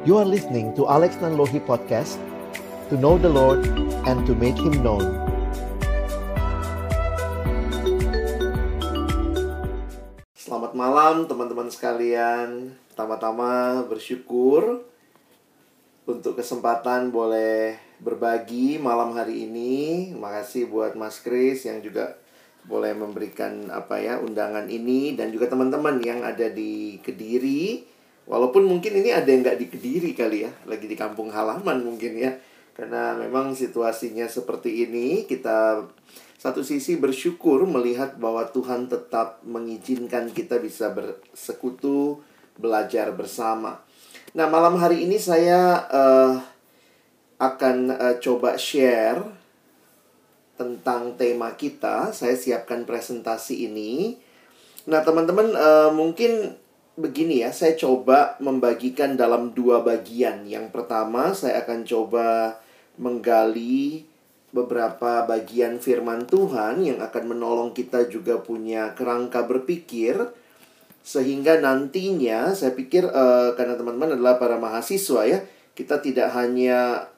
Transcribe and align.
You 0.00 0.16
are 0.16 0.24
listening 0.24 0.72
to 0.80 0.88
Alex 0.88 1.20
Nanlohi 1.20 1.60
Podcast 1.60 2.16
To 2.88 2.96
know 2.96 3.20
the 3.20 3.28
Lord 3.28 3.68
and 4.08 4.24
to 4.24 4.32
make 4.32 4.56
Him 4.56 4.80
known. 4.80 5.04
Selamat 10.32 10.72
malam 10.72 11.28
teman-teman 11.28 11.68
sekalian. 11.68 12.72
Pertama-tama 12.88 13.84
bersyukur 13.92 14.88
Untuk 16.08 16.32
kesempatan 16.32 17.12
boleh 17.12 17.76
berbagi 18.00 18.80
malam 18.80 19.12
hari 19.12 19.44
ini. 19.44 20.16
Terima 20.16 20.32
kasih 20.40 20.72
buat 20.72 20.96
Mas 20.96 21.20
Kris 21.20 21.68
yang 21.68 21.84
juga 21.84 22.16
boleh 22.64 22.96
memberikan 22.96 23.68
apa 23.68 24.00
ya 24.00 24.16
undangan 24.16 24.64
ini. 24.72 25.12
Dan 25.12 25.28
juga 25.28 25.52
teman-teman 25.52 26.00
yang 26.00 26.24
ada 26.24 26.48
di 26.48 26.96
Kediri 27.04 27.99
walaupun 28.26 28.66
mungkin 28.66 29.00
ini 29.00 29.14
ada 29.14 29.28
yang 29.28 29.44
nggak 29.44 29.58
di 29.60 29.66
Kediri 29.68 30.12
kali 30.12 30.48
ya 30.48 30.52
lagi 30.66 30.88
di 30.88 30.96
kampung 30.96 31.32
halaman 31.32 31.84
mungkin 31.84 32.16
ya 32.18 32.36
karena 32.76 33.16
memang 33.16 33.52
situasinya 33.52 34.28
seperti 34.28 34.88
ini 34.88 35.28
kita 35.28 35.84
satu 36.40 36.64
sisi 36.64 36.96
bersyukur 36.96 37.68
melihat 37.68 38.16
bahwa 38.16 38.48
Tuhan 38.48 38.88
tetap 38.88 39.44
mengizinkan 39.44 40.32
kita 40.32 40.56
bisa 40.56 40.88
bersekutu 40.92 42.24
belajar 42.56 43.12
bersama 43.12 43.84
nah 44.32 44.46
malam 44.48 44.80
hari 44.80 45.04
ini 45.04 45.20
saya 45.20 45.84
uh, 45.90 46.40
akan 47.40 47.76
uh, 47.96 48.14
coba 48.20 48.60
share 48.60 49.40
tentang 50.60 51.16
tema 51.16 51.56
kita. 51.56 52.12
Saya 52.12 52.36
siapkan 52.36 52.84
presentasi 52.84 53.64
ini. 53.64 54.20
Nah, 54.84 55.00
teman-teman, 55.00 55.56
uh, 55.56 55.88
mungkin 55.96 56.52
begini 57.00 57.42
ya, 57.42 57.50
saya 57.50 57.74
coba 57.74 58.36
membagikan 58.38 59.16
dalam 59.16 59.56
dua 59.56 59.80
bagian. 59.80 60.44
Yang 60.44 60.70
pertama, 60.70 61.32
saya 61.32 61.64
akan 61.64 61.88
coba 61.88 62.60
menggali 63.00 64.04
beberapa 64.50 65.24
bagian 65.24 65.78
firman 65.78 66.26
Tuhan 66.26 66.82
yang 66.82 66.98
akan 66.98 67.24
menolong 67.32 67.70
kita 67.70 68.10
juga 68.10 68.42
punya 68.42 68.92
kerangka 68.98 69.46
berpikir 69.46 70.18
sehingga 71.00 71.62
nantinya 71.62 72.52
saya 72.52 72.76
pikir 72.76 73.08
uh, 73.08 73.56
karena 73.56 73.78
teman-teman 73.78 74.18
adalah 74.18 74.36
para 74.36 74.60
mahasiswa 74.60 75.22
ya 75.24 75.38
kita 75.72 76.02
tidak 76.02 76.28
hanya 76.36 77.08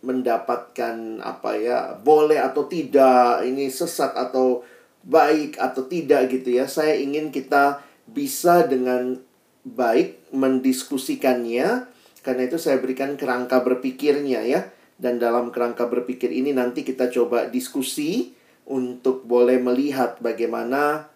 mendapatkan 0.00 1.20
apa 1.20 1.50
ya 1.58 1.78
boleh 2.00 2.40
atau 2.40 2.64
tidak 2.64 3.44
ini 3.44 3.68
sesat 3.68 4.16
atau 4.16 4.64
baik 5.04 5.60
atau 5.60 5.84
tidak 5.84 6.32
gitu 6.32 6.56
ya 6.56 6.64
saya 6.64 6.96
ingin 6.96 7.28
kita 7.28 7.83
bisa 8.08 8.66
dengan 8.68 9.20
baik 9.64 10.28
mendiskusikannya 10.36 11.88
karena 12.24 12.42
itu 12.48 12.56
saya 12.56 12.80
berikan 12.80 13.20
kerangka 13.20 13.60
berpikirnya 13.60 14.40
ya. 14.48 14.72
Dan 14.94 15.20
dalam 15.20 15.52
kerangka 15.52 15.84
berpikir 15.90 16.32
ini 16.32 16.56
nanti 16.56 16.86
kita 16.86 17.12
coba 17.12 17.50
diskusi 17.50 18.32
untuk 18.64 19.28
boleh 19.28 19.60
melihat 19.60 20.16
bagaimana 20.24 21.12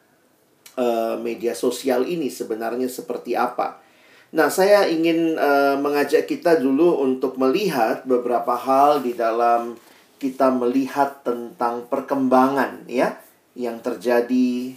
uh, 0.77 1.17
media 1.17 1.57
sosial 1.57 2.05
ini 2.05 2.29
sebenarnya 2.29 2.91
seperti 2.93 3.33
apa. 3.39 3.81
Nah, 4.29 4.53
saya 4.53 4.85
ingin 4.93 5.41
uh, 5.41 5.81
mengajak 5.81 6.29
kita 6.29 6.61
dulu 6.61 7.01
untuk 7.01 7.41
melihat 7.41 8.05
beberapa 8.05 8.53
hal 8.53 9.01
di 9.01 9.17
dalam 9.17 9.81
kita 10.21 10.53
melihat 10.53 11.25
tentang 11.25 11.89
perkembangan 11.89 12.85
ya 12.91 13.17
yang 13.57 13.81
terjadi 13.81 14.75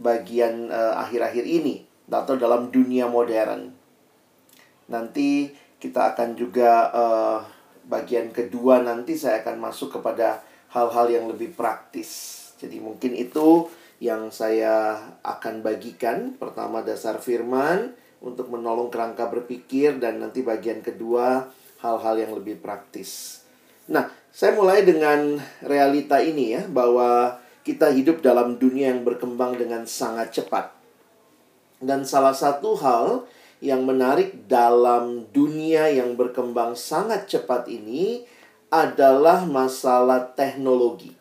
bagian 0.00 0.72
eh, 0.72 0.94
akhir-akhir 0.96 1.44
uh, 1.44 1.56
ini 1.60 1.76
atau 2.10 2.34
dalam 2.34 2.72
dunia 2.72 3.06
modern. 3.06 3.70
Nanti 4.90 5.52
kita 5.78 6.16
akan 6.16 6.34
juga 6.34 6.90
uh, 6.90 7.38
bagian 7.86 8.34
kedua 8.34 8.82
nanti 8.82 9.14
saya 9.14 9.44
akan 9.44 9.62
masuk 9.62 10.00
kepada 10.00 10.42
hal-hal 10.74 11.06
yang 11.12 11.30
lebih 11.30 11.54
praktis. 11.54 12.40
Jadi 12.58 12.82
mungkin 12.82 13.14
itu 13.14 13.70
yang 14.02 14.34
saya 14.34 14.98
akan 15.22 15.62
bagikan. 15.62 16.34
Pertama 16.34 16.82
dasar 16.82 17.22
firman, 17.22 17.94
untuk 18.20 18.52
menolong 18.52 18.92
kerangka 18.92 19.32
berpikir 19.32 19.96
dan 19.96 20.20
nanti 20.20 20.44
bagian 20.44 20.84
kedua 20.84 21.48
hal-hal 21.80 22.20
yang 22.20 22.32
lebih 22.36 22.60
praktis. 22.60 23.42
Nah, 23.88 24.12
saya 24.28 24.52
mulai 24.54 24.84
dengan 24.84 25.40
realita 25.64 26.20
ini 26.20 26.54
ya 26.54 26.62
bahwa 26.68 27.39
kita 27.62 27.92
hidup 27.92 28.24
dalam 28.24 28.56
dunia 28.56 28.92
yang 28.92 29.04
berkembang 29.04 29.56
dengan 29.56 29.84
sangat 29.84 30.32
cepat. 30.32 30.72
Dan 31.80 32.04
salah 32.04 32.36
satu 32.36 32.76
hal 32.76 33.24
yang 33.60 33.84
menarik 33.84 34.48
dalam 34.48 35.28
dunia 35.32 35.92
yang 35.92 36.16
berkembang 36.16 36.76
sangat 36.76 37.28
cepat 37.28 37.68
ini 37.68 38.24
adalah 38.72 39.44
masalah 39.44 40.32
teknologi. 40.32 41.12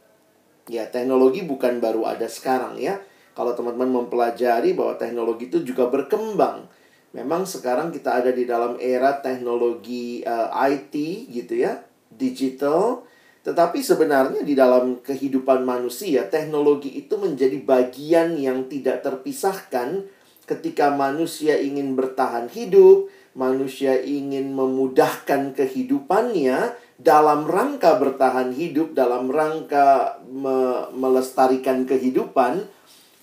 Ya, 0.70 0.88
teknologi 0.88 1.44
bukan 1.44 1.82
baru 1.82 2.06
ada 2.08 2.28
sekarang 2.30 2.80
ya. 2.80 3.02
Kalau 3.34 3.56
teman-teman 3.56 4.04
mempelajari 4.04 4.76
bahwa 4.76 5.00
teknologi 5.00 5.48
itu 5.48 5.64
juga 5.64 5.88
berkembang 5.88 6.68
memang 7.14 7.46
sekarang 7.46 7.90
kita 7.90 8.22
ada 8.22 8.32
di 8.34 8.46
dalam 8.46 8.78
era 8.78 9.18
teknologi 9.18 10.22
uh, 10.22 10.50
eh, 10.54 10.78
IT 10.78 10.94
gitu 11.34 11.54
ya, 11.58 11.82
digital. 12.14 13.06
Tetapi 13.40 13.80
sebenarnya 13.80 14.44
di 14.44 14.54
dalam 14.54 15.00
kehidupan 15.00 15.64
manusia, 15.64 16.28
teknologi 16.28 17.00
itu 17.00 17.16
menjadi 17.16 17.56
bagian 17.64 18.36
yang 18.36 18.68
tidak 18.68 19.00
terpisahkan 19.02 20.04
ketika 20.44 20.92
manusia 20.92 21.56
ingin 21.56 21.96
bertahan 21.96 22.52
hidup, 22.52 23.08
manusia 23.38 23.96
ingin 24.02 24.52
memudahkan 24.52 25.56
kehidupannya 25.56 26.76
dalam 27.00 27.48
rangka 27.48 27.96
bertahan 27.96 28.52
hidup, 28.52 28.92
dalam 28.92 29.32
rangka 29.32 30.20
me 30.28 30.92
melestarikan 30.92 31.88
kehidupan, 31.88 32.68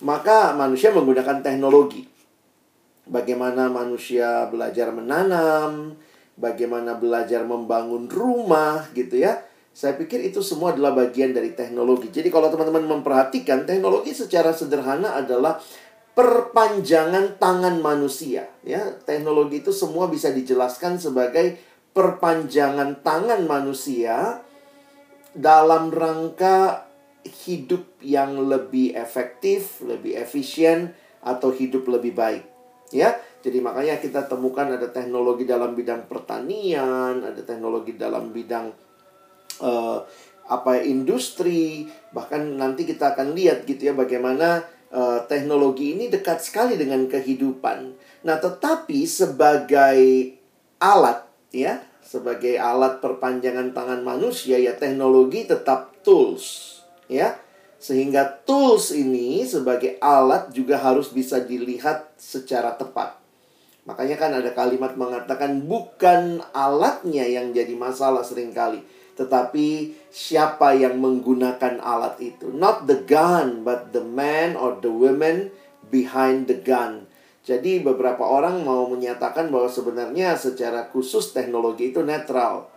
maka 0.01 0.57
manusia 0.57 0.89
menggunakan 0.89 1.45
teknologi 1.45 2.17
bagaimana 3.09 3.71
manusia 3.71 4.45
belajar 4.51 4.91
menanam, 4.91 5.95
bagaimana 6.35 6.99
belajar 6.99 7.47
membangun 7.47 8.11
rumah 8.11 8.85
gitu 8.93 9.23
ya. 9.23 9.41
Saya 9.77 9.93
pikir 9.93 10.25
itu 10.25 10.41
semua 10.41 10.73
adalah 10.73 10.97
bagian 10.97 11.37
dari 11.37 11.53
teknologi. 11.53 12.09
Jadi 12.09 12.33
kalau 12.33 12.49
teman-teman 12.49 12.97
memperhatikan 12.97 13.61
teknologi 13.69 14.09
secara 14.09 14.49
sederhana 14.49 15.13
adalah 15.13 15.61
perpanjangan 16.17 17.37
tangan 17.37 17.77
manusia 17.77 18.49
ya. 18.65 18.97
Teknologi 19.05 19.61
itu 19.61 19.69
semua 19.69 20.09
bisa 20.09 20.33
dijelaskan 20.33 20.97
sebagai 20.97 21.61
perpanjangan 21.93 23.05
tangan 23.05 23.45
manusia 23.45 24.41
dalam 25.37 25.93
rangka 25.93 26.89
hidup 27.45 28.01
yang 28.01 28.49
lebih 28.49 28.97
efektif, 28.97 29.85
lebih 29.85 30.17
efisien 30.17 30.97
atau 31.21 31.53
hidup 31.53 31.85
lebih 31.85 32.17
baik 32.17 32.41
ya. 32.89 33.13
Jadi 33.45 33.61
makanya 33.61 34.01
kita 34.01 34.25
temukan 34.25 34.73
ada 34.73 34.89
teknologi 34.89 35.45
dalam 35.45 35.77
bidang 35.77 36.09
pertanian, 36.09 37.21
ada 37.21 37.45
teknologi 37.45 37.93
dalam 37.93 38.33
bidang 38.33 38.86
uh, 39.61 40.03
apa 40.47 40.79
industri, 40.83 41.87
bahkan 42.15 42.55
nanti 42.55 42.87
kita 42.87 43.13
akan 43.13 43.35
lihat 43.35 43.67
gitu 43.67 43.91
ya 43.91 43.93
bagaimana 43.93 44.63
uh, 44.95 45.23
teknologi 45.27 45.97
ini 45.97 46.07
dekat 46.07 46.39
sekali 46.39 46.79
dengan 46.79 47.05
kehidupan. 47.11 47.93
Nah, 48.23 48.37
tetapi 48.39 49.03
sebagai 49.03 49.99
alat 50.79 51.27
ya, 51.51 51.83
sebagai 51.99 52.55
alat 52.55 53.03
perpanjangan 53.03 53.75
tangan 53.75 53.99
manusia 53.99 54.55
ya 54.55 54.71
teknologi 54.79 55.43
tetap 55.43 55.99
tools 56.07 56.79
ya 57.11 57.35
sehingga 57.77 58.41
tools 58.47 58.89
ini 58.89 59.45
sebagai 59.45 60.01
alat 60.01 60.49
juga 60.49 60.81
harus 60.81 61.13
bisa 61.13 61.37
dilihat 61.37 62.09
secara 62.17 62.73
tepat. 62.73 63.19
Makanya 63.85 64.15
kan 64.19 64.31
ada 64.33 64.51
kalimat 64.51 64.97
mengatakan 64.99 65.63
bukan 65.63 66.43
alatnya 66.51 67.23
yang 67.23 67.53
jadi 67.55 67.71
masalah 67.77 68.25
sering 68.25 68.51
kali. 68.51 68.83
Tetapi 69.17 69.97
siapa 70.13 70.77
yang 70.77 71.01
menggunakan 71.01 71.81
alat 71.81 72.21
itu. 72.21 72.53
Not 72.53 72.85
the 72.85 73.01
gun, 73.03 73.65
but 73.65 73.89
the 73.91 74.05
man 74.05 74.53
or 74.53 74.77
the 74.77 74.93
woman 74.93 75.49
behind 75.89 76.45
the 76.45 76.57
gun. 76.61 77.09
Jadi 77.47 77.79
beberapa 77.79 78.27
orang 78.27 78.61
mau 78.67 78.85
menyatakan 78.91 79.47
bahwa 79.47 79.71
sebenarnya 79.71 80.35
secara 80.35 80.91
khusus 80.91 81.31
teknologi 81.31 81.95
itu 81.95 82.03
netral. 82.03 82.67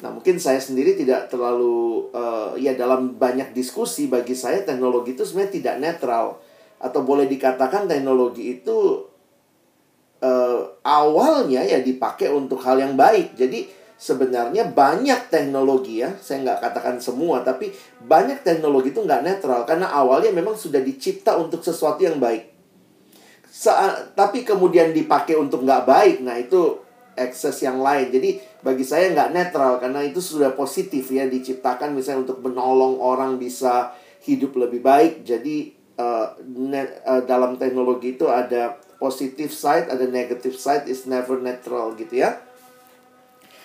Nah, 0.00 0.12
mungkin 0.12 0.36
saya 0.40 0.60
sendiri 0.60 0.96
tidak 0.96 1.28
terlalu 1.32 2.08
uh, 2.12 2.52
ya 2.56 2.76
dalam 2.76 3.16
banyak 3.16 3.52
diskusi 3.56 4.08
bagi 4.08 4.32
saya 4.32 4.64
teknologi 4.64 5.12
itu 5.16 5.24
sebenarnya 5.24 5.52
tidak 5.56 5.76
netral 5.80 6.26
atau 6.80 7.00
boleh 7.04 7.28
dikatakan 7.28 7.84
teknologi 7.84 8.60
itu 8.60 9.08
uh, 10.24 10.60
awalnya 10.84 11.60
ya 11.64 11.80
dipakai 11.84 12.32
untuk 12.32 12.60
hal 12.64 12.80
yang 12.80 12.96
baik. 12.96 13.36
Jadi 13.36 13.79
sebenarnya 14.00 14.72
banyak 14.72 15.28
teknologi 15.28 16.00
ya, 16.00 16.16
saya 16.24 16.40
nggak 16.40 16.64
katakan 16.64 16.96
semua, 16.96 17.44
tapi 17.44 17.68
banyak 18.00 18.40
teknologi 18.40 18.96
itu 18.96 19.04
nggak 19.04 19.20
netral 19.20 19.68
karena 19.68 19.92
awalnya 19.92 20.32
memang 20.32 20.56
sudah 20.56 20.80
dicipta 20.80 21.36
untuk 21.36 21.60
sesuatu 21.60 22.00
yang 22.00 22.16
baik. 22.16 22.48
Sa 23.52 23.92
tapi 24.16 24.40
kemudian 24.40 24.96
dipakai 24.96 25.36
untuk 25.36 25.68
nggak 25.68 25.84
baik, 25.84 26.16
nah 26.24 26.40
itu 26.40 26.80
akses 27.12 27.60
yang 27.60 27.84
lain. 27.84 28.08
Jadi 28.08 28.40
bagi 28.64 28.88
saya 28.88 29.12
nggak 29.12 29.36
netral 29.36 29.76
karena 29.76 30.00
itu 30.00 30.24
sudah 30.24 30.56
positif 30.56 31.12
ya 31.12 31.28
diciptakan 31.28 31.92
misalnya 31.92 32.24
untuk 32.24 32.40
menolong 32.40 32.96
orang 33.04 33.36
bisa 33.36 33.92
hidup 34.24 34.56
lebih 34.56 34.80
baik. 34.80 35.28
Jadi 35.28 35.76
uh, 36.00 36.40
uh, 36.40 37.22
dalam 37.28 37.60
teknologi 37.60 38.16
itu 38.16 38.24
ada 38.32 38.80
positive 38.96 39.52
side, 39.52 39.92
ada 39.92 40.08
negative 40.08 40.56
side, 40.56 40.88
is 40.88 41.04
never 41.04 41.36
netral 41.36 41.92
gitu 42.00 42.24
ya. 42.24 42.40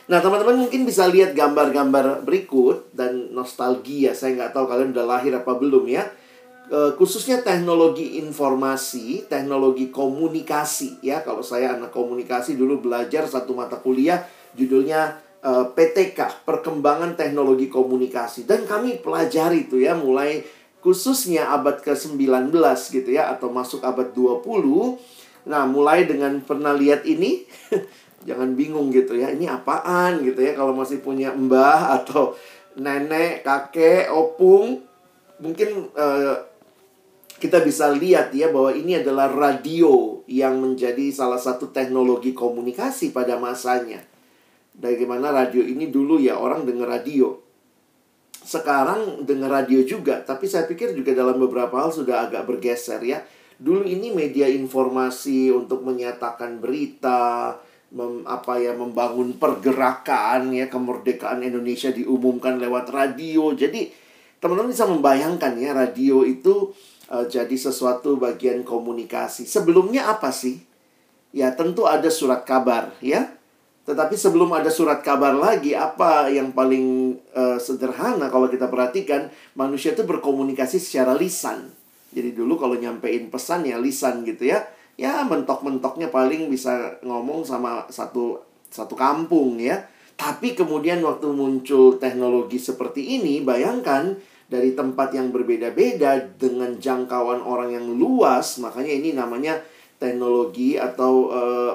Nah 0.06 0.22
teman-teman 0.22 0.68
mungkin 0.68 0.86
bisa 0.86 1.10
lihat 1.10 1.34
gambar-gambar 1.34 2.22
berikut 2.22 2.94
dan 2.94 3.34
nostalgia. 3.34 4.14
Saya 4.14 4.38
nggak 4.38 4.54
tahu 4.54 4.66
kalian 4.70 4.94
udah 4.94 5.06
lahir 5.06 5.34
apa 5.34 5.58
belum 5.58 5.90
ya 5.90 6.06
Eh, 6.66 6.92
khususnya 6.98 7.46
teknologi 7.46 8.18
informasi, 8.18 9.30
teknologi 9.30 9.94
komunikasi 9.94 10.98
ya. 11.06 11.22
Kalau 11.22 11.46
saya 11.46 11.78
anak 11.78 11.94
komunikasi 11.94 12.58
dulu 12.58 12.90
belajar 12.90 13.30
satu 13.30 13.54
mata 13.54 13.78
kuliah 13.78 14.26
judulnya 14.58 15.14
eh, 15.46 15.66
PTK, 15.70 16.42
Perkembangan 16.42 17.14
Teknologi 17.14 17.70
Komunikasi 17.70 18.50
dan 18.50 18.66
kami 18.66 18.98
pelajari 18.98 19.70
itu 19.70 19.78
ya 19.78 19.94
mulai 19.94 20.42
khususnya 20.82 21.54
abad 21.54 21.86
ke-19 21.86 22.50
gitu 22.90 23.10
ya 23.14 23.30
atau 23.30 23.54
masuk 23.54 23.86
abad 23.86 24.10
20. 24.18 24.42
Nah, 25.46 25.70
mulai 25.70 26.10
dengan 26.10 26.42
pernah 26.42 26.74
lihat 26.74 27.06
ini 27.06 27.46
jangan 28.26 28.58
bingung 28.58 28.90
gitu 28.90 29.16
ya. 29.16 29.32
Ini 29.32 29.48
apaan 29.48 30.26
gitu 30.26 30.42
ya 30.42 30.58
kalau 30.58 30.74
masih 30.74 31.00
punya 31.00 31.32
mbah 31.32 32.02
atau 32.02 32.34
nenek, 32.76 33.46
kakek, 33.46 34.12
opung 34.12 34.84
mungkin 35.40 35.92
uh, 35.96 36.36
kita 37.36 37.60
bisa 37.62 37.92
lihat 37.92 38.32
ya 38.32 38.48
bahwa 38.48 38.72
ini 38.72 39.00
adalah 39.04 39.28
radio 39.28 40.24
yang 40.26 40.58
menjadi 40.64 41.12
salah 41.12 41.40
satu 41.40 41.70
teknologi 41.70 42.32
komunikasi 42.32 43.12
pada 43.12 43.36
masanya. 43.36 44.02
Bagaimana 44.76 45.32
radio 45.32 45.64
ini 45.64 45.92
dulu 45.92 46.20
ya 46.20 46.40
orang 46.40 46.64
dengar 46.68 47.00
radio. 47.00 47.36
Sekarang 48.46 49.26
dengar 49.26 49.64
radio 49.64 49.82
juga, 49.82 50.22
tapi 50.22 50.46
saya 50.46 50.70
pikir 50.70 50.94
juga 50.94 51.18
dalam 51.18 51.42
beberapa 51.42 51.82
hal 51.82 51.90
sudah 51.92 52.30
agak 52.30 52.46
bergeser 52.46 53.02
ya. 53.02 53.20
Dulu 53.56 53.88
ini 53.88 54.12
media 54.12 54.46
informasi 54.52 55.50
untuk 55.50 55.82
menyatakan 55.82 56.60
berita, 56.60 57.56
mem, 57.96 58.28
apa 58.28 58.60
ya 58.60 58.76
membangun 58.76 59.40
pergerakan 59.40 60.52
ya 60.52 60.68
kemerdekaan 60.68 61.40
Indonesia 61.42 61.90
diumumkan 61.96 62.60
lewat 62.60 62.92
radio. 62.92 63.56
Jadi 63.56 63.88
teman-teman 64.44 64.76
bisa 64.76 64.86
membayangkan 64.86 65.56
ya 65.56 65.72
radio 65.72 66.28
itu 66.28 66.76
uh, 67.08 67.26
jadi 67.26 67.56
sesuatu 67.56 68.20
bagian 68.20 68.68
komunikasi. 68.68 69.48
Sebelumnya 69.48 70.12
apa 70.12 70.30
sih? 70.36 70.60
Ya, 71.36 71.52
tentu 71.52 71.84
ada 71.84 72.08
surat 72.08 72.48
kabar, 72.48 72.96
ya. 73.04 73.28
Tetapi 73.84 74.16
sebelum 74.16 74.56
ada 74.56 74.72
surat 74.72 75.04
kabar 75.04 75.36
lagi, 75.36 75.76
apa 75.76 76.32
yang 76.32 76.56
paling 76.56 77.20
uh, 77.36 77.60
sederhana 77.60 78.32
kalau 78.32 78.48
kita 78.48 78.72
perhatikan, 78.72 79.28
manusia 79.52 79.92
itu 79.92 80.08
berkomunikasi 80.08 80.80
secara 80.80 81.12
lisan. 81.12 81.76
Jadi 82.16 82.32
dulu 82.32 82.56
kalau 82.56 82.80
nyampein 82.80 83.28
pesan 83.28 83.68
ya 83.68 83.76
lisan 83.76 84.24
gitu 84.24 84.48
ya. 84.48 84.64
Ya 84.96 85.28
mentok-mentoknya 85.28 86.08
paling 86.08 86.48
bisa 86.48 87.00
ngomong 87.04 87.44
sama 87.44 87.84
satu 87.92 88.40
satu 88.72 88.96
kampung 88.96 89.60
ya. 89.60 89.88
Tapi 90.16 90.56
kemudian 90.56 91.04
waktu 91.04 91.28
muncul 91.36 92.00
teknologi 92.00 92.56
seperti 92.56 93.20
ini, 93.20 93.44
bayangkan 93.44 94.16
dari 94.48 94.72
tempat 94.72 95.12
yang 95.12 95.36
berbeda-beda 95.36 96.24
dengan 96.40 96.80
jangkauan 96.80 97.44
orang 97.44 97.76
yang 97.76 97.88
luas, 98.00 98.62
makanya 98.64 98.94
ini 98.96 99.12
namanya 99.12 99.60
teknologi 100.00 100.80
atau 100.80 101.28
uh, 101.34 101.74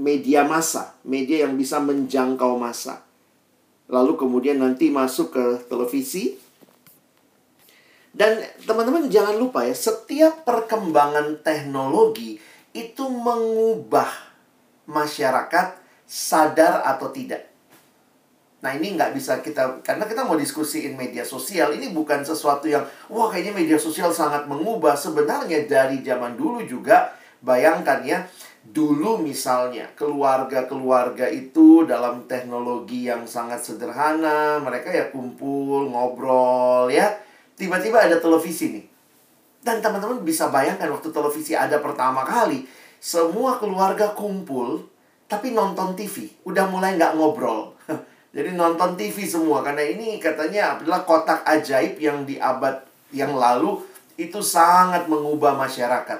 media 0.00 0.42
massa, 0.42 0.98
media 1.06 1.46
yang 1.46 1.54
bisa 1.54 1.78
menjangkau 1.78 2.58
massa. 2.58 3.04
Lalu 3.92 4.16
kemudian 4.16 4.58
nanti 4.58 4.88
masuk 4.88 5.36
ke 5.36 5.46
televisi. 5.68 6.40
Dan 8.12 8.44
teman-teman 8.68 9.08
jangan 9.08 9.40
lupa 9.40 9.64
ya, 9.64 9.72
setiap 9.72 10.44
perkembangan 10.44 11.40
teknologi 11.40 12.36
itu 12.76 13.04
mengubah 13.08 14.08
masyarakat 14.84 15.80
sadar 16.04 16.84
atau 16.84 17.08
tidak. 17.08 17.48
Nah 18.62 18.76
ini 18.76 18.94
nggak 18.94 19.16
bisa 19.16 19.40
kita, 19.40 19.80
karena 19.80 20.04
kita 20.06 20.22
mau 20.28 20.36
diskusiin 20.36 20.94
media 20.94 21.24
sosial, 21.24 21.72
ini 21.72 21.90
bukan 21.90 22.22
sesuatu 22.22 22.68
yang, 22.68 22.84
wah 23.08 23.32
kayaknya 23.32 23.56
media 23.58 23.78
sosial 23.80 24.12
sangat 24.12 24.44
mengubah. 24.44 24.92
Sebenarnya 24.94 25.64
dari 25.64 26.04
zaman 26.04 26.36
dulu 26.36 26.62
juga, 26.68 27.16
bayangkan 27.42 28.04
ya, 28.04 28.22
dulu 28.62 29.18
misalnya 29.18 29.90
keluarga-keluarga 29.98 31.26
itu 31.32 31.88
dalam 31.88 32.28
teknologi 32.30 33.10
yang 33.10 33.26
sangat 33.26 33.64
sederhana, 33.64 34.62
mereka 34.62 34.94
ya 34.94 35.10
kumpul, 35.10 35.90
ngobrol 35.90 36.92
ya. 36.92 37.18
Tiba-tiba 37.62 38.02
ada 38.02 38.18
televisi 38.18 38.74
nih. 38.74 38.84
Dan 39.62 39.78
teman-teman 39.78 40.26
bisa 40.26 40.50
bayangkan 40.50 40.90
waktu 40.90 41.14
televisi 41.14 41.54
ada 41.54 41.78
pertama 41.78 42.26
kali, 42.26 42.66
semua 42.98 43.62
keluarga 43.62 44.10
kumpul, 44.18 44.82
tapi 45.30 45.54
nonton 45.54 45.94
TV. 45.94 46.26
Udah 46.42 46.66
mulai 46.66 46.98
nggak 46.98 47.14
ngobrol. 47.14 47.78
Jadi 48.34 48.58
nonton 48.58 48.98
TV 48.98 49.22
semua 49.22 49.62
karena 49.62 49.86
ini 49.86 50.18
katanya 50.18 50.74
adalah 50.74 51.06
kotak 51.06 51.46
ajaib 51.46 52.02
yang 52.02 52.26
di 52.26 52.42
abad 52.42 52.82
yang 53.14 53.38
lalu 53.38 53.78
itu 54.18 54.42
sangat 54.42 55.06
mengubah 55.06 55.54
masyarakat. 55.54 56.18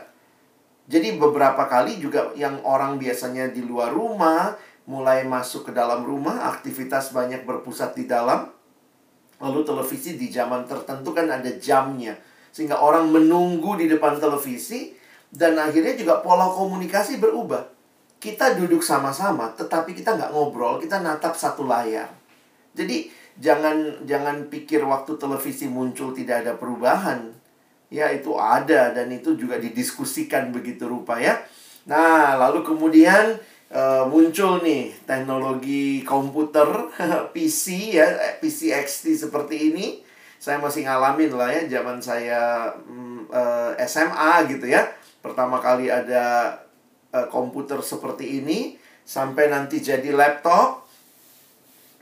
Jadi 0.86 1.18
beberapa 1.18 1.66
kali 1.66 1.98
juga 1.98 2.30
yang 2.38 2.62
orang 2.62 3.02
biasanya 3.02 3.50
di 3.50 3.66
luar 3.66 3.90
rumah 3.90 4.54
mulai 4.86 5.26
masuk 5.26 5.70
ke 5.70 5.72
dalam 5.74 6.06
rumah, 6.06 6.46
aktivitas 6.54 7.10
banyak 7.10 7.42
berpusat 7.42 7.98
di 7.98 8.06
dalam. 8.06 8.61
Lalu 9.42 9.66
televisi 9.66 10.14
di 10.14 10.30
zaman 10.30 10.64
tertentu 10.64 11.10
kan 11.10 11.26
ada 11.26 11.50
jamnya. 11.58 12.14
Sehingga 12.54 12.78
orang 12.78 13.10
menunggu 13.10 13.74
di 13.74 13.90
depan 13.90 14.22
televisi 14.22 14.94
dan 15.28 15.58
akhirnya 15.58 15.98
juga 15.98 16.22
pola 16.22 16.46
komunikasi 16.46 17.18
berubah 17.18 17.72
kita 18.22 18.54
duduk 18.54 18.86
sama-sama, 18.86 19.50
tetapi 19.58 19.98
kita 19.98 20.14
nggak 20.14 20.30
ngobrol, 20.30 20.78
kita 20.78 21.02
natap 21.02 21.34
satu 21.34 21.66
layar. 21.66 22.06
Jadi 22.70 23.10
jangan 23.42 24.06
jangan 24.06 24.46
pikir 24.46 24.86
waktu 24.86 25.18
televisi 25.18 25.66
muncul 25.66 26.14
tidak 26.14 26.46
ada 26.46 26.54
perubahan. 26.54 27.34
Ya 27.90 28.08
itu 28.14 28.38
ada 28.38 28.94
dan 28.94 29.10
itu 29.10 29.34
juga 29.34 29.58
didiskusikan 29.58 30.54
begitu 30.54 30.86
rupa 30.86 31.18
ya. 31.18 31.42
Nah 31.90 32.38
lalu 32.38 32.62
kemudian 32.62 33.42
uh, 33.72 34.04
muncul 34.06 34.60
nih 34.60 34.92
teknologi 35.08 36.04
komputer 36.04 36.92
PC 37.34 37.96
ya 37.96 38.06
PC 38.38 38.70
XT 38.76 39.28
seperti 39.28 39.72
ini. 39.72 39.86
Saya 40.42 40.58
masih 40.58 40.82
ngalamin 40.86 41.38
lah 41.38 41.54
ya 41.54 41.62
zaman 41.78 42.02
saya 42.02 42.66
um, 42.74 43.12
uh, 43.32 43.72
eh, 43.78 43.86
SMA 43.88 44.50
gitu 44.52 44.66
ya. 44.68 44.90
Pertama 45.22 45.62
kali 45.62 45.86
ada 45.86 46.58
uh, 47.14 47.26
komputer 47.30 47.78
seperti 47.78 48.42
ini 48.42 48.74
sampai 49.06 49.46
nanti 49.46 49.78
jadi 49.78 50.10
laptop. 50.10 50.82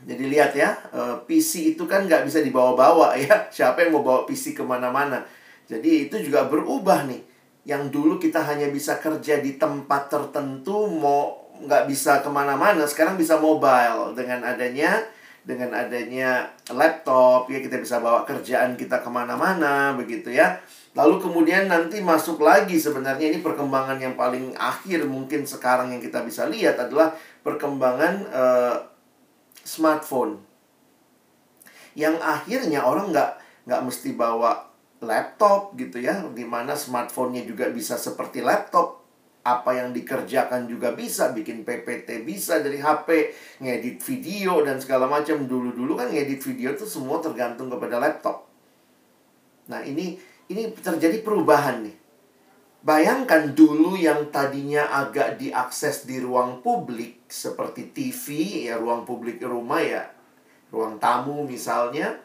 Jadi 0.01 0.25
lihat 0.33 0.57
ya, 0.57 0.73
uh, 0.97 0.99
eh, 0.99 1.17
PC 1.29 1.77
itu 1.77 1.85
kan 1.85 2.09
nggak 2.09 2.25
bisa 2.25 2.41
dibawa-bawa 2.41 3.13
ya. 3.25 3.53
Siapa 3.53 3.85
yang 3.85 4.01
mau 4.01 4.05
bawa 4.05 4.25
PC 4.25 4.57
ke 4.57 4.65
mana-mana? 4.65 5.21
Jadi 5.69 6.09
itu 6.09 6.17
juga 6.25 6.49
berubah 6.49 7.05
nih. 7.07 7.21
Yang 7.69 7.93
dulu 7.93 8.17
kita 8.17 8.41
hanya 8.41 8.73
bisa 8.73 8.97
kerja 8.97 9.37
di 9.45 9.61
tempat 9.61 10.09
tertentu, 10.09 10.89
mau 10.89 11.40
nggak 11.65 11.85
bisa 11.89 12.25
ke 12.25 12.31
mana-mana. 12.33 12.85
Sekarang 12.89 13.21
bisa 13.21 13.37
mobile 13.37 14.17
dengan 14.17 14.45
adanya 14.45 15.01
dengan 15.41 15.73
adanya 15.73 16.53
laptop 16.69 17.49
ya 17.49 17.65
kita 17.65 17.81
bisa 17.81 17.97
bawa 17.97 18.29
kerjaan 18.29 18.77
kita 18.77 19.01
ke 19.01 19.09
mana-mana 19.09 19.97
begitu 19.97 20.29
ya 20.29 20.61
Lalu 20.91 21.23
kemudian 21.23 21.71
nanti 21.71 22.03
masuk 22.03 22.43
lagi 22.43 22.75
sebenarnya 22.75 23.31
ini 23.31 23.39
perkembangan 23.39 24.03
yang 24.03 24.19
paling 24.19 24.59
akhir 24.59 25.07
mungkin 25.07 25.47
sekarang 25.47 25.95
yang 25.95 26.03
kita 26.03 26.27
bisa 26.27 26.51
lihat 26.51 26.83
adalah 26.83 27.15
perkembangan 27.47 28.15
uh, 28.35 28.77
smartphone. 29.63 30.43
Yang 31.95 32.19
akhirnya 32.19 32.83
orang 32.83 33.15
nggak 33.15 33.31
nggak 33.71 33.83
mesti 33.87 34.19
bawa 34.19 34.67
laptop 34.99 35.79
gitu 35.79 36.03
ya, 36.03 36.27
di 36.35 36.43
mana 36.43 36.75
smartphone-nya 36.75 37.47
juga 37.47 37.71
bisa 37.71 37.95
seperti 37.95 38.43
laptop. 38.43 39.00
Apa 39.41 39.73
yang 39.73 39.97
dikerjakan 39.97 40.69
juga 40.69 40.93
bisa, 40.93 41.33
bikin 41.33 41.65
PPT 41.65 42.29
bisa 42.29 42.61
dari 42.61 42.77
HP, 42.77 43.33
ngedit 43.65 43.99
video 44.05 44.61
dan 44.61 44.77
segala 44.77 45.09
macam. 45.09 45.49
Dulu-dulu 45.49 45.97
kan 45.97 46.13
ngedit 46.13 46.45
video 46.45 46.77
itu 46.77 46.85
semua 46.85 47.25
tergantung 47.25 47.73
kepada 47.73 47.97
laptop. 47.97 48.45
Nah 49.73 49.81
ini 49.87 50.21
ini 50.53 50.63
terjadi 50.77 51.25
perubahan 51.25 51.89
nih. 51.89 51.97
Bayangkan 52.81 53.53
dulu 53.53 53.93
yang 53.97 54.33
tadinya 54.33 54.89
agak 54.89 55.37
diakses 55.37 56.09
di 56.09 56.17
ruang 56.17 56.65
publik 56.65 57.29
seperti 57.29 57.93
TV 57.93 58.25
ya 58.73 58.81
ruang 58.81 59.05
publik 59.05 59.37
rumah 59.45 59.85
ya 59.85 60.09
ruang 60.73 60.97
tamu 60.97 61.45
misalnya 61.45 62.17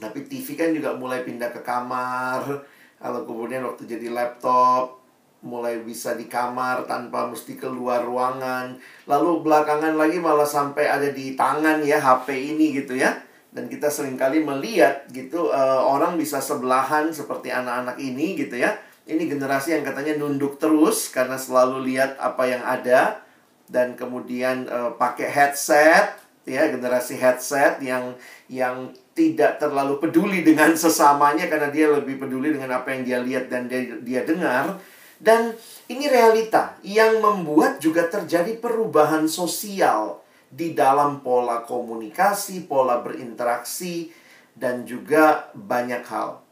tapi 0.00 0.24
TV 0.24 0.56
kan 0.56 0.72
juga 0.72 0.96
mulai 0.96 1.20
pindah 1.20 1.52
ke 1.52 1.60
kamar 1.60 2.64
kalau 2.96 3.28
kemudian 3.28 3.66
waktu 3.66 3.84
jadi 3.84 4.08
laptop 4.08 5.01
mulai 5.42 5.82
bisa 5.82 6.14
di 6.14 6.30
kamar 6.30 6.86
tanpa 6.86 7.26
mesti 7.26 7.58
keluar 7.58 8.06
ruangan. 8.06 8.78
Lalu 9.10 9.42
belakangan 9.42 9.98
lagi 9.98 10.22
malah 10.22 10.46
sampai 10.46 10.86
ada 10.86 11.10
di 11.10 11.34
tangan 11.34 11.82
ya 11.82 11.98
HP 11.98 12.54
ini 12.54 12.78
gitu 12.78 12.94
ya. 12.94 13.18
Dan 13.52 13.68
kita 13.68 13.92
sering 13.92 14.16
kali 14.16 14.40
melihat 14.40 15.04
gitu 15.12 15.52
uh, 15.52 15.82
orang 15.84 16.16
bisa 16.16 16.40
sebelahan 16.40 17.12
seperti 17.12 17.52
anak-anak 17.52 18.00
ini 18.00 18.38
gitu 18.38 18.56
ya. 18.56 18.78
Ini 19.02 19.26
generasi 19.26 19.76
yang 19.76 19.84
katanya 19.84 20.14
nunduk 20.16 20.62
terus 20.62 21.10
karena 21.10 21.34
selalu 21.34 21.90
lihat 21.90 22.16
apa 22.22 22.46
yang 22.46 22.62
ada 22.62 23.20
dan 23.66 23.98
kemudian 23.98 24.70
uh, 24.70 24.94
pakai 24.94 25.26
headset 25.26 26.22
ya 26.42 26.70
generasi 26.70 27.18
headset 27.18 27.78
yang 27.82 28.14
yang 28.50 28.90
tidak 29.14 29.62
terlalu 29.62 29.98
peduli 30.02 30.42
dengan 30.42 30.74
sesamanya 30.74 31.46
karena 31.46 31.68
dia 31.70 31.86
lebih 31.90 32.18
peduli 32.18 32.54
dengan 32.54 32.82
apa 32.82 32.94
yang 32.94 33.02
dia 33.06 33.18
lihat 33.22 33.44
dan 33.52 33.70
dia, 33.70 33.98
dia 34.02 34.22
dengar 34.26 34.78
dan 35.22 35.54
ini 35.86 36.10
realita 36.10 36.74
yang 36.82 37.22
membuat 37.22 37.78
juga 37.78 38.10
terjadi 38.10 38.58
perubahan 38.58 39.30
sosial 39.30 40.18
di 40.50 40.74
dalam 40.74 41.22
pola 41.22 41.62
komunikasi, 41.62 42.66
pola 42.66 42.98
berinteraksi, 42.98 44.10
dan 44.58 44.82
juga 44.82 45.48
banyak 45.54 46.02
hal. 46.02 46.42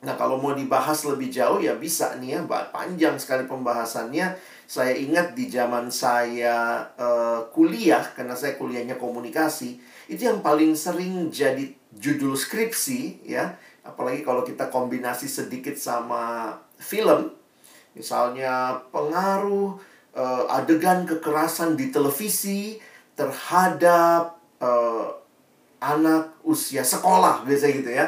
Nah, 0.00 0.16
kalau 0.16 0.40
mau 0.40 0.56
dibahas 0.56 1.04
lebih 1.06 1.30
jauh 1.30 1.60
ya 1.60 1.76
bisa 1.78 2.16
nih 2.18 2.40
ya, 2.40 2.40
panjang 2.74 3.16
sekali 3.20 3.46
pembahasannya. 3.46 4.34
Saya 4.70 4.96
ingat 4.96 5.34
di 5.38 5.46
zaman 5.50 5.90
saya 5.94 6.88
uh, 6.98 7.46
kuliah, 7.54 8.02
karena 8.14 8.34
saya 8.34 8.54
kuliahnya 8.58 8.98
komunikasi, 8.98 9.78
itu 10.10 10.22
yang 10.26 10.42
paling 10.42 10.74
sering 10.74 11.30
jadi 11.30 11.70
judul 11.90 12.38
skripsi 12.38 13.26
ya, 13.26 13.58
apalagi 13.82 14.22
kalau 14.22 14.46
kita 14.46 14.70
kombinasi 14.70 15.26
sedikit 15.26 15.74
sama 15.74 16.54
film, 16.78 17.39
Misalnya 17.94 18.78
pengaruh 18.94 19.76
uh, 20.14 20.44
adegan 20.46 21.06
kekerasan 21.06 21.74
di 21.74 21.90
televisi 21.90 22.78
terhadap 23.18 24.38
uh, 24.62 25.06
anak 25.80 26.36
usia 26.44 26.84
sekolah 26.84 27.42
biasanya 27.44 27.74
gitu 27.80 27.90
ya. 27.90 28.06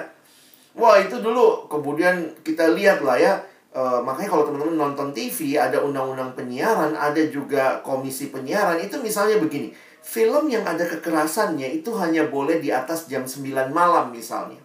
Wah 0.72 0.96
itu 1.00 1.20
dulu 1.20 1.68
kemudian 1.68 2.32
kita 2.40 2.72
lihat 2.72 3.04
lah 3.04 3.18
ya. 3.20 3.34
Uh, 3.72 4.04
makanya 4.04 4.36
kalau 4.36 4.44
teman-teman 4.44 4.76
nonton 4.76 5.16
TV 5.16 5.56
ada 5.56 5.80
undang-undang 5.80 6.36
penyiaran, 6.36 6.92
ada 6.92 7.24
juga 7.32 7.80
komisi 7.80 8.28
penyiaran 8.28 8.76
itu 8.84 9.00
misalnya 9.00 9.40
begini. 9.40 9.72
Film 10.04 10.52
yang 10.52 10.68
ada 10.68 10.84
kekerasannya 10.84 11.72
itu 11.72 11.94
hanya 11.96 12.28
boleh 12.28 12.60
di 12.60 12.68
atas 12.68 13.08
jam 13.08 13.24
9 13.24 13.72
malam 13.72 14.12
misalnya. 14.12 14.60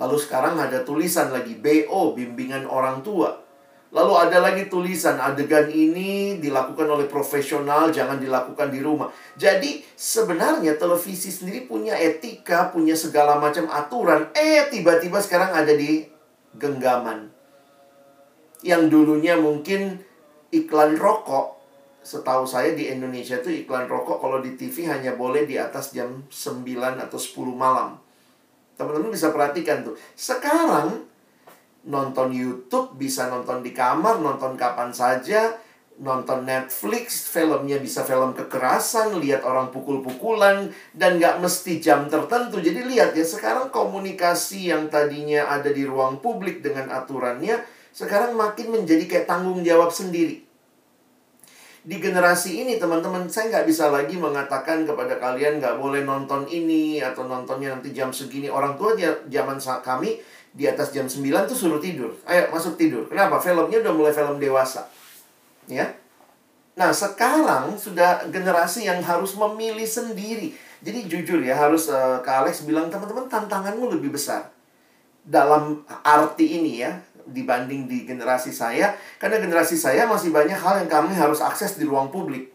Lalu 0.00 0.16
sekarang 0.18 0.58
ada 0.58 0.82
tulisan 0.82 1.30
lagi 1.30 1.54
BO, 1.54 2.18
bimbingan 2.18 2.66
orang 2.66 3.04
tua. 3.06 3.38
Lalu 3.92 4.12
ada 4.16 4.40
lagi 4.40 4.72
tulisan 4.72 5.20
adegan 5.20 5.68
ini 5.68 6.40
dilakukan 6.40 6.88
oleh 6.88 7.04
profesional, 7.04 7.92
jangan 7.92 8.16
dilakukan 8.16 8.72
di 8.72 8.80
rumah. 8.80 9.12
Jadi 9.36 9.84
sebenarnya 9.92 10.80
televisi 10.80 11.28
sendiri 11.28 11.68
punya 11.68 11.92
etika, 12.00 12.72
punya 12.72 12.96
segala 12.96 13.36
macam 13.36 13.68
aturan. 13.68 14.32
Eh 14.32 14.64
tiba-tiba 14.72 15.20
sekarang 15.20 15.52
ada 15.52 15.76
di 15.76 16.08
genggaman. 16.56 17.28
Yang 18.64 18.82
dulunya 18.88 19.36
mungkin 19.36 20.00
iklan 20.48 20.96
rokok. 20.96 21.60
Setahu 22.00 22.48
saya 22.48 22.72
di 22.72 22.88
Indonesia 22.88 23.44
itu 23.44 23.62
iklan 23.62 23.92
rokok 23.92 24.24
kalau 24.24 24.40
di 24.40 24.56
TV 24.56 24.88
hanya 24.88 25.12
boleh 25.20 25.44
di 25.44 25.60
atas 25.60 25.92
jam 25.92 26.24
9 26.32 26.64
atau 26.96 27.18
10 27.20 27.52
malam. 27.52 28.00
Teman-teman 28.80 29.12
bisa 29.12 29.28
perhatikan 29.28 29.84
tuh. 29.84 30.00
Sekarang 30.16 31.11
nonton 31.86 32.30
YouTube, 32.30 32.94
bisa 32.94 33.26
nonton 33.26 33.60
di 33.64 33.74
kamar, 33.74 34.22
nonton 34.22 34.54
kapan 34.54 34.94
saja, 34.94 35.58
nonton 35.98 36.46
Netflix, 36.46 37.26
filmnya 37.28 37.82
bisa 37.82 38.06
film 38.06 38.32
kekerasan, 38.32 39.18
lihat 39.18 39.42
orang 39.42 39.74
pukul-pukulan, 39.74 40.70
dan 40.94 41.18
nggak 41.18 41.42
mesti 41.42 41.82
jam 41.82 42.06
tertentu. 42.06 42.62
Jadi 42.62 42.86
lihat 42.86 43.12
ya, 43.18 43.26
sekarang 43.26 43.68
komunikasi 43.74 44.70
yang 44.70 44.86
tadinya 44.88 45.50
ada 45.50 45.70
di 45.70 45.82
ruang 45.82 46.22
publik 46.22 46.62
dengan 46.62 46.90
aturannya, 46.90 47.60
sekarang 47.92 48.38
makin 48.38 48.72
menjadi 48.72 49.04
kayak 49.04 49.26
tanggung 49.28 49.60
jawab 49.66 49.90
sendiri. 49.90 50.42
Di 51.82 51.98
generasi 51.98 52.62
ini, 52.62 52.78
teman-teman, 52.78 53.26
saya 53.26 53.50
nggak 53.50 53.66
bisa 53.66 53.90
lagi 53.90 54.14
mengatakan 54.14 54.86
kepada 54.86 55.18
kalian 55.18 55.58
nggak 55.58 55.82
boleh 55.82 56.06
nonton 56.06 56.46
ini 56.46 57.02
atau 57.02 57.26
nontonnya 57.26 57.74
nanti 57.74 57.90
jam 57.90 58.14
segini. 58.14 58.46
Orang 58.46 58.78
tua 58.78 58.94
zaman 59.26 59.58
kami 59.82 60.22
di 60.52 60.68
atas 60.68 60.92
jam 60.92 61.08
9 61.08 61.48
tuh 61.48 61.56
suruh 61.56 61.80
tidur. 61.80 62.12
Ayo 62.28 62.52
masuk 62.52 62.76
tidur. 62.76 63.08
Kenapa? 63.08 63.40
Filmnya 63.40 63.80
udah 63.80 63.92
mulai 63.92 64.12
film 64.12 64.36
dewasa. 64.36 64.84
Ya. 65.64 65.88
Nah, 66.76 66.92
sekarang 66.92 67.76
sudah 67.76 68.28
generasi 68.28 68.88
yang 68.88 69.00
harus 69.00 69.36
memilih 69.36 69.84
sendiri. 69.84 70.52
Jadi 70.84 71.08
jujur 71.08 71.40
ya, 71.40 71.56
harus 71.56 71.88
uh, 71.88 72.20
Kak 72.24 72.44
Alex 72.44 72.64
bilang 72.64 72.88
teman-teman 72.88 73.28
tantanganmu 73.28 73.92
lebih 73.96 74.12
besar. 74.12 74.52
Dalam 75.22 75.84
arti 76.02 76.58
ini 76.58 76.82
ya, 76.82 76.96
dibanding 77.28 77.86
di 77.86 78.08
generasi 78.08 78.50
saya, 78.50 78.96
karena 79.20 79.38
generasi 79.38 79.76
saya 79.78 80.08
masih 80.08 80.34
banyak 80.34 80.56
hal 80.58 80.82
yang 80.84 80.90
kami 80.90 81.14
harus 81.14 81.38
akses 81.44 81.76
di 81.76 81.84
ruang 81.86 82.10
publik. 82.10 82.50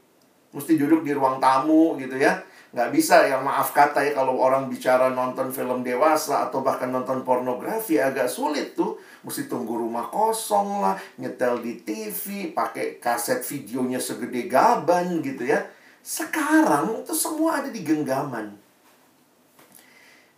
Mesti 0.51 0.75
duduk 0.75 1.05
di 1.05 1.13
ruang 1.13 1.37
tamu 1.37 1.95
gitu 2.01 2.17
ya 2.17 2.41
nggak 2.67 2.91
bisa 2.91 3.24
ya 3.24 3.39
maaf 3.39 3.71
kata 3.71 4.03
ya 4.03 4.12
kalau 4.12 4.36
orang 4.36 4.67
bicara 4.67 5.07
nonton 5.15 5.55
film 5.55 5.88
dewasa 5.88 6.51
atau 6.51 6.59
bahkan 6.59 6.91
nonton 6.91 7.24
pornografi 7.24 7.95
agak 7.95 8.27
sulit 8.27 8.75
tuh. 8.75 9.00
Mesti 9.24 9.47
tunggu 9.47 9.79
rumah 9.79 10.12
kosong 10.12 10.83
lah 10.83 10.95
nyetel 11.19 11.63
di 11.63 11.79
TV 11.79 12.51
pakai 12.51 13.00
kaset 13.00 13.39
videonya 13.43 14.00
segede 14.00 14.51
gaban 14.51 15.24
gitu 15.24 15.47
ya. 15.47 15.63
Sekarang 16.03 17.03
itu 17.03 17.15
semua 17.15 17.63
ada 17.63 17.69
di 17.71 17.83
genggaman. 17.83 18.55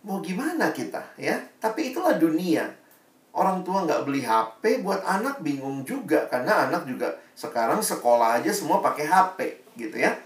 Mau 0.06 0.18
gimana 0.24 0.72
kita 0.72 1.14
ya? 1.20 1.36
Tapi 1.60 1.92
itulah 1.92 2.16
dunia. 2.16 2.66
Orang 3.30 3.62
tua 3.62 3.86
nggak 3.86 4.02
beli 4.08 4.26
HP 4.26 4.82
buat 4.82 5.04
anak 5.06 5.44
bingung 5.44 5.86
juga. 5.86 6.26
Karena 6.26 6.66
anak 6.66 6.88
juga 6.88 7.14
sekarang 7.36 7.78
sekolah 7.78 8.42
aja 8.42 8.50
semua 8.50 8.82
pakai 8.82 9.06
HP 9.06 9.38
gitu 9.78 9.96
ya. 10.00 10.16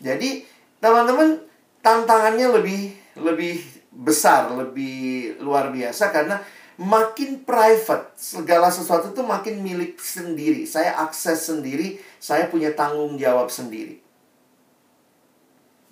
Jadi 0.00 0.46
teman-teman 0.80 1.36
tantangannya 1.84 2.48
lebih 2.48 2.80
lebih 3.20 3.60
besar, 3.92 4.50
lebih 4.50 5.36
luar 5.38 5.70
biasa 5.70 6.10
karena 6.10 6.40
makin 6.80 7.46
private, 7.46 8.18
segala 8.18 8.66
sesuatu 8.72 9.14
itu 9.14 9.22
makin 9.22 9.62
milik 9.62 10.00
sendiri. 10.02 10.66
Saya 10.66 10.98
akses 10.98 11.46
sendiri, 11.46 12.02
saya 12.18 12.50
punya 12.50 12.74
tanggung 12.74 13.14
jawab 13.14 13.46
sendiri. 13.52 14.02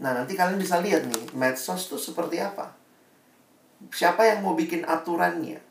Nah, 0.03 0.11
nanti 0.19 0.35
kalian 0.35 0.59
bisa 0.59 0.83
lihat 0.83 1.07
nih, 1.07 1.31
medsos 1.39 1.87
itu 1.87 1.95
seperti 1.95 2.43
apa. 2.43 2.75
Siapa 3.95 4.27
yang 4.27 4.43
mau 4.43 4.59
bikin 4.59 4.83
aturannya? 4.83 5.63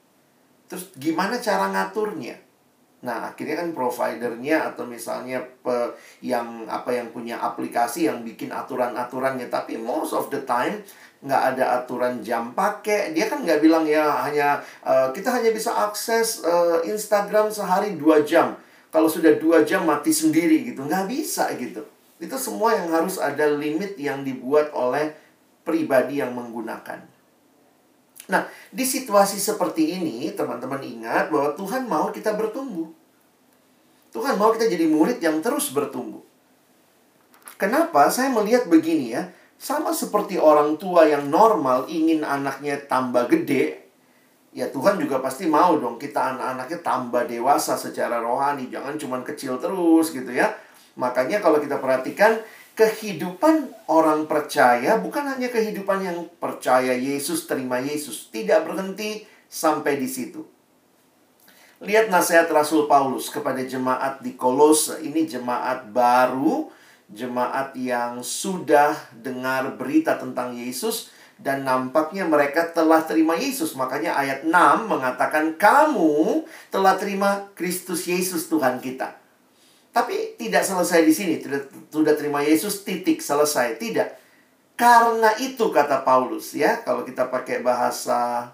Terus 0.72 0.96
gimana 0.96 1.36
cara 1.44 1.68
ngaturnya? 1.68 2.40
Nah, 3.01 3.34
akhirnya 3.34 3.65
kan 3.65 3.74
providernya 3.74 4.74
atau 4.74 4.86
misalnya 4.86 5.41
pe, 5.41 5.74
yang 6.22 6.70
apa 6.70 6.93
yang 6.93 7.10
punya 7.10 7.41
aplikasi 7.41 8.05
yang 8.05 8.22
bikin 8.22 8.53
aturan-aturannya, 8.53 9.50
tapi 9.50 9.74
most 9.81 10.13
of 10.13 10.29
the 10.29 10.38
time 10.46 10.86
nggak 11.25 11.41
ada 11.53 11.81
aturan 11.81 12.22
jam 12.22 12.53
pakai. 12.53 13.13
Dia 13.17 13.25
kan 13.25 13.41
nggak 13.41 13.62
bilang 13.62 13.89
ya 13.89 14.22
hanya 14.25 14.62
uh, 14.86 15.10
kita 15.10 15.34
hanya 15.34 15.50
bisa 15.50 15.74
akses 15.74 16.46
uh, 16.46 16.86
Instagram 16.86 17.50
sehari 17.50 17.98
dua 17.98 18.22
jam. 18.22 18.53
Kalau 18.93 19.10
sudah 19.10 19.34
dua 19.41 19.65
jam 19.65 19.88
mati 19.88 20.13
sendiri 20.13 20.62
gitu, 20.62 20.86
nggak 20.86 21.10
bisa 21.10 21.50
gitu. 21.58 21.81
Itu 22.22 22.38
semua 22.38 22.77
yang 22.77 22.93
harus 22.93 23.17
ada 23.17 23.50
limit 23.50 23.98
yang 23.98 24.22
dibuat 24.22 24.70
oleh 24.77 25.17
pribadi 25.65 26.22
yang 26.22 26.38
menggunakan. 26.38 27.11
Nah, 28.31 28.47
di 28.71 28.88
situasi 28.88 29.35
seperti 29.35 30.00
ini, 30.00 30.31
teman-teman 30.31 30.79
ingat 30.79 31.27
bahwa 31.27 31.51
Tuhan 31.59 31.83
mau 31.83 32.07
kita 32.15 32.31
bertumbuh. 32.31 32.88
Tuhan 34.15 34.39
mau 34.39 34.55
kita 34.55 34.71
jadi 34.71 34.88
murid 34.88 35.19
yang 35.19 35.43
terus 35.43 35.75
bertumbuh. 35.75 36.23
Kenapa? 37.59 38.07
Saya 38.07 38.31
melihat 38.31 38.71
begini 38.71 39.11
ya. 39.11 39.27
Sama 39.61 39.93
seperti 39.93 40.41
orang 40.41 40.79
tua 40.81 41.05
yang 41.05 41.29
normal 41.29 41.85
ingin 41.85 42.25
anaknya 42.25 42.81
tambah 42.89 43.29
gede, 43.29 43.85
ya 44.51 44.65
Tuhan 44.73 44.97
juga 44.97 45.21
pasti 45.21 45.45
mau 45.45 45.77
dong 45.77 46.01
kita 46.01 46.33
anak-anaknya 46.33 46.79
tambah 46.81 47.23
dewasa 47.29 47.77
secara 47.77 48.17
rohani. 48.17 48.73
Jangan 48.73 48.97
cuma 48.97 49.21
kecil 49.21 49.61
terus 49.61 50.17
gitu 50.17 50.33
ya. 50.33 50.50
Makanya 50.97 51.39
kalau 51.39 51.61
kita 51.61 51.77
perhatikan, 51.77 52.41
kehidupan 52.75 53.88
orang 53.92 54.25
percaya 54.25 54.98
bukan 54.98 55.28
hanya 55.36 55.51
kehidupan 55.51 56.00
yang 56.01 56.18
percaya 56.40 56.96
Yesus, 56.96 57.46
terima 57.46 57.84
Yesus. 57.84 58.32
Tidak 58.32 58.63
berhenti 58.63 59.28
sampai 59.51 60.00
di 60.00 60.08
situ. 60.08 60.48
Lihat 61.82 62.13
nasihat 62.13 62.46
Rasul 62.54 62.86
Paulus 62.86 63.34
kepada 63.34 63.60
jemaat 63.66 64.22
di 64.22 64.38
Kolose. 64.38 65.01
Ini 65.01 65.25
jemaat 65.25 65.90
baru, 65.90 66.70
jemaat 67.10 67.74
yang 67.74 68.22
sudah 68.22 68.94
dengar 69.18 69.74
berita 69.78 70.18
tentang 70.18 70.54
Yesus 70.54 71.10
dan 71.42 71.66
nampaknya 71.66 72.30
mereka 72.30 72.70
telah 72.70 73.01
terima 73.01 73.34
Yesus. 73.34 73.74
Makanya 73.74 74.13
ayat 74.13 74.46
6 74.46 74.54
mengatakan 74.86 75.58
kamu 75.58 76.46
telah 76.70 76.96
terima 77.01 77.50
Kristus 77.58 78.06
Yesus 78.06 78.46
Tuhan 78.46 78.78
kita. 78.78 79.21
Tapi 79.91 80.39
tidak 80.39 80.63
selesai 80.63 81.03
di 81.03 81.13
sini. 81.13 81.36
Tidak, 81.43 81.91
sudah 81.91 82.15
terima 82.15 82.39
Yesus 82.39 82.88
titik 82.88 83.19
selesai. 83.19 83.75
Tidak. 83.75 84.10
Karena 84.79 85.36
itu 85.38 85.69
kata 85.69 86.01
Paulus 86.01 86.55
ya, 86.57 86.81
kalau 86.81 87.05
kita 87.05 87.27
pakai 87.27 87.62
bahasa 87.62 88.50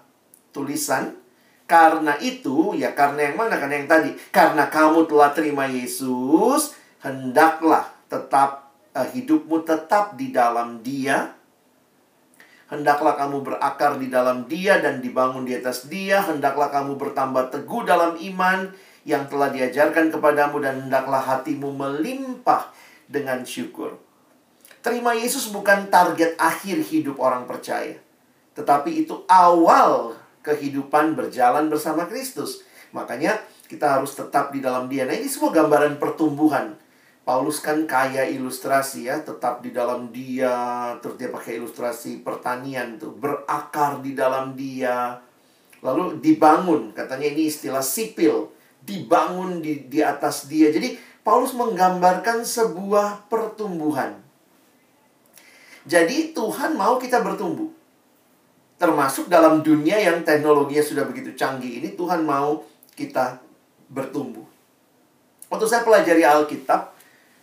tulisan, 0.52 1.16
karena 1.64 2.18
itu 2.20 2.76
ya 2.76 2.92
karena 2.92 3.32
yang 3.32 3.36
mana? 3.38 3.56
Karena 3.56 3.80
yang 3.80 3.88
tadi. 3.88 4.10
Karena 4.34 4.68
kamu 4.68 5.08
telah 5.08 5.30
terima 5.32 5.64
Yesus, 5.70 6.76
hendaklah 7.00 7.88
tetap 8.10 8.74
uh, 8.92 9.08
hidupmu 9.08 9.64
tetap 9.64 10.18
di 10.18 10.34
dalam 10.34 10.82
Dia 10.84 11.38
Hendaklah 12.68 13.16
kamu 13.16 13.40
berakar 13.48 13.96
di 13.96 14.12
dalam 14.12 14.44
dia 14.44 14.76
dan 14.84 15.00
dibangun 15.00 15.48
di 15.48 15.56
atas 15.56 15.88
dia. 15.88 16.20
Hendaklah 16.20 16.68
kamu 16.68 17.00
bertambah 17.00 17.48
teguh 17.48 17.88
dalam 17.88 18.20
iman 18.20 18.68
yang 19.02 19.26
telah 19.30 19.50
diajarkan 19.50 20.10
kepadamu 20.14 20.62
dan 20.62 20.86
hendaklah 20.86 21.22
hatimu 21.22 21.70
melimpah 21.74 22.70
dengan 23.06 23.42
syukur. 23.46 23.98
Terima 24.80 25.14
Yesus 25.14 25.50
bukan 25.50 25.90
target 25.90 26.38
akhir 26.38 26.82
hidup 26.86 27.18
orang 27.18 27.44
percaya. 27.44 27.98
Tetapi 28.54 29.06
itu 29.06 29.26
awal 29.30 30.18
kehidupan 30.42 31.18
berjalan 31.18 31.70
bersama 31.70 32.06
Kristus. 32.06 32.62
Makanya 32.94 33.38
kita 33.68 34.00
harus 34.00 34.16
tetap 34.16 34.50
di 34.54 34.62
dalam 34.64 34.88
dia. 34.88 35.04
Nah 35.04 35.14
ini 35.14 35.28
semua 35.28 35.52
gambaran 35.52 36.00
pertumbuhan 36.00 36.78
Paulus 37.28 37.60
kan 37.60 37.84
kaya 37.84 38.24
ilustrasi 38.24 39.04
ya, 39.04 39.20
tetap 39.20 39.60
di 39.60 39.68
dalam 39.68 40.08
dia, 40.08 40.96
terus 41.04 41.20
dia 41.20 41.28
pakai 41.28 41.60
ilustrasi 41.60 42.24
pertanian 42.24 42.96
tuh, 42.96 43.12
berakar 43.12 44.00
di 44.00 44.16
dalam 44.16 44.56
dia. 44.56 45.20
Lalu 45.84 46.24
dibangun, 46.24 46.96
katanya 46.96 47.28
ini 47.28 47.52
istilah 47.52 47.84
sipil, 47.84 48.48
dibangun 48.88 49.60
di 49.60 49.84
di 49.84 50.00
atas 50.00 50.48
dia. 50.48 50.72
Jadi 50.72 50.96
Paulus 51.20 51.52
menggambarkan 51.52 52.40
sebuah 52.40 53.28
pertumbuhan. 53.28 54.16
Jadi 55.84 56.32
Tuhan 56.32 56.72
mau 56.72 56.96
kita 56.96 57.20
bertumbuh. 57.20 57.68
Termasuk 58.80 59.28
dalam 59.28 59.60
dunia 59.60 60.00
yang 60.00 60.24
teknologinya 60.24 60.80
sudah 60.80 61.04
begitu 61.04 61.36
canggih 61.36 61.84
ini, 61.84 61.88
Tuhan 61.92 62.24
mau 62.24 62.64
kita 62.96 63.42
bertumbuh. 63.92 64.44
Waktu 65.48 65.66
saya 65.66 65.82
pelajari 65.84 66.22
Alkitab, 66.24 66.92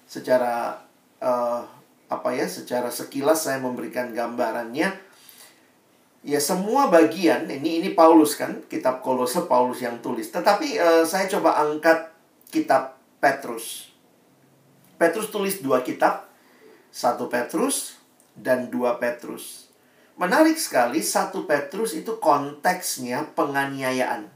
secara 0.06 0.82
uh, 1.20 1.62
apa 2.06 2.30
ya 2.38 2.46
secara 2.46 2.94
sekilas 2.94 3.50
saya 3.50 3.58
memberikan 3.58 4.14
gambarannya 4.14 4.94
ya 6.26 6.42
semua 6.42 6.90
bagian 6.90 7.46
ini 7.46 7.86
ini 7.86 7.90
Paulus 7.94 8.34
kan 8.34 8.66
kitab 8.66 9.06
Kolose 9.06 9.46
Paulus 9.46 9.86
yang 9.86 10.02
tulis. 10.02 10.34
Tetapi 10.34 10.82
uh, 10.82 11.04
saya 11.06 11.30
coba 11.30 11.62
angkat 11.62 12.10
kitab 12.50 12.98
Petrus. 13.22 13.94
Petrus 14.98 15.30
tulis 15.30 15.62
dua 15.62 15.86
kitab 15.86 16.26
satu 16.90 17.30
Petrus 17.30 18.02
dan 18.34 18.74
dua 18.74 18.98
Petrus. 18.98 19.70
Menarik 20.18 20.58
sekali 20.58 21.06
satu 21.06 21.46
Petrus 21.46 21.94
itu 21.94 22.18
konteksnya 22.18 23.36
penganiayaan. 23.38 24.32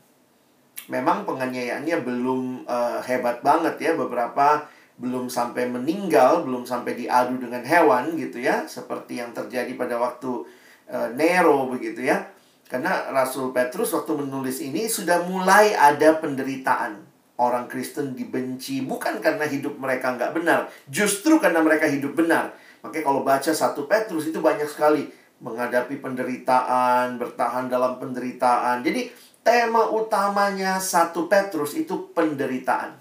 Memang 0.91 1.25
penganiayaannya 1.25 1.97
belum 2.05 2.67
uh, 2.67 2.99
hebat 3.01 3.41
banget 3.41 3.79
ya 3.81 3.91
beberapa 3.95 4.67
belum 4.99 5.31
sampai 5.31 5.71
meninggal, 5.71 6.43
belum 6.43 6.67
sampai 6.67 6.99
diadu 6.99 7.39
dengan 7.39 7.63
hewan 7.63 8.19
gitu 8.19 8.43
ya, 8.43 8.67
seperti 8.67 9.23
yang 9.23 9.31
terjadi 9.31 9.71
pada 9.79 9.95
waktu 9.95 10.43
e, 10.89 10.97
Nero 11.13 11.69
begitu 11.69 12.01
ya. 12.01 12.25
Karena 12.69 13.09
Rasul 13.13 13.53
Petrus 13.53 13.93
waktu 13.93 14.13
menulis 14.13 14.61
ini 14.61 14.85
sudah 14.89 15.25
mulai 15.25 15.73
ada 15.73 16.17
penderitaan. 16.17 17.01
Orang 17.39 17.71
Kristen 17.71 18.13
dibenci 18.13 18.83
bukan 18.83 19.23
karena 19.23 19.47
hidup 19.47 19.79
mereka 19.79 20.11
nggak 20.11 20.35
benar, 20.35 20.67
justru 20.91 21.39
karena 21.39 21.63
mereka 21.63 21.87
hidup 21.87 22.11
benar. 22.13 22.51
Makanya 22.83 23.05
kalau 23.07 23.21
baca 23.23 23.51
satu 23.55 23.87
Petrus 23.87 24.27
itu 24.27 24.43
banyak 24.43 24.67
sekali 24.67 25.07
menghadapi 25.39 26.03
penderitaan, 26.03 27.15
bertahan 27.15 27.71
dalam 27.71 27.95
penderitaan. 27.95 28.83
Jadi 28.83 29.07
tema 29.39 29.87
utamanya 29.87 30.77
satu 30.83 31.31
Petrus 31.31 31.79
itu 31.79 32.11
penderitaan. 32.11 32.99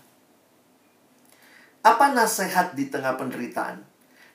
Apa 1.83 2.15
nasihat 2.15 2.79
di 2.79 2.91
tengah 2.91 3.19
penderitaan? 3.19 3.83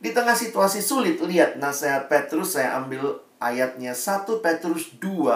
Di 0.03 0.11
tengah 0.11 0.35
situasi 0.35 0.83
sulit, 0.83 1.19
lihat 1.23 1.55
nasihat 1.59 2.11
Petrus, 2.11 2.59
saya 2.59 2.75
ambil 2.75 3.23
ayatnya 3.43 3.91
1 3.91 4.39
Petrus 4.39 4.95
2 5.03 5.27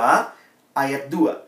ayat 0.71 1.11
2. 1.11 1.47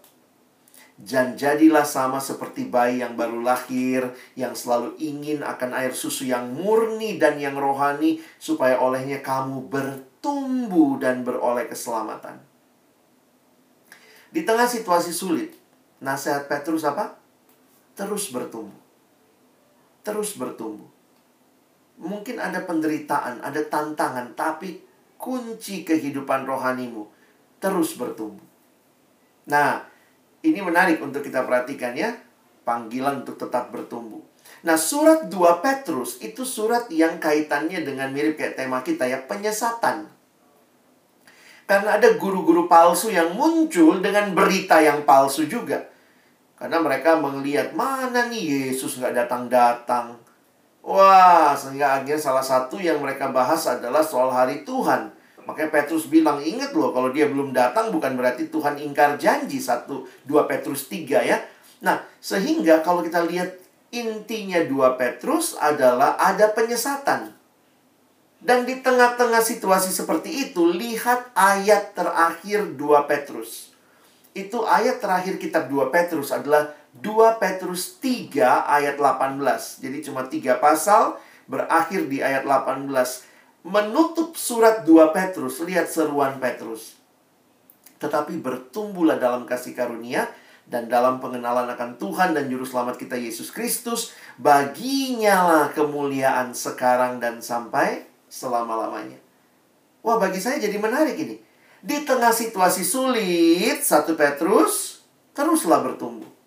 Dan 0.99 1.39
jadilah 1.39 1.87
sama 1.87 2.19
seperti 2.19 2.67
bayi 2.67 2.99
yang 2.99 3.15
baru 3.15 3.39
lahir, 3.39 4.11
yang 4.35 4.51
selalu 4.51 4.99
ingin 4.99 5.39
akan 5.47 5.71
air 5.71 5.95
susu 5.95 6.27
yang 6.27 6.51
murni 6.51 7.15
dan 7.15 7.39
yang 7.39 7.55
rohani, 7.55 8.19
supaya 8.35 8.75
olehnya 8.83 9.23
kamu 9.23 9.71
bertumbuh 9.71 10.99
dan 10.99 11.23
beroleh 11.23 11.71
keselamatan. 11.71 12.43
Di 14.27 14.43
tengah 14.43 14.67
situasi 14.67 15.15
sulit, 15.15 15.55
nasihat 16.03 16.51
Petrus 16.51 16.83
apa? 16.83 17.15
Terus 17.95 18.27
bertumbuh 18.35 18.89
terus 20.09 20.35
bertumbuh. 20.39 20.89
Mungkin 21.99 22.39
ada 22.39 22.63
penderitaan, 22.63 23.43
ada 23.43 23.61
tantangan, 23.67 24.33
tapi 24.33 24.79
kunci 25.19 25.83
kehidupan 25.83 26.47
rohanimu 26.47 27.11
terus 27.59 27.99
bertumbuh. 27.99 28.47
Nah, 29.51 29.83
ini 30.39 30.63
menarik 30.63 31.03
untuk 31.03 31.19
kita 31.19 31.43
perhatikan 31.43 31.91
ya, 31.91 32.15
panggilan 32.63 33.27
untuk 33.27 33.35
tetap 33.35 33.67
bertumbuh. 33.75 34.23
Nah, 34.63 34.79
surat 34.79 35.27
2 35.27 35.59
Petrus 35.59 36.23
itu 36.23 36.47
surat 36.47 36.87
yang 36.87 37.19
kaitannya 37.19 37.83
dengan 37.83 38.09
mirip 38.15 38.39
kayak 38.39 38.55
tema 38.55 38.79
kita 38.79 39.03
ya, 39.11 39.19
penyesatan. 39.27 40.07
Karena 41.67 42.01
ada 42.01 42.15
guru-guru 42.17 42.65
palsu 42.65 43.13
yang 43.13 43.35
muncul 43.35 44.01
dengan 44.01 44.33
berita 44.33 44.81
yang 44.81 45.05
palsu 45.05 45.45
juga. 45.45 45.85
Karena 46.57 46.81
mereka 46.81 47.19
melihat 47.19 47.75
mana 47.77 48.25
nih 48.25 48.71
Yesus 48.71 48.97
nggak 48.97 49.15
datang-datang. 49.15 50.17
Wah, 50.89 51.53
sehingga 51.53 52.01
akhirnya 52.01 52.17
salah 52.17 52.41
satu 52.41 52.81
yang 52.81 52.97
mereka 52.97 53.29
bahas 53.29 53.61
adalah 53.69 54.01
soal 54.01 54.33
hari 54.33 54.65
Tuhan. 54.65 55.13
Makanya 55.45 55.69
Petrus 55.69 56.09
bilang, 56.09 56.41
ingat 56.41 56.73
loh 56.73 56.89
kalau 56.89 57.13
dia 57.13 57.29
belum 57.29 57.53
datang 57.53 57.93
bukan 57.93 58.17
berarti 58.17 58.49
Tuhan 58.49 58.81
ingkar 58.81 59.21
janji. 59.21 59.61
Satu, 59.61 60.09
dua 60.25 60.49
Petrus 60.49 60.89
tiga 60.89 61.21
ya. 61.21 61.45
Nah, 61.85 62.01
sehingga 62.17 62.81
kalau 62.81 63.05
kita 63.05 63.21
lihat 63.21 63.53
intinya 63.93 64.65
dua 64.65 64.97
Petrus 64.97 65.53
adalah 65.61 66.17
ada 66.17 66.49
penyesatan. 66.57 67.37
Dan 68.41 68.65
di 68.65 68.81
tengah-tengah 68.81 69.45
situasi 69.45 69.93
seperti 69.93 70.49
itu, 70.49 70.73
lihat 70.73 71.37
ayat 71.37 71.93
terakhir 71.93 72.65
dua 72.73 73.05
Petrus 73.05 73.69
itu 74.37 74.61
ayat 74.63 75.01
terakhir 75.01 75.41
kitab 75.41 75.67
2 75.67 75.89
Petrus 75.89 76.29
adalah 76.29 76.69
2 76.97 77.37
Petrus 77.37 78.01
3 78.01 78.65
ayat 78.65 78.97
18. 78.97 79.85
Jadi 79.85 79.97
cuma 80.01 80.25
tiga 80.25 80.57
pasal 80.57 81.21
berakhir 81.45 82.09
di 82.09 82.25
ayat 82.25 82.45
18. 82.45 82.89
Menutup 83.61 84.33
surat 84.33 84.81
2 84.87 85.13
Petrus, 85.13 85.61
lihat 85.61 85.85
seruan 85.85 86.41
Petrus. 86.41 86.97
Tetapi 87.99 88.39
bertumbuhlah 88.39 89.19
dalam 89.19 89.43
kasih 89.43 89.75
karunia 89.75 90.25
dan 90.69 90.87
dalam 90.87 91.19
pengenalan 91.19 91.67
akan 91.67 91.99
Tuhan 91.99 92.31
dan 92.31 92.47
Juru 92.47 92.63
Selamat 92.63 92.95
kita 92.95 93.19
Yesus 93.19 93.51
Kristus. 93.51 94.15
Baginya 94.39 95.43
lah 95.45 95.65
kemuliaan 95.75 96.55
sekarang 96.55 97.19
dan 97.19 97.43
sampai 97.43 98.07
selama-lamanya. 98.31 99.19
Wah 99.99 100.15
bagi 100.15 100.39
saya 100.39 100.61
jadi 100.63 100.79
menarik 100.79 101.19
ini. 101.19 101.35
Di 101.79 102.03
tengah 102.07 102.31
situasi 102.31 102.87
sulit, 102.87 103.83
satu 103.83 104.15
Petrus 104.15 105.03
teruslah 105.35 105.83
bertumbuh. 105.83 106.38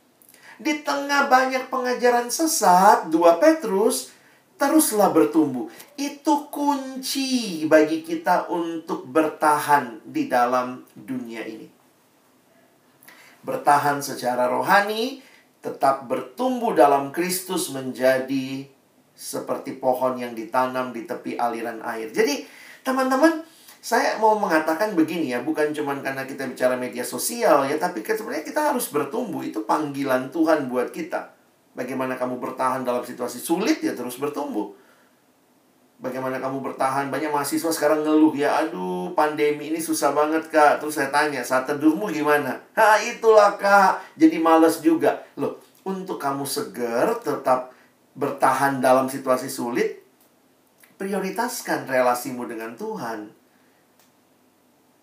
Di 0.61 0.85
tengah 0.85 1.31
banyak 1.31 1.73
pengajaran 1.73 2.29
sesat, 2.29 3.09
dua 3.09 3.41
Petrus 3.41 4.13
teruslah 4.61 5.11
bertumbuh. 5.11 5.67
Itu 5.99 6.47
kunci 6.53 7.65
bagi 7.67 8.07
kita 8.07 8.47
untuk 8.53 9.09
bertahan 9.11 10.05
di 10.07 10.31
dalam 10.31 10.87
dunia 10.95 11.43
ini. 11.43 11.67
Bertahan 13.43 13.99
secara 13.99 14.47
rohani, 14.47 15.19
tetap 15.59 16.07
bertumbuh 16.07 16.75
dalam 16.75 17.11
Kristus 17.11 17.71
menjadi 17.75 18.67
seperti 19.13 19.79
pohon 19.79 20.19
yang 20.19 20.35
ditanam 20.35 20.91
di 20.91 21.07
tepi 21.07 21.39
aliran 21.39 21.83
air. 21.83 22.11
Jadi, 22.11 22.47
teman-teman, 22.83 23.43
saya 23.83 24.15
mau 24.23 24.39
mengatakan 24.39 24.95
begini 24.95 25.35
ya, 25.35 25.43
bukan 25.43 25.75
cuma 25.75 25.99
karena 25.99 26.23
kita 26.23 26.47
bicara 26.47 26.79
media 26.79 27.03
sosial 27.03 27.67
ya, 27.67 27.75
tapi 27.83 28.07
sebenarnya 28.07 28.47
kita 28.47 28.71
harus 28.71 28.87
bertumbuh. 28.95 29.43
Itu 29.43 29.67
panggilan 29.67 30.31
Tuhan 30.31 30.71
buat 30.71 30.95
kita. 30.95 31.35
Bagaimana 31.75 32.15
kamu 32.15 32.39
bertahan 32.39 32.87
dalam 32.87 33.03
situasi 33.03 33.43
sulit 33.43 33.83
ya 33.83 33.91
terus 33.99 34.23
bertumbuh. 34.23 34.71
Bagaimana 35.99 36.39
kamu 36.39 36.63
bertahan? 36.63 37.11
Banyak 37.11 37.35
mahasiswa 37.35 37.75
sekarang 37.75 38.07
ngeluh 38.07 38.31
ya, 38.39 38.63
aduh 38.63 39.19
pandemi 39.19 39.75
ini 39.75 39.83
susah 39.83 40.15
banget 40.15 40.47
kak. 40.47 40.79
Terus 40.79 41.03
saya 41.03 41.11
tanya, 41.11 41.43
saat 41.43 41.67
teduhmu 41.67 42.07
gimana? 42.15 42.63
Ha 42.79 43.03
itulah 43.03 43.59
kak, 43.59 43.99
jadi 44.15 44.39
males 44.39 44.79
juga. 44.79 45.27
Loh, 45.35 45.59
untuk 45.83 46.23
kamu 46.23 46.47
seger, 46.47 47.19
tetap 47.19 47.75
bertahan 48.15 48.79
dalam 48.79 49.11
situasi 49.11 49.51
sulit, 49.51 50.07
prioritaskan 51.03 51.91
relasimu 51.91 52.47
dengan 52.47 52.79
Tuhan. 52.79 53.42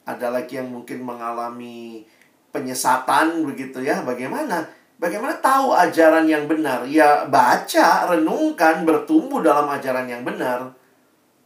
Ada 0.10 0.34
lagi 0.34 0.58
yang 0.58 0.74
mungkin 0.74 1.06
mengalami 1.06 2.02
penyesatan 2.50 3.46
begitu 3.46 3.86
ya, 3.86 4.02
bagaimana? 4.02 4.66
Bagaimana 4.98 5.38
tahu 5.38 5.78
ajaran 5.78 6.26
yang 6.26 6.50
benar? 6.50 6.82
Ya 6.90 7.30
baca, 7.30 8.10
renungkan, 8.10 8.90
bertumbuh 8.90 9.46
dalam 9.46 9.70
ajaran 9.70 10.10
yang 10.10 10.26
benar. 10.26 10.74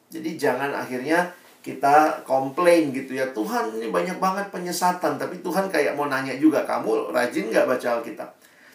Jadi 0.08 0.40
jangan 0.40 0.72
akhirnya 0.72 1.34
kita 1.64 2.22
komplain 2.28 2.92
gitu 2.92 3.16
ya 3.16 3.32
Tuhan 3.32 3.80
ini 3.80 3.88
banyak 3.88 4.20
banget 4.20 4.52
penyesatan 4.52 5.16
Tapi 5.16 5.40
Tuhan 5.40 5.72
kayak 5.72 5.96
mau 5.96 6.12
nanya 6.12 6.36
juga 6.36 6.68
Kamu 6.68 7.16
rajin 7.16 7.50
nggak 7.50 7.66
baca 7.66 7.88
Alkitab? 7.98 8.30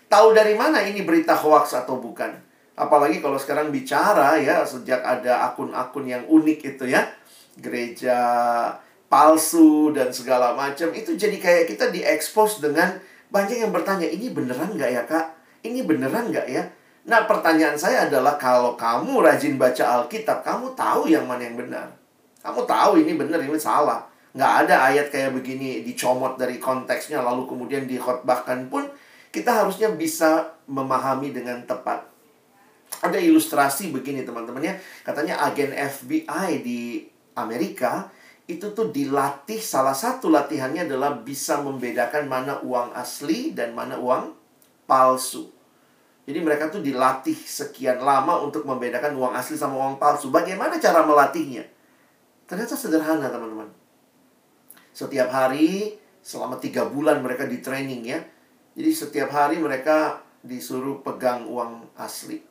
Tahu 0.08 0.32
dari 0.32 0.56
mana 0.56 0.80
ini 0.80 1.04
berita 1.04 1.36
hoax 1.36 1.76
atau 1.76 2.00
bukan? 2.00 2.32
Apalagi 2.74 3.20
kalau 3.20 3.36
sekarang 3.36 3.68
bicara 3.68 4.40
ya 4.40 4.64
Sejak 4.64 5.04
ada 5.04 5.52
akun-akun 5.52 6.08
yang 6.08 6.24
unik 6.24 6.58
itu 6.74 6.88
ya 6.88 7.04
Gereja 7.60 8.18
palsu 9.08 9.90
dan 9.96 10.12
segala 10.12 10.52
macam 10.52 10.92
Itu 10.92 11.16
jadi 11.16 11.36
kayak 11.40 11.64
kita 11.72 11.90
diekspos 11.92 12.60
dengan 12.60 13.00
Banyak 13.28 13.68
yang 13.68 13.72
bertanya 13.72 14.08
Ini 14.08 14.32
beneran 14.32 14.76
nggak 14.76 14.90
ya 14.92 15.02
kak? 15.08 15.26
Ini 15.64 15.82
beneran 15.84 16.30
nggak 16.30 16.46
ya? 16.48 16.64
Nah, 17.08 17.24
pertanyaan 17.24 17.72
saya 17.80 18.04
adalah 18.04 18.36
kalau 18.36 18.76
kamu 18.76 19.24
rajin 19.24 19.56
baca 19.56 20.04
Alkitab, 20.04 20.44
kamu 20.44 20.76
tahu 20.76 21.08
yang 21.08 21.24
mana 21.24 21.40
yang 21.40 21.56
benar. 21.56 21.88
Kamu 22.44 22.68
tahu 22.68 23.00
ini 23.00 23.16
benar, 23.16 23.40
ini 23.40 23.56
salah. 23.56 24.04
Nggak 24.36 24.52
ada 24.68 24.92
ayat 24.92 25.08
kayak 25.08 25.32
begini 25.32 25.80
dicomot 25.80 26.36
dari 26.36 26.60
konteksnya, 26.60 27.24
lalu 27.24 27.48
kemudian 27.48 27.88
dikhotbahkan 27.88 28.68
pun, 28.68 28.92
kita 29.32 29.64
harusnya 29.64 29.88
bisa 29.96 30.52
memahami 30.68 31.32
dengan 31.32 31.64
tepat. 31.64 32.04
Ada 33.00 33.16
ilustrasi 33.16 33.88
begini 33.88 34.28
teman-teman 34.28 34.68
ya. 34.68 34.74
Katanya 35.00 35.40
agen 35.48 35.72
FBI 35.72 36.60
di 36.60 37.08
Amerika 37.40 38.12
itu 38.48 38.72
tuh 38.72 38.88
dilatih, 38.88 39.60
salah 39.60 39.92
satu 39.92 40.32
latihannya 40.32 40.88
adalah 40.88 41.20
bisa 41.20 41.60
membedakan 41.60 42.24
mana 42.32 42.56
uang 42.64 42.96
asli 42.96 43.52
dan 43.52 43.76
mana 43.76 44.00
uang 44.00 44.32
palsu. 44.88 45.52
Jadi 46.24 46.40
mereka 46.40 46.72
tuh 46.72 46.80
dilatih 46.80 47.36
sekian 47.36 48.00
lama 48.00 48.40
untuk 48.40 48.64
membedakan 48.64 49.12
uang 49.20 49.36
asli 49.36 49.60
sama 49.60 49.76
uang 49.76 50.00
palsu. 50.00 50.32
Bagaimana 50.32 50.80
cara 50.80 51.04
melatihnya? 51.04 51.68
Ternyata 52.48 52.72
sederhana 52.72 53.28
teman-teman. 53.28 53.68
Setiap 54.96 55.28
hari 55.28 56.00
selama 56.24 56.56
tiga 56.56 56.88
bulan 56.88 57.20
mereka 57.20 57.44
di 57.44 57.60
training 57.60 58.02
ya. 58.08 58.20
Jadi 58.72 58.90
setiap 58.96 59.28
hari 59.28 59.60
mereka 59.60 60.24
disuruh 60.40 61.04
pegang 61.04 61.44
uang 61.44 61.84
asli. 62.00 62.47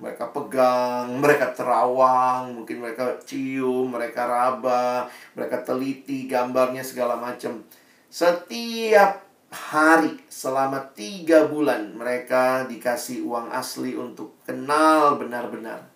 Mereka 0.00 0.32
pegang, 0.32 1.08
mereka 1.20 1.52
terawang, 1.52 2.56
mungkin 2.56 2.80
mereka 2.80 3.18
cium, 3.22 3.92
mereka 3.92 4.24
raba, 4.24 5.06
mereka 5.36 5.60
teliti 5.62 6.26
gambarnya 6.26 6.80
segala 6.80 7.14
macam. 7.16 7.62
Setiap 8.08 9.24
hari 9.52 10.16
selama 10.32 10.80
tiga 10.96 11.44
bulan 11.44 11.92
mereka 11.92 12.64
dikasih 12.64 13.20
uang 13.20 13.52
asli 13.52 13.92
untuk 13.92 14.40
kenal 14.48 15.20
benar-benar. 15.20 15.92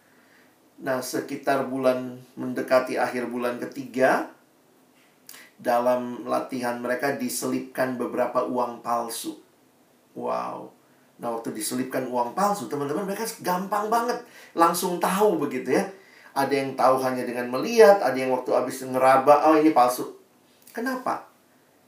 Nah, 0.76 1.00
sekitar 1.00 1.64
bulan 1.72 2.20
mendekati 2.36 3.00
akhir 3.00 3.32
bulan 3.32 3.56
ketiga, 3.56 4.28
dalam 5.56 6.28
latihan 6.28 6.76
mereka 6.76 7.16
diselipkan 7.16 7.96
beberapa 7.96 8.44
uang 8.44 8.84
palsu. 8.84 9.40
Wow. 10.12 10.75
Nah, 11.16 11.32
waktu 11.32 11.56
diselipkan 11.56 12.04
uang 12.12 12.36
palsu, 12.36 12.68
teman-teman 12.68 13.08
mereka 13.08 13.24
gampang 13.40 13.88
banget 13.88 14.20
langsung 14.52 15.00
tahu 15.00 15.40
begitu 15.40 15.72
ya. 15.72 15.88
Ada 16.36 16.52
yang 16.52 16.76
tahu 16.76 17.00
hanya 17.00 17.24
dengan 17.24 17.48
melihat, 17.48 18.04
ada 18.04 18.12
yang 18.12 18.28
waktu 18.36 18.52
habis 18.52 18.84
ngeraba, 18.84 19.48
oh 19.48 19.56
ini 19.56 19.72
palsu. 19.72 20.12
Kenapa? 20.76 21.24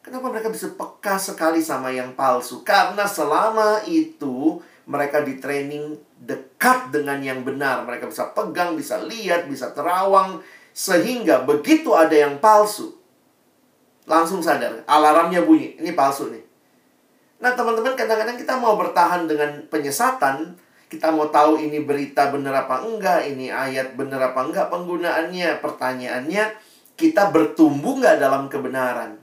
Kenapa 0.01 0.33
mereka 0.33 0.49
bisa 0.49 0.73
peka 0.73 1.21
sekali 1.21 1.61
sama 1.61 1.93
yang 1.93 2.17
palsu? 2.17 2.65
Karena 2.65 3.05
selama 3.05 3.85
itu 3.85 4.57
mereka 4.89 5.21
di 5.21 5.37
training 5.37 6.01
dekat 6.25 6.89
dengan 6.89 7.21
yang 7.21 7.45
benar. 7.45 7.85
Mereka 7.85 8.09
bisa 8.09 8.33
pegang, 8.33 8.73
bisa 8.73 9.05
lihat, 9.05 9.45
bisa 9.45 9.77
terawang. 9.77 10.41
Sehingga 10.73 11.45
begitu 11.45 11.93
ada 11.93 12.17
yang 12.17 12.41
palsu, 12.41 12.97
langsung 14.09 14.41
sadar. 14.41 14.81
Alarmnya 14.89 15.45
bunyi, 15.45 15.77
ini 15.77 15.93
palsu 15.93 16.33
nih. 16.33 16.48
Nah 17.39 17.55
teman-teman 17.55 17.95
kadang-kadang 17.95 18.35
kita 18.35 18.59
mau 18.59 18.75
bertahan 18.75 19.31
dengan 19.31 19.63
penyesatan. 19.71 20.59
Kita 20.89 21.13
mau 21.13 21.29
tahu 21.29 21.61
ini 21.61 21.85
berita 21.85 22.33
benar 22.33 22.65
apa 22.65 22.81
enggak, 22.81 23.29
ini 23.29 23.53
ayat 23.53 23.93
benar 23.93 24.33
apa 24.33 24.41
enggak 24.41 24.73
penggunaannya. 24.73 25.61
Pertanyaannya, 25.61 26.45
kita 26.97 27.29
bertumbuh 27.29 28.01
nggak 28.01 28.17
dalam 28.17 28.49
kebenaran? 28.49 29.21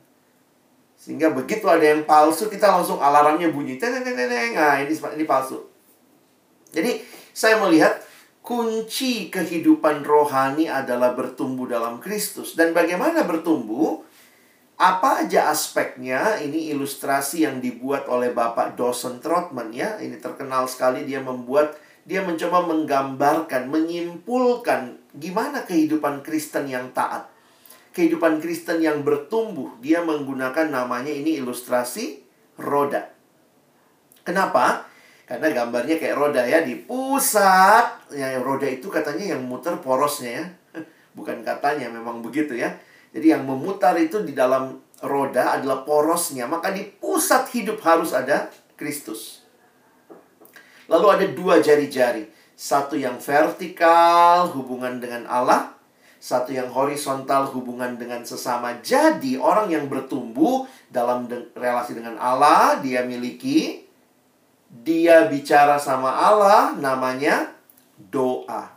Sehingga 0.94 1.34
begitu 1.34 1.66
ada 1.66 1.82
yang 1.82 2.06
palsu, 2.06 2.54
kita 2.54 2.70
langsung 2.70 3.02
alarmnya 3.02 3.50
bunyi. 3.50 3.82
Nah, 3.82 4.78
ini, 4.82 4.94
ini 4.94 5.26
palsu. 5.26 5.66
Jadi, 6.70 7.02
saya 7.34 7.58
melihat 7.58 7.98
kunci 8.46 9.34
kehidupan 9.34 10.06
rohani 10.06 10.70
adalah 10.70 11.18
bertumbuh 11.18 11.66
dalam 11.66 11.98
Kristus. 11.98 12.54
Dan 12.54 12.78
bagaimana 12.78 13.26
bertumbuh? 13.26 14.06
Apa 14.76 15.24
aja 15.24 15.52
aspeknya? 15.52 16.40
Ini 16.44 16.76
ilustrasi 16.76 17.48
yang 17.48 17.64
dibuat 17.64 18.12
oleh 18.12 18.36
Bapak 18.36 18.76
Dawson 18.76 19.24
Trotman 19.24 19.72
ya. 19.72 19.96
Ini 20.00 20.20
terkenal 20.20 20.68
sekali 20.68 21.08
dia 21.08 21.24
membuat 21.24 21.80
dia 22.06 22.22
mencoba 22.22 22.62
menggambarkan, 22.70 23.72
menyimpulkan 23.72 25.00
gimana 25.16 25.66
kehidupan 25.66 26.22
Kristen 26.22 26.70
yang 26.70 26.94
taat 26.94 27.36
kehidupan 27.96 28.44
Kristen 28.44 28.84
yang 28.84 29.08
bertumbuh, 29.08 29.80
dia 29.80 30.04
menggunakan 30.04 30.68
namanya 30.68 31.10
ini 31.16 31.40
ilustrasi 31.40 32.20
roda. 32.60 33.08
Kenapa? 34.28 34.84
Karena 35.24 35.48
gambarnya 35.56 35.96
kayak 35.96 36.20
roda 36.20 36.44
ya 36.44 36.62
di 36.62 36.76
pusat. 36.76 38.12
Ya, 38.12 38.36
roda 38.44 38.68
itu 38.68 38.92
katanya 38.92 39.34
yang 39.40 39.48
muter 39.48 39.80
porosnya 39.80 40.44
ya. 40.44 40.46
Bukan 41.18 41.42
katanya, 41.48 41.88
memang 41.88 42.20
begitu 42.20 42.60
ya. 42.60 42.76
Jadi 43.16 43.32
yang 43.32 43.48
memutar 43.48 43.96
itu 43.96 44.20
di 44.28 44.36
dalam 44.36 44.76
roda 45.00 45.56
adalah 45.56 45.88
porosnya. 45.88 46.52
Maka 46.52 46.76
di 46.76 46.84
pusat 46.84 47.48
hidup 47.56 47.80
harus 47.88 48.12
ada 48.12 48.52
Kristus. 48.76 49.40
Lalu 50.92 51.08
ada 51.08 51.26
dua 51.32 51.64
jari-jari. 51.64 52.28
Satu 52.56 53.00
yang 53.00 53.20
vertikal, 53.20 54.52
hubungan 54.52 55.00
dengan 55.00 55.24
Allah 55.32 55.76
satu 56.26 56.50
yang 56.58 56.74
horizontal 56.74 57.46
hubungan 57.54 58.02
dengan 58.02 58.26
sesama. 58.26 58.82
Jadi 58.82 59.38
orang 59.38 59.70
yang 59.70 59.86
bertumbuh 59.86 60.66
dalam 60.90 61.30
de 61.30 61.54
relasi 61.54 61.94
dengan 61.94 62.18
Allah, 62.18 62.82
dia 62.82 63.06
miliki 63.06 63.86
dia 64.66 65.30
bicara 65.30 65.78
sama 65.78 66.10
Allah 66.10 66.74
namanya 66.82 67.54
doa. 68.10 68.74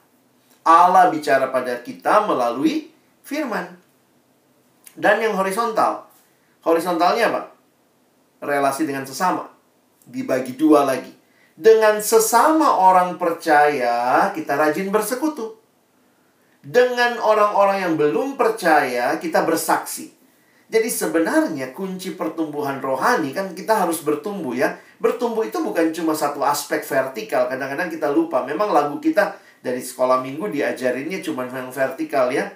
Allah 0.60 1.08
bicara 1.08 1.48
pada 1.48 1.80
kita 1.80 2.28
melalui 2.28 2.92
firman. 3.24 3.80
Dan 4.98 5.22
yang 5.22 5.38
horizontal. 5.38 6.10
Horizontalnya 6.66 7.30
apa? 7.30 7.42
Relasi 8.42 8.82
dengan 8.82 9.06
sesama. 9.06 9.46
Dibagi 10.02 10.58
dua 10.58 10.82
lagi. 10.82 11.14
Dengan 11.54 12.02
sesama 12.02 12.82
orang 12.82 13.14
percaya, 13.14 14.30
kita 14.34 14.58
rajin 14.58 14.90
bersekutu 14.90 15.58
dengan 16.68 17.22
orang-orang 17.22 17.86
yang 17.86 17.94
belum 17.94 18.34
percaya, 18.34 19.14
kita 19.16 19.46
bersaksi. 19.46 20.10
Jadi 20.68 20.90
sebenarnya 20.92 21.72
kunci 21.72 22.12
pertumbuhan 22.12 22.84
rohani 22.84 23.32
kan 23.32 23.56
kita 23.56 23.88
harus 23.88 24.04
bertumbuh 24.04 24.52
ya. 24.52 24.76
Bertumbuh 25.00 25.46
itu 25.48 25.64
bukan 25.64 25.88
cuma 25.96 26.12
satu 26.12 26.44
aspek 26.44 26.84
vertikal. 26.84 27.48
Kadang-kadang 27.48 27.88
kita 27.88 28.12
lupa. 28.12 28.44
Memang 28.44 28.68
lagu 28.68 29.00
kita 29.00 29.32
dari 29.64 29.80
sekolah 29.80 30.20
minggu 30.20 30.52
diajarinnya 30.52 31.24
cuma 31.24 31.48
yang 31.48 31.72
vertikal 31.72 32.28
ya. 32.28 32.52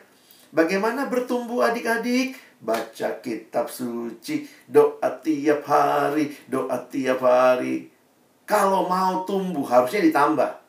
Bagaimana 0.52 1.08
bertumbuh 1.08 1.64
adik-adik? 1.64 2.36
Baca 2.62 3.18
kitab 3.24 3.66
suci, 3.72 4.46
doa 4.68 5.10
tiap 5.24 5.66
hari, 5.66 6.30
doa 6.46 6.78
tiap 6.86 7.24
hari. 7.24 7.90
Kalau 8.46 8.86
mau 8.86 9.24
tumbuh 9.26 9.64
harusnya 9.66 10.04
ditambah. 10.04 10.60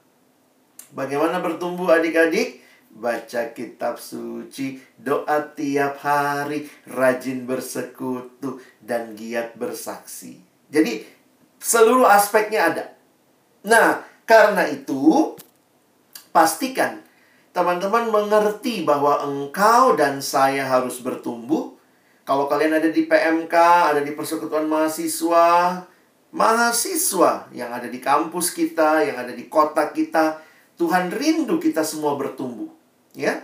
Bagaimana 0.96 1.43
bertumbuh 1.43 1.91
adik-adik? 1.93 2.63
baca 2.93 3.50
kitab 3.58 3.98
suci, 3.98 4.78
doa 5.02 5.41
tiap 5.58 5.98
hari, 6.06 6.69
rajin 6.86 7.50
bersekutu, 7.50 8.62
dan 8.80 9.17
giat 9.17 9.58
bersaksi. 9.58 10.38
Jadi, 10.69 11.02
seluruh 11.58 12.06
aspeknya 12.06 12.69
ada. 12.69 12.86
Nah, 13.65 14.06
karena 14.30 14.69
itu, 14.69 15.34
pastikan 16.30 17.02
teman-teman 17.54 18.10
mengerti 18.10 18.82
bahwa 18.82 19.22
engkau 19.24 19.94
dan 19.94 20.20
saya 20.20 20.66
harus 20.66 21.00
bertumbuh. 21.00 21.78
Kalau 22.26 22.50
kalian 22.50 22.82
ada 22.82 22.89
di 22.89 23.06
PMK, 23.06 23.54
ada 23.94 24.02
di 24.02 24.18
persekutuan 24.18 24.66
mahasiswa, 24.66 25.84
mahasiswa 26.34 27.32
yang 27.54 27.70
ada 27.70 27.86
di 27.86 28.02
kampus 28.02 28.52
kita, 28.52 29.06
yang 29.06 29.22
ada 29.22 29.32
di 29.32 29.46
kota 29.46 29.94
kita, 29.94 30.42
Tuhan 30.74 31.13
rindu 31.13 31.62
kita 31.62 31.86
semua 31.86 32.18
bertumbuh, 32.18 32.72
ya. 33.13 33.38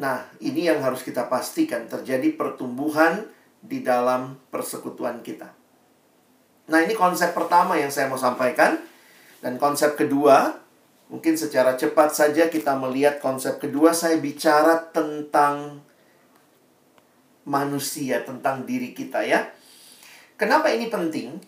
Nah, 0.00 0.24
ini 0.40 0.66
yang 0.66 0.80
harus 0.80 1.04
kita 1.04 1.28
pastikan 1.28 1.86
terjadi 1.86 2.34
pertumbuhan 2.34 3.28
di 3.60 3.84
dalam 3.84 4.38
persekutuan 4.48 5.20
kita. 5.20 5.52
Nah, 6.72 6.78
ini 6.80 6.96
konsep 6.96 7.36
pertama 7.36 7.76
yang 7.76 7.92
saya 7.92 8.08
mau 8.08 8.18
sampaikan. 8.18 8.80
Dan 9.44 9.60
konsep 9.60 9.92
kedua, 9.92 10.56
mungkin 11.14 11.38
secara 11.38 11.78
cepat 11.78 12.10
saja 12.10 12.50
kita 12.50 12.74
melihat 12.74 13.22
konsep 13.22 13.62
kedua, 13.62 13.94
saya 13.94 14.18
bicara 14.18 14.90
tentang 14.90 15.78
manusia, 17.46 18.26
tentang 18.26 18.66
diri 18.66 18.90
kita 18.90 19.22
ya. 19.22 19.46
Kenapa 20.34 20.74
ini 20.74 20.90
penting? 20.90 21.38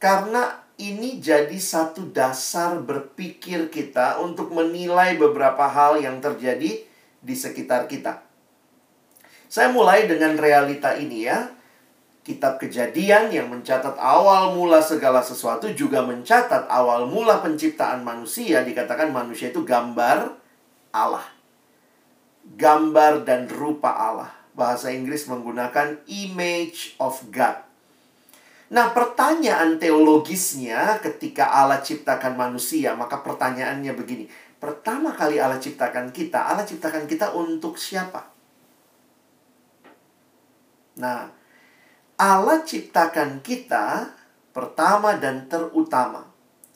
Karena 0.00 0.64
ini 0.80 1.20
jadi 1.20 1.52
satu 1.52 2.08
dasar 2.16 2.80
berpikir 2.80 3.68
kita 3.68 4.24
untuk 4.24 4.56
menilai 4.56 5.20
beberapa 5.20 5.68
hal 5.68 6.00
yang 6.00 6.24
terjadi 6.24 6.82
di 7.20 7.34
sekitar 7.36 7.84
kita. 7.86 8.24
Saya 9.46 9.70
mulai 9.70 10.10
dengan 10.10 10.34
realita 10.34 10.98
ini 10.98 11.30
ya. 11.30 11.53
Kitab 12.24 12.56
Kejadian 12.56 13.28
yang 13.28 13.52
mencatat 13.52 14.00
awal 14.00 14.56
mula 14.56 14.80
segala 14.80 15.20
sesuatu 15.20 15.68
juga 15.76 16.00
mencatat 16.00 16.72
awal 16.72 17.04
mula 17.04 17.44
penciptaan 17.44 18.00
manusia. 18.00 18.64
Dikatakan 18.64 19.12
manusia 19.12 19.52
itu 19.52 19.60
gambar 19.60 20.32
Allah. 20.88 21.28
Gambar 22.56 23.28
dan 23.28 23.44
rupa 23.52 23.92
Allah. 23.92 24.32
Bahasa 24.56 24.88
Inggris 24.88 25.28
menggunakan 25.28 26.00
image 26.08 26.96
of 26.96 27.20
God. 27.28 27.60
Nah, 28.72 28.96
pertanyaan 28.96 29.76
teologisnya 29.76 30.96
ketika 31.04 31.52
Allah 31.52 31.84
ciptakan 31.84 32.40
manusia, 32.40 32.96
maka 32.96 33.20
pertanyaannya 33.20 33.92
begini. 33.92 34.24
Pertama 34.56 35.12
kali 35.12 35.36
Allah 35.36 35.60
ciptakan 35.60 36.08
kita, 36.08 36.40
Allah 36.48 36.64
ciptakan 36.64 37.04
kita 37.04 37.36
untuk 37.36 37.76
siapa? 37.76 38.32
Nah, 40.96 41.43
Allah 42.14 42.62
ciptakan 42.62 43.42
kita 43.42 44.14
pertama 44.54 45.18
dan 45.18 45.50
terutama 45.50 46.22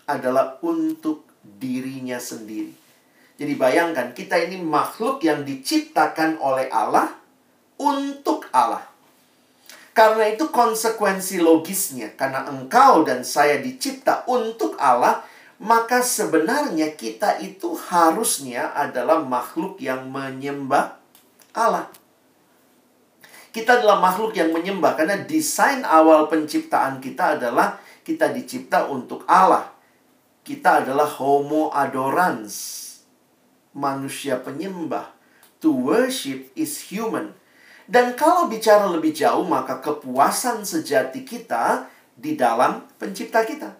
adalah 0.03 0.59
untuk 0.66 1.29
dirinya 1.42 2.18
sendiri. 2.18 2.74
Jadi 3.38 3.55
bayangkan 3.55 4.11
kita 4.18 4.35
ini 4.35 4.59
makhluk 4.59 5.22
yang 5.22 5.46
diciptakan 5.46 6.42
oleh 6.42 6.66
Allah 6.74 7.14
untuk 7.79 8.51
Allah. 8.51 8.83
Karena 9.94 10.27
itu 10.27 10.51
konsekuensi 10.51 11.38
logisnya 11.38 12.14
karena 12.18 12.51
engkau 12.51 13.07
dan 13.07 13.22
saya 13.22 13.62
dicipta 13.62 14.27
untuk 14.27 14.74
Allah, 14.79 15.22
maka 15.62 16.03
sebenarnya 16.03 16.94
kita 16.98 17.38
itu 17.38 17.79
harusnya 17.79 18.74
adalah 18.74 19.22
makhluk 19.22 19.79
yang 19.79 20.11
menyembah 20.11 20.98
Allah. 21.55 21.87
Kita 23.59 23.83
adalah 23.83 23.99
makhluk 23.99 24.38
yang 24.38 24.55
menyembah 24.55 24.94
karena 24.94 25.18
desain 25.27 25.83
awal 25.83 26.31
penciptaan 26.31 27.03
kita 27.03 27.35
adalah 27.35 27.83
kita 28.07 28.31
dicipta 28.31 28.87
untuk 28.87 29.27
Allah. 29.27 29.75
Kita 30.47 30.87
adalah 30.87 31.11
homo 31.18 31.75
adorans. 31.75 32.55
Manusia 33.75 34.38
penyembah. 34.38 35.11
To 35.59 35.75
worship 35.75 36.55
is 36.55 36.87
human. 36.87 37.35
Dan 37.83 38.14
kalau 38.14 38.47
bicara 38.47 38.87
lebih 38.94 39.11
jauh, 39.11 39.42
maka 39.42 39.83
kepuasan 39.83 40.62
sejati 40.62 41.27
kita 41.27 41.90
di 42.14 42.38
dalam 42.38 42.87
pencipta 42.94 43.42
kita. 43.42 43.75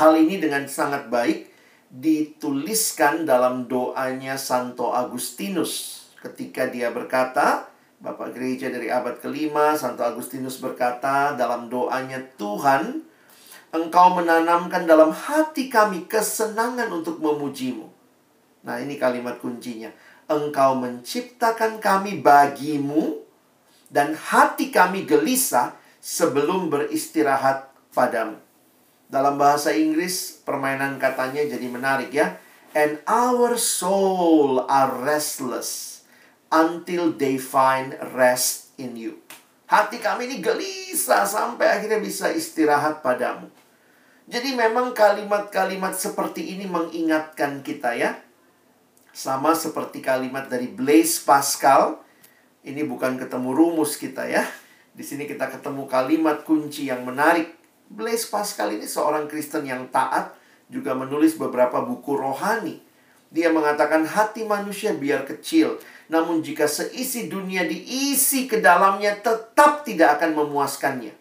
Hal 0.00 0.16
ini 0.16 0.40
dengan 0.40 0.64
sangat 0.72 1.12
baik 1.12 1.52
dituliskan 1.92 3.28
dalam 3.28 3.68
doanya 3.68 4.40
Santo 4.40 4.88
Agustinus 4.96 6.08
ketika 6.16 6.64
dia 6.72 6.88
berkata, 6.88 7.73
Bapak 8.04 8.36
gereja 8.36 8.68
dari 8.68 8.92
abad 8.92 9.16
kelima, 9.16 9.72
Santo 9.80 10.04
Agustinus 10.04 10.60
berkata 10.60 11.32
dalam 11.40 11.72
doanya, 11.72 12.20
Tuhan, 12.36 13.00
Engkau 13.72 14.20
menanamkan 14.20 14.84
dalam 14.84 15.08
hati 15.08 15.72
kami 15.72 16.04
kesenangan 16.04 16.92
untuk 16.92 17.16
memujimu. 17.24 17.88
Nah 18.68 18.76
ini 18.76 19.00
kalimat 19.00 19.40
kuncinya. 19.40 19.88
Engkau 20.28 20.76
menciptakan 20.76 21.80
kami 21.80 22.20
bagimu 22.20 23.24
dan 23.88 24.12
hati 24.12 24.68
kami 24.68 25.08
gelisah 25.08 25.72
sebelum 25.96 26.68
beristirahat 26.68 27.72
padamu. 27.96 28.36
Dalam 29.08 29.40
bahasa 29.40 29.72
Inggris, 29.72 30.44
permainan 30.44 31.00
katanya 31.00 31.40
jadi 31.40 31.66
menarik 31.72 32.12
ya. 32.12 32.36
And 32.76 33.00
our 33.08 33.56
soul 33.56 34.68
are 34.68 34.92
restless 34.92 35.93
until 36.54 37.10
they 37.18 37.34
find 37.34 37.98
rest 38.14 38.70
in 38.78 38.94
you. 38.94 39.18
Hati 39.66 39.98
kami 39.98 40.30
ini 40.30 40.38
gelisah 40.38 41.26
sampai 41.26 41.66
akhirnya 41.66 41.98
bisa 41.98 42.30
istirahat 42.30 43.02
padamu. 43.02 43.50
Jadi 44.30 44.54
memang 44.54 44.94
kalimat-kalimat 44.94 45.98
seperti 45.98 46.54
ini 46.54 46.70
mengingatkan 46.70 47.60
kita 47.66 47.98
ya. 47.98 48.22
Sama 49.10 49.52
seperti 49.58 49.98
kalimat 49.98 50.46
dari 50.46 50.70
Blaise 50.70 51.18
Pascal. 51.18 51.98
Ini 52.64 52.86
bukan 52.86 53.18
ketemu 53.18 53.50
rumus 53.52 53.98
kita 53.98 54.24
ya. 54.30 54.46
Di 54.94 55.02
sini 55.02 55.26
kita 55.26 55.50
ketemu 55.50 55.90
kalimat 55.90 56.46
kunci 56.46 56.86
yang 56.86 57.02
menarik. 57.02 57.50
Blaise 57.90 58.30
Pascal 58.30 58.72
ini 58.72 58.88
seorang 58.88 59.28
Kristen 59.28 59.68
yang 59.68 59.90
taat, 59.92 60.32
juga 60.72 60.96
menulis 60.96 61.36
beberapa 61.36 61.84
buku 61.84 62.16
rohani. 62.16 62.80
Dia 63.34 63.50
mengatakan 63.50 64.06
hati 64.06 64.46
manusia 64.46 64.94
biar 64.94 65.26
kecil, 65.26 65.76
namun 66.12 66.44
jika 66.44 66.68
seisi 66.68 67.32
dunia 67.32 67.64
diisi 67.64 68.44
ke 68.44 68.60
dalamnya 68.60 69.16
tetap 69.16 69.86
tidak 69.88 70.20
akan 70.20 70.36
memuaskannya. 70.36 71.14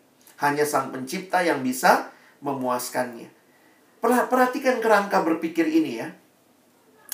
Hanya 0.44 0.68
sang 0.68 0.92
pencipta 0.92 1.40
yang 1.40 1.64
bisa 1.64 2.12
memuaskannya. 2.44 3.32
Perhatikan 4.04 4.84
kerangka 4.84 5.24
berpikir 5.24 5.64
ini 5.64 6.04
ya. 6.04 6.12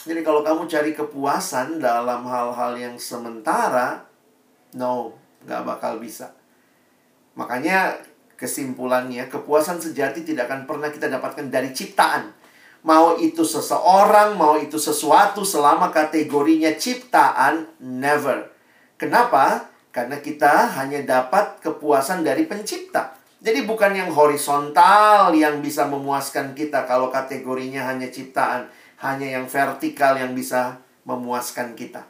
Jadi 0.09 0.25
kalau 0.25 0.41
kamu 0.41 0.65
cari 0.65 0.91
kepuasan 0.97 1.77
dalam 1.77 2.25
hal-hal 2.25 2.73
yang 2.79 2.95
sementara, 2.97 4.09
no, 4.73 5.13
nggak 5.45 5.61
bakal 5.67 6.01
bisa. 6.01 6.33
Makanya 7.37 8.01
kesimpulannya, 8.33 9.29
kepuasan 9.29 9.77
sejati 9.77 10.25
tidak 10.25 10.49
akan 10.49 10.65
pernah 10.65 10.89
kita 10.89 11.11
dapatkan 11.11 11.51
dari 11.53 11.69
ciptaan 11.69 12.38
mau 12.83 13.19
itu 13.19 13.43
seseorang, 13.43 14.39
mau 14.39 14.55
itu 14.55 14.79
sesuatu 14.79 15.43
selama 15.43 15.91
kategorinya 15.91 16.75
ciptaan, 16.79 17.67
never. 17.83 18.47
Kenapa? 18.95 19.67
Karena 19.91 20.19
kita 20.19 20.69
hanya 20.79 21.03
dapat 21.03 21.59
kepuasan 21.59 22.23
dari 22.23 22.45
pencipta. 22.47 23.15
Jadi 23.39 23.63
bukan 23.63 23.95
yang 23.95 24.11
horizontal 24.11 25.31
yang 25.31 25.63
bisa 25.63 25.87
memuaskan 25.87 26.51
kita 26.51 26.83
kalau 26.83 27.07
kategorinya 27.07 27.87
hanya 27.87 28.11
ciptaan, 28.11 28.67
hanya 28.99 29.39
yang 29.39 29.47
vertikal 29.47 30.19
yang 30.19 30.35
bisa 30.35 30.83
memuaskan 31.07 31.71
kita. 31.71 32.03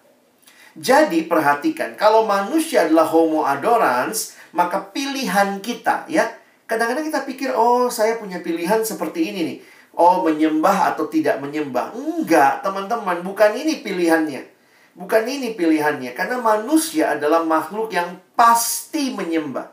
Jadi 0.73 1.25
perhatikan, 1.29 1.93
kalau 1.97 2.25
manusia 2.25 2.85
adalah 2.85 3.05
homo 3.09 3.45
adorans, 3.45 4.37
maka 4.53 4.89
pilihan 4.89 5.61
kita 5.61 6.09
ya, 6.09 6.25
kadang-kadang 6.65 7.05
kita 7.09 7.21
pikir, 7.25 7.49
oh 7.53 7.89
saya 7.93 8.17
punya 8.17 8.41
pilihan 8.41 8.81
seperti 8.81 9.33
ini 9.33 9.39
nih 9.45 9.57
Oh, 9.99 10.23
menyembah 10.23 10.95
atau 10.95 11.11
tidak 11.11 11.43
menyembah. 11.43 11.91
Enggak, 11.91 12.63
teman-teman, 12.63 13.19
bukan 13.19 13.51
ini 13.51 13.83
pilihannya. 13.83 14.47
Bukan 14.95 15.27
ini 15.27 15.59
pilihannya. 15.59 16.15
Karena 16.15 16.39
manusia 16.39 17.19
adalah 17.19 17.43
makhluk 17.43 17.91
yang 17.91 18.15
pasti 18.31 19.11
menyembah. 19.11 19.67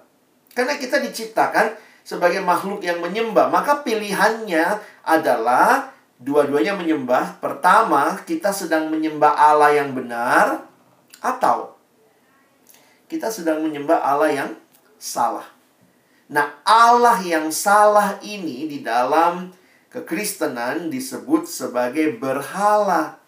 Karena 0.50 0.74
kita 0.74 0.98
diciptakan 0.98 1.78
sebagai 2.02 2.42
makhluk 2.42 2.82
yang 2.82 2.98
menyembah. 2.98 3.46
Maka 3.54 3.86
pilihannya 3.86 4.82
adalah 5.06 5.94
dua-duanya 6.18 6.74
menyembah. 6.74 7.38
Pertama, 7.38 8.18
kita 8.26 8.50
sedang 8.50 8.90
menyembah 8.90 9.30
Allah 9.30 9.78
yang 9.78 9.94
benar. 9.94 10.66
Atau 11.22 11.78
kita 13.06 13.30
sedang 13.30 13.62
menyembah 13.62 14.02
Allah 14.02 14.30
yang 14.34 14.50
salah. 14.98 15.46
Nah, 16.26 16.58
Allah 16.66 17.22
yang 17.22 17.54
salah 17.54 18.18
ini 18.26 18.66
di 18.66 18.82
dalam 18.82 19.54
kekristenan 19.90 20.90
disebut 20.90 21.46
sebagai 21.46 22.16
berhala. 22.18 23.18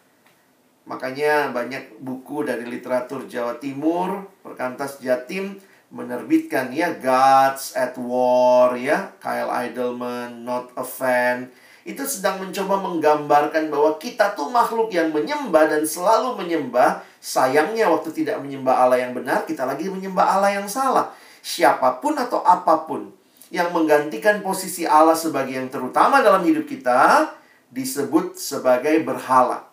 Makanya 0.88 1.52
banyak 1.52 2.00
buku 2.00 2.48
dari 2.48 2.64
literatur 2.64 3.28
Jawa 3.28 3.60
Timur, 3.60 4.24
Perkantas 4.40 4.98
Jatim 5.04 5.60
menerbitkan 5.88 6.68
ya 6.68 6.92
Gods 6.96 7.72
at 7.72 7.96
War 7.96 8.76
ya, 8.76 9.12
Kyle 9.20 9.48
Idleman, 9.48 10.44
Not 10.44 10.72
a 10.76 10.84
Fan. 10.84 11.48
itu 11.88 12.04
sedang 12.04 12.36
mencoba 12.36 12.84
menggambarkan 12.84 13.72
bahwa 13.72 13.96
kita 13.96 14.36
tuh 14.36 14.52
makhluk 14.52 14.92
yang 14.92 15.08
menyembah 15.08 15.72
dan 15.72 15.88
selalu 15.88 16.36
menyembah. 16.36 17.00
Sayangnya 17.16 17.88
waktu 17.88 18.12
tidak 18.12 18.44
menyembah 18.44 18.84
Allah 18.84 19.08
yang 19.08 19.16
benar, 19.16 19.48
kita 19.48 19.64
lagi 19.64 19.88
menyembah 19.88 20.36
Allah 20.36 20.60
yang 20.60 20.68
salah. 20.68 21.16
Siapa 21.40 21.96
pun 22.04 22.12
atau 22.20 22.44
apa 22.44 22.84
pun 22.84 23.08
yang 23.48 23.72
menggantikan 23.72 24.44
posisi 24.44 24.84
Allah 24.84 25.16
sebagai 25.16 25.56
yang 25.56 25.72
terutama 25.72 26.20
dalam 26.20 26.44
hidup 26.44 26.68
kita 26.68 27.32
disebut 27.72 28.36
sebagai 28.36 29.00
berhala. 29.04 29.68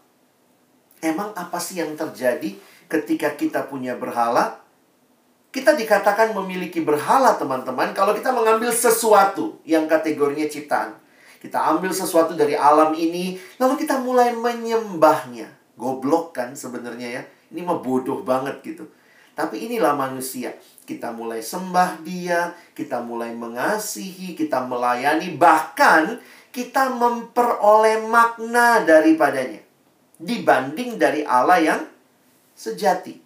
Emang 1.04 1.36
apa 1.36 1.60
sih 1.60 1.80
yang 1.80 1.94
terjadi 1.96 2.56
ketika 2.88 3.36
kita 3.36 3.68
punya 3.68 3.96
berhala? 4.00 4.64
Kita 5.52 5.72
dikatakan 5.72 6.36
memiliki 6.36 6.84
berhala, 6.84 7.40
teman-teman, 7.40 7.96
kalau 7.96 8.12
kita 8.12 8.36
mengambil 8.36 8.76
sesuatu 8.76 9.64
yang 9.64 9.88
kategorinya 9.88 10.52
ciptaan. 10.52 11.00
Kita 11.40 11.72
ambil 11.72 11.96
sesuatu 11.96 12.36
dari 12.36 12.60
alam 12.60 12.92
ini, 12.92 13.40
lalu 13.56 13.80
kita 13.80 14.04
mulai 14.04 14.36
menyembahnya. 14.36 15.48
Goblok 15.80 16.36
kan 16.36 16.52
sebenarnya 16.60 17.08
ya. 17.08 17.24
Ini 17.56 17.64
mah 17.64 17.80
bodoh 17.80 18.20
banget 18.28 18.60
gitu. 18.68 18.84
Tapi 19.32 19.68
inilah 19.72 19.96
manusia. 19.96 20.52
Kita 20.86 21.10
mulai 21.10 21.42
sembah 21.42 22.06
dia, 22.06 22.54
kita 22.78 23.02
mulai 23.02 23.34
mengasihi, 23.34 24.38
kita 24.38 24.64
melayani, 24.70 25.34
bahkan 25.34 26.22
kita 26.54 26.94
memperoleh 26.94 28.06
makna 28.06 28.86
daripadanya. 28.86 29.66
Dibanding 30.22 31.02
dari 31.02 31.26
Allah 31.26 31.60
yang 31.60 31.82
sejati. 32.56 33.20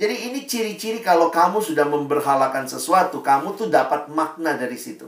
Jadi 0.00 0.32
ini 0.32 0.48
ciri-ciri 0.48 1.04
kalau 1.04 1.28
kamu 1.28 1.60
sudah 1.60 1.84
memberhalakan 1.84 2.64
sesuatu, 2.64 3.20
kamu 3.20 3.52
tuh 3.58 3.68
dapat 3.68 4.08
makna 4.08 4.56
dari 4.56 4.78
situ. 4.80 5.04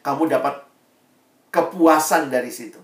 Kamu 0.00 0.24
dapat 0.30 0.64
kepuasan 1.52 2.32
dari 2.32 2.48
situ. 2.48 2.80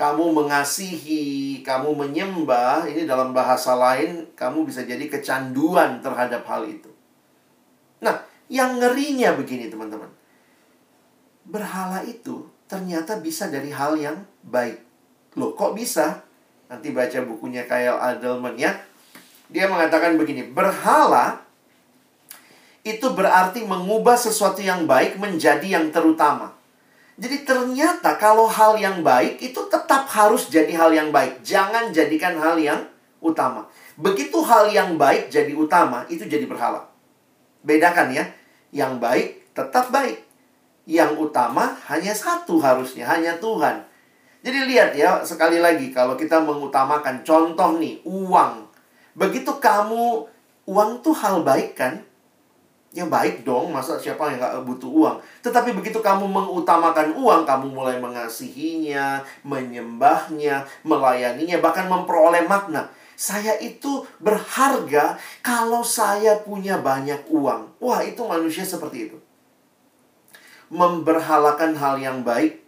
Kamu 0.00 0.32
mengasihi, 0.32 1.60
kamu 1.60 1.92
menyembah, 1.92 2.88
ini 2.88 3.04
dalam 3.04 3.36
bahasa 3.36 3.76
lain 3.76 4.32
kamu 4.32 4.64
bisa 4.64 4.82
jadi 4.88 5.04
kecanduan 5.12 6.00
terhadap 6.00 6.48
hal 6.48 6.64
itu. 6.64 6.88
Nah, 8.02 8.26
yang 8.50 8.82
ngerinya 8.82 9.38
begini 9.38 9.70
teman-teman. 9.70 10.10
Berhala 11.46 12.02
itu 12.02 12.44
ternyata 12.66 13.22
bisa 13.22 13.48
dari 13.48 13.70
hal 13.70 13.94
yang 13.96 14.26
baik. 14.44 14.82
Loh, 15.38 15.54
kok 15.54 15.72
bisa? 15.78 16.20
Nanti 16.66 16.90
baca 16.92 17.18
bukunya 17.24 17.64
Kyle 17.64 17.96
Adelman 17.96 18.58
ya. 18.58 18.74
Dia 19.52 19.68
mengatakan 19.68 20.18
begini, 20.18 20.48
berhala 20.48 21.40
itu 22.82 23.06
berarti 23.14 23.62
mengubah 23.62 24.18
sesuatu 24.18 24.58
yang 24.58 24.90
baik 24.90 25.16
menjadi 25.16 25.78
yang 25.78 25.94
terutama. 25.94 26.52
Jadi 27.20 27.46
ternyata 27.46 28.18
kalau 28.18 28.48
hal 28.48 28.80
yang 28.80 29.04
baik 29.04 29.38
itu 29.38 29.60
tetap 29.70 30.08
harus 30.10 30.48
jadi 30.50 30.72
hal 30.74 30.90
yang 30.90 31.08
baik. 31.14 31.44
Jangan 31.46 31.94
jadikan 31.94 32.34
hal 32.40 32.58
yang 32.58 32.88
utama. 33.22 33.68
Begitu 33.94 34.40
hal 34.42 34.72
yang 34.72 34.96
baik 34.98 35.28
jadi 35.30 35.52
utama, 35.54 36.08
itu 36.08 36.24
jadi 36.26 36.48
berhala. 36.48 36.91
Bedakan 37.62 38.14
ya. 38.14 38.24
Yang 38.70 38.92
baik 38.98 39.28
tetap 39.56 39.88
baik. 39.92 40.22
Yang 40.84 41.30
utama 41.30 41.78
hanya 41.86 42.10
satu 42.10 42.58
harusnya, 42.58 43.06
hanya 43.06 43.38
Tuhan. 43.38 43.86
Jadi 44.42 44.58
lihat 44.66 44.90
ya, 44.98 45.22
sekali 45.22 45.62
lagi 45.62 45.94
kalau 45.94 46.18
kita 46.18 46.42
mengutamakan 46.42 47.22
contoh 47.22 47.78
nih, 47.78 48.02
uang. 48.02 48.66
Begitu 49.14 49.54
kamu, 49.62 50.26
uang 50.66 50.90
tuh 50.98 51.14
hal 51.14 51.46
baik 51.46 51.78
kan? 51.78 52.02
Ya 52.92 53.06
baik 53.08 53.46
dong, 53.46 53.72
masa 53.72 53.96
siapa 53.96 54.28
yang 54.28 54.42
gak 54.42 54.66
butuh 54.66 54.90
uang. 54.90 55.16
Tetapi 55.46 55.72
begitu 55.72 56.02
kamu 56.02 56.26
mengutamakan 56.26 57.14
uang, 57.14 57.46
kamu 57.46 57.70
mulai 57.72 57.96
mengasihinya, 58.02 59.22
menyembahnya, 59.46 60.66
melayaninya, 60.82 61.62
bahkan 61.62 61.86
memperoleh 61.86 62.42
makna. 62.44 62.90
Saya 63.14 63.58
itu 63.60 64.04
berharga 64.18 65.20
kalau 65.44 65.86
saya 65.86 66.40
punya 66.42 66.80
banyak 66.80 67.28
uang. 67.30 67.78
Wah, 67.78 68.00
itu 68.02 68.22
manusia 68.24 68.66
seperti 68.66 69.12
itu. 69.12 69.18
Memberhalakan 70.72 71.76
hal 71.76 72.00
yang 72.00 72.24
baik 72.24 72.64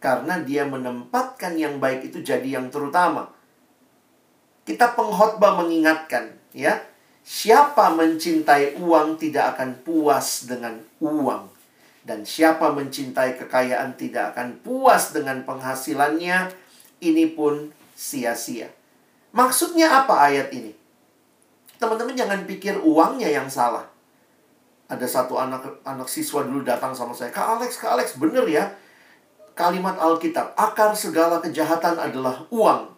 karena 0.00 0.40
dia 0.40 0.64
menempatkan 0.64 1.58
yang 1.58 1.82
baik 1.82 2.08
itu 2.08 2.22
jadi 2.22 2.60
yang 2.60 2.72
terutama. 2.72 3.28
Kita 4.64 4.94
pengkhotbah 4.94 5.58
mengingatkan, 5.58 6.38
ya 6.54 6.78
Siapa 7.20 7.92
mencintai 7.92 8.80
uang 8.80 9.20
tidak 9.20 9.56
akan 9.56 9.84
puas 9.84 10.48
dengan 10.48 10.80
uang. 10.98 11.52
Dan 12.00 12.24
siapa 12.24 12.72
mencintai 12.72 13.36
kekayaan 13.36 13.94
tidak 13.94 14.34
akan 14.34 14.58
puas 14.64 15.12
dengan 15.12 15.44
penghasilannya. 15.44 16.50
Ini 16.98 17.24
pun 17.36 17.70
sia-sia. 17.92 18.72
Maksudnya 19.30 20.04
apa 20.04 20.26
ayat 20.26 20.50
ini? 20.50 20.74
Teman-teman 21.78 22.18
jangan 22.18 22.44
pikir 22.44 22.76
uangnya 22.82 23.30
yang 23.30 23.46
salah. 23.46 23.86
Ada 24.90 25.06
satu 25.06 25.38
anak 25.38 25.80
anak 25.86 26.10
siswa 26.10 26.42
dulu 26.42 26.66
datang 26.66 26.90
sama 26.90 27.14
saya, 27.14 27.30
Kak 27.30 27.58
Alex, 27.58 27.78
Kak 27.78 27.94
Alex, 27.94 28.18
bener 28.18 28.42
ya? 28.50 28.74
Kalimat 29.54 29.94
Alkitab, 29.96 30.58
akar 30.58 30.92
segala 30.98 31.38
kejahatan 31.38 31.94
adalah 31.94 32.42
uang. 32.50 32.90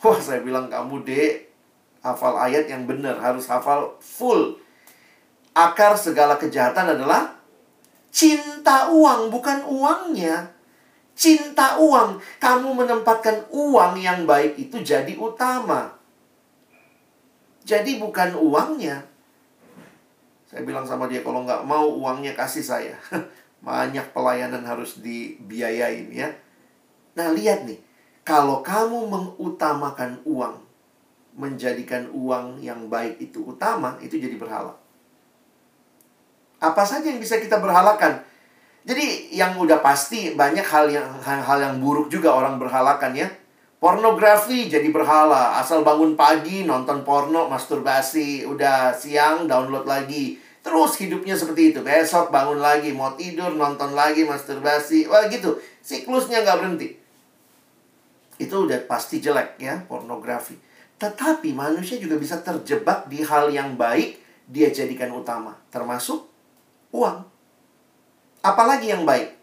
Wah, 0.00 0.18
saya 0.18 0.42
bilang, 0.42 0.66
kamu 0.66 1.06
dek, 1.06 1.52
hafal 2.00 2.34
ayat 2.40 2.66
yang 2.66 2.88
benar, 2.88 3.20
harus 3.20 3.46
hafal 3.46 3.94
full. 4.00 4.56
Akar 5.54 5.94
segala 5.94 6.40
kejahatan 6.40 6.98
adalah 6.98 7.36
cinta 8.10 8.90
uang, 8.90 9.30
bukan 9.30 9.62
uangnya. 9.70 10.50
Cinta 11.14 11.76
uang. 11.76 12.20
Kamu 12.40 12.74
menempatkan 12.74 13.48
uang 13.52 14.00
yang 14.00 14.24
baik 14.24 14.56
itu 14.56 14.80
jadi 14.80 15.12
utama. 15.16 15.92
Jadi 17.64 18.00
bukan 18.00 18.34
uangnya. 18.34 19.04
Saya 20.50 20.66
bilang 20.66 20.82
sama 20.82 21.06
dia, 21.06 21.22
kalau 21.22 21.46
nggak 21.46 21.62
mau 21.62 21.86
uangnya 21.86 22.34
kasih 22.34 22.64
saya. 22.64 22.96
Banyak 23.66 24.10
pelayanan 24.10 24.66
harus 24.66 24.98
dibiayain 24.98 26.10
ya. 26.10 26.32
Nah 27.14 27.30
lihat 27.30 27.68
nih, 27.68 27.78
kalau 28.24 28.64
kamu 28.64 29.06
mengutamakan 29.06 30.18
uang, 30.24 30.58
menjadikan 31.36 32.08
uang 32.10 32.58
yang 32.58 32.88
baik 32.90 33.20
itu 33.22 33.44
utama, 33.44 33.94
itu 34.02 34.18
jadi 34.18 34.34
berhala. 34.40 34.74
Apa 36.60 36.84
saja 36.84 37.08
yang 37.08 37.20
bisa 37.20 37.40
kita 37.40 37.56
berhalakan? 37.56 38.20
Jadi 38.80 39.36
yang 39.36 39.60
udah 39.60 39.84
pasti 39.84 40.32
banyak 40.32 40.64
hal 40.64 40.88
yang 40.88 41.08
hal 41.20 41.58
yang 41.60 41.76
buruk 41.78 42.08
juga 42.08 42.32
orang 42.32 42.56
berhalakan 42.56 43.12
ya. 43.12 43.28
Pornografi 43.80 44.68
jadi 44.68 44.92
berhala, 44.92 45.56
asal 45.56 45.80
bangun 45.80 46.12
pagi 46.12 46.68
nonton 46.68 47.00
porno, 47.00 47.48
masturbasi, 47.48 48.44
udah 48.44 48.92
siang 48.92 49.48
download 49.48 49.88
lagi. 49.88 50.36
Terus 50.60 51.00
hidupnya 51.00 51.32
seperti 51.32 51.72
itu. 51.72 51.80
Besok 51.80 52.28
bangun 52.28 52.60
lagi, 52.60 52.92
mau 52.92 53.16
tidur, 53.16 53.56
nonton 53.56 53.96
lagi, 53.96 54.28
masturbasi. 54.28 55.08
Wah 55.08 55.24
gitu. 55.32 55.56
Siklusnya 55.80 56.44
nggak 56.44 56.58
berhenti. 56.60 56.88
Itu 58.36 58.68
udah 58.68 58.84
pasti 58.84 59.20
jelek 59.20 59.56
ya, 59.56 59.80
pornografi. 59.88 60.56
Tetapi 61.00 61.56
manusia 61.56 61.96
juga 61.96 62.20
bisa 62.20 62.44
terjebak 62.44 63.08
di 63.08 63.24
hal 63.24 63.48
yang 63.48 63.80
baik, 63.80 64.20
dia 64.44 64.68
jadikan 64.68 65.08
utama, 65.16 65.56
termasuk 65.72 66.28
uang. 66.92 67.24
Apalagi 68.40 68.88
yang 68.88 69.04
baik? 69.04 69.36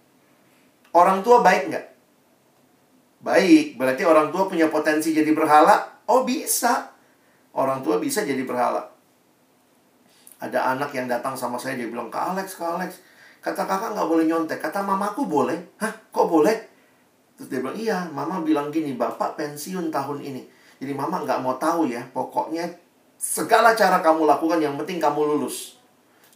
Orang 0.93 1.21
tua 1.21 1.45
baik 1.45 1.69
nggak? 1.69 1.85
Baik, 3.21 3.77
berarti 3.77 4.03
orang 4.05 4.29
tua 4.29 4.49
punya 4.49 4.69
potensi 4.69 5.13
jadi 5.13 5.29
berhala? 5.33 6.05
Oh 6.09 6.25
bisa. 6.25 6.93
Orang 7.53 7.81
tua 7.81 7.97
bisa 7.97 8.21
jadi 8.21 8.41
berhala. 8.45 8.85
Ada 10.37 10.77
anak 10.77 10.93
yang 10.93 11.09
datang 11.09 11.33
sama 11.33 11.57
saya, 11.57 11.73
dia 11.73 11.89
bilang, 11.89 12.13
Kak 12.13 12.37
Alex, 12.37 12.61
Kak 12.61 12.77
Alex, 12.77 13.01
kata 13.41 13.65
kakak 13.65 13.97
nggak 13.97 14.05
boleh 14.05 14.25
nyontek. 14.29 14.61
Kata 14.61 14.85
mamaku 14.85 15.25
boleh. 15.25 15.57
Hah, 15.81 15.89
kok 16.13 16.29
boleh? 16.29 16.53
Terus 17.37 17.49
dia 17.49 17.59
bilang, 17.61 17.77
iya, 17.77 18.05
mama 18.13 18.45
bilang 18.45 18.69
gini, 18.69 18.93
bapak 18.93 19.33
pensiun 19.33 19.89
tahun 19.89 20.21
ini 20.21 20.57
jadi 20.77 20.93
mama 20.93 21.25
nggak 21.25 21.41
mau 21.41 21.57
tahu 21.57 21.89
ya, 21.89 22.05
pokoknya 22.13 22.69
segala 23.17 23.73
cara 23.73 23.97
kamu 24.05 24.29
lakukan 24.29 24.61
yang 24.61 24.77
penting 24.77 25.01
kamu 25.01 25.25
lulus. 25.25 25.77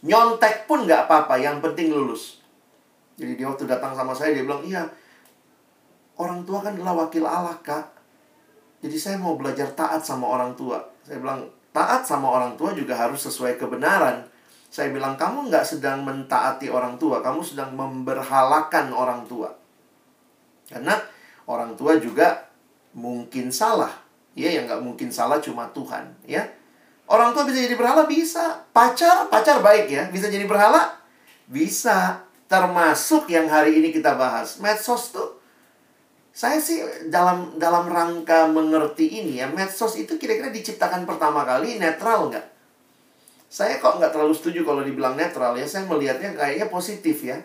Nyontek 0.02 0.66
pun 0.66 0.82
nggak 0.82 1.06
apa-apa, 1.06 1.38
yang 1.38 1.62
penting 1.62 1.94
lulus. 1.94 2.41
Jadi 3.22 3.38
dia 3.38 3.46
waktu 3.46 3.70
datang 3.70 3.94
sama 3.94 4.10
saya, 4.10 4.34
dia 4.34 4.42
bilang, 4.42 4.66
iya, 4.66 4.82
orang 6.18 6.42
tua 6.42 6.58
kan 6.58 6.74
adalah 6.74 7.06
wakil 7.06 7.22
Allah, 7.22 7.54
Kak. 7.62 7.94
Jadi 8.82 8.98
saya 8.98 9.14
mau 9.14 9.38
belajar 9.38 9.70
taat 9.78 10.02
sama 10.02 10.26
orang 10.26 10.58
tua. 10.58 10.82
Saya 11.06 11.22
bilang, 11.22 11.46
taat 11.70 12.02
sama 12.02 12.26
orang 12.26 12.58
tua 12.58 12.74
juga 12.74 12.98
harus 12.98 13.22
sesuai 13.22 13.62
kebenaran. 13.62 14.26
Saya 14.66 14.90
bilang, 14.90 15.14
kamu 15.14 15.46
nggak 15.54 15.62
sedang 15.62 16.02
mentaati 16.02 16.66
orang 16.66 16.98
tua, 16.98 17.22
kamu 17.22 17.46
sedang 17.46 17.70
memberhalakan 17.78 18.90
orang 18.90 19.22
tua. 19.30 19.54
Karena 20.66 20.98
orang 21.46 21.78
tua 21.78 22.02
juga 22.02 22.50
mungkin 22.98 23.54
salah. 23.54 24.02
Ya, 24.34 24.50
yang 24.50 24.66
nggak 24.66 24.82
mungkin 24.82 25.14
salah 25.14 25.38
cuma 25.38 25.70
Tuhan, 25.70 26.10
ya. 26.26 26.42
Orang 27.06 27.36
tua 27.36 27.46
bisa 27.46 27.62
jadi 27.62 27.78
berhala 27.78 28.08
bisa. 28.08 28.66
Pacar, 28.74 29.30
pacar 29.30 29.62
baik 29.62 29.86
ya. 29.86 30.08
Bisa 30.10 30.26
jadi 30.26 30.48
berhala? 30.48 30.96
Bisa. 31.46 32.24
Termasuk 32.52 33.32
yang 33.32 33.48
hari 33.48 33.80
ini 33.80 33.88
kita 33.88 34.12
bahas. 34.12 34.60
Medsos 34.60 35.16
tuh 35.16 35.40
saya 36.36 36.60
sih 36.60 36.84
dalam 37.08 37.56
dalam 37.56 37.88
rangka 37.88 38.44
mengerti 38.44 39.08
ini 39.08 39.40
ya, 39.40 39.48
medsos 39.48 39.96
itu 39.96 40.20
kira-kira 40.20 40.52
diciptakan 40.52 41.08
pertama 41.08 41.48
kali 41.48 41.80
netral 41.80 42.28
nggak? 42.28 42.44
Saya 43.48 43.80
kok 43.80 43.96
nggak 43.96 44.12
terlalu 44.12 44.36
setuju 44.36 44.68
kalau 44.68 44.84
dibilang 44.84 45.16
netral 45.16 45.56
ya. 45.56 45.64
Saya 45.64 45.88
melihatnya 45.88 46.36
kayaknya 46.36 46.68
positif 46.68 47.24
ya. 47.24 47.40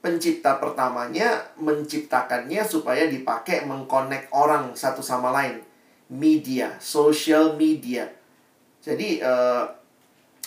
Pencipta 0.00 0.56
pertamanya 0.56 1.44
menciptakannya 1.60 2.64
supaya 2.64 3.04
dipakai 3.08 3.68
mengkonek 3.68 4.32
orang 4.32 4.72
satu 4.72 5.04
sama 5.04 5.32
lain. 5.36 5.60
Media, 6.08 6.76
social 6.80 7.60
media. 7.60 8.08
Jadi 8.80 9.20
eh, 9.20 9.64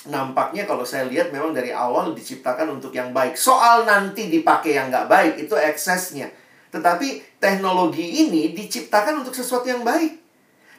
nampaknya 0.06 0.70
kalau 0.70 0.86
saya 0.86 1.10
lihat 1.10 1.34
memang 1.34 1.52
dari 1.52 1.74
awal 1.74 2.14
diciptakan 2.14 2.78
untuk 2.78 2.93
yang 2.93 3.10
baik. 3.10 3.34
Soal 3.34 3.89
nanti 3.89 4.30
dipakai 4.30 4.78
yang 4.78 4.93
nggak 4.93 5.10
baik 5.10 5.34
itu 5.41 5.58
eksesnya. 5.58 6.30
Tetapi 6.70 7.39
teknologi 7.41 8.28
ini 8.28 8.54
diciptakan 8.54 9.26
untuk 9.26 9.34
sesuatu 9.34 9.66
yang 9.66 9.82
baik. 9.82 10.22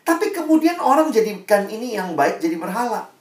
Tapi 0.06 0.32
kemudian 0.32 0.80
orang 0.80 1.12
jadikan 1.12 1.68
ini 1.68 1.98
yang 1.98 2.16
baik 2.16 2.40
jadi 2.40 2.56
berhala. 2.56 3.12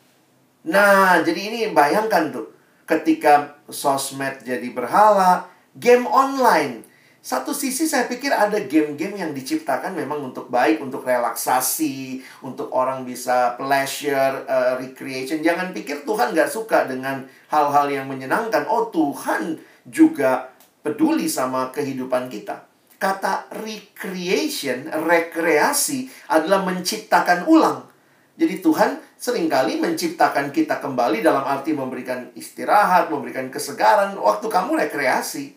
Nah, 0.67 1.19
jadi 1.19 1.41
ini 1.51 1.59
bayangkan 1.75 2.31
tuh. 2.31 2.47
Ketika 2.87 3.59
sosmed 3.67 4.47
jadi 4.47 4.71
berhala, 4.71 5.51
game 5.75 6.07
online. 6.07 6.86
Satu 7.27 7.51
sisi 7.51 7.91
saya 7.91 8.07
pikir 8.07 8.31
ada 8.31 8.55
game-game 8.55 9.19
yang 9.19 9.35
diciptakan 9.35 9.91
memang 9.91 10.31
untuk 10.31 10.47
baik, 10.47 10.79
untuk 10.79 11.03
relaksasi, 11.03 12.23
untuk 12.39 12.71
orang 12.71 13.03
bisa 13.03 13.51
pleasure, 13.59 14.47
uh, 14.47 14.79
recreation. 14.79 15.43
Jangan 15.43 15.75
pikir 15.75 16.07
Tuhan 16.07 16.31
gak 16.31 16.47
suka 16.47 16.87
dengan 16.87 17.27
hal-hal 17.51 17.91
yang 17.91 18.07
menyenangkan. 18.07 18.71
Oh, 18.71 18.87
Tuhan 18.95 19.59
juga 19.83 20.55
peduli 20.79 21.27
sama 21.27 21.67
kehidupan 21.75 22.31
kita. 22.31 22.63
Kata 22.95 23.51
recreation, 23.59 24.87
rekreasi 24.87 26.07
adalah 26.31 26.63
menciptakan 26.63 27.43
ulang. 27.43 27.91
Jadi 28.39 28.63
Tuhan 28.63 29.03
sering 29.19 29.51
kali 29.51 29.83
menciptakan 29.83 30.55
kita 30.55 30.79
kembali 30.79 31.19
dalam 31.19 31.43
arti 31.43 31.75
memberikan 31.75 32.31
istirahat, 32.39 33.11
memberikan 33.11 33.51
kesegaran 33.51 34.15
waktu 34.15 34.47
kamu 34.47 34.79
rekreasi. 34.79 35.56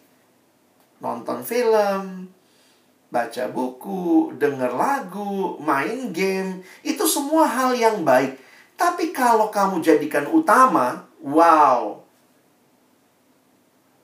Nonton 1.00 1.40
film, 1.40 2.28
baca 3.08 3.44
buku, 3.48 4.36
denger 4.36 4.76
lagu, 4.76 5.56
main 5.58 6.12
game, 6.12 6.60
itu 6.84 7.04
semua 7.08 7.48
hal 7.48 7.72
yang 7.72 8.04
baik. 8.04 8.36
Tapi 8.76 9.12
kalau 9.12 9.48
kamu 9.48 9.80
jadikan 9.80 10.28
utama, 10.28 11.08
wow. 11.20 12.00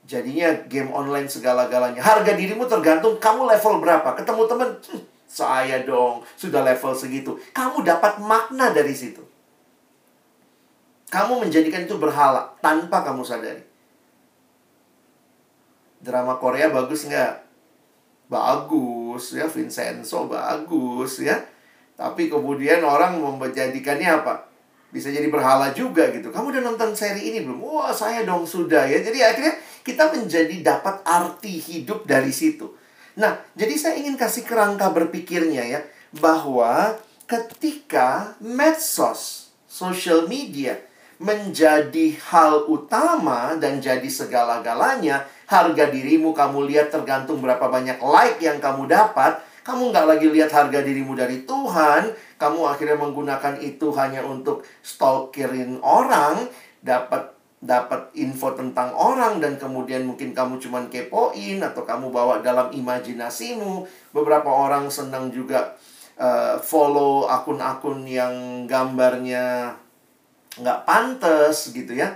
Jadinya 0.09 0.53
game 0.65 0.89
online 0.89 1.29
segala-galanya. 1.29 1.99
Harga 1.99 2.31
dirimu 2.33 2.63
tergantung 2.65 3.19
kamu 3.19 3.45
level 3.45 3.83
berapa. 3.83 4.09
Ketemu 4.15 4.41
teman, 4.47 4.69
hm, 4.71 5.01
saya 5.27 5.83
dong, 5.83 6.23
sudah 6.39 6.63
level 6.63 6.95
segitu. 6.95 7.35
Kamu 7.51 7.83
dapat 7.83 8.23
makna 8.23 8.71
dari 8.71 8.95
situ. 8.95 9.19
Kamu 11.11 11.43
menjadikan 11.43 11.83
itu 11.83 11.99
berhala 11.99 12.55
tanpa 12.63 13.03
kamu 13.03 13.23
sadari. 13.27 13.66
Drama 16.07 16.39
Korea 16.39 16.71
bagus 16.71 17.03
nggak? 17.03 17.43
Bagus 18.31 19.35
ya, 19.35 19.51
Vincenzo 19.51 20.31
bagus 20.31 21.19
ya. 21.19 21.35
Tapi 21.99 22.31
kemudian 22.31 22.79
orang 22.87 23.19
menjadikannya 23.19 24.23
apa? 24.23 24.47
Bisa 24.87 25.11
jadi 25.11 25.27
berhala 25.27 25.75
juga 25.75 26.07
gitu. 26.15 26.31
Kamu 26.31 26.55
udah 26.55 26.63
nonton 26.63 26.95
seri 26.95 27.27
ini 27.27 27.43
belum? 27.43 27.59
Wah, 27.59 27.91
saya 27.91 28.23
dong 28.23 28.47
sudah 28.47 28.87
ya. 28.87 29.03
Jadi 29.03 29.19
akhirnya 29.19 29.59
kita 29.83 30.15
menjadi 30.15 30.55
dapat 30.63 31.03
arti 31.03 31.59
hidup 31.59 32.07
dari 32.07 32.31
situ. 32.31 32.71
Nah, 33.19 33.35
jadi 33.57 33.75
saya 33.75 33.93
ingin 33.99 34.15
kasih 34.15 34.47
kerangka 34.47 34.87
berpikirnya 34.95 35.63
ya, 35.67 35.79
bahwa 36.23 36.95
ketika 37.27 38.39
medsos, 38.39 39.51
social 39.67 40.31
media 40.31 40.79
menjadi 41.17 42.13
hal 42.29 42.69
utama 42.69 43.57
dan 43.57 43.81
jadi 43.81 44.05
segala-galanya, 44.05 45.25
harga 45.49 45.89
dirimu 45.89 46.35
kamu 46.35 46.69
lihat 46.69 46.93
tergantung 46.93 47.41
berapa 47.41 47.65
banyak 47.65 47.97
like 48.01 48.37
yang 48.37 48.61
kamu 48.61 48.85
dapat, 48.85 49.41
kamu 49.65 49.89
nggak 49.89 50.07
lagi 50.07 50.27
lihat 50.29 50.51
harga 50.53 50.79
dirimu 50.85 51.17
dari 51.17 51.43
Tuhan, 51.43 52.13
kamu 52.37 52.59
akhirnya 52.69 52.97
menggunakan 53.01 53.57
itu 53.59 53.89
hanya 53.97 54.21
untuk 54.21 54.61
stalkerin 54.85 55.81
orang, 55.81 56.45
dapat 56.85 57.33
dapat 57.57 58.13
info 58.13 58.53
tentang 58.53 58.93
orang 58.93 59.41
dan 59.41 59.57
kemudian 59.57 60.05
mungkin 60.05 60.29
kamu 60.37 60.61
cuman 60.61 60.93
kepoin 60.93 61.57
atau 61.65 61.81
kamu 61.81 62.13
bawa 62.13 62.45
dalam 62.45 62.69
imajinasimu. 62.69 63.89
Beberapa 64.13 64.45
orang 64.45 64.93
senang 64.93 65.33
juga 65.33 65.73
uh, 66.21 66.61
follow 66.61 67.25
akun-akun 67.25 68.05
yang 68.05 68.69
gambarnya 68.69 69.73
nggak 70.61 70.83
pantas 70.85 71.71
gitu 71.71 71.93
ya. 71.93 72.13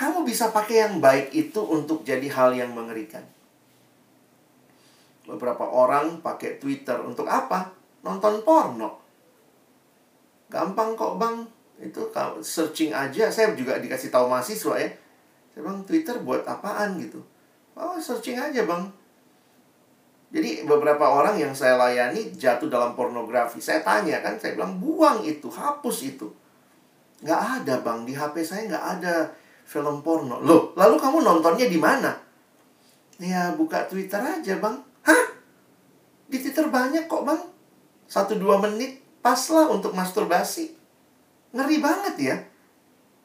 Kamu 0.00 0.24
bisa 0.24 0.48
pakai 0.48 0.88
yang 0.88 0.96
baik 0.98 1.34
itu 1.36 1.60
untuk 1.60 2.02
jadi 2.02 2.24
hal 2.32 2.56
yang 2.56 2.72
mengerikan. 2.72 3.22
Beberapa 5.28 5.68
orang 5.68 6.24
pakai 6.24 6.56
Twitter 6.56 6.96
untuk 7.04 7.28
apa? 7.28 7.70
Nonton 8.00 8.40
porno. 8.40 8.96
Gampang 10.48 10.96
kok 10.96 11.20
bang, 11.20 11.44
itu 11.80 12.12
searching 12.44 12.92
aja 12.92 13.32
saya 13.32 13.56
juga 13.56 13.80
dikasih 13.80 14.12
tahu 14.12 14.28
mahasiswa 14.28 14.76
ya 14.76 14.88
saya 15.50 15.60
bilang 15.64 15.80
Twitter 15.88 16.20
buat 16.20 16.44
apaan 16.44 17.00
gitu 17.00 17.24
oh 17.74 17.96
searching 17.96 18.36
aja 18.36 18.68
bang 18.68 18.84
jadi 20.30 20.62
beberapa 20.68 21.02
orang 21.10 21.40
yang 21.40 21.56
saya 21.56 21.80
layani 21.80 22.30
jatuh 22.36 22.68
dalam 22.68 22.92
pornografi 22.92 23.58
saya 23.64 23.80
tanya 23.80 24.20
kan 24.20 24.36
saya 24.36 24.60
bilang 24.60 24.76
buang 24.76 25.24
itu 25.24 25.48
hapus 25.48 26.04
itu 26.04 26.28
nggak 27.20 27.40
ada 27.62 27.74
bang 27.84 28.00
di 28.08 28.12
HP 28.16 28.34
saya 28.44 28.62
nggak 28.68 28.84
ada 28.98 29.14
film 29.68 30.00
porno 30.00 30.40
loh 30.40 30.72
lalu 30.74 30.96
kamu 30.96 31.20
nontonnya 31.20 31.68
di 31.68 31.76
mana 31.76 32.16
ya 33.20 33.52
buka 33.54 33.84
Twitter 33.88 34.20
aja 34.20 34.56
bang 34.56 34.76
hah 35.04 35.24
di 36.26 36.36
Twitter 36.40 36.66
banyak 36.72 37.04
kok 37.04 37.24
bang 37.28 37.40
satu 38.08 38.40
dua 38.40 38.56
menit 38.58 38.98
pas 39.20 39.38
lah 39.52 39.68
untuk 39.68 39.92
masturbasi 39.92 40.80
Ngeri 41.50 41.82
banget 41.82 42.14
ya. 42.18 42.36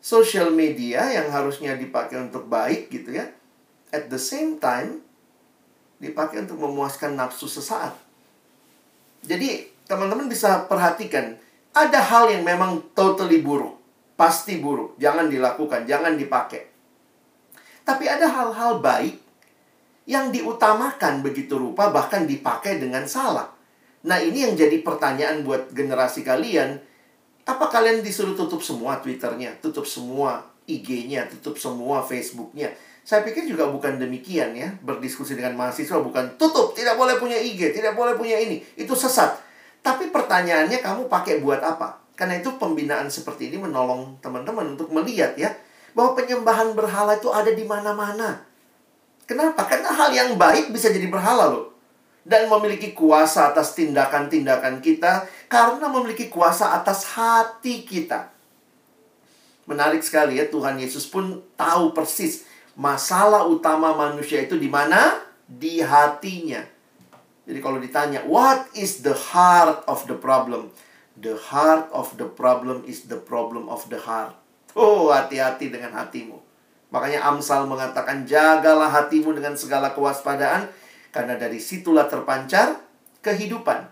Social 0.01 0.53
media 0.53 1.09
yang 1.09 1.29
harusnya 1.33 1.77
dipakai 1.77 2.29
untuk 2.29 2.49
baik 2.49 2.89
gitu 2.93 3.13
ya. 3.13 3.29
At 3.93 4.09
the 4.09 4.21
same 4.21 4.57
time, 4.61 5.01
dipakai 6.01 6.45
untuk 6.45 6.61
memuaskan 6.61 7.17
nafsu 7.17 7.49
sesaat. 7.49 7.93
Jadi, 9.25 9.65
teman-teman 9.89 10.29
bisa 10.29 10.65
perhatikan, 10.69 11.37
ada 11.73 11.99
hal 12.01 12.29
yang 12.29 12.45
memang 12.45 12.81
totally 12.93 13.41
buruk. 13.41 13.77
Pasti 14.15 14.63
buruk. 14.63 14.95
Jangan 14.95 15.27
dilakukan, 15.27 15.83
jangan 15.83 16.15
dipakai. 16.15 16.71
Tapi 17.85 18.05
ada 18.09 18.25
hal-hal 18.25 18.81
baik 18.81 19.21
yang 20.09 20.31
diutamakan 20.31 21.21
begitu 21.21 21.59
rupa 21.59 21.91
bahkan 21.91 22.25
dipakai 22.25 22.81
dengan 22.81 23.05
salah. 23.05 23.51
Nah, 24.05 24.21
ini 24.21 24.45
yang 24.45 24.53
jadi 24.53 24.81
pertanyaan 24.85 25.41
buat 25.41 25.73
generasi 25.73 26.21
kalian 26.21 26.77
apa 27.45 27.65
kalian 27.69 28.01
disuruh 28.01 28.33
tutup 28.33 28.61
semua 28.61 28.97
Twitternya, 29.01 29.61
tutup 29.61 29.85
semua 29.85 30.45
IG-nya, 30.65 31.29
tutup 31.29 31.57
semua 31.61 32.01
Facebook-nya? 32.01 32.73
Saya 33.05 33.21
pikir 33.21 33.45
juga 33.45 33.69
bukan 33.69 34.01
demikian 34.01 34.57
ya. 34.57 34.73
Berdiskusi 34.81 35.37
dengan 35.37 35.53
mahasiswa 35.53 36.01
bukan 36.01 36.41
tutup, 36.41 36.73
tidak 36.73 36.97
boleh 36.97 37.21
punya 37.21 37.37
IG, 37.37 37.69
tidak 37.73 37.93
boleh 37.93 38.17
punya 38.17 38.41
ini. 38.41 38.65
Itu 38.73 38.97
sesat. 38.97 39.37
Tapi 39.85 40.09
pertanyaannya 40.09 40.81
kamu 40.81 41.05
pakai 41.05 41.41
buat 41.45 41.61
apa? 41.61 42.04
Karena 42.15 42.39
itu 42.39 42.55
pembinaan 42.55 43.11
seperti 43.11 43.51
ini 43.51 43.59
menolong 43.59 44.19
teman-teman 44.23 44.79
untuk 44.79 44.91
melihat 44.91 45.35
ya 45.35 45.51
bahwa 45.91 46.15
penyembahan 46.15 46.75
berhala 46.75 47.19
itu 47.19 47.31
ada 47.31 47.51
di 47.51 47.63
mana-mana. 47.67 48.43
Kenapa? 49.27 49.67
Karena 49.67 49.91
hal 49.91 50.11
yang 50.15 50.29
baik 50.39 50.71
bisa 50.71 50.91
jadi 50.91 51.07
berhala 51.11 51.51
loh 51.51 51.75
dan 52.25 52.49
memiliki 52.49 52.97
kuasa 52.97 53.53
atas 53.53 53.77
tindakan-tindakan 53.77 54.81
kita 54.81 55.29
karena 55.45 55.85
memiliki 55.87 56.27
kuasa 56.27 56.73
atas 56.73 57.13
hati 57.13 57.85
kita. 57.85 58.33
Menarik 59.69 60.01
sekali 60.01 60.37
ya, 60.41 60.45
Tuhan 60.49 60.77
Yesus 60.77 61.09
pun 61.09 61.41
tahu 61.57 61.93
persis 61.93 62.45
masalah 62.77 63.45
utama 63.49 63.93
manusia 63.97 64.41
itu 64.41 64.57
di 64.57 64.69
mana? 64.69 65.21
Di 65.45 65.81
hatinya. 65.81 66.61
Jadi 67.45 67.59
kalau 67.61 67.77
ditanya, 67.77 68.25
what 68.25 68.65
is 68.73 69.05
the 69.05 69.13
heart 69.13 69.85
of 69.85 70.05
the 70.09 70.17
problem? 70.17 70.73
The 71.15 71.39
heart 71.39 71.87
of 71.95 72.19
the 72.19 72.27
problem 72.27 72.83
is 72.83 73.07
the 73.07 73.19
problem 73.19 73.71
of 73.71 73.87
the 73.87 73.99
heart. 73.99 74.35
Oh, 74.75 75.07
hati-hati 75.15 75.71
dengan 75.71 75.95
hatimu. 75.95 76.35
Makanya 76.91 77.23
Amsal 77.23 77.63
mengatakan, 77.67 78.27
jagalah 78.27 78.91
hatimu 78.91 79.31
dengan 79.31 79.55
segala 79.55 79.95
kewaspadaan, 79.95 80.67
karena 81.15 81.39
dari 81.39 81.63
situlah 81.63 82.11
terpancar 82.11 82.83
kehidupan. 83.23 83.87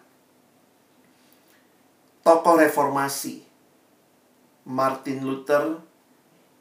Tokoh 2.23 2.55
reformasi 2.59 3.43
Martin 4.67 5.27
Luther 5.27 5.79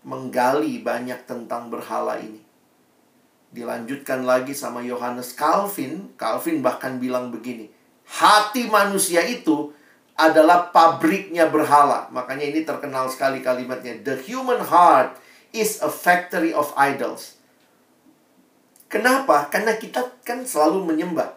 menggali 0.03 0.83
banyak 0.83 1.27
tentang 1.27 1.71
berhala 1.71 2.19
ini. 2.19 2.43
Dilanjutkan 3.53 4.27
lagi 4.27 4.55
sama 4.55 4.83
Yohanes 4.83 5.35
Calvin. 5.35 6.15
Calvin 6.19 6.63
bahkan 6.63 6.99
bilang 6.99 7.31
begini. 7.31 7.71
Hati 8.07 8.67
manusia 8.67 9.23
itu 9.23 9.71
adalah 10.17 10.71
pabriknya 10.71 11.49
berhala. 11.49 12.09
Makanya 12.13 12.53
ini 12.53 12.63
terkenal 12.63 13.09
sekali 13.09 13.41
kalimatnya. 13.41 14.01
The 14.05 14.21
human 14.21 14.61
heart 14.61 15.17
is 15.53 15.81
a 15.81 15.89
factory 15.89 16.53
of 16.53 16.73
idols. 16.77 17.37
Kenapa? 18.93 19.49
Karena 19.49 19.73
kita 19.81 20.05
kan 20.21 20.45
selalu 20.45 20.85
menyembah. 20.85 21.33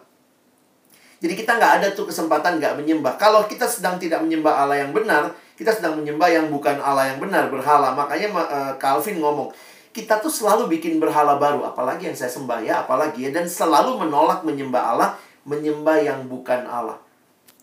Jadi 1.16 1.32
kita 1.32 1.56
nggak 1.56 1.72
ada 1.80 1.88
tuh 1.96 2.04
kesempatan 2.04 2.60
nggak 2.60 2.76
menyembah. 2.76 3.16
Kalau 3.16 3.48
kita 3.48 3.64
sedang 3.64 3.96
tidak 3.96 4.20
menyembah 4.20 4.52
Allah 4.52 4.84
yang 4.84 4.92
benar, 4.92 5.32
kita 5.56 5.72
sedang 5.72 5.96
menyembah 5.96 6.28
yang 6.28 6.52
bukan 6.52 6.76
Allah 6.76 7.16
yang 7.16 7.18
benar, 7.18 7.48
berhala. 7.48 7.96
Makanya 7.96 8.28
uh, 8.36 8.72
Calvin 8.76 9.24
ngomong, 9.24 9.48
kita 9.96 10.20
tuh 10.20 10.28
selalu 10.28 10.68
bikin 10.76 11.00
berhala 11.00 11.40
baru, 11.40 11.64
apalagi 11.64 12.12
yang 12.12 12.16
saya 12.16 12.28
sembah 12.28 12.60
ya, 12.60 12.84
apalagi 12.84 13.24
ya, 13.24 13.30
dan 13.32 13.48
selalu 13.48 13.96
menolak 14.04 14.44
menyembah 14.44 14.82
Allah, 14.92 15.10
menyembah 15.48 15.96
yang 16.04 16.28
bukan 16.28 16.68
Allah. 16.68 17.00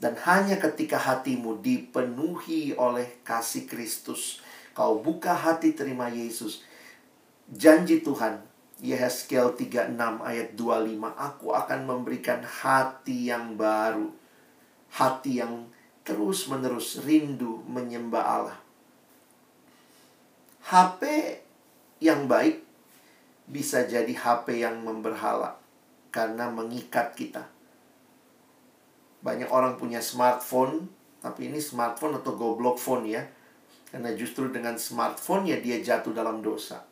Dan 0.04 0.20
hanya 0.28 0.60
ketika 0.60 0.99
hatimu 0.99 1.64
dipenuhi 1.64 2.76
oleh 2.76 3.24
kasih 3.24 3.64
Kristus, 3.64 4.43
kau 4.76 4.99
buka 4.99 5.32
hati 5.32 5.72
terima 5.72 6.12
Yesus, 6.12 6.60
janji 7.47 8.04
Tuhan, 8.04 8.43
Yehezkiel 8.84 9.56
36 9.56 9.95
ayat 10.20 10.60
25, 10.60 11.08
aku 11.08 11.56
akan 11.56 11.88
memberikan 11.88 12.43
hati 12.43 13.32
yang 13.32 13.56
baru, 13.56 14.12
hati 14.91 15.39
yang 15.39 15.72
terus-menerus 16.04 16.99
rindu 17.08 17.64
menyembah 17.64 18.26
Allah. 18.28 18.60
HP 20.68 20.99
yang 22.04 22.28
baik 22.28 22.60
bisa 23.47 23.88
jadi 23.88 24.12
HP 24.12 24.68
yang 24.68 24.84
memberhala 24.84 25.56
karena 26.12 26.51
mengikat 26.51 27.16
kita. 27.16 27.53
Banyak 29.24 29.49
orang 29.49 29.80
punya 29.80 30.03
smartphone, 30.03 30.91
tapi 31.24 31.47
ini 31.47 31.63
smartphone 31.63 32.19
atau 32.19 32.36
goblok 32.36 32.76
phone 32.76 33.07
ya. 33.07 33.24
Karena 33.88 34.11
justru 34.13 34.51
dengan 34.51 34.76
smartphone 34.76 35.47
ya 35.47 35.57
dia 35.63 35.80
jatuh 35.80 36.11
dalam 36.11 36.43
dosa. 36.43 36.84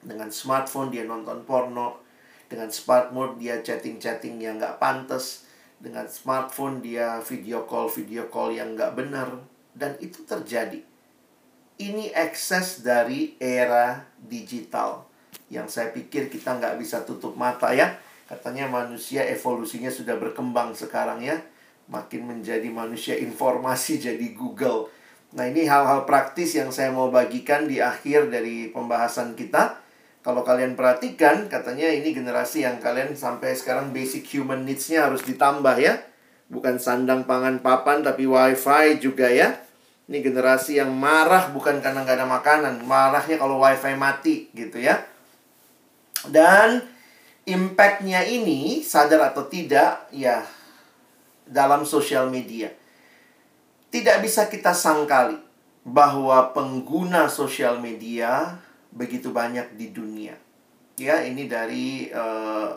Dengan 0.00 0.32
smartphone 0.32 0.88
dia 0.88 1.04
nonton 1.04 1.44
porno, 1.44 2.00
dengan 2.48 2.72
smartphone 2.72 3.36
dia 3.36 3.60
chatting-chatting 3.60 4.40
yang 4.40 4.56
nggak 4.56 4.80
pantas, 4.80 5.44
dengan 5.76 6.08
smartphone 6.08 6.80
dia 6.80 7.20
video 7.20 7.68
call 7.68 7.92
video 7.92 8.32
call 8.32 8.56
yang 8.56 8.72
nggak 8.72 8.96
benar 8.96 9.28
dan 9.74 9.98
itu 10.00 10.22
terjadi 10.24 10.80
ini 11.78 12.14
ekses 12.14 12.86
dari 12.86 13.34
era 13.42 14.06
digital 14.14 15.10
yang 15.50 15.66
saya 15.66 15.90
pikir 15.90 16.30
kita 16.30 16.54
nggak 16.58 16.78
bisa 16.78 17.02
tutup 17.02 17.34
mata 17.34 17.74
ya. 17.74 17.98
Katanya 18.24 18.64
manusia 18.66 19.20
evolusinya 19.28 19.92
sudah 19.92 20.16
berkembang 20.16 20.72
sekarang 20.72 21.20
ya. 21.20 21.40
Makin 21.92 22.24
menjadi 22.24 22.64
manusia 22.72 23.14
informasi 23.20 24.00
jadi 24.00 24.32
Google. 24.32 24.88
Nah 25.34 25.50
ini 25.50 25.68
hal-hal 25.68 26.08
praktis 26.08 26.56
yang 26.56 26.72
saya 26.72 26.94
mau 26.94 27.12
bagikan 27.12 27.68
di 27.68 27.82
akhir 27.82 28.32
dari 28.32 28.72
pembahasan 28.72 29.36
kita. 29.36 29.82
Kalau 30.24 30.40
kalian 30.40 30.72
perhatikan, 30.72 31.52
katanya 31.52 31.92
ini 31.92 32.16
generasi 32.16 32.64
yang 32.64 32.80
kalian 32.80 33.12
sampai 33.12 33.52
sekarang 33.52 33.92
basic 33.92 34.24
human 34.32 34.64
needs-nya 34.64 35.04
harus 35.04 35.20
ditambah 35.20 35.76
ya. 35.76 36.00
Bukan 36.48 36.80
sandang 36.80 37.28
pangan 37.28 37.60
papan, 37.60 38.00
tapi 38.00 38.24
wifi 38.24 39.04
juga 39.04 39.28
ya. 39.28 39.52
Ini 40.08 40.24
generasi 40.24 40.80
yang 40.80 40.96
marah 40.96 41.52
bukan 41.52 41.84
karena 41.84 42.08
nggak 42.08 42.16
ada 42.24 42.28
makanan, 42.28 42.74
marahnya 42.88 43.36
kalau 43.36 43.60
wifi 43.60 43.92
mati 44.00 44.48
gitu 44.56 44.80
ya. 44.80 45.04
Dan 46.24 46.93
impactnya 47.44 48.24
ini 48.24 48.80
sadar 48.80 49.32
atau 49.32 49.44
tidak 49.48 50.08
ya 50.12 50.44
dalam 51.44 51.84
sosial 51.84 52.32
media. 52.32 52.72
Tidak 53.92 54.16
bisa 54.24 54.50
kita 54.50 54.74
sangkali 54.74 55.38
bahwa 55.84 56.50
pengguna 56.56 57.30
sosial 57.30 57.78
media 57.78 58.58
begitu 58.90 59.30
banyak 59.30 59.76
di 59.76 59.92
dunia. 59.94 60.34
Ya, 60.98 61.22
ini 61.22 61.46
dari 61.46 62.10
uh, 62.10 62.74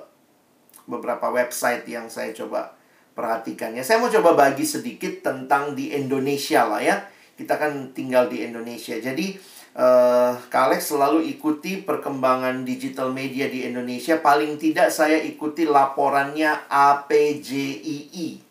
beberapa 0.85 1.29
website 1.33 1.87
yang 1.89 2.09
saya 2.11 2.33
coba 2.33 2.75
perhatikan 3.17 3.73
ya. 3.73 3.81
Saya 3.81 3.97
mau 3.97 4.13
coba 4.13 4.37
bagi 4.37 4.67
sedikit 4.67 5.25
tentang 5.25 5.73
di 5.73 5.93
Indonesia 5.95 6.67
lah 6.69 6.81
ya 6.83 6.97
kita 7.37 7.53
kan 7.61 7.93
tinggal 7.93 8.25
di 8.27 8.41
Indonesia. 8.41 8.97
Jadi 8.97 9.37
uh, 9.77 10.33
Kak 10.49 10.73
Alex 10.73 10.91
selalu 10.91 11.23
ikuti 11.29 11.79
perkembangan 11.85 12.65
digital 12.65 13.13
media 13.13 13.47
di 13.47 13.63
Indonesia. 13.63 14.17
Paling 14.17 14.57
tidak 14.57 14.89
saya 14.89 15.21
ikuti 15.21 15.63
laporannya 15.63 16.67
APJII. 16.67 18.43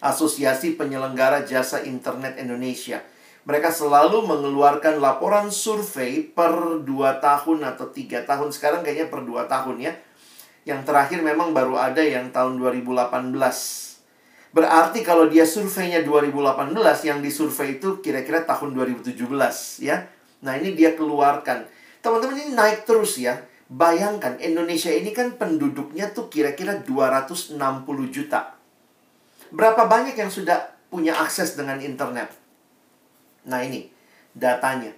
Asosiasi 0.00 0.78
Penyelenggara 0.78 1.42
Jasa 1.42 1.82
Internet 1.82 2.38
Indonesia. 2.38 3.02
Mereka 3.46 3.70
selalu 3.70 4.26
mengeluarkan 4.26 4.98
laporan 4.98 5.54
survei 5.54 6.22
per 6.22 6.82
2 6.82 6.86
tahun 7.22 7.58
atau 7.62 7.86
3 7.90 8.26
tahun. 8.26 8.48
Sekarang 8.50 8.82
kayaknya 8.82 9.06
per 9.06 9.22
2 9.22 9.46
tahun 9.46 9.76
ya. 9.82 9.92
Yang 10.66 10.80
terakhir 10.82 11.22
memang 11.22 11.54
baru 11.54 11.78
ada 11.78 12.02
yang 12.02 12.34
tahun 12.34 12.58
2018 12.58 13.95
Berarti 14.56 15.04
kalau 15.04 15.28
dia 15.28 15.44
surveinya 15.44 16.00
2018, 16.00 16.72
yang 17.04 17.20
disurvei 17.20 17.76
itu 17.76 18.00
kira-kira 18.00 18.40
tahun 18.48 18.72
2017 18.72 19.84
ya. 19.84 20.08
Nah 20.40 20.56
ini 20.56 20.72
dia 20.72 20.96
keluarkan. 20.96 21.68
Teman-teman 22.00 22.40
ini 22.40 22.56
naik 22.56 22.88
terus 22.88 23.20
ya. 23.20 23.36
Bayangkan 23.68 24.40
Indonesia 24.40 24.88
ini 24.88 25.12
kan 25.12 25.36
penduduknya 25.36 26.08
tuh 26.16 26.32
kira-kira 26.32 26.80
260 26.80 27.52
juta. 28.08 28.56
Berapa 29.52 29.84
banyak 29.84 30.16
yang 30.16 30.32
sudah 30.32 30.72
punya 30.88 31.20
akses 31.20 31.52
dengan 31.52 31.76
internet? 31.76 32.32
Nah 33.44 33.60
ini 33.60 33.92
datanya. 34.32 34.96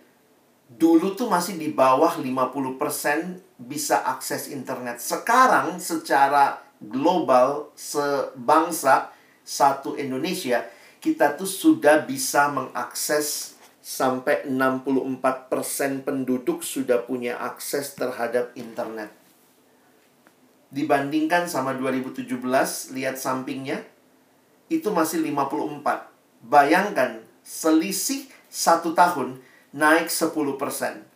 Dulu 0.71 1.19
tuh 1.19 1.27
masih 1.27 1.59
di 1.59 1.75
bawah 1.75 2.15
50% 2.15 3.43
bisa 3.59 4.07
akses 4.07 4.55
internet. 4.55 5.03
Sekarang 5.03 5.83
secara 5.83 6.63
global 6.79 7.75
sebangsa 7.75 9.18
satu 9.49 9.97
Indonesia, 9.97 10.69
kita 11.01 11.33
tuh 11.41 11.49
sudah 11.49 12.05
bisa 12.05 12.53
mengakses 12.53 13.57
sampai 13.81 14.45
64% 14.45 16.05
penduduk 16.05 16.61
sudah 16.61 17.09
punya 17.09 17.41
akses 17.41 17.97
terhadap 17.97 18.53
internet. 18.61 19.09
Dibandingkan 20.69 21.49
sama 21.49 21.73
2017, 21.73 22.29
lihat 22.93 23.17
sampingnya, 23.17 23.81
itu 24.69 24.93
masih 24.93 25.25
54. 25.25 26.13
Bayangkan, 26.45 27.25
selisih 27.41 28.29
satu 28.53 28.93
tahun 28.93 29.41
naik 29.73 30.13
10%. 30.13 31.09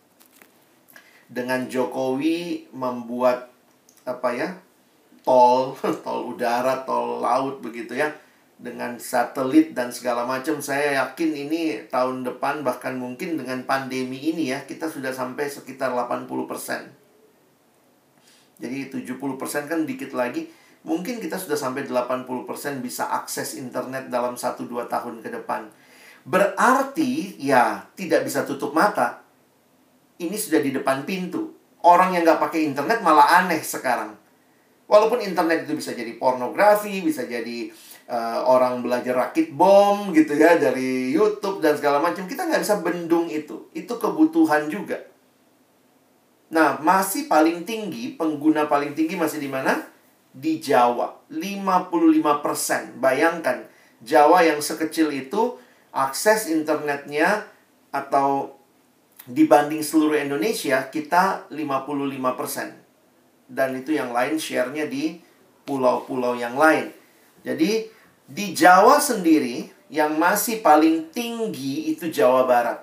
Dengan 1.29 1.69
Jokowi 1.69 2.73
membuat 2.73 3.53
apa 4.09 4.29
ya 4.33 4.49
tol, 5.23 5.75
tol 6.05 6.35
udara, 6.35 6.83
tol 6.87 7.23
laut 7.23 7.63
begitu 7.63 7.95
ya 7.99 8.13
dengan 8.63 8.95
satelit 9.03 9.75
dan 9.75 9.91
segala 9.91 10.23
macam 10.23 10.63
saya 10.63 11.03
yakin 11.03 11.35
ini 11.35 11.91
tahun 11.91 12.23
depan 12.23 12.63
bahkan 12.63 12.95
mungkin 12.95 13.35
dengan 13.35 13.67
pandemi 13.67 14.23
ini 14.23 14.55
ya 14.55 14.63
kita 14.63 14.87
sudah 14.87 15.11
sampai 15.11 15.51
sekitar 15.51 15.91
80%. 15.91 16.31
Jadi 18.63 18.79
70% 18.95 19.67
kan 19.67 19.83
dikit 19.83 20.15
lagi 20.15 20.47
mungkin 20.87 21.19
kita 21.19 21.35
sudah 21.35 21.59
sampai 21.59 21.91
80% 21.91 22.79
bisa 22.79 23.11
akses 23.11 23.59
internet 23.59 24.07
dalam 24.07 24.39
1 24.39 24.55
2 24.63 24.87
tahun 24.87 25.19
ke 25.19 25.29
depan. 25.43 25.67
Berarti 26.23 27.43
ya 27.43 27.91
tidak 27.99 28.23
bisa 28.23 28.47
tutup 28.47 28.71
mata. 28.71 29.27
Ini 30.23 30.39
sudah 30.39 30.63
di 30.63 30.71
depan 30.71 31.03
pintu. 31.03 31.51
Orang 31.83 32.15
yang 32.15 32.23
nggak 32.23 32.39
pakai 32.39 32.63
internet 32.63 33.03
malah 33.03 33.43
aneh 33.43 33.59
sekarang. 33.59 34.22
Walaupun 34.93 35.25
internet 35.25 35.65
itu 35.65 35.73
bisa 35.73 35.97
jadi 35.97 36.21
pornografi, 36.21 37.01
bisa 37.01 37.25
jadi 37.25 37.73
uh, 38.13 38.45
orang 38.45 38.85
belajar 38.85 39.17
rakit 39.17 39.49
bom 39.49 40.13
gitu 40.13 40.37
ya 40.37 40.61
dari 40.61 41.17
YouTube 41.17 41.65
dan 41.65 41.81
segala 41.81 41.97
macam 41.97 42.29
kita 42.29 42.45
nggak 42.45 42.61
bisa 42.61 42.85
bendung 42.85 43.33
itu. 43.33 43.73
Itu 43.73 43.97
kebutuhan 43.97 44.69
juga. 44.69 45.01
Nah 46.53 46.77
masih 46.85 47.25
paling 47.25 47.65
tinggi 47.65 48.21
pengguna 48.21 48.69
paling 48.69 48.93
tinggi 48.93 49.17
masih 49.17 49.41
di 49.41 49.49
mana? 49.49 49.81
Di 50.29 50.61
Jawa. 50.61 51.25
55% 51.33 53.01
bayangkan 53.01 53.65
Jawa 54.05 54.45
yang 54.45 54.61
sekecil 54.61 55.09
itu 55.09 55.57
akses 55.89 56.53
internetnya 56.53 57.49
atau 57.97 58.61
dibanding 59.25 59.81
seluruh 59.81 60.21
Indonesia 60.21 60.85
kita 60.93 61.49
55% 61.49 62.82
dan 63.53 63.77
itu 63.77 63.93
yang 63.93 64.17
lain 64.17 64.41
share-nya 64.41 64.89
di 64.89 65.21
pulau-pulau 65.69 66.33
yang 66.33 66.57
lain. 66.57 66.89
Jadi 67.45 67.85
di 68.25 68.57
Jawa 68.57 68.97
sendiri 68.97 69.69
yang 69.93 70.17
masih 70.17 70.65
paling 70.65 71.13
tinggi 71.13 71.93
itu 71.93 72.09
Jawa 72.09 72.49
Barat. 72.49 72.81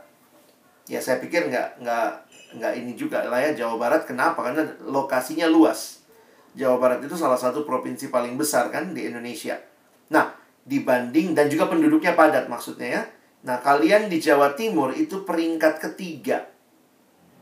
Ya 0.86 1.02
saya 1.02 1.18
pikir 1.18 1.50
nggak 1.50 1.82
nggak 1.82 2.10
nggak 2.62 2.74
ini 2.78 2.94
juga 2.94 3.26
lah 3.26 3.42
ya 3.42 3.66
Jawa 3.66 3.82
Barat. 3.82 4.06
Kenapa? 4.06 4.46
Karena 4.46 4.70
lokasinya 4.86 5.50
luas. 5.50 6.06
Jawa 6.54 6.78
Barat 6.78 7.02
itu 7.02 7.18
salah 7.18 7.38
satu 7.38 7.66
provinsi 7.66 8.14
paling 8.14 8.38
besar 8.38 8.70
kan 8.70 8.94
di 8.94 9.10
Indonesia. 9.10 9.58
Nah 10.14 10.38
dibanding 10.70 11.34
dan 11.34 11.50
juga 11.50 11.66
penduduknya 11.66 12.14
padat 12.14 12.46
maksudnya 12.46 13.02
ya. 13.02 13.04
Nah 13.42 13.58
kalian 13.58 14.06
di 14.06 14.22
Jawa 14.22 14.54
Timur 14.54 14.94
itu 14.94 15.26
peringkat 15.26 15.82
ketiga. 15.82 16.46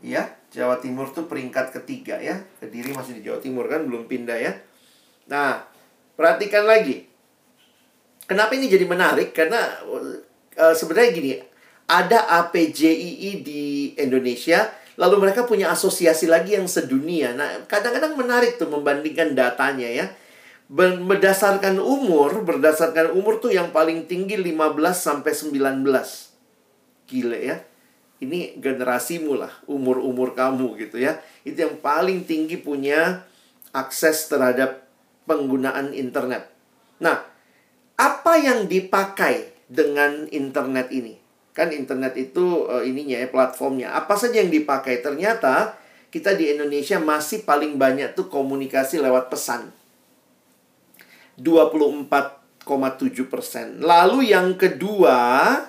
Ya 0.00 0.37
Jawa 0.48 0.80
Timur 0.80 1.12
tuh 1.12 1.28
peringkat 1.28 1.74
ketiga 1.74 2.16
ya 2.18 2.40
Kediri 2.60 2.96
masih 2.96 3.20
di 3.20 3.22
Jawa 3.26 3.38
Timur 3.42 3.68
kan 3.68 3.84
belum 3.84 4.08
pindah 4.08 4.38
ya 4.38 4.52
nah 5.28 5.64
perhatikan 6.16 6.64
lagi 6.64 7.04
kenapa 8.24 8.56
ini 8.56 8.66
jadi 8.68 8.88
menarik 8.88 9.36
karena 9.36 9.60
uh, 9.84 10.74
sebenarnya 10.74 11.10
gini 11.12 11.30
ada 11.88 12.28
APJII 12.44 13.40
di 13.40 13.96
Indonesia 13.96 14.68
Lalu 14.98 15.30
mereka 15.30 15.46
punya 15.46 15.70
asosiasi 15.70 16.26
lagi 16.26 16.58
yang 16.58 16.66
sedunia. 16.66 17.30
Nah, 17.30 17.62
kadang-kadang 17.70 18.18
menarik 18.18 18.58
tuh 18.58 18.66
membandingkan 18.66 19.38
datanya 19.38 19.86
ya. 19.86 20.06
Berdasarkan 20.68 21.78
umur, 21.78 22.42
berdasarkan 22.42 23.14
umur 23.14 23.38
tuh 23.38 23.54
yang 23.54 23.70
paling 23.70 24.10
tinggi 24.10 24.34
15 24.34 24.74
sampai 24.98 25.32
19. 25.32 25.86
Gile 27.06 27.38
ya. 27.38 27.56
Ini 28.18 28.58
generasimu 28.58 29.38
lah, 29.38 29.52
umur-umur 29.70 30.34
kamu 30.34 30.74
gitu 30.82 30.98
ya. 30.98 31.22
Itu 31.46 31.62
yang 31.62 31.78
paling 31.78 32.26
tinggi 32.26 32.58
punya 32.58 33.22
akses 33.70 34.26
terhadap 34.26 34.88
penggunaan 35.28 35.94
internet. 35.94 36.50
Nah, 36.98 37.22
apa 37.94 38.32
yang 38.38 38.66
dipakai 38.66 39.54
dengan 39.70 40.26
internet 40.34 40.90
ini? 40.90 41.14
Kan 41.54 41.70
internet 41.70 42.14
itu 42.18 42.66
uh, 42.66 42.82
ininya 42.82 43.22
ya 43.22 43.28
platformnya. 43.30 43.94
Apa 43.94 44.18
saja 44.18 44.42
yang 44.42 44.50
dipakai? 44.50 44.98
Ternyata 44.98 45.78
kita 46.08 46.32
di 46.34 46.54
Indonesia 46.54 46.96
masih 46.96 47.44
paling 47.44 47.76
banyak 47.76 48.16
tuh 48.16 48.32
komunikasi 48.32 48.98
lewat 49.02 49.28
pesan. 49.28 49.70
24,7 51.38 52.66
persen. 53.30 53.78
Lalu 53.78 54.34
yang 54.34 54.58
kedua, 54.58 55.18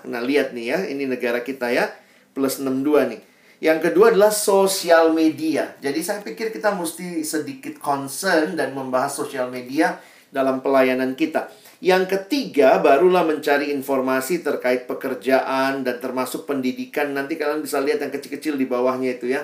nah 0.01 0.21
lihat 0.23 0.57
nih 0.57 0.65
ya, 0.73 0.79
ini 0.89 1.05
negara 1.05 1.45
kita 1.45 1.69
ya, 1.69 1.91
plus 2.39 2.63
62 2.63 3.11
nih. 3.11 3.21
Yang 3.59 3.91
kedua 3.91 4.15
adalah 4.15 4.31
sosial 4.31 5.11
media. 5.11 5.75
Jadi 5.83 5.99
saya 5.99 6.23
pikir 6.23 6.55
kita 6.55 6.71
mesti 6.71 7.27
sedikit 7.27 7.75
concern 7.75 8.55
dan 8.55 8.71
membahas 8.71 9.11
sosial 9.11 9.51
media 9.51 9.99
dalam 10.31 10.63
pelayanan 10.63 11.11
kita. 11.19 11.51
Yang 11.83 12.15
ketiga, 12.15 12.79
barulah 12.79 13.27
mencari 13.27 13.75
informasi 13.75 14.39
terkait 14.43 14.87
pekerjaan 14.87 15.83
dan 15.83 15.95
termasuk 15.99 16.47
pendidikan. 16.47 17.11
Nanti 17.11 17.35
kalian 17.35 17.59
bisa 17.59 17.83
lihat 17.83 17.99
yang 17.99 18.11
kecil-kecil 18.15 18.55
di 18.55 18.63
bawahnya 18.63 19.19
itu 19.19 19.31
ya. 19.31 19.43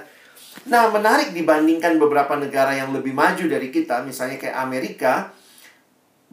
Nah, 0.72 0.88
menarik 0.88 1.36
dibandingkan 1.36 2.00
beberapa 2.00 2.40
negara 2.40 2.72
yang 2.72 2.96
lebih 2.96 3.12
maju 3.12 3.44
dari 3.52 3.68
kita, 3.68 4.04
misalnya 4.08 4.40
kayak 4.40 4.56
Amerika, 4.56 5.36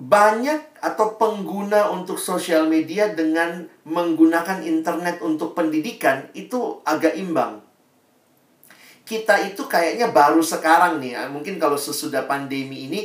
banyak 0.02 0.82
atau 0.82 1.14
pengguna 1.14 1.94
untuk 1.94 2.18
sosial 2.18 2.66
media 2.66 3.14
dengan 3.14 3.70
menggunakan 3.86 4.66
internet 4.66 5.22
untuk 5.22 5.54
pendidikan 5.54 6.26
itu 6.34 6.82
agak 6.82 7.14
imbang. 7.14 7.62
Kita 9.06 9.46
itu 9.46 9.70
kayaknya 9.70 10.10
baru 10.10 10.42
sekarang 10.42 10.98
nih, 10.98 11.14
mungkin 11.30 11.62
kalau 11.62 11.78
sesudah 11.78 12.26
pandemi 12.26 12.90
ini 12.90 13.00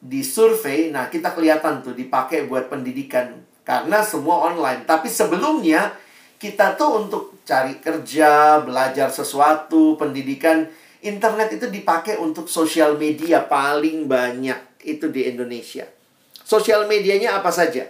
di 0.00 0.24
survei, 0.24 0.88
nah 0.88 1.12
kita 1.12 1.36
kelihatan 1.36 1.84
tuh 1.84 1.92
dipakai 1.92 2.48
buat 2.48 2.72
pendidikan 2.72 3.44
karena 3.60 4.00
semua 4.00 4.48
online. 4.48 4.88
Tapi 4.88 5.12
sebelumnya 5.12 5.92
kita 6.40 6.76
tuh 6.80 7.04
untuk 7.04 7.36
cari 7.44 7.80
kerja, 7.84 8.64
belajar 8.64 9.12
sesuatu, 9.12 10.00
pendidikan, 10.00 10.68
internet 11.04 11.60
itu 11.60 11.68
dipakai 11.68 12.16
untuk 12.16 12.48
sosial 12.48 12.96
media 12.96 13.44
paling 13.44 14.08
banyak 14.08 14.80
itu 14.88 15.08
di 15.12 15.28
Indonesia. 15.28 15.93
Sosial 16.44 16.84
medianya 16.84 17.40
apa 17.40 17.48
saja? 17.48 17.88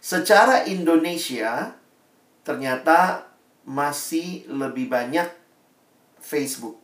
Secara 0.00 0.64
Indonesia 0.64 1.76
ternyata 2.40 3.28
masih 3.68 4.48
lebih 4.48 4.88
banyak 4.88 5.28
Facebook. 6.22 6.80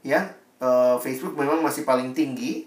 Ya, 0.00 0.32
uh, 0.64 0.96
Facebook 1.02 1.36
memang 1.36 1.60
masih 1.60 1.84
paling 1.84 2.16
tinggi 2.16 2.64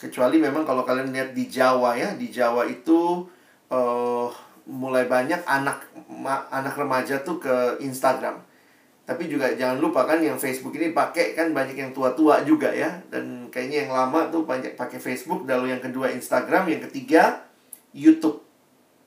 kecuali 0.00 0.40
memang 0.40 0.64
kalau 0.64 0.82
kalian 0.84 1.12
lihat 1.12 1.30
di 1.36 1.44
Jawa 1.48 1.92
ya 1.92 2.16
di 2.16 2.32
Jawa 2.32 2.64
itu 2.64 3.28
uh, 3.68 4.28
mulai 4.64 5.04
banyak 5.04 5.44
anak 5.44 5.84
anak 6.48 6.74
remaja 6.74 7.20
tuh 7.20 7.36
ke 7.36 7.84
Instagram 7.84 8.40
tapi 9.10 9.26
juga 9.26 9.50
jangan 9.58 9.82
lupa 9.82 10.06
kan 10.06 10.22
yang 10.22 10.38
Facebook 10.38 10.70
ini 10.78 10.94
pakai 10.94 11.34
kan 11.34 11.50
banyak 11.50 11.74
yang 11.74 11.90
tua-tua 11.90 12.46
juga 12.46 12.70
ya. 12.70 13.02
Dan 13.10 13.50
kayaknya 13.50 13.82
yang 13.82 13.90
lama 13.90 14.30
tuh 14.30 14.46
banyak 14.46 14.78
pakai 14.78 15.02
Facebook. 15.02 15.50
Lalu 15.50 15.74
yang 15.74 15.82
kedua 15.82 16.14
Instagram 16.14 16.70
yang 16.70 16.86
ketiga 16.86 17.42
YouTube 17.90 18.38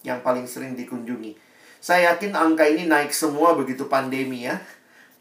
yang 0.03 0.19
paling 0.19 0.43
sering 0.43 0.75
dikunjungi. 0.75 1.39
Saya 1.79 2.11
yakin 2.11 2.35
angka 2.35 2.67
ini 2.67 2.83
naik 2.83 3.15
semua 3.15 3.55
begitu 3.55 3.87
pandemi 3.87 4.43
ya. 4.43 4.59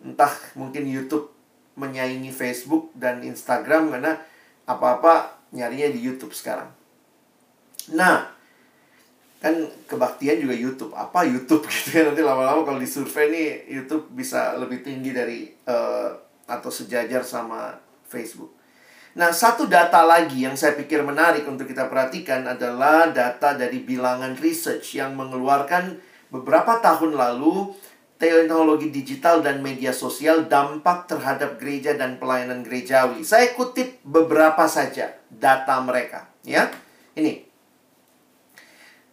Entah 0.02 0.34
mungkin 0.58 0.90
YouTube 0.90 1.30
menyaingi 1.78 2.34
Facebook 2.34 2.90
dan 2.98 3.22
Instagram 3.22 3.86
karena 3.86 4.18
apa-apa 4.66 5.38
nyarinya 5.54 5.94
di 5.94 6.02
YouTube 6.02 6.34
sekarang. 6.34 6.74
Nah, 7.94 8.34
kan 9.42 9.66
kebaktian 9.90 10.38
juga 10.38 10.54
YouTube. 10.54 10.94
Apa 10.94 11.26
YouTube 11.26 11.66
gitu 11.74 11.98
ya 11.98 12.06
nanti 12.06 12.22
lama-lama 12.22 12.62
kalau 12.62 12.78
disurvey 12.78 13.26
nih 13.34 13.46
YouTube 13.82 14.14
bisa 14.14 14.54
lebih 14.54 14.86
tinggi 14.86 15.10
dari 15.10 15.50
uh, 15.66 16.14
atau 16.46 16.70
sejajar 16.70 17.26
sama 17.26 17.74
Facebook. 18.06 18.54
Nah, 19.12 19.28
satu 19.28 19.68
data 19.68 20.00
lagi 20.08 20.48
yang 20.48 20.56
saya 20.56 20.72
pikir 20.72 21.04
menarik 21.04 21.44
untuk 21.44 21.68
kita 21.68 21.84
perhatikan 21.92 22.48
adalah 22.48 23.12
data 23.12 23.52
dari 23.52 23.84
bilangan 23.84 24.40
research 24.40 24.96
yang 24.96 25.12
mengeluarkan 25.12 26.00
beberapa 26.32 26.80
tahun 26.80 27.20
lalu 27.20 27.76
teknologi 28.16 28.88
digital 28.88 29.44
dan 29.44 29.60
media 29.60 29.92
sosial 29.92 30.48
dampak 30.48 31.10
terhadap 31.10 31.60
gereja 31.60 31.92
dan 31.92 32.16
pelayanan 32.16 32.64
gerejawi. 32.64 33.20
Saya 33.20 33.52
kutip 33.52 34.00
beberapa 34.00 34.64
saja 34.64 35.12
data 35.28 35.76
mereka, 35.84 36.32
ya. 36.46 36.72
Ini. 37.12 37.51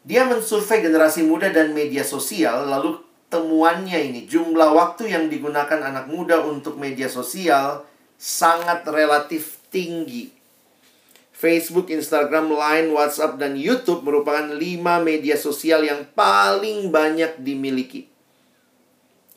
Dia 0.08 0.24
mensurvei 0.24 0.80
generasi 0.80 1.28
muda 1.28 1.52
dan 1.52 1.76
media 1.76 2.08
sosial, 2.08 2.68
lalu 2.68 3.04
temuannya 3.30 4.00
ini 4.10 4.26
jumlah 4.26 4.74
waktu 4.74 5.12
yang 5.12 5.28
digunakan 5.28 5.80
anak 5.80 6.10
muda 6.10 6.42
untuk 6.42 6.80
media 6.80 7.12
sosial 7.12 7.86
sangat 8.18 8.84
relatif 8.88 9.60
tinggi. 9.70 10.34
Facebook, 11.40 11.88
Instagram, 11.88 12.52
Line, 12.52 12.92
WhatsApp, 12.92 13.40
dan 13.40 13.56
YouTube 13.56 14.04
merupakan 14.04 14.44
lima 14.52 15.00
media 15.00 15.40
sosial 15.40 15.88
yang 15.88 16.04
paling 16.12 16.92
banyak 16.92 17.40
dimiliki. 17.40 18.12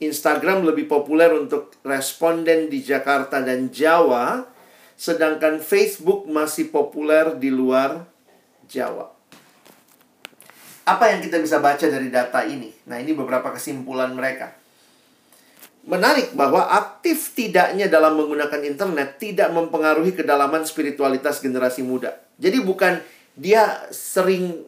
Instagram 0.02 0.66
lebih 0.66 0.90
populer 0.90 1.30
untuk 1.30 1.78
responden 1.86 2.66
di 2.66 2.82
Jakarta 2.82 3.38
dan 3.38 3.70
Jawa, 3.70 4.50
sedangkan 4.98 5.62
Facebook 5.62 6.26
masih 6.26 6.74
populer 6.74 7.38
di 7.38 7.54
luar 7.54 8.02
Jawa. 8.66 9.21
Apa 10.82 11.14
yang 11.14 11.22
kita 11.22 11.38
bisa 11.38 11.62
baca 11.62 11.86
dari 11.86 12.10
data 12.10 12.42
ini? 12.42 12.70
Nah, 12.90 12.98
ini 12.98 13.14
beberapa 13.14 13.54
kesimpulan 13.54 14.10
mereka. 14.18 14.50
Menarik 15.82 16.34
bahwa 16.34 16.66
aktif 16.70 17.34
tidaknya 17.34 17.90
dalam 17.90 18.14
menggunakan 18.14 18.62
internet 18.62 19.18
tidak 19.18 19.50
mempengaruhi 19.50 20.14
kedalaman 20.14 20.62
spiritualitas 20.62 21.42
generasi 21.42 21.82
muda. 21.82 22.18
Jadi 22.38 22.62
bukan 22.62 23.02
dia 23.34 23.90
sering 23.90 24.62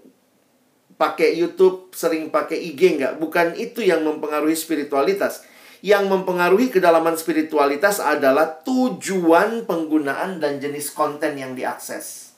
pakai 0.94 1.34
YouTube, 1.38 1.90
sering 1.94 2.30
pakai 2.30 2.58
IG 2.58 2.98
nggak? 2.98 3.14
Bukan 3.18 3.54
itu 3.58 3.82
yang 3.82 4.02
mempengaruhi 4.02 4.58
spiritualitas. 4.58 5.46
Yang 5.84 6.10
mempengaruhi 6.10 6.72
kedalaman 6.72 7.14
spiritualitas 7.14 8.00
adalah 8.00 8.62
tujuan 8.64 9.68
penggunaan 9.68 10.42
dan 10.42 10.58
jenis 10.58 10.90
konten 10.90 11.36
yang 11.36 11.52
diakses. 11.52 12.34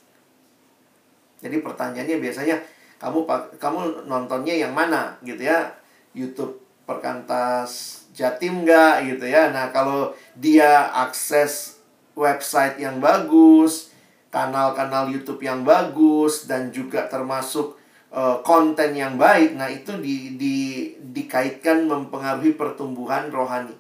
Jadi 1.41 1.63
pertanyaannya 1.63 2.17
biasanya 2.19 2.57
kamu 2.97 3.29
kamu 3.61 4.09
nontonnya 4.09 4.55
yang 4.57 4.73
mana 4.73 5.17
gitu 5.25 5.45
ya? 5.45 5.73
YouTube 6.17 6.61
perkantas 6.89 8.03
Jatim 8.17 8.65
nggak 8.65 9.05
gitu 9.13 9.29
ya? 9.29 9.53
Nah 9.53 9.69
kalau 9.69 10.17
dia 10.33 10.89
akses 10.93 11.77
website 12.17 12.81
yang 12.81 12.97
bagus, 12.97 13.93
kanal-kanal 14.33 15.13
YouTube 15.13 15.45
yang 15.45 15.63
bagus 15.63 16.49
dan 16.49 16.73
juga 16.73 17.05
termasuk 17.09 17.77
uh, 18.13 18.41
konten 18.41 18.97
yang 18.97 19.21
baik, 19.21 19.53
nah 19.57 19.69
itu 19.69 19.97
di, 20.01 20.41
di, 20.41 20.57
dikaitkan 20.97 21.85
mempengaruhi 21.85 22.57
pertumbuhan 22.57 23.29
rohani. 23.29 23.77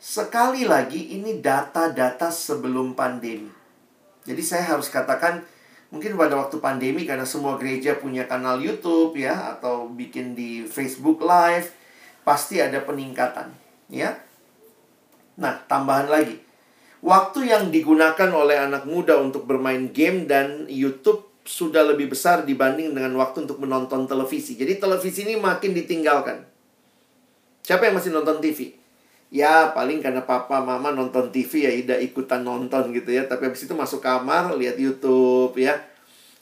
Sekali 0.00 0.64
lagi 0.64 1.16
ini 1.16 1.40
data-data 1.40 2.32
sebelum 2.32 2.96
pandemi. 2.96 3.52
Jadi 4.26 4.42
saya 4.42 4.76
harus 4.76 4.88
katakan 4.88 5.44
mungkin 5.90 6.18
pada 6.18 6.34
waktu 6.34 6.58
pandemi 6.58 7.06
karena 7.06 7.22
semua 7.22 7.54
gereja 7.56 7.94
punya 7.98 8.26
kanal 8.26 8.58
YouTube 8.58 9.14
ya 9.14 9.56
atau 9.56 9.86
bikin 9.90 10.34
di 10.34 10.66
Facebook 10.66 11.22
Live 11.22 11.70
pasti 12.26 12.58
ada 12.58 12.82
peningkatan. 12.82 13.54
Ya. 13.86 14.18
Nah, 15.38 15.62
tambahan 15.70 16.10
lagi. 16.10 16.42
Waktu 17.04 17.46
yang 17.46 17.70
digunakan 17.70 18.30
oleh 18.34 18.58
anak 18.58 18.88
muda 18.88 19.20
untuk 19.20 19.46
bermain 19.46 19.94
game 19.94 20.26
dan 20.26 20.66
YouTube 20.66 21.22
sudah 21.46 21.86
lebih 21.86 22.10
besar 22.10 22.42
dibanding 22.42 22.90
dengan 22.90 23.14
waktu 23.22 23.46
untuk 23.46 23.62
menonton 23.62 24.10
televisi. 24.10 24.58
Jadi 24.58 24.82
televisi 24.82 25.22
ini 25.22 25.38
makin 25.38 25.70
ditinggalkan. 25.70 26.42
Siapa 27.62 27.86
yang 27.86 27.94
masih 27.94 28.10
nonton 28.10 28.42
TV? 28.42 28.74
Ya 29.30 29.74
paling 29.74 29.98
karena 29.98 30.22
papa 30.22 30.62
mama 30.62 30.94
nonton 30.94 31.34
TV 31.34 31.66
ya 31.66 31.72
tidak 31.74 32.00
ikutan 32.02 32.46
nonton 32.46 32.94
gitu 32.94 33.10
ya. 33.10 33.26
Tapi 33.26 33.50
habis 33.50 33.66
itu 33.66 33.74
masuk 33.74 33.98
kamar 33.98 34.54
lihat 34.54 34.78
YouTube 34.78 35.54
ya. 35.58 35.82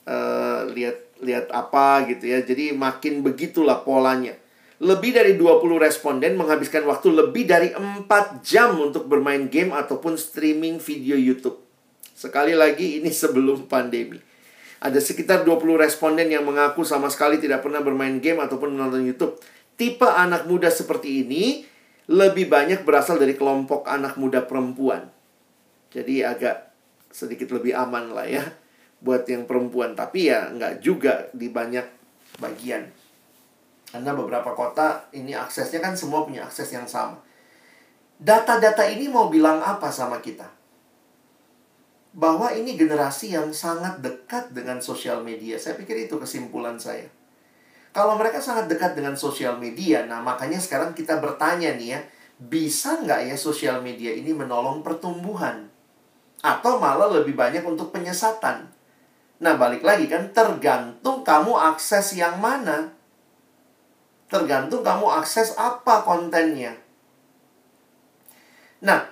Uh, 0.04 0.68
lihat 0.76 1.00
lihat 1.24 1.48
apa 1.48 2.04
gitu 2.12 2.28
ya. 2.28 2.44
Jadi 2.44 2.76
makin 2.76 3.24
begitulah 3.24 3.80
polanya. 3.82 4.36
Lebih 4.84 5.16
dari 5.16 5.32
20 5.40 5.80
responden 5.80 6.36
menghabiskan 6.36 6.84
waktu 6.84 7.08
lebih 7.08 7.48
dari 7.48 7.72
4 7.72 8.44
jam 8.44 8.76
untuk 8.76 9.08
bermain 9.08 9.48
game 9.48 9.72
ataupun 9.72 10.20
streaming 10.20 10.76
video 10.76 11.16
YouTube. 11.16 11.56
Sekali 12.12 12.52
lagi 12.52 13.00
ini 13.00 13.08
sebelum 13.08 13.64
pandemi. 13.64 14.20
Ada 14.84 15.00
sekitar 15.00 15.48
20 15.48 15.80
responden 15.80 16.28
yang 16.28 16.44
mengaku 16.44 16.84
sama 16.84 17.08
sekali 17.08 17.40
tidak 17.40 17.64
pernah 17.64 17.80
bermain 17.80 18.20
game 18.20 18.44
ataupun 18.44 18.76
menonton 18.76 19.00
YouTube. 19.08 19.40
Tipe 19.80 20.04
anak 20.04 20.44
muda 20.44 20.68
seperti 20.68 21.24
ini 21.24 21.64
lebih 22.10 22.50
banyak 22.50 22.84
berasal 22.84 23.16
dari 23.16 23.36
kelompok 23.38 23.88
anak 23.88 24.20
muda 24.20 24.44
perempuan. 24.44 25.08
Jadi 25.94 26.26
agak 26.26 26.74
sedikit 27.08 27.54
lebih 27.54 27.72
aman 27.78 28.12
lah 28.12 28.26
ya 28.26 28.44
buat 29.04 29.24
yang 29.24 29.48
perempuan. 29.48 29.96
Tapi 29.96 30.28
ya 30.28 30.50
nggak 30.52 30.84
juga 30.84 31.28
di 31.32 31.48
banyak 31.48 31.86
bagian. 32.42 32.88
Karena 33.94 34.10
beberapa 34.12 34.52
kota 34.52 35.06
ini 35.14 35.32
aksesnya 35.32 35.78
kan 35.78 35.94
semua 35.94 36.26
punya 36.26 36.44
akses 36.44 36.68
yang 36.74 36.84
sama. 36.84 37.20
Data-data 38.18 38.86
ini 38.90 39.06
mau 39.06 39.30
bilang 39.30 39.62
apa 39.62 39.90
sama 39.90 40.18
kita? 40.18 40.64
bahwa 42.14 42.54
ini 42.54 42.78
generasi 42.78 43.34
yang 43.34 43.50
sangat 43.50 43.98
dekat 43.98 44.54
dengan 44.54 44.78
sosial 44.78 45.26
media. 45.26 45.58
Saya 45.58 45.74
pikir 45.74 46.06
itu 46.06 46.14
kesimpulan 46.14 46.78
saya. 46.78 47.10
Kalau 47.94 48.18
mereka 48.18 48.42
sangat 48.42 48.66
dekat 48.66 48.98
dengan 48.98 49.14
sosial 49.14 49.54
media, 49.62 50.02
nah 50.02 50.18
makanya 50.18 50.58
sekarang 50.58 50.98
kita 50.98 51.22
bertanya 51.22 51.78
nih 51.78 51.94
ya, 51.94 52.00
bisa 52.42 52.98
nggak 52.98 53.30
ya 53.30 53.36
sosial 53.38 53.78
media 53.86 54.10
ini 54.10 54.34
menolong 54.34 54.82
pertumbuhan? 54.82 55.70
Atau 56.42 56.82
malah 56.82 57.06
lebih 57.06 57.38
banyak 57.38 57.62
untuk 57.62 57.94
penyesatan? 57.94 58.66
Nah 59.38 59.54
balik 59.54 59.86
lagi 59.86 60.10
kan, 60.10 60.34
tergantung 60.34 61.22
kamu 61.22 61.54
akses 61.54 62.18
yang 62.18 62.42
mana. 62.42 62.90
Tergantung 64.26 64.82
kamu 64.82 65.14
akses 65.14 65.54
apa 65.54 66.02
kontennya. 66.02 66.74
Nah, 68.82 69.06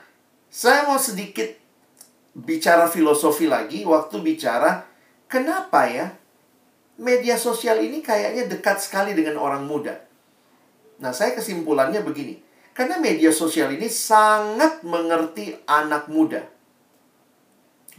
saya 0.51 0.91
mau 0.91 0.99
sedikit 0.99 1.55
bicara 2.35 2.91
filosofi 2.91 3.47
lagi 3.47 3.87
waktu 3.87 4.19
bicara 4.19 4.83
kenapa 5.31 5.87
ya 5.87 6.11
media 7.03 7.35
sosial 7.35 7.83
ini 7.83 7.99
kayaknya 7.99 8.47
dekat 8.47 8.79
sekali 8.79 9.13
dengan 9.13 9.43
orang 9.43 9.67
muda. 9.67 9.99
Nah, 11.03 11.11
saya 11.11 11.35
kesimpulannya 11.35 12.07
begini. 12.07 12.39
Karena 12.73 12.97
media 12.97 13.35
sosial 13.35 13.75
ini 13.75 13.91
sangat 13.91 14.81
mengerti 14.87 15.53
anak 15.67 16.09
muda. 16.09 16.47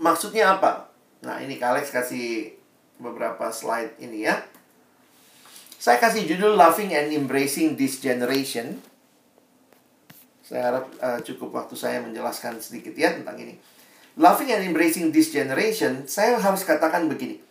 Maksudnya 0.01 0.57
apa? 0.57 0.89
Nah, 1.21 1.37
ini 1.43 1.59
Alex 1.61 1.91
kasih 1.93 2.55
beberapa 2.97 3.51
slide 3.53 3.99
ini 4.01 4.25
ya. 4.25 4.41
Saya 5.77 5.99
kasih 5.99 6.25
judul 6.25 6.55
Loving 6.55 6.95
and 6.95 7.11
Embracing 7.11 7.75
This 7.75 7.99
Generation. 7.99 8.81
Saya 10.41 10.73
harap 10.73 10.85
uh, 11.03 11.19
cukup 11.21 11.53
waktu 11.53 11.75
saya 11.75 11.99
menjelaskan 12.01 12.57
sedikit 12.57 12.95
ya 12.95 13.13
tentang 13.13 13.35
ini 13.37 13.59
loving 14.17 14.53
and 14.53 14.63
embracing 14.69 15.09
this 15.09 15.33
generation, 15.33 16.05
saya 16.05 16.37
harus 16.37 16.61
katakan 16.61 17.09
begini. 17.09 17.41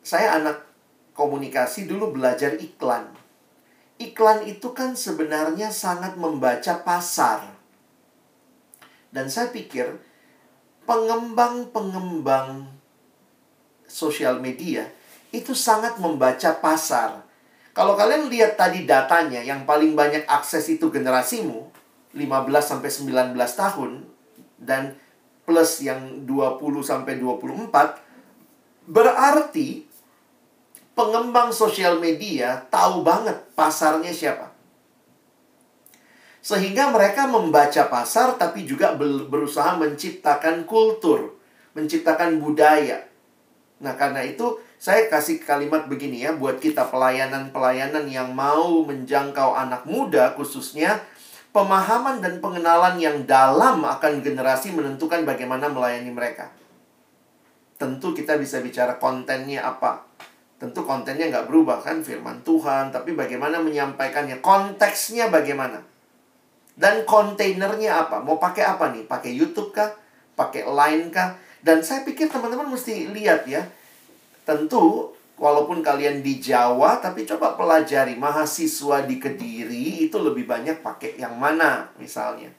Saya 0.00 0.40
anak 0.40 0.64
komunikasi 1.12 1.84
dulu 1.84 2.16
belajar 2.16 2.56
iklan. 2.56 3.12
Iklan 4.00 4.48
itu 4.48 4.72
kan 4.72 4.96
sebenarnya 4.96 5.68
sangat 5.68 6.16
membaca 6.16 6.80
pasar. 6.80 7.44
Dan 9.12 9.28
saya 9.28 9.52
pikir 9.52 10.00
pengembang-pengembang 10.88 12.64
sosial 13.84 14.40
media 14.40 14.88
itu 15.34 15.52
sangat 15.52 16.00
membaca 16.00 16.56
pasar. 16.62 17.26
Kalau 17.76 17.94
kalian 17.94 18.32
lihat 18.32 18.56
tadi 18.56 18.88
datanya 18.88 19.44
yang 19.44 19.68
paling 19.68 19.94
banyak 19.94 20.26
akses 20.26 20.66
itu 20.72 20.90
generasimu 20.90 21.70
15 22.16 22.50
sampai 22.58 22.90
19 22.90 23.36
tahun 23.36 23.90
dan 24.58 24.98
plus 25.46 25.82
yang 25.82 26.26
20 26.26 26.58
sampai 26.82 27.18
24 27.22 28.90
berarti 28.90 29.89
pengembang 31.00 31.48
sosial 31.48 31.96
media 31.96 32.68
tahu 32.68 33.00
banget 33.00 33.40
pasarnya 33.56 34.12
siapa. 34.12 34.52
Sehingga 36.44 36.92
mereka 36.92 37.24
membaca 37.24 37.88
pasar 37.88 38.36
tapi 38.36 38.68
juga 38.68 38.92
berusaha 39.00 39.80
menciptakan 39.80 40.68
kultur, 40.68 41.40
menciptakan 41.72 42.36
budaya. 42.36 43.08
Nah, 43.80 43.96
karena 43.96 44.20
itu 44.28 44.60
saya 44.76 45.08
kasih 45.08 45.40
kalimat 45.40 45.88
begini 45.88 46.24
ya 46.28 46.36
buat 46.36 46.60
kita 46.60 46.92
pelayanan-pelayanan 46.92 48.04
yang 48.08 48.36
mau 48.36 48.84
menjangkau 48.84 49.56
anak 49.56 49.88
muda 49.88 50.36
khususnya 50.36 51.00
pemahaman 51.56 52.20
dan 52.20 52.44
pengenalan 52.44 53.00
yang 53.00 53.24
dalam 53.24 53.84
akan 53.84 54.20
generasi 54.20 54.76
menentukan 54.76 55.24
bagaimana 55.24 55.72
melayani 55.72 56.12
mereka. 56.12 56.52
Tentu 57.80 58.12
kita 58.12 58.36
bisa 58.36 58.60
bicara 58.60 59.00
kontennya 59.00 59.64
apa. 59.64 60.09
Tentu 60.60 60.84
kontennya 60.84 61.32
nggak 61.32 61.48
berubah 61.48 61.80
kan 61.80 62.04
firman 62.04 62.44
Tuhan, 62.44 62.92
tapi 62.92 63.16
bagaimana 63.16 63.64
menyampaikannya, 63.64 64.44
konteksnya 64.44 65.32
bagaimana. 65.32 65.80
Dan 66.76 67.08
kontainernya 67.08 68.04
apa? 68.04 68.20
Mau 68.20 68.36
pakai 68.36 68.68
apa 68.68 68.92
nih? 68.92 69.08
Pakai 69.08 69.32
YouTube 69.32 69.72
kah? 69.72 69.88
Pakai 70.36 70.68
Line 70.68 71.08
kah? 71.08 71.32
Dan 71.64 71.80
saya 71.80 72.04
pikir 72.04 72.28
teman-teman 72.28 72.68
mesti 72.68 73.08
lihat 73.08 73.48
ya. 73.48 73.64
Tentu 74.44 75.16
walaupun 75.40 75.80
kalian 75.80 76.20
di 76.20 76.36
Jawa, 76.36 77.00
tapi 77.00 77.24
coba 77.24 77.56
pelajari 77.56 78.20
mahasiswa 78.20 79.08
di 79.08 79.16
Kediri 79.16 80.04
itu 80.04 80.16
lebih 80.20 80.44
banyak 80.44 80.84
pakai 80.84 81.16
yang 81.16 81.40
mana 81.40 81.88
misalnya. 81.96 82.52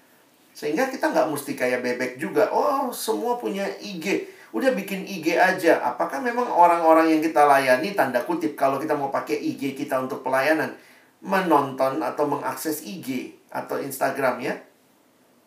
Sehingga 0.57 0.89
kita 0.89 1.13
nggak 1.13 1.29
mesti 1.29 1.53
kayak 1.53 1.85
bebek 1.85 2.17
juga. 2.17 2.49
Oh, 2.49 2.89
semua 2.89 3.37
punya 3.37 3.65
IG. 3.77 4.25
Udah 4.51 4.75
bikin 4.75 5.07
IG 5.07 5.39
aja. 5.39 5.79
Apakah 5.79 6.19
memang 6.19 6.47
orang-orang 6.47 7.15
yang 7.15 7.21
kita 7.23 7.47
layani, 7.47 7.95
tanda 7.95 8.19
kutip, 8.23 8.59
kalau 8.59 8.75
kita 8.77 8.95
mau 8.95 9.07
pakai 9.07 9.39
IG 9.39 9.75
kita 9.79 9.99
untuk 10.03 10.23
pelayanan, 10.23 10.75
menonton 11.23 12.03
atau 12.03 12.27
mengakses 12.27 12.83
IG 12.83 13.39
atau 13.47 13.79
Instagram 13.79 14.43
ya, 14.43 14.53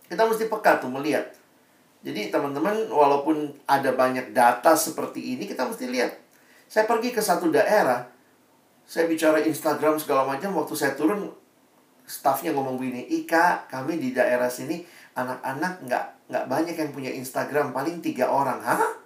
kita 0.08 0.24
mesti 0.24 0.48
peka 0.48 0.80
tuh 0.80 0.88
melihat. 0.88 1.28
Jadi 2.04 2.28
teman-teman, 2.28 2.88
walaupun 2.92 3.52
ada 3.64 3.92
banyak 3.92 4.36
data 4.36 4.76
seperti 4.76 5.36
ini, 5.36 5.48
kita 5.48 5.64
mesti 5.64 5.88
lihat 5.88 6.12
saya 6.68 6.88
pergi 6.88 7.12
ke 7.12 7.20
satu 7.20 7.48
daerah, 7.52 8.08
saya 8.84 9.08
bicara 9.08 9.40
Instagram 9.40 10.00
segala 10.00 10.28
macam, 10.28 10.52
waktu 10.56 10.74
saya 10.76 10.92
turun, 10.96 11.32
staffnya 12.04 12.52
ngomong 12.52 12.76
begini, 12.76 13.08
Ika, 13.24 13.68
kami 13.68 13.96
di 13.96 14.12
daerah 14.12 14.48
sini, 14.48 14.84
anak-anak 15.16 15.80
nggak 15.88 16.04
nggak 16.34 16.50
banyak 16.50 16.74
yang 16.74 16.90
punya 16.90 17.14
Instagram, 17.14 17.70
paling 17.70 18.02
tiga 18.02 18.26
orang. 18.26 18.58
Hah? 18.58 18.98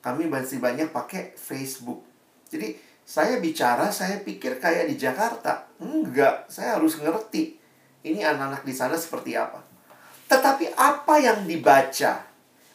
Kami 0.00 0.24
masih 0.32 0.64
banyak 0.64 0.88
pakai 0.88 1.36
Facebook. 1.36 2.00
Jadi, 2.48 2.72
saya 3.04 3.36
bicara, 3.36 3.92
saya 3.92 4.24
pikir 4.24 4.56
kayak 4.56 4.88
di 4.88 4.96
Jakarta. 4.96 5.68
Enggak, 5.76 6.48
saya 6.48 6.80
harus 6.80 6.96
ngerti. 6.96 7.60
Ini 8.00 8.24
anak-anak 8.24 8.64
di 8.64 8.72
sana 8.72 8.96
seperti 8.96 9.36
apa. 9.36 9.60
Tetapi 10.24 10.72
apa 10.72 11.20
yang 11.20 11.44
dibaca? 11.44 12.24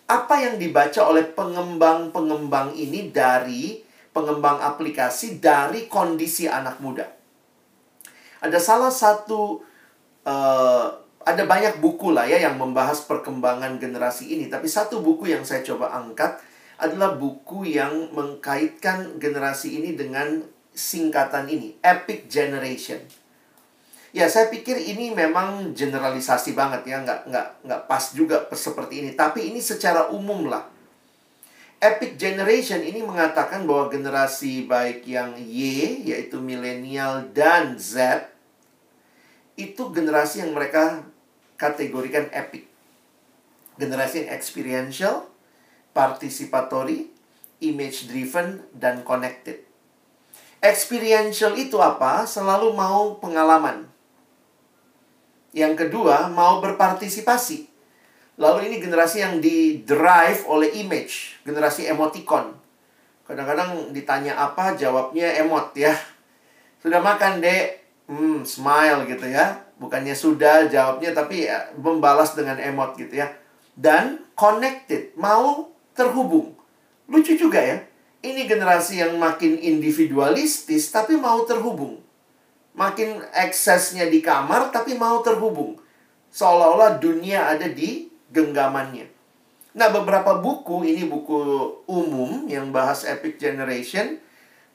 Apa 0.06 0.36
yang 0.38 0.62
dibaca 0.62 1.02
oleh 1.10 1.26
pengembang-pengembang 1.26 2.78
ini 2.78 3.10
dari 3.10 3.82
pengembang 4.14 4.62
aplikasi 4.62 5.42
dari 5.42 5.90
kondisi 5.90 6.46
anak 6.46 6.78
muda. 6.78 7.10
Ada 8.46 8.62
salah 8.62 8.94
satu 8.94 9.66
uh, 10.30 11.09
ada 11.26 11.44
banyak 11.44 11.84
buku 11.84 12.16
lah 12.16 12.26
ya 12.26 12.40
yang 12.40 12.56
membahas 12.56 13.04
perkembangan 13.04 13.80
generasi 13.80 14.32
ini, 14.32 14.48
tapi 14.48 14.72
satu 14.72 15.04
buku 15.04 15.32
yang 15.32 15.44
saya 15.44 15.64
coba 15.64 15.92
angkat 15.92 16.40
adalah 16.80 17.20
buku 17.20 17.68
yang 17.68 18.12
mengkaitkan 18.16 19.20
generasi 19.20 19.84
ini 19.84 20.00
dengan 20.00 20.40
singkatan 20.72 21.52
ini, 21.52 21.76
Epic 21.84 22.32
Generation. 22.32 23.04
Ya, 24.10 24.26
saya 24.26 24.50
pikir 24.50 24.80
ini 24.80 25.14
memang 25.14 25.76
generalisasi 25.76 26.58
banget 26.58 26.88
ya, 26.88 27.04
nggak 27.04 27.30
nggak 27.30 27.48
nggak 27.68 27.82
pas 27.86 28.04
juga 28.16 28.42
seperti 28.56 29.06
ini. 29.06 29.12
Tapi 29.14 29.54
ini 29.54 29.62
secara 29.62 30.10
umum 30.10 30.50
lah 30.50 30.66
Epic 31.80 32.20
Generation 32.20 32.84
ini 32.84 33.00
mengatakan 33.00 33.64
bahwa 33.64 33.88
generasi 33.88 34.68
baik 34.68 35.08
yang 35.08 35.40
Y, 35.40 36.04
yaitu 36.12 36.36
milenial 36.36 37.32
dan 37.32 37.80
Z, 37.80 38.20
itu 39.60 39.92
generasi 39.92 40.48
yang 40.48 40.56
mereka 40.56 41.04
kategorikan 41.60 42.32
epic. 42.32 42.72
Generasi 43.76 44.24
yang 44.24 44.30
experiential, 44.32 45.28
participatory, 45.92 47.12
image 47.60 48.08
driven, 48.08 48.64
dan 48.72 49.04
connected. 49.04 49.68
Experiential 50.64 51.56
itu 51.60 51.80
apa? 51.80 52.24
Selalu 52.24 52.72
mau 52.76 53.20
pengalaman. 53.20 53.88
Yang 55.52 55.88
kedua, 55.88 56.32
mau 56.32 56.64
berpartisipasi. 56.64 57.68
Lalu 58.40 58.72
ini 58.72 58.76
generasi 58.80 59.20
yang 59.20 59.44
di 59.44 59.84
drive 59.84 60.48
oleh 60.48 60.72
image, 60.80 61.44
generasi 61.44 61.92
emoticon. 61.92 62.56
Kadang-kadang 63.28 63.92
ditanya 63.92 64.40
apa, 64.40 64.80
jawabnya 64.80 65.36
emot 65.44 65.76
ya. 65.76 65.92
Sudah 66.80 67.04
makan, 67.04 67.44
Dek? 67.44 67.79
Hmm, 68.10 68.42
smile 68.42 69.06
gitu 69.06 69.30
ya. 69.30 69.62
Bukannya 69.78 70.18
sudah 70.18 70.66
jawabnya 70.66 71.14
tapi 71.14 71.46
ya, 71.46 71.70
membalas 71.78 72.34
dengan 72.34 72.58
emot 72.58 72.98
gitu 72.98 73.22
ya. 73.22 73.30
Dan 73.78 74.26
connected, 74.34 75.14
mau 75.14 75.70
terhubung. 75.94 76.58
Lucu 77.06 77.38
juga 77.38 77.62
ya. 77.62 77.86
Ini 78.20 78.50
generasi 78.50 79.00
yang 79.00 79.16
makin 79.16 79.62
individualistis 79.62 80.90
tapi 80.90 81.16
mau 81.22 81.46
terhubung. 81.46 82.02
Makin 82.74 83.22
eksesnya 83.32 84.10
di 84.10 84.26
kamar 84.26 84.74
tapi 84.74 84.98
mau 84.98 85.22
terhubung. 85.22 85.78
Seolah-olah 86.34 86.98
dunia 86.98 87.46
ada 87.46 87.70
di 87.70 88.10
genggamannya. 88.34 89.08
Nah, 89.78 89.88
beberapa 89.94 90.42
buku, 90.42 90.82
ini 90.84 91.06
buku 91.06 91.40
umum 91.86 92.50
yang 92.50 92.74
bahas 92.74 93.06
Epic 93.06 93.38
Generation. 93.38 94.18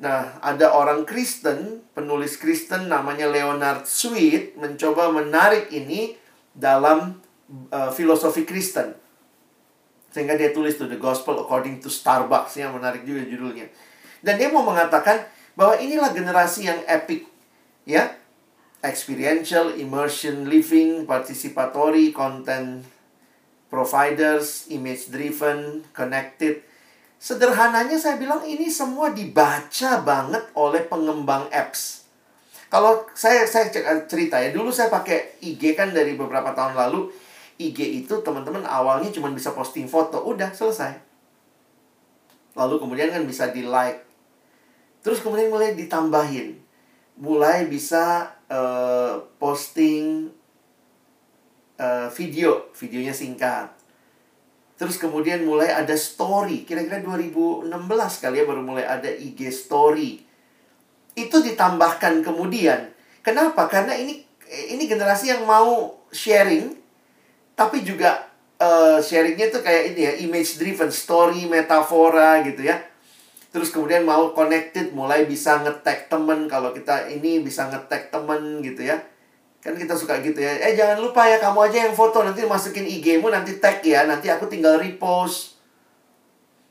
Nah, 0.03 0.43
ada 0.43 0.75
orang 0.75 1.07
Kristen, 1.07 1.87
penulis 1.95 2.35
Kristen 2.35 2.91
namanya 2.91 3.31
Leonard 3.31 3.87
Sweet, 3.87 4.59
mencoba 4.59 5.15
menarik 5.15 5.71
ini 5.71 6.19
dalam 6.51 7.23
uh, 7.71 7.91
filosofi 7.95 8.43
Kristen. 8.43 8.95
Sehingga 10.11 10.35
dia 10.35 10.51
tulis 10.51 10.75
tuh 10.75 10.91
The 10.91 10.99
Gospel 10.99 11.43
According 11.43 11.83
to 11.83 11.91
Starbucks 11.91 12.59
yang 12.59 12.75
menarik 12.75 13.07
juga 13.07 13.23
judulnya. 13.27 13.71
Dan 14.23 14.39
dia 14.39 14.51
mau 14.51 14.67
mengatakan 14.67 15.27
bahwa 15.55 15.79
inilah 15.79 16.11
generasi 16.11 16.67
yang 16.71 16.83
epic 16.87 17.27
ya. 17.87 18.19
Experiential, 18.85 19.81
immersion 19.81 20.45
living, 20.45 21.09
participatory, 21.09 22.13
content 22.13 22.85
providers, 23.75 24.71
image 24.71 25.11
driven, 25.11 25.83
connected. 25.91 26.63
Sederhananya 27.25 27.97
saya 27.97 28.21
bilang 28.21 28.45
ini 28.45 28.69
semua 28.69 29.09
dibaca 29.09 30.05
banget 30.05 30.45
oleh 30.53 30.85
pengembang 30.85 31.49
apps. 31.49 32.05
Kalau 32.69 33.09
saya 33.17 33.49
saya 33.49 33.73
cerita 34.05 34.37
ya, 34.37 34.53
dulu 34.53 34.69
saya 34.69 34.93
pakai 34.93 35.41
IG 35.41 35.73
kan 35.73 35.97
dari 35.97 36.21
beberapa 36.21 36.53
tahun 36.53 36.77
lalu 36.77 37.09
IG 37.57 38.05
itu 38.05 38.21
teman-teman 38.21 38.69
awalnya 38.69 39.09
cuma 39.09 39.33
bisa 39.33 39.57
posting 39.57 39.89
foto, 39.89 40.21
udah 40.21 40.53
selesai. 40.53 41.01
Lalu 42.61 42.77
kemudian 42.77 43.09
kan 43.09 43.25
bisa 43.25 43.49
di 43.49 43.65
like. 43.65 44.05
Terus 45.01 45.25
kemudian 45.25 45.49
mulai 45.49 45.73
ditambahin. 45.73 46.61
Mulai 47.25 47.73
bisa 47.73 48.37
uh, 48.53 49.25
posting 49.41 50.29
uh, 51.81 52.13
video, 52.13 52.69
videonya 52.77 53.17
singkat. 53.17 53.84
Terus 54.75 54.99
kemudian 54.99 55.47
mulai 55.47 55.71
ada 55.71 55.95
story, 55.95 56.67
kira-kira 56.67 56.99
2016 56.99 57.71
kali 58.23 58.43
ya 58.43 58.45
baru 58.45 58.63
mulai 58.63 58.83
ada 58.83 59.07
IG 59.07 59.47
story. 59.55 60.23
Itu 61.15 61.41
ditambahkan 61.41 62.27
kemudian. 62.27 62.91
Kenapa? 63.23 63.71
Karena 63.71 63.95
ini 63.95 64.25
ini 64.51 64.85
generasi 64.87 65.33
yang 65.33 65.47
mau 65.47 66.05
sharing 66.15 66.75
tapi 67.55 67.87
juga 67.87 68.31
uh, 68.59 68.99
sharingnya 68.99 69.51
tuh 69.51 69.63
kayak 69.63 69.95
ini 69.95 70.01
ya 70.03 70.13
image 70.27 70.59
driven 70.59 70.91
story 70.91 71.47
metafora 71.47 72.43
gitu 72.47 72.67
ya 72.67 72.83
terus 73.55 73.71
kemudian 73.71 74.03
mau 74.03 74.35
connected 74.35 74.91
mulai 74.91 75.31
bisa 75.31 75.63
ngetek 75.63 76.11
temen 76.11 76.51
kalau 76.51 76.75
kita 76.75 77.07
ini 77.07 77.39
bisa 77.39 77.71
ngetek 77.71 78.11
temen 78.11 78.63
gitu 78.67 78.91
ya 78.91 78.99
kan 79.65 79.73
kita 79.73 79.97
suka 79.97 80.21
gitu 80.21 80.37
ya 80.45 80.61
eh 80.61 80.77
jangan 80.77 81.01
lupa 81.01 81.25
ya 81.25 81.41
kamu 81.41 81.73
aja 81.73 81.89
yang 81.89 81.97
foto 81.97 82.21
nanti 82.21 82.45
masukin 82.45 82.85
IG-mu 82.85 83.33
nanti 83.33 83.57
tag 83.57 83.81
ya 83.81 84.05
nanti 84.05 84.29
aku 84.29 84.45
tinggal 84.45 84.77
repost 84.77 85.57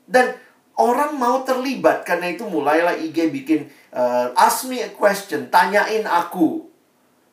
dan 0.06 0.38
orang 0.78 1.18
mau 1.18 1.42
terlibat 1.42 2.06
karena 2.06 2.30
itu 2.30 2.46
mulailah 2.46 2.94
IG 2.94 3.34
bikin 3.34 3.66
uh, 3.90 4.30
ask 4.38 4.70
me 4.70 4.78
a 4.78 4.94
question 4.94 5.50
tanyain 5.50 6.06
aku 6.06 6.70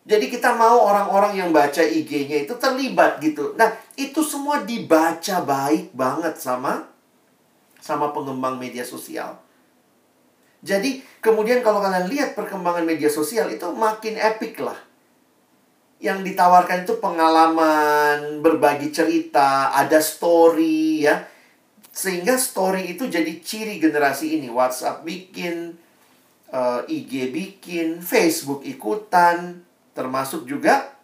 jadi 0.01 0.34
kita 0.34 0.57
mau 0.57 0.89
orang-orang 0.89 1.38
yang 1.38 1.49
baca 1.53 1.86
IG-nya 1.86 2.49
itu 2.49 2.57
terlibat 2.57 3.22
gitu. 3.22 3.53
Nah, 3.53 3.70
itu 3.93 4.26
semua 4.26 4.66
dibaca 4.66 5.45
baik 5.45 5.93
banget 5.93 6.41
sama 6.41 6.89
sama 7.78 8.09
pengembang 8.09 8.57
media 8.57 8.82
sosial. 8.82 9.38
Jadi, 10.66 11.05
kemudian 11.22 11.62
kalau 11.62 11.82
kalian 11.82 12.09
lihat 12.09 12.34
perkembangan 12.34 12.86
media 12.86 13.09
sosial 13.09 13.49
itu 13.53 13.66
makin 13.74 14.18
epic 14.18 14.57
lah. 14.62 14.78
Yang 16.02 16.34
ditawarkan 16.34 16.84
itu 16.84 16.97
pengalaman, 16.97 18.41
berbagi 18.41 18.89
cerita, 18.89 19.70
ada 19.70 20.02
story 20.02 21.06
ya. 21.06 21.22
Sehingga 21.93 22.41
story 22.41 22.97
itu 22.97 23.06
jadi 23.06 23.38
ciri 23.38 23.78
generasi 23.78 24.41
ini. 24.41 24.49
WhatsApp 24.49 25.06
bikin, 25.06 25.78
uh, 26.49 26.82
eh, 26.89 26.97
IG 26.97 27.30
bikin, 27.30 28.02
Facebook 28.02 28.66
ikutan, 28.66 29.62
termasuk 29.91 30.47
juga 30.47 30.95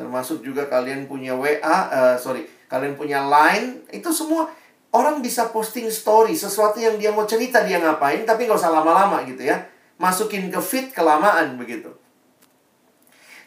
termasuk 0.00 0.40
juga 0.40 0.64
kalian 0.64 1.04
punya 1.04 1.36
WA 1.36 1.60
uh, 1.60 1.84
eh, 1.92 2.16
sorry 2.16 2.48
kalian 2.72 2.96
punya 2.96 3.20
Line 3.20 3.84
itu 3.92 4.08
semua 4.16 4.48
orang 4.96 5.20
bisa 5.20 5.52
posting 5.52 5.92
story 5.92 6.32
sesuatu 6.32 6.80
yang 6.80 6.96
dia 6.96 7.12
mau 7.12 7.28
cerita 7.28 7.60
dia 7.60 7.76
ngapain 7.76 8.24
tapi 8.24 8.48
nggak 8.48 8.56
usah 8.56 8.72
lama-lama 8.72 9.20
gitu 9.28 9.44
ya 9.44 9.60
masukin 10.00 10.48
ke 10.48 10.56
feed 10.56 10.96
kelamaan 10.96 11.60
begitu 11.60 11.92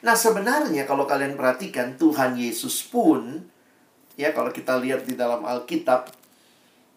nah 0.03 0.19
sebenarnya 0.19 0.83
kalau 0.83 1.07
kalian 1.07 1.39
perhatikan 1.39 1.95
Tuhan 1.95 2.35
Yesus 2.35 2.83
pun 2.83 3.47
ya 4.19 4.35
kalau 4.35 4.51
kita 4.51 4.75
lihat 4.77 5.07
di 5.07 5.15
dalam 5.15 5.47
Alkitab 5.47 6.11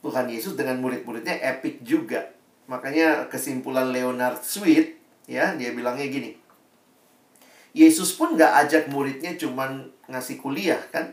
Tuhan 0.02 0.26
Yesus 0.30 0.54
dengan 0.54 0.78
murid-muridnya 0.78 1.34
epic 1.42 1.82
juga. 1.82 2.30
Makanya 2.66 3.30
kesimpulan 3.30 3.94
Leonard 3.94 4.42
Sweet 4.42 4.98
ya 5.26 5.54
dia 5.54 5.74
bilangnya 5.74 6.06
gini 6.06 6.38
Yesus 7.76 8.14
pun 8.14 8.38
gak 8.38 8.66
ajak 8.66 8.84
muridnya 8.88 9.36
cuman 9.36 9.92
ngasih 10.08 10.40
kuliah 10.40 10.80
kan? 10.88 11.12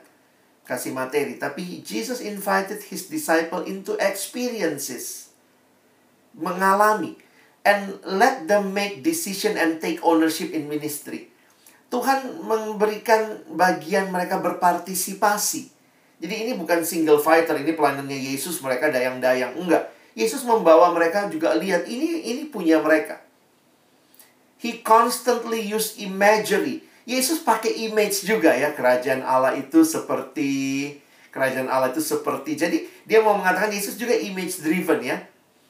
Kasih 0.63 0.95
materi 0.95 1.35
tapi 1.35 1.83
Jesus 1.83 2.23
invited 2.23 2.79
his 2.87 3.11
disciple 3.11 3.67
into 3.67 3.99
experiences. 3.99 5.35
Mengalami. 6.33 7.19
And 7.67 7.99
let 8.03 8.47
them 8.47 8.71
make 8.71 9.03
decision 9.03 9.59
and 9.59 9.79
take 9.79 9.99
ownership 10.03 10.51
in 10.51 10.67
ministry 10.67 11.32
Tuhan 11.93 12.41
memberikan 12.41 13.45
bagian 13.53 14.09
mereka 14.09 14.41
berpartisipasi 14.41 15.69
jadi 16.17 16.33
ini 16.49 16.51
bukan 16.57 16.81
single 16.81 17.21
fighter 17.21 17.53
ini 17.61 17.77
pelayanannya 17.77 18.33
Yesus 18.33 18.57
mereka 18.65 18.89
dayang-dayang 18.89 19.53
enggak 19.61 19.93
Yesus 20.17 20.41
membawa 20.41 20.89
mereka 20.89 21.29
juga 21.29 21.53
lihat 21.53 21.85
ini 21.85 22.25
ini 22.33 22.49
punya 22.49 22.81
mereka 22.81 23.21
He 24.63 24.79
constantly 24.79 25.59
use 25.59 25.99
imagery. 25.99 26.87
Yesus 27.03 27.43
pakai 27.43 27.83
image 27.91 28.23
juga 28.23 28.55
ya. 28.55 28.71
Kerajaan 28.71 29.19
Allah 29.19 29.59
itu 29.59 29.83
seperti 29.83 30.51
kerajaan 31.35 31.67
Allah 31.67 31.91
itu 31.91 31.99
seperti. 31.99 32.55
Jadi 32.55 32.77
dia 33.03 33.19
mau 33.19 33.35
mengatakan 33.35 33.75
Yesus 33.75 33.99
juga 33.99 34.15
image 34.15 34.63
driven 34.63 35.03
ya. 35.03 35.19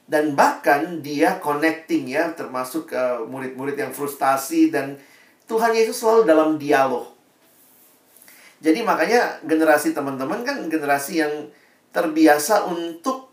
Dan 0.06 0.38
bahkan 0.38 1.02
dia 1.02 1.42
connecting 1.42 2.06
ya 2.06 2.38
termasuk 2.38 2.94
uh, 2.94 3.26
murid-murid 3.26 3.74
yang 3.74 3.90
frustasi 3.90 4.70
dan 4.70 5.02
Tuhan 5.48 5.76
Yesus 5.76 6.00
selalu 6.00 6.24
dalam 6.24 6.50
dialog. 6.56 7.12
Jadi 8.64 8.80
makanya 8.80 9.44
generasi 9.44 9.92
teman-teman 9.92 10.48
kan 10.48 10.56
generasi 10.72 11.20
yang 11.20 11.52
terbiasa 11.92 12.64
untuk 12.72 13.28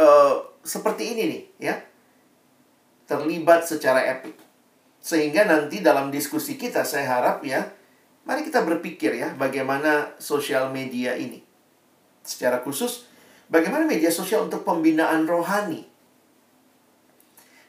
uh, 0.00 0.40
seperti 0.64 1.12
ini 1.12 1.22
nih 1.28 1.42
ya. 1.60 1.76
Terlibat 3.04 3.68
secara 3.68 4.00
epic. 4.08 4.40
Sehingga 5.04 5.44
nanti 5.44 5.84
dalam 5.84 6.08
diskusi 6.08 6.56
kita 6.56 6.80
saya 6.80 7.20
harap 7.20 7.44
ya, 7.44 7.68
mari 8.24 8.40
kita 8.40 8.64
berpikir 8.64 9.12
ya 9.20 9.36
bagaimana 9.36 10.16
sosial 10.16 10.72
media 10.72 11.12
ini. 11.12 11.44
Secara 12.24 12.64
khusus, 12.64 13.04
bagaimana 13.52 13.84
media 13.84 14.08
sosial 14.08 14.48
untuk 14.48 14.64
pembinaan 14.64 15.28
rohani. 15.28 15.84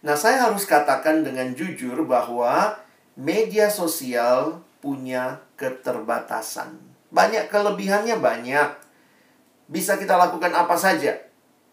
Nah, 0.05 0.15
saya 0.15 0.47
harus 0.47 0.63
katakan 0.63 1.27
dengan 1.27 1.51
jujur 1.51 2.07
bahwa 2.07 2.77
media 3.15 3.71
sosial 3.71 4.59
punya 4.83 5.39
keterbatasan. 5.55 6.75
Banyak 7.09 7.47
kelebihannya 7.47 8.19
banyak. 8.19 8.69
Bisa 9.71 9.97
kita 9.97 10.19
lakukan 10.19 10.51
apa 10.53 10.75
saja. 10.77 11.17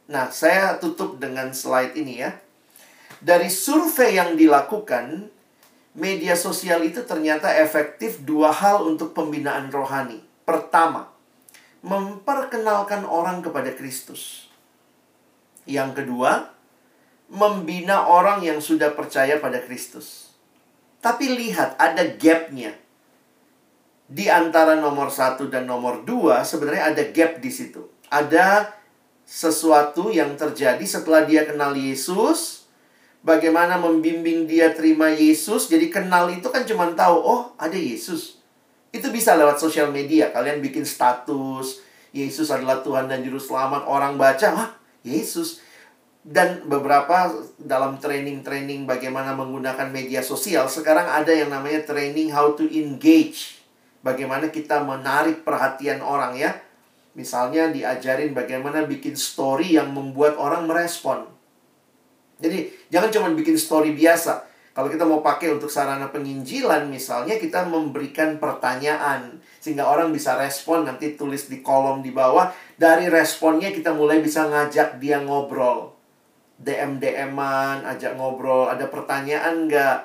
Nah, 0.08 0.30
saya 0.32 0.78
tutup 0.78 1.18
dengan 1.18 1.52
slide 1.52 1.98
ini 1.98 2.22
ya. 2.22 2.30
Dari 3.22 3.46
survei 3.52 4.18
yang 4.18 4.34
dilakukan, 4.34 5.30
media 5.94 6.34
sosial 6.34 6.82
itu 6.82 7.04
ternyata 7.04 7.52
efektif 7.52 8.24
dua 8.24 8.50
hal 8.50 8.82
untuk 8.82 9.12
pembinaan 9.12 9.68
rohani. 9.70 10.24
Pertama, 10.42 11.12
memperkenalkan 11.84 13.06
orang 13.06 13.44
kepada 13.44 13.70
Kristus. 13.76 14.50
Yang 15.68 16.02
kedua, 16.02 16.50
membina 17.30 18.10
orang 18.10 18.42
yang 18.42 18.58
sudah 18.58 18.90
percaya 18.96 19.38
pada 19.38 19.62
Kristus. 19.62 20.31
Tapi 21.02 21.34
lihat, 21.34 21.74
ada 21.82 22.06
gapnya. 22.14 22.78
Di 24.06 24.30
antara 24.30 24.78
nomor 24.78 25.10
satu 25.10 25.50
dan 25.50 25.66
nomor 25.66 26.06
dua, 26.06 26.46
sebenarnya 26.46 26.94
ada 26.94 27.02
gap 27.10 27.42
di 27.42 27.50
situ. 27.50 27.82
Ada 28.06 28.70
sesuatu 29.26 30.14
yang 30.14 30.38
terjadi 30.38 30.84
setelah 30.84 31.26
dia 31.26 31.42
kenal 31.42 31.74
Yesus, 31.74 32.68
bagaimana 33.26 33.82
membimbing 33.82 34.46
dia 34.46 34.70
terima 34.76 35.10
Yesus. 35.10 35.66
Jadi 35.66 35.90
kenal 35.90 36.30
itu 36.30 36.46
kan 36.52 36.62
cuma 36.62 36.86
tahu, 36.94 37.16
oh 37.18 37.42
ada 37.58 37.74
Yesus. 37.74 38.38
Itu 38.92 39.10
bisa 39.10 39.34
lewat 39.34 39.58
sosial 39.58 39.90
media. 39.90 40.30
Kalian 40.30 40.62
bikin 40.62 40.86
status, 40.86 41.82
Yesus 42.12 42.52
adalah 42.52 42.84
Tuhan 42.84 43.08
dan 43.08 43.24
Juru 43.24 43.40
Selamat. 43.40 43.88
Orang 43.88 44.20
baca, 44.20 44.52
wah 44.54 44.70
Yesus 45.02 45.64
dan 46.22 46.62
beberapa 46.70 47.34
dalam 47.58 47.98
training-training 47.98 48.86
bagaimana 48.86 49.34
menggunakan 49.34 49.90
media 49.90 50.22
sosial 50.22 50.70
sekarang 50.70 51.10
ada 51.10 51.34
yang 51.34 51.50
namanya 51.50 51.82
training 51.82 52.30
how 52.30 52.54
to 52.54 52.62
engage. 52.70 53.58
Bagaimana 54.06 54.50
kita 54.50 54.82
menarik 54.82 55.42
perhatian 55.42 55.98
orang 56.02 56.38
ya. 56.38 56.54
Misalnya 57.18 57.70
diajarin 57.70 58.34
bagaimana 58.34 58.86
bikin 58.86 59.18
story 59.18 59.74
yang 59.78 59.90
membuat 59.90 60.38
orang 60.38 60.66
merespon. 60.66 61.26
Jadi 62.38 62.70
jangan 62.90 63.10
cuma 63.10 63.28
bikin 63.34 63.58
story 63.58 63.94
biasa. 63.94 64.46
Kalau 64.72 64.88
kita 64.88 65.04
mau 65.04 65.20
pakai 65.20 65.52
untuk 65.52 65.68
sarana 65.68 66.08
penginjilan 66.08 66.88
misalnya 66.88 67.36
kita 67.36 67.68
memberikan 67.68 68.40
pertanyaan 68.40 69.42
sehingga 69.60 69.84
orang 69.84 70.08
bisa 70.14 70.38
respon 70.38 70.88
nanti 70.88 71.18
tulis 71.18 71.50
di 71.50 71.60
kolom 71.60 72.00
di 72.00 72.14
bawah. 72.14 72.50
Dari 72.78 73.10
responnya 73.10 73.74
kita 73.74 73.90
mulai 73.90 74.22
bisa 74.22 74.46
ngajak 74.48 74.96
dia 74.98 75.20
ngobrol 75.22 76.01
DM-DM-an, 76.62 77.82
ajak 77.84 78.14
ngobrol, 78.14 78.70
ada 78.70 78.86
pertanyaan 78.86 79.66
nggak? 79.66 79.98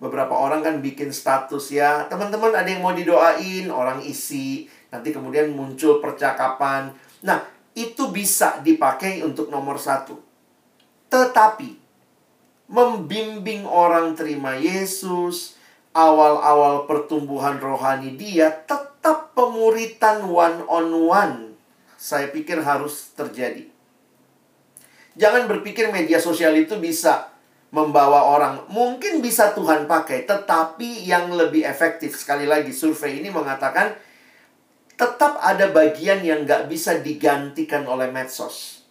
Beberapa 0.00 0.32
orang 0.32 0.64
kan 0.64 0.80
bikin 0.80 1.12
status 1.12 1.74
ya, 1.74 2.06
teman-teman 2.08 2.54
ada 2.54 2.66
yang 2.70 2.80
mau 2.80 2.94
didoain, 2.94 3.68
orang 3.68 4.00
isi, 4.00 4.70
nanti 4.88 5.12
kemudian 5.12 5.52
muncul 5.52 6.00
percakapan. 6.00 6.94
Nah, 7.26 7.44
itu 7.76 8.08
bisa 8.08 8.62
dipakai 8.62 9.20
untuk 9.26 9.52
nomor 9.52 9.76
satu. 9.76 10.16
Tetapi, 11.12 11.70
membimbing 12.70 13.66
orang 13.66 14.14
terima 14.14 14.54
Yesus, 14.54 15.58
awal-awal 15.92 16.86
pertumbuhan 16.86 17.58
rohani 17.58 18.14
dia, 18.14 18.54
tetap 18.64 19.34
pemuritan 19.34 20.24
one 20.30 20.62
on 20.70 20.86
one. 20.94 21.36
Saya 21.98 22.30
pikir 22.30 22.62
harus 22.62 23.10
terjadi. 23.18 23.77
Jangan 25.18 25.50
berpikir 25.50 25.90
media 25.90 26.22
sosial 26.22 26.54
itu 26.54 26.78
bisa 26.78 27.34
membawa 27.74 28.30
orang. 28.30 28.70
Mungkin 28.70 29.18
bisa 29.18 29.50
Tuhan 29.50 29.90
pakai, 29.90 30.24
tetapi 30.24 31.04
yang 31.04 31.34
lebih 31.34 31.66
efektif. 31.66 32.14
Sekali 32.14 32.46
lagi, 32.46 32.70
survei 32.70 33.18
ini 33.18 33.28
mengatakan 33.28 33.98
tetap 34.94 35.42
ada 35.42 35.74
bagian 35.74 36.22
yang 36.22 36.46
nggak 36.46 36.70
bisa 36.70 37.02
digantikan 37.02 37.82
oleh 37.90 38.08
medsos. 38.14 38.86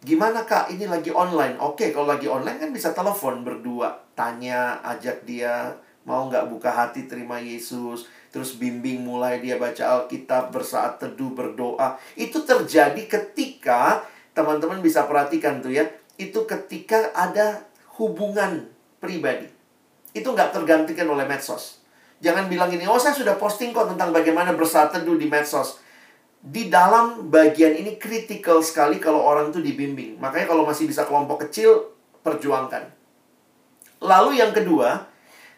Gimana 0.00 0.48
kak, 0.48 0.72
ini 0.72 0.88
lagi 0.88 1.12
online? 1.12 1.60
Oke, 1.60 1.92
kalau 1.92 2.08
lagi 2.08 2.24
online 2.24 2.56
kan 2.56 2.72
bisa 2.72 2.96
telepon 2.96 3.44
berdua. 3.44 4.00
Tanya, 4.16 4.80
ajak 4.80 5.28
dia, 5.28 5.76
mau 6.08 6.24
nggak 6.24 6.48
buka 6.48 6.72
hati 6.72 7.04
terima 7.04 7.36
Yesus 7.36 8.08
terus 8.30 8.54
bimbing 8.54 9.02
mulai 9.02 9.42
dia 9.42 9.58
baca 9.58 10.00
Alkitab, 10.00 10.54
bersaat 10.54 11.02
teduh, 11.02 11.34
berdoa. 11.34 11.98
Itu 12.14 12.46
terjadi 12.46 13.02
ketika 13.10 14.06
teman-teman 14.32 14.78
bisa 14.78 15.04
perhatikan 15.04 15.58
tuh 15.58 15.74
ya, 15.74 15.86
itu 16.14 16.46
ketika 16.46 17.10
ada 17.12 17.66
hubungan 17.98 18.70
pribadi. 19.02 19.50
Itu 20.14 20.30
nggak 20.30 20.54
tergantikan 20.54 21.10
oleh 21.10 21.26
medsos. 21.26 21.82
Jangan 22.20 22.46
bilang 22.46 22.70
ini, 22.70 22.86
oh 22.86 23.00
saya 23.00 23.16
sudah 23.16 23.34
posting 23.34 23.72
kok 23.74 23.90
tentang 23.90 24.14
bagaimana 24.14 24.54
bersaat 24.54 24.94
teduh 24.94 25.18
di 25.18 25.26
medsos. 25.26 25.82
Di 26.40 26.72
dalam 26.72 27.28
bagian 27.28 27.76
ini 27.76 28.00
kritikal 28.00 28.64
sekali 28.64 28.96
kalau 28.96 29.20
orang 29.20 29.52
itu 29.52 29.60
dibimbing. 29.60 30.16
Makanya 30.20 30.48
kalau 30.48 30.64
masih 30.64 30.88
bisa 30.88 31.04
kelompok 31.04 31.48
kecil, 31.48 31.92
perjuangkan. 32.24 32.92
Lalu 34.00 34.40
yang 34.40 34.52
kedua, 34.52 35.08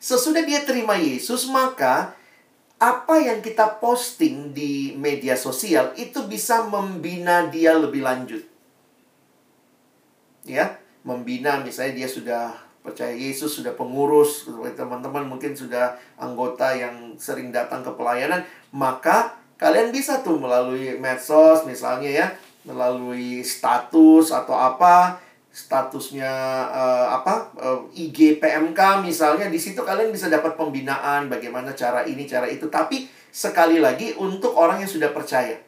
sesudah 0.02 0.42
dia 0.42 0.66
terima 0.66 0.98
Yesus, 0.98 1.46
maka 1.46 2.18
apa 2.82 3.14
yang 3.22 3.38
kita 3.38 3.78
posting 3.78 4.50
di 4.50 4.98
media 4.98 5.38
sosial 5.38 5.94
itu 5.94 6.26
bisa 6.26 6.66
membina 6.66 7.46
dia 7.46 7.78
lebih 7.78 8.02
lanjut. 8.02 8.42
Ya, 10.42 10.82
membina 11.06 11.62
misalnya 11.62 12.02
dia 12.02 12.08
sudah 12.10 12.58
percaya 12.82 13.14
Yesus, 13.14 13.54
sudah 13.54 13.78
pengurus, 13.78 14.50
teman-teman 14.74 15.30
mungkin 15.30 15.54
sudah 15.54 15.94
anggota 16.18 16.74
yang 16.74 17.14
sering 17.22 17.54
datang 17.54 17.86
ke 17.86 17.94
pelayanan, 17.94 18.42
maka 18.74 19.38
kalian 19.54 19.94
bisa 19.94 20.18
tuh 20.26 20.42
melalui 20.42 20.98
medsos 20.98 21.62
misalnya 21.62 22.10
ya, 22.10 22.26
melalui 22.66 23.46
status 23.46 24.34
atau 24.34 24.58
apa 24.58 25.22
statusnya 25.52 26.32
uh, 26.72 27.06
apa 27.20 27.52
uh, 27.60 27.84
eh, 27.92 28.08
IG 28.08 28.40
PMK 28.40 29.04
misalnya 29.04 29.52
di 29.52 29.60
situ 29.60 29.84
kalian 29.84 30.08
bisa 30.08 30.32
dapat 30.32 30.56
pembinaan 30.56 31.28
bagaimana 31.28 31.76
cara 31.76 32.08
ini 32.08 32.24
cara 32.24 32.48
itu. 32.48 32.72
Tapi 32.72 33.04
sekali 33.28 33.76
lagi 33.76 34.16
untuk 34.16 34.56
orang 34.56 34.80
yang 34.80 34.90
sudah 34.90 35.12
percaya 35.12 35.60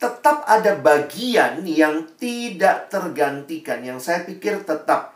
tetap 0.00 0.48
ada 0.48 0.80
bagian 0.80 1.60
yang 1.68 2.08
tidak 2.16 2.88
tergantikan. 2.88 3.84
Yang 3.84 4.08
saya 4.08 4.24
pikir 4.24 4.64
tetap 4.64 5.12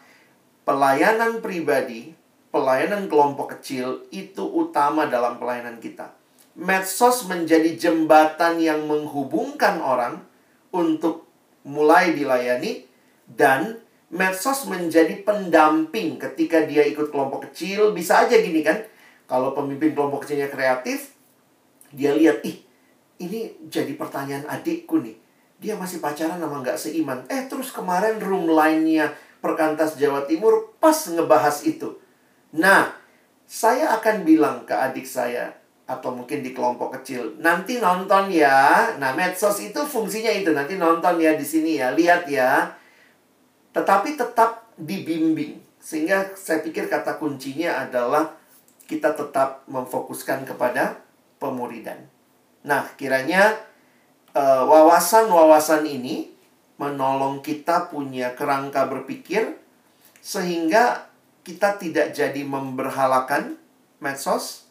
pelayanan 0.68 1.40
pribadi 1.40 2.12
pelayanan 2.54 3.10
kelompok 3.10 3.58
kecil 3.58 4.06
itu 4.14 4.46
utama 4.46 5.10
dalam 5.10 5.42
pelayanan 5.42 5.82
kita. 5.82 6.14
Medsos 6.54 7.26
menjadi 7.26 7.74
jembatan 7.74 8.62
yang 8.62 8.86
menghubungkan 8.86 9.82
orang 9.82 10.22
untuk 10.70 11.26
mulai 11.66 12.14
dilayani 12.14 12.86
dan 13.26 13.82
medsos 14.14 14.70
menjadi 14.70 15.26
pendamping 15.26 16.22
ketika 16.22 16.62
dia 16.62 16.86
ikut 16.86 17.10
kelompok 17.10 17.50
kecil. 17.50 17.90
Bisa 17.90 18.22
aja 18.22 18.38
gini 18.38 18.62
kan, 18.62 18.78
kalau 19.26 19.50
pemimpin 19.52 19.90
kelompok 19.92 20.24
kecilnya 20.24 20.48
kreatif, 20.48 21.18
dia 21.90 22.14
lihat, 22.14 22.40
ih, 22.46 22.62
ini 23.18 23.58
jadi 23.66 23.90
pertanyaan 23.98 24.46
adikku 24.46 25.02
nih. 25.02 25.18
Dia 25.58 25.74
masih 25.74 25.98
pacaran 25.98 26.38
sama 26.38 26.62
nggak 26.62 26.78
seiman. 26.78 27.26
Eh, 27.26 27.50
terus 27.50 27.74
kemarin 27.74 28.22
room 28.22 28.46
line-nya 28.46 29.10
Perkantas 29.42 30.00
Jawa 30.00 30.24
Timur 30.24 30.72
pas 30.78 30.96
ngebahas 30.96 31.66
itu. 31.66 31.98
Nah, 32.54 32.94
saya 33.44 33.92
akan 33.98 34.24
bilang 34.24 34.64
ke 34.64 34.72
adik 34.72 35.04
saya, 35.04 35.52
atau 35.84 36.16
mungkin 36.16 36.40
di 36.40 36.56
kelompok 36.56 36.96
kecil, 36.96 37.36
nanti 37.42 37.76
nonton 37.76 38.32
ya. 38.32 38.94
Nah, 38.96 39.12
medsos 39.12 39.60
itu 39.60 39.76
fungsinya 39.84 40.32
itu, 40.32 40.54
nanti 40.56 40.80
nonton 40.80 41.20
ya 41.20 41.36
di 41.36 41.44
sini 41.44 41.76
ya, 41.76 41.92
lihat 41.92 42.24
ya 42.24 42.72
tetapi 43.74 44.14
tetap 44.14 44.70
dibimbing. 44.78 45.60
Sehingga 45.82 46.32
saya 46.38 46.64
pikir 46.64 46.88
kata 46.88 47.20
kuncinya 47.20 47.84
adalah 47.84 48.32
kita 48.88 49.12
tetap 49.12 49.66
memfokuskan 49.68 50.48
kepada 50.48 50.96
pemuridan. 51.36 52.08
Nah, 52.64 52.88
kiranya 52.96 53.52
eh, 54.32 54.62
wawasan-wawasan 54.64 55.84
ini 55.84 56.32
menolong 56.80 57.44
kita 57.44 57.92
punya 57.92 58.32
kerangka 58.32 58.88
berpikir 58.88 59.60
sehingga 60.24 61.06
kita 61.44 61.76
tidak 61.76 62.16
jadi 62.16 62.40
memberhalakan 62.40 63.60
medsos, 64.00 64.64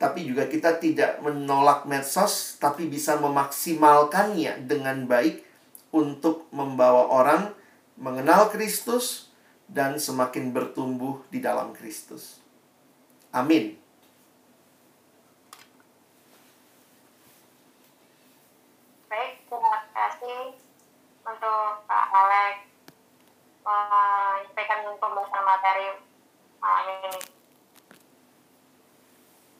tapi 0.00 0.24
juga 0.24 0.48
kita 0.48 0.80
tidak 0.80 1.20
menolak 1.20 1.84
medsos, 1.84 2.56
tapi 2.56 2.88
bisa 2.88 3.20
memaksimalkannya 3.20 4.64
dengan 4.64 5.04
baik 5.04 5.44
untuk 5.92 6.48
membawa 6.48 7.12
orang 7.12 7.57
mengenal 7.98 8.48
Kristus, 8.54 9.28
dan 9.68 10.00
semakin 10.00 10.48
bertumbuh 10.48 11.20
di 11.28 11.44
dalam 11.44 11.76
Kristus. 11.76 12.40
Amin. 13.28 13.76
Baik, 19.12 19.44
terima 19.44 19.84
kasih 19.92 20.56
untuk 21.28 21.84
Pak 21.84 22.04
Alex 22.08 22.56
menyampaikan 23.60 24.80
pembahasan 24.96 25.44
materi 25.44 25.88
malam 26.64 26.86
ini. 27.04 27.20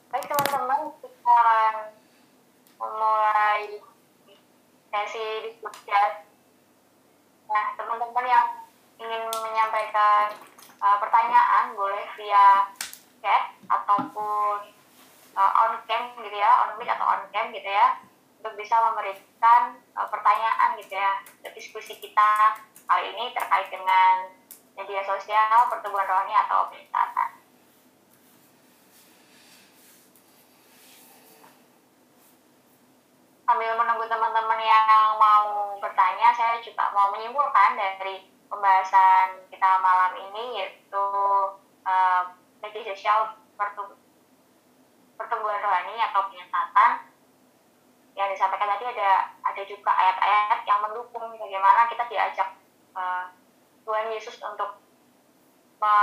Baik 0.08 0.24
teman-teman, 0.24 0.96
kita 1.04 1.20
akan 1.20 1.74
memulai 2.80 3.84
sesi 4.88 5.26
diskusi 5.44 5.92
Nah, 7.48 7.64
teman-teman 7.80 8.26
yang 8.28 8.46
ingin 9.00 9.24
menyampaikan 9.32 10.36
uh, 10.84 10.96
pertanyaan 11.00 11.72
boleh 11.72 12.04
via 12.20 12.68
chat 13.24 13.56
ataupun 13.66 14.68
uh, 15.32 15.52
on 15.64 15.80
cam 15.88 16.12
gitu 16.20 16.36
ya, 16.36 16.68
on 16.68 16.76
mic 16.76 16.92
atau 16.92 17.08
on 17.08 17.24
cam 17.32 17.48
gitu 17.50 17.66
ya, 17.66 17.96
untuk 18.38 18.52
bisa 18.60 18.76
memberikan 18.92 19.80
uh, 19.96 20.06
pertanyaan 20.12 20.76
gitu 20.76 20.92
ya, 20.92 21.24
diskusi 21.56 21.96
kita 21.96 22.60
kali 22.84 23.16
ini 23.16 23.32
terkait 23.32 23.72
dengan 23.72 24.28
media 24.76 25.02
sosial, 25.02 25.66
pertumbuhan 25.72 26.06
rohani 26.06 26.36
atau 26.36 26.68
peningkatan. 26.70 27.37
Sambil 33.48 33.80
menunggu 33.80 34.04
teman-teman 34.04 34.60
yang 34.60 35.16
mau 35.16 35.72
bertanya, 35.80 36.28
saya 36.36 36.60
juga 36.60 36.92
mau 36.92 37.08
menyimpulkan 37.16 37.80
dari 37.80 38.28
pembahasan 38.44 39.40
kita 39.48 39.80
malam 39.80 40.12
ini 40.20 40.60
yaitu 40.60 41.04
uh, 41.80 42.28
media 42.60 42.92
sosial 42.92 43.40
pertumbuhan 45.16 45.64
rohani 45.64 45.96
atau 45.96 46.28
penyesatan. 46.28 47.08
Yang 48.12 48.36
disampaikan 48.36 48.68
tadi 48.76 48.84
ada 48.84 49.32
ada 49.40 49.62
juga 49.64 49.96
ayat-ayat 49.96 50.68
yang 50.68 50.84
mendukung 50.84 51.32
bagaimana 51.40 51.88
kita 51.88 52.04
diajak 52.04 52.52
uh, 52.92 53.32
Tuhan 53.88 54.12
Yesus 54.12 54.36
untuk 54.44 54.76
me 55.80 55.96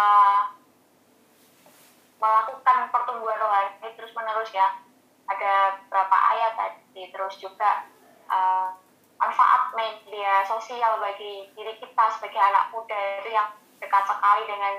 melakukan 2.17 2.89
pertumbuhan 2.89 3.37
rohani 3.37 3.85
terus 3.93 4.17
menerus 4.17 4.49
ya. 4.49 4.81
Ada 5.29 5.77
beberapa 5.85 6.17
ayat 6.17 6.57
tadi 6.57 6.84
terus 7.11 7.35
juga 7.43 7.91
uh, 8.31 8.71
manfaat 9.19 9.71
media 9.75 10.43
sosial 10.43 10.99
bagi 10.99 11.47
diri 11.55 11.73
kita 11.79 12.05
sebagai 12.15 12.39
anak 12.39 12.71
muda 12.71 12.99
itu 13.23 13.31
yang 13.31 13.49
dekat 13.79 14.03
sekali 14.07 14.43
dengan 14.47 14.73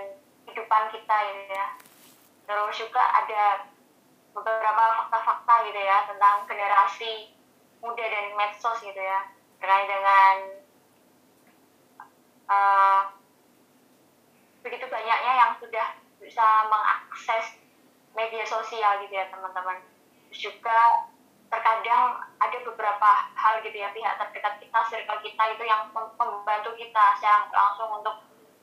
kehidupan 0.47 0.85
kita 0.93 1.17
ini 1.33 1.45
ya. 1.53 1.67
Terus 2.47 2.75
juga 2.79 3.03
ada 3.03 3.67
beberapa 4.37 4.85
fakta-fakta 5.03 5.55
gitu 5.67 5.81
ya 5.81 6.05
tentang 6.07 6.45
generasi 6.45 7.12
muda 7.81 8.05
dan 8.05 8.27
medsos 8.37 8.79
gitu 8.85 9.01
ya. 9.01 9.21
Terkait 9.57 9.89
dengan 9.89 10.35
uh, 12.53 13.01
begitu 14.61 14.85
banyaknya 14.87 15.33
yang 15.33 15.53
sudah 15.57 15.89
bisa 16.21 16.47
mengakses 16.69 17.57
media 18.12 18.45
sosial 18.45 19.01
gitu 19.05 19.14
ya 19.17 19.27
teman-teman. 19.33 19.81
Juga 20.31 21.09
terkadang 21.47 22.18
ada 22.42 22.59
beberapa 22.66 23.11
hal 23.38 23.62
gitu 23.62 23.78
ya 23.78 23.94
pihak 23.94 24.18
terdekat 24.18 24.59
kita 24.59 24.78
circle 24.90 25.22
kita 25.22 25.42
itu 25.55 25.64
yang 25.64 25.86
membantu 25.94 26.70
kita 26.74 27.05
secara 27.18 27.47
langsung 27.55 28.03
untuk 28.03 28.16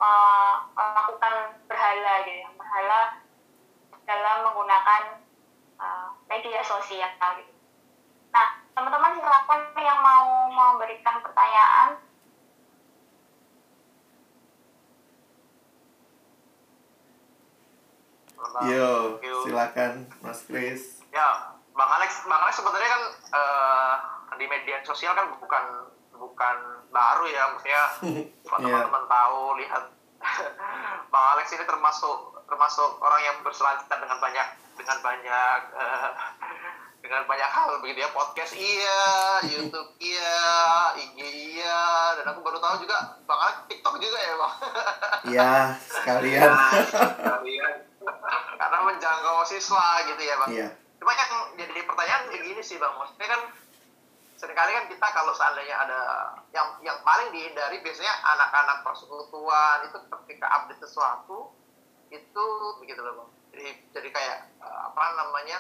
uh, 0.04 0.68
melakukan 0.76 1.64
berhala 1.72 2.14
gitu 2.28 2.44
ya 2.44 2.50
berhala 2.60 3.02
dalam 4.04 4.38
menggunakan 4.52 5.04
uh, 5.80 6.08
media 6.28 6.60
sosial 6.60 7.08
gitu. 7.40 7.54
Nah, 8.34 8.66
teman-teman 8.74 9.16
silakan 9.16 9.62
yang 9.78 10.00
mau 10.02 10.50
memberikan 10.50 11.22
pertanyaan. 11.22 12.02
Yo, 18.68 19.18
silakan 19.46 20.10
Mas 20.20 20.44
Kris. 20.46 21.00
Ya, 21.14 21.53
Bang 21.84 22.00
Alex, 22.00 22.24
Bang 22.24 22.40
Alex 22.48 22.56
sebenarnya 22.64 22.90
kan 22.96 23.04
uh, 23.36 23.94
di 24.40 24.48
media 24.48 24.80
sosial 24.88 25.12
kan 25.20 25.28
bukan 25.36 25.92
bukan 26.16 26.56
baru 26.96 27.28
ya, 27.28 27.44
maksudnya 27.52 27.84
yeah. 28.24 28.48
teman-teman 28.48 29.04
tahu 29.12 29.60
lihat. 29.60 29.84
Bang 31.12 31.26
Alex 31.36 31.52
ini 31.52 31.68
termasuk 31.68 32.40
termasuk 32.48 33.04
orang 33.04 33.20
yang 33.28 33.38
berselancar 33.44 34.00
dengan 34.00 34.16
banyak 34.24 34.48
dengan 34.80 34.98
banyak 35.04 35.60
uh, 35.76 36.10
dengan 37.04 37.28
banyak 37.28 37.50
hal 37.52 37.68
begitu 37.84 38.00
ya. 38.00 38.10
Podcast 38.16 38.56
iya 38.56 39.04
YouTube 39.44 39.92
iya 40.00 40.40
IG 40.96 41.20
iya 41.60 42.16
dan 42.16 42.32
aku 42.32 42.48
baru 42.48 42.64
tahu 42.64 42.88
juga 42.88 43.20
bakal 43.28 43.68
TikTok 43.68 44.00
juga 44.00 44.20
ya 44.24 44.34
bang. 44.40 44.54
Iya 45.36 45.52
sekalian. 45.92 46.52
Sekalian. 46.88 47.76
Karena 48.56 48.78
menjangkau 48.88 49.44
siswa 49.44 50.08
gitu 50.08 50.24
ya 50.24 50.36
bang. 50.48 50.52
Iya. 50.56 50.70
Cuma 51.04 51.12
yang 51.20 51.60
jadi 51.60 51.84
pertanyaan 51.84 52.32
kayak 52.32 52.44
gini 52.48 52.62
sih 52.64 52.80
bang. 52.80 52.96
Maksudnya 52.96 53.28
kan 53.28 53.42
sering 54.40 54.56
kali 54.56 54.72
kan 54.72 54.86
kita 54.88 55.08
kalau 55.12 55.36
seandainya 55.36 55.76
ada 55.76 56.00
yang 56.56 56.80
yang 56.80 56.96
paling 57.04 57.28
dihindari 57.36 57.84
biasanya 57.84 58.24
anak-anak 58.24 58.88
persekutuan 58.88 59.84
itu 59.84 60.00
ketika 60.00 60.48
update 60.48 60.80
sesuatu 60.80 61.52
itu 62.08 62.46
begitu 62.80 63.04
loh 63.04 63.14
bang. 63.20 63.30
Jadi 63.52 63.68
jadi 63.92 64.10
kayak 64.16 64.38
uh, 64.64 64.96
apa 64.96 65.04
namanya 65.20 65.60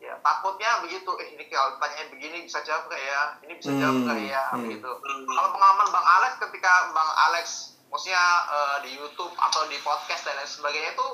ya 0.00 0.16
takutnya 0.24 0.80
begitu 0.80 1.10
eh 1.20 1.28
ini 1.36 1.44
kalau 1.52 1.76
tanyain 1.76 2.08
begini 2.08 2.48
bisa 2.48 2.64
jawab 2.64 2.88
nggak 2.88 3.02
ya? 3.04 3.20
Ini 3.44 3.52
bisa 3.52 3.70
jawab 3.76 3.94
hmm, 4.00 4.04
nggak 4.08 4.20
ya? 4.32 4.42
hmm. 4.48 4.60
begitu. 4.64 4.90
Kalau 5.28 5.50
pengalaman 5.52 5.88
bang 5.92 6.06
Alex 6.08 6.32
ketika 6.40 6.72
bang 6.96 7.10
Alex 7.28 7.46
maksudnya 7.92 8.24
uh, 8.48 8.76
di 8.80 8.96
YouTube 8.96 9.32
atau 9.36 9.68
di 9.68 9.76
podcast 9.84 10.24
dan 10.24 10.40
lain 10.40 10.48
sebagainya 10.48 10.96
itu 10.96 11.08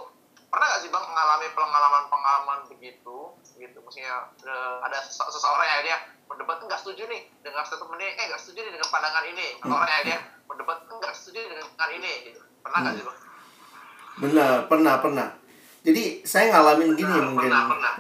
pernah 0.55 0.67
nggak 0.71 0.83
sih 0.87 0.91
bang 0.95 1.07
mengalami 1.11 1.47
pengalaman-pengalaman 1.51 2.59
begitu 2.71 3.19
gitu 3.59 3.79
maksudnya 3.83 4.31
uh, 4.47 4.79
ada 4.87 5.03
seseorang 5.03 5.67
yang 5.67 5.83
dia 5.83 5.99
berdebat 6.31 6.63
nggak 6.63 6.79
setuju 6.79 7.11
nih 7.11 7.27
dengan 7.43 7.67
statement 7.67 7.99
ini 7.99 8.15
eh 8.15 8.25
nggak 8.31 8.39
setuju 8.39 8.63
nih 8.63 8.73
dengan 8.79 8.89
pandangan 8.95 9.25
ini 9.27 9.47
atau 9.59 9.67
hmm. 9.67 9.83
orang 9.83 9.95
yang 9.99 10.07
dia 10.07 10.19
berdebat 10.47 10.79
nggak 10.87 11.15
setuju 11.19 11.39
dengan 11.51 11.67
pandangan 11.75 11.93
ini 11.99 12.13
gitu 12.31 12.41
pernah 12.63 12.79
nggak 12.87 12.95
hmm. 12.95 13.03
sih 13.03 13.07
bang 13.11 13.19
Benar, 14.15 14.71
pernah, 14.71 14.95
pernah. 15.03 15.29
Jadi 15.83 16.23
saya 16.23 16.55
ngalamin 16.55 16.95
gini 16.95 17.11
pernah, 17.11 17.27
mungkin. 17.35 17.51
Pernah, 17.51 17.65
pernah. 17.67 17.95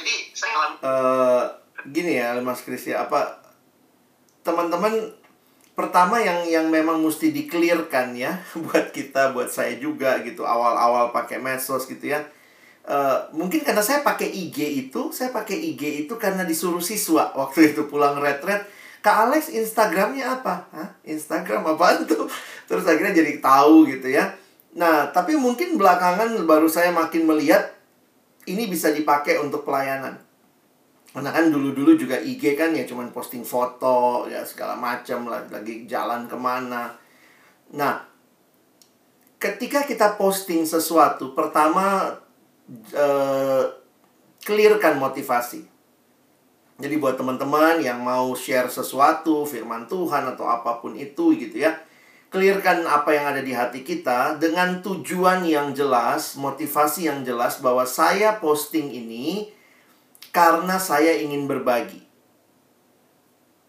Jadi 0.00 0.14
saya 0.32 0.50
ngalamin. 0.56 0.78
Uh, 0.80 1.42
gini 1.92 2.12
ya, 2.16 2.40
Mas 2.40 2.64
Kris 2.64 2.88
ya, 2.88 3.04
apa 3.04 3.44
teman-teman 4.40 5.12
pertama 5.80 6.20
yang 6.20 6.44
yang 6.44 6.66
memang 6.68 7.00
mesti 7.00 7.32
dikelirkan 7.32 8.12
ya 8.12 8.36
buat 8.68 8.92
kita, 8.92 9.32
buat 9.32 9.48
saya 9.48 9.80
juga 9.80 10.20
gitu 10.20 10.44
awal-awal 10.44 11.08
pakai 11.16 11.40
medsos 11.40 11.88
gitu 11.88 12.12
ya. 12.12 12.20
Uh, 12.84 13.24
mungkin 13.32 13.64
karena 13.64 13.80
saya 13.80 14.04
pakai 14.04 14.28
IG 14.28 14.88
itu, 14.88 15.08
saya 15.16 15.32
pakai 15.32 15.56
IG 15.56 16.04
itu 16.04 16.14
karena 16.20 16.44
disuruh 16.44 16.82
siswa 16.84 17.32
waktu 17.32 17.72
itu 17.72 17.88
pulang 17.88 18.20
retret. 18.20 18.68
Kak 19.00 19.32
Alex 19.32 19.48
Instagramnya 19.48 20.40
apa? 20.40 20.68
Hah? 20.76 20.88
Instagram 21.08 21.64
apa 21.72 22.04
tuh? 22.04 22.28
Terus 22.68 22.84
akhirnya 22.84 23.16
jadi 23.16 23.40
tahu 23.40 23.88
gitu 23.88 24.12
ya 24.12 24.36
Nah, 24.70 25.10
tapi 25.10 25.34
mungkin 25.34 25.74
belakangan 25.74 26.46
baru 26.46 26.70
saya 26.70 26.94
makin 26.94 27.26
melihat 27.26 27.74
ini 28.46 28.70
bisa 28.70 28.94
dipakai 28.94 29.42
untuk 29.42 29.66
pelayanan. 29.66 30.18
Karena 31.10 31.34
kan 31.34 31.50
dulu-dulu 31.50 31.98
juga 31.98 32.16
IG 32.22 32.54
kan 32.54 32.70
ya 32.70 32.86
cuman 32.86 33.10
posting 33.10 33.42
foto 33.42 34.30
ya 34.30 34.46
segala 34.46 34.78
macam 34.78 35.26
lagi 35.26 35.84
jalan 35.90 36.30
ke 36.30 36.36
mana. 36.38 36.94
Nah, 37.74 37.98
ketika 39.42 39.82
kita 39.82 40.14
posting 40.14 40.62
sesuatu, 40.62 41.34
pertama 41.34 42.14
uh, 42.94 43.64
clearkan 44.46 45.02
motivasi. 45.02 45.66
Jadi 46.80 46.94
buat 46.96 47.18
teman-teman 47.18 47.82
yang 47.82 48.00
mau 48.00 48.32
share 48.32 48.70
sesuatu, 48.70 49.44
firman 49.44 49.84
Tuhan 49.84 50.24
atau 50.32 50.48
apa 50.48 50.80
pun 50.80 50.96
itu 50.96 51.36
gitu 51.36 51.60
ya 51.60 51.76
clearkan 52.30 52.86
apa 52.86 53.10
yang 53.10 53.26
ada 53.34 53.42
di 53.42 53.50
hati 53.50 53.82
kita 53.82 54.38
dengan 54.38 54.78
tujuan 54.80 55.42
yang 55.42 55.74
jelas, 55.74 56.38
motivasi 56.38 57.10
yang 57.10 57.26
jelas 57.26 57.58
bahwa 57.58 57.82
saya 57.82 58.38
posting 58.38 58.86
ini 58.94 59.50
karena 60.30 60.78
saya 60.78 61.18
ingin 61.18 61.46
berbagi. 61.50 62.02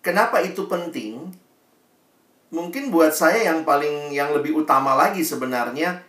Kenapa 0.01 0.41
itu 0.41 0.65
penting? 0.65 1.29
Mungkin 2.49 2.89
buat 2.89 3.13
saya 3.13 3.53
yang 3.53 3.65
paling 3.65 4.11
yang 4.11 4.33
lebih 4.33 4.65
utama 4.65 4.97
lagi 4.97 5.21
sebenarnya 5.21 6.03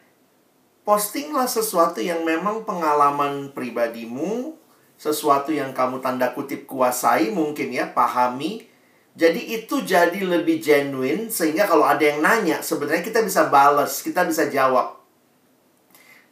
postinglah 0.82 1.46
sesuatu 1.46 2.02
yang 2.02 2.26
memang 2.26 2.66
pengalaman 2.66 3.54
pribadimu, 3.54 4.58
sesuatu 4.98 5.54
yang 5.54 5.70
kamu 5.70 6.02
tanda 6.02 6.34
kutip 6.34 6.66
kuasai 6.66 7.30
mungkin 7.30 7.70
ya, 7.70 7.92
pahami 7.94 8.72
jadi 9.12 9.60
itu 9.60 9.84
jadi 9.84 10.24
lebih 10.24 10.64
genuine 10.64 11.28
sehingga 11.28 11.68
kalau 11.68 11.84
ada 11.84 12.00
yang 12.00 12.24
nanya 12.24 12.64
sebenarnya 12.64 13.04
kita 13.04 13.20
bisa 13.20 13.52
balas, 13.52 14.00
kita 14.00 14.24
bisa 14.24 14.48
jawab. 14.48 15.01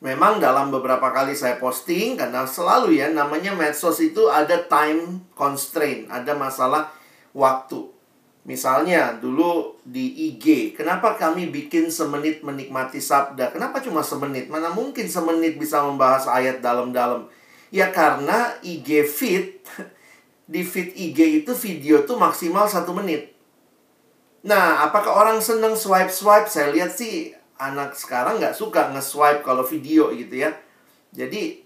Memang 0.00 0.40
dalam 0.40 0.72
beberapa 0.72 1.12
kali 1.12 1.36
saya 1.36 1.60
posting 1.60 2.16
karena 2.16 2.48
selalu 2.48 2.96
ya 2.96 3.12
namanya 3.12 3.52
medsos 3.52 4.00
itu 4.00 4.32
ada 4.32 4.64
time 4.64 5.20
constraint, 5.36 6.08
ada 6.08 6.32
masalah 6.32 6.88
waktu. 7.36 7.84
Misalnya 8.48 9.20
dulu 9.20 9.76
di 9.84 10.32
IG, 10.32 10.72
kenapa 10.72 11.20
kami 11.20 11.52
bikin 11.52 11.92
semenit 11.92 12.40
menikmati 12.40 12.96
sabda? 12.96 13.52
Kenapa 13.52 13.84
cuma 13.84 14.00
semenit? 14.00 14.48
Mana 14.48 14.72
mungkin 14.72 15.04
semenit 15.04 15.60
bisa 15.60 15.84
membahas 15.84 16.24
ayat 16.24 16.64
dalam-dalam? 16.64 17.28
Ya 17.68 17.92
karena 17.92 18.56
IG 18.64 19.04
feed 19.04 19.60
di 20.52 20.64
feed 20.64 20.96
IG 20.96 21.44
itu 21.44 21.52
video 21.52 22.08
tuh 22.08 22.16
maksimal 22.16 22.64
satu 22.64 22.96
menit. 22.96 23.36
Nah, 24.40 24.88
apakah 24.88 25.12
orang 25.12 25.38
seneng 25.44 25.76
swipe-swipe? 25.76 26.48
Saya 26.48 26.72
lihat 26.72 26.96
sih 26.96 27.36
anak 27.60 27.92
sekarang 27.92 28.40
nggak 28.40 28.56
suka 28.56 28.88
nge-swipe 28.96 29.44
kalau 29.44 29.60
video 29.60 30.08
gitu 30.16 30.40
ya. 30.40 30.50
Jadi, 31.12 31.60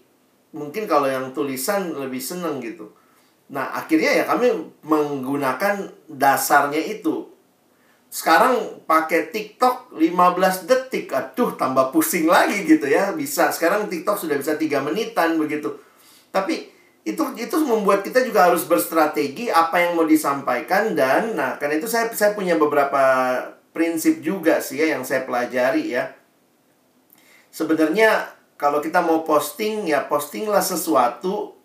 mungkin 0.51 0.91
kalau 0.91 1.07
yang 1.07 1.31
tulisan 1.31 1.95
lebih 1.95 2.19
seneng 2.19 2.59
gitu. 2.59 2.91
Nah, 3.55 3.71
akhirnya 3.79 4.11
ya 4.11 4.25
kami 4.27 4.51
menggunakan 4.83 5.87
dasarnya 6.11 6.83
itu. 6.83 7.31
Sekarang 8.11 8.83
pakai 8.87 9.31
TikTok 9.31 9.99
15 9.99 10.71
detik. 10.71 11.11
Aduh, 11.11 11.59
tambah 11.59 11.91
pusing 11.91 12.31
lagi 12.31 12.63
gitu 12.63 12.87
ya. 12.87 13.11
Bisa. 13.11 13.51
Sekarang 13.51 13.91
TikTok 13.91 14.17
sudah 14.17 14.39
bisa 14.39 14.55
3 14.55 14.81
menitan 14.81 15.35
begitu. 15.35 15.75
Tapi 16.31 16.75
itu 17.05 17.21
itu 17.37 17.57
membuat 17.69 18.01
kita 18.01 18.25
juga 18.25 18.49
harus 18.49 18.65
berstrategi 18.65 19.53
apa 19.53 19.77
yang 19.77 19.93
mau 20.01 20.09
disampaikan 20.09 20.97
dan 20.97 21.37
nah 21.37 21.61
karena 21.61 21.77
itu 21.77 21.85
saya 21.85 22.09
saya 22.17 22.33
punya 22.33 22.57
beberapa 22.57 23.05
prinsip 23.75 24.23
juga 24.23 24.63
sih 24.63 24.79
ya 24.79 24.95
yang 24.95 25.03
saya 25.03 25.27
pelajari 25.27 25.91
ya. 25.91 26.15
Sebenarnya 27.51 28.31
kalau 28.55 28.79
kita 28.79 29.03
mau 29.03 29.27
posting 29.27 29.91
ya 29.91 30.07
postinglah 30.07 30.63
sesuatu 30.63 31.59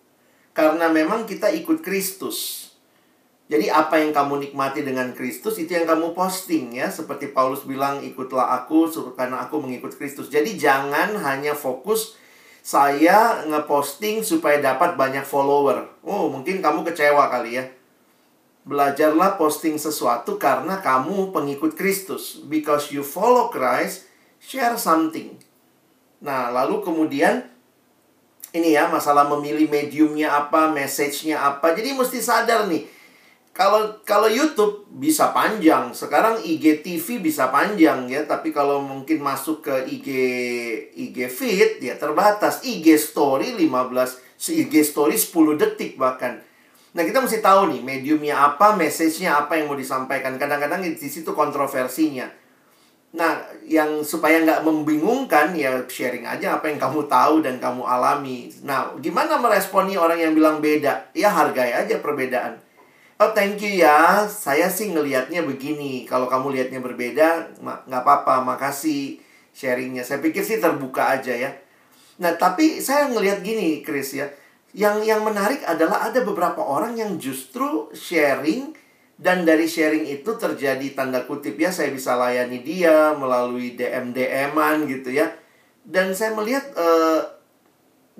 karena 0.50 0.90
memang 0.90 1.24
kita 1.24 1.48
ikut 1.54 1.80
Kristus. 1.86 2.68
Jadi 3.50 3.66
apa 3.66 3.98
yang 3.98 4.14
kamu 4.14 4.46
nikmati 4.46 4.86
dengan 4.86 5.10
Kristus 5.10 5.58
itu 5.58 5.74
yang 5.74 5.86
kamu 5.86 6.14
posting 6.14 6.78
ya. 6.78 6.86
Seperti 6.86 7.34
Paulus 7.34 7.66
bilang 7.66 7.98
ikutlah 8.02 8.62
aku 8.62 8.86
karena 9.14 9.42
aku 9.46 9.58
mengikut 9.58 9.94
Kristus. 9.98 10.30
Jadi 10.30 10.54
jangan 10.54 11.18
hanya 11.18 11.54
fokus 11.58 12.14
saya 12.62 13.42
ngeposting 13.48 14.22
supaya 14.22 14.62
dapat 14.62 14.94
banyak 14.94 15.26
follower. 15.26 15.88
Oh, 16.06 16.30
mungkin 16.30 16.62
kamu 16.62 16.86
kecewa 16.86 17.26
kali 17.26 17.58
ya. 17.58 17.64
Belajarlah 18.70 19.34
posting 19.34 19.74
sesuatu 19.74 20.38
karena 20.38 20.78
kamu 20.78 21.34
pengikut 21.34 21.74
Kristus. 21.74 22.38
Because 22.46 22.94
you 22.94 23.02
follow 23.02 23.50
Christ, 23.50 24.06
share 24.38 24.78
something. 24.78 25.34
Nah, 26.22 26.54
lalu 26.54 26.78
kemudian 26.86 27.50
ini 28.54 28.78
ya 28.78 28.86
masalah 28.86 29.26
memilih 29.26 29.66
mediumnya 29.66 30.38
apa, 30.38 30.70
message-nya 30.70 31.42
apa. 31.42 31.74
Jadi 31.74 31.98
mesti 31.98 32.22
sadar 32.22 32.70
nih 32.70 33.00
kalau 33.50 33.98
kalau 34.06 34.30
YouTube 34.30 34.86
bisa 35.02 35.34
panjang, 35.34 35.90
sekarang 35.90 36.38
IGTV 36.38 37.18
bisa 37.18 37.50
panjang 37.50 38.06
ya, 38.06 38.22
tapi 38.22 38.54
kalau 38.54 38.78
mungkin 38.78 39.18
masuk 39.18 39.66
ke 39.66 39.74
IG 39.90 40.08
IG 40.94 41.16
feed 41.26 41.70
ya 41.82 41.98
terbatas. 41.98 42.62
IG 42.62 42.94
story 42.94 43.58
15 43.58 44.54
IG 44.54 44.74
story 44.86 45.18
10 45.18 45.60
detik 45.60 45.98
bahkan. 45.98 46.40
Nah, 46.90 47.02
kita 47.06 47.22
mesti 47.22 47.38
tahu 47.38 47.70
nih 47.70 47.80
mediumnya 47.82 48.34
apa, 48.50 48.74
message-nya 48.74 49.46
apa 49.46 49.54
yang 49.54 49.70
mau 49.70 49.78
disampaikan. 49.78 50.34
Kadang-kadang 50.34 50.82
di 50.82 51.08
situ 51.08 51.30
kontroversinya. 51.34 52.26
Nah, 53.10 53.42
yang 53.66 54.06
supaya 54.06 54.42
nggak 54.42 54.62
membingungkan 54.62 55.50
ya 55.54 55.82
sharing 55.90 56.26
aja 56.26 56.58
apa 56.58 56.70
yang 56.70 56.78
kamu 56.78 57.10
tahu 57.10 57.42
dan 57.42 57.58
kamu 57.58 57.82
alami. 57.82 58.50
Nah, 58.62 58.94
gimana 59.02 59.38
meresponi 59.38 59.98
orang 59.98 60.18
yang 60.18 60.34
bilang 60.34 60.62
beda? 60.62 61.10
Ya 61.14 61.30
hargai 61.30 61.74
aja 61.74 61.98
perbedaan 61.98 62.70
Oh 63.20 63.36
thank 63.36 63.60
you 63.60 63.84
ya, 63.84 64.24
saya 64.24 64.72
sih 64.72 64.96
ngelihatnya 64.96 65.44
begini. 65.44 66.08
Kalau 66.08 66.24
kamu 66.24 66.56
lihatnya 66.56 66.80
berbeda, 66.80 67.52
nggak 67.60 68.00
apa-apa, 68.00 68.40
makasih 68.40 69.20
sharingnya. 69.52 70.00
Saya 70.00 70.24
pikir 70.24 70.40
sih 70.40 70.56
terbuka 70.56 71.04
aja 71.04 71.36
ya. 71.36 71.52
Nah 72.16 72.32
tapi 72.40 72.80
saya 72.80 73.12
ngelihat 73.12 73.44
gini, 73.44 73.84
Chris 73.84 74.16
ya. 74.16 74.24
Yang 74.70 75.10
yang 75.10 75.26
menarik 75.26 75.66
adalah 75.66 76.06
ada 76.06 76.22
beberapa 76.22 76.62
orang 76.62 76.94
yang 76.94 77.18
justru 77.18 77.90
sharing 77.90 78.70
dan 79.20 79.42
dari 79.44 79.66
sharing 79.66 80.06
itu 80.06 80.32
terjadi 80.38 80.94
tanda 80.94 81.26
kutip 81.26 81.58
ya 81.58 81.68
saya 81.74 81.90
bisa 81.92 82.16
layani 82.16 82.62
dia 82.62 83.12
melalui 83.18 83.74
DM 83.74 84.14
DM-an 84.14 84.86
gitu 84.86 85.10
ya. 85.10 85.30
Dan 85.82 86.14
saya 86.14 86.32
melihat 86.38 86.70
uh, 86.78 87.40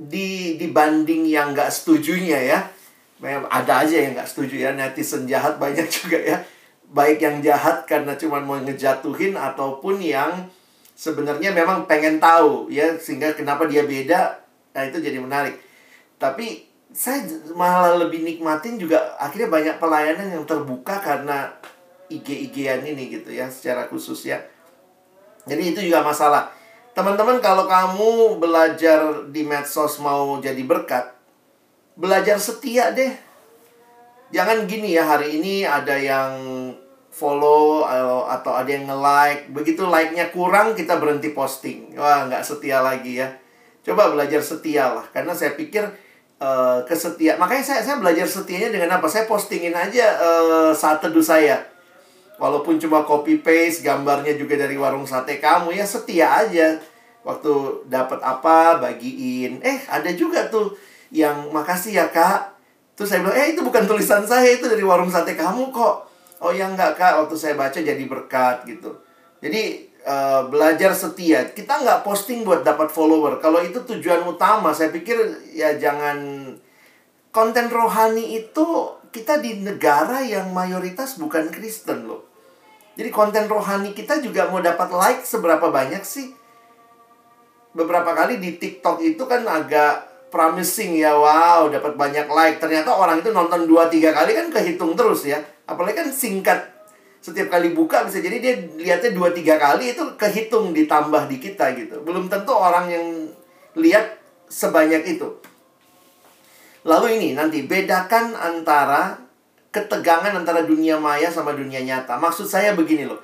di 0.00 0.56
dibanding 0.56 1.28
yang 1.28 1.52
nggak 1.52 1.68
setujunya 1.68 2.40
ya 2.40 2.60
ada 3.28 3.84
aja 3.84 4.00
yang 4.00 4.16
nggak 4.16 4.28
setuju 4.28 4.64
ya 4.64 4.70
netizen 4.72 5.28
jahat 5.28 5.60
banyak 5.60 5.84
juga 5.96 6.16
ya 6.16 6.40
baik 6.90 7.20
yang 7.20 7.38
jahat 7.44 7.84
karena 7.84 8.16
cuma 8.16 8.40
mau 8.40 8.56
ngejatuhin 8.58 9.36
ataupun 9.36 10.00
yang 10.00 10.48
sebenarnya 10.96 11.52
memang 11.52 11.84
pengen 11.84 12.16
tahu 12.16 12.72
ya 12.72 12.96
sehingga 12.96 13.36
kenapa 13.36 13.68
dia 13.68 13.84
beda 13.84 14.40
nah 14.72 14.82
itu 14.88 14.98
jadi 14.98 15.20
menarik 15.20 15.60
tapi 16.20 16.68
saya 16.92 17.24
malah 17.56 17.96
lebih 17.96 18.20
nikmatin 18.20 18.76
juga 18.76 19.16
akhirnya 19.16 19.48
banyak 19.48 19.76
pelayanan 19.80 20.28
yang 20.36 20.44
terbuka 20.44 21.00
karena 21.00 21.48
IG-IGan 22.12 22.84
ini 22.84 23.08
gitu 23.08 23.30
ya 23.32 23.48
secara 23.48 23.88
khusus 23.88 24.28
ya 24.28 24.38
jadi 25.48 25.72
itu 25.72 25.80
juga 25.88 26.04
masalah 26.04 26.52
teman-teman 26.92 27.40
kalau 27.40 27.64
kamu 27.64 28.36
belajar 28.36 29.30
di 29.32 29.42
medsos 29.46 29.96
mau 30.02 30.36
jadi 30.42 30.60
berkat 30.66 31.18
belajar 32.00 32.40
setia 32.40 32.96
deh. 32.96 33.12
Jangan 34.32 34.64
gini 34.64 34.96
ya, 34.96 35.04
hari 35.04 35.36
ini 35.36 35.68
ada 35.68 36.00
yang 36.00 36.32
follow 37.12 37.84
atau 38.24 38.56
ada 38.56 38.70
yang 38.72 38.88
nge-like. 38.88 39.52
Begitu 39.52 39.84
like-nya 39.84 40.32
kurang, 40.32 40.72
kita 40.72 40.96
berhenti 40.96 41.36
posting. 41.36 41.92
Wah, 41.98 42.24
nggak 42.30 42.40
setia 42.40 42.80
lagi 42.80 43.20
ya. 43.20 43.28
Coba 43.84 44.08
belajar 44.08 44.40
setia 44.40 44.88
lah. 44.88 45.06
Karena 45.12 45.36
saya 45.36 45.52
pikir 45.58 45.84
uh, 46.40 46.80
kesetia. 46.88 47.36
Makanya 47.36 47.62
saya, 47.62 47.80
saya 47.84 47.96
belajar 48.00 48.26
setianya 48.26 48.72
dengan 48.72 48.98
apa? 48.98 49.06
Saya 49.06 49.28
postingin 49.28 49.76
aja 49.76 50.16
uh, 50.18 50.72
saat 50.74 50.98
teduh 51.04 51.22
saya. 51.22 51.62
Walaupun 52.40 52.80
cuma 52.80 53.04
copy 53.04 53.44
paste, 53.44 53.84
gambarnya 53.84 54.32
juga 54.34 54.56
dari 54.56 54.74
warung 54.74 55.04
sate 55.04 55.36
kamu, 55.36 55.76
ya 55.76 55.84
setia 55.84 56.40
aja. 56.40 56.80
Waktu 57.20 57.84
dapat 57.92 58.16
apa, 58.24 58.80
bagiin. 58.80 59.60
Eh, 59.60 59.84
ada 59.92 60.08
juga 60.16 60.48
tuh 60.48 60.72
yang 61.10 61.50
makasih 61.50 61.98
ya 61.98 62.06
kak 62.08 62.54
terus 62.94 63.10
saya 63.10 63.26
bilang 63.26 63.36
eh 63.36 63.52
itu 63.52 63.60
bukan 63.66 63.84
tulisan 63.84 64.22
saya 64.22 64.46
itu 64.46 64.70
dari 64.70 64.84
warung 64.86 65.10
sate 65.10 65.34
kamu 65.34 65.74
kok 65.74 66.06
oh 66.40 66.52
ya 66.54 66.70
enggak 66.70 66.94
kak 66.94 67.18
waktu 67.18 67.34
saya 67.34 67.58
baca 67.58 67.78
jadi 67.82 68.04
berkat 68.06 68.62
gitu 68.70 68.94
jadi 69.42 69.89
uh, 70.04 70.48
belajar 70.48 70.92
setia. 70.96 71.50
Kita 71.52 71.80
nggak 71.80 72.02
posting 72.06 72.44
buat 72.44 72.64
dapat 72.64 72.88
follower. 72.92 73.40
Kalau 73.42 73.60
itu 73.60 73.82
tujuan 73.84 74.24
utama 74.24 74.72
saya 74.72 74.92
pikir 74.92 75.16
ya 75.52 75.76
jangan 75.76 76.18
konten 77.30 77.66
rohani 77.70 78.40
itu 78.42 78.66
kita 79.10 79.42
di 79.42 79.62
negara 79.62 80.22
yang 80.22 80.54
mayoritas 80.54 81.18
bukan 81.18 81.50
Kristen 81.50 82.06
loh. 82.06 82.26
Jadi 82.94 83.10
konten 83.10 83.46
rohani 83.46 83.94
kita 83.96 84.20
juga 84.20 84.50
mau 84.50 84.60
dapat 84.60 84.90
like 84.92 85.22
seberapa 85.24 85.70
banyak 85.70 86.02
sih? 86.02 86.34
Beberapa 87.70 88.12
kali 88.12 88.42
di 88.42 88.58
TikTok 88.58 88.98
itu 88.98 89.22
kan 89.30 89.46
agak 89.46 90.10
promising 90.30 90.98
ya 90.98 91.14
wow 91.14 91.70
dapat 91.70 91.94
banyak 91.94 92.26
like. 92.30 92.58
Ternyata 92.58 92.94
orang 92.94 93.22
itu 93.22 93.30
nonton 93.30 93.66
2 93.66 93.88
3 93.88 94.10
kali 94.14 94.30
kan 94.34 94.46
kehitung 94.50 94.94
terus 94.98 95.26
ya. 95.26 95.38
Apalagi 95.66 96.02
kan 96.02 96.08
singkat 96.10 96.79
setiap 97.20 97.52
kali 97.52 97.76
buka 97.76 98.08
bisa 98.08 98.24
jadi 98.24 98.40
dia 98.40 98.54
lihatnya 98.80 99.12
2 99.12 99.44
3 99.44 99.60
kali 99.60 99.84
itu 99.92 100.04
kehitung 100.16 100.72
ditambah 100.72 101.28
di 101.28 101.36
kita 101.36 101.76
gitu. 101.76 102.00
Belum 102.00 102.32
tentu 102.32 102.56
orang 102.56 102.88
yang 102.88 103.06
lihat 103.76 104.16
sebanyak 104.48 105.04
itu. 105.04 105.28
Lalu 106.88 107.20
ini 107.20 107.28
nanti 107.36 107.68
bedakan 107.68 108.32
antara 108.32 109.20
ketegangan 109.68 110.32
antara 110.32 110.64
dunia 110.64 110.96
maya 110.96 111.28
sama 111.28 111.52
dunia 111.52 111.84
nyata. 111.84 112.16
Maksud 112.16 112.48
saya 112.48 112.72
begini 112.72 113.04
loh. 113.04 113.20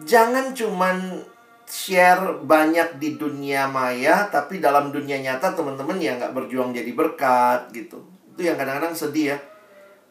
Jangan 0.00 0.56
cuman 0.56 1.20
share 1.68 2.40
banyak 2.42 2.96
di 2.98 3.20
dunia 3.20 3.68
maya 3.68 4.26
tapi 4.32 4.58
dalam 4.58 4.90
dunia 4.90 5.20
nyata 5.22 5.54
teman-teman 5.54 6.00
ya 6.00 6.16
nggak 6.16 6.32
berjuang 6.32 6.72
jadi 6.72 6.90
berkat 6.96 7.68
gitu. 7.76 8.00
Itu 8.32 8.48
yang 8.48 8.56
kadang-kadang 8.56 8.96
sedih 8.96 9.36
ya 9.36 9.49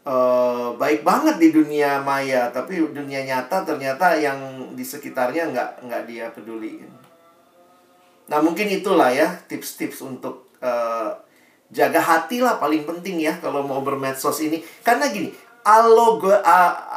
e, 0.10 0.16
baik 0.74 1.06
banget 1.06 1.38
di 1.38 1.54
dunia 1.54 2.02
maya 2.02 2.50
tapi 2.50 2.82
dunia 2.82 3.22
nyata 3.30 3.62
ternyata 3.62 4.18
yang 4.18 4.74
di 4.74 4.82
sekitarnya 4.82 5.54
nggak 5.54 5.70
nggak 5.86 6.04
dia 6.10 6.26
peduli 6.34 6.82
nah 8.26 8.42
mungkin 8.42 8.74
itulah 8.74 9.14
ya 9.14 9.38
tips-tips 9.46 10.02
untuk 10.02 10.50
e, 10.58 10.72
jaga 11.70 12.02
hati 12.02 12.42
lah 12.42 12.58
paling 12.58 12.84
penting 12.84 13.22
ya 13.22 13.38
kalau 13.38 13.62
mau 13.64 13.82
bermedsos 13.86 14.42
ini. 14.42 14.62
Karena 14.82 15.10
gini 15.14 15.32
alogo, 15.62 16.34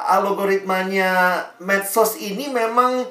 algoritmanya 0.09 1.44
medsos 1.60 2.16
ini 2.16 2.48
memang 2.48 3.05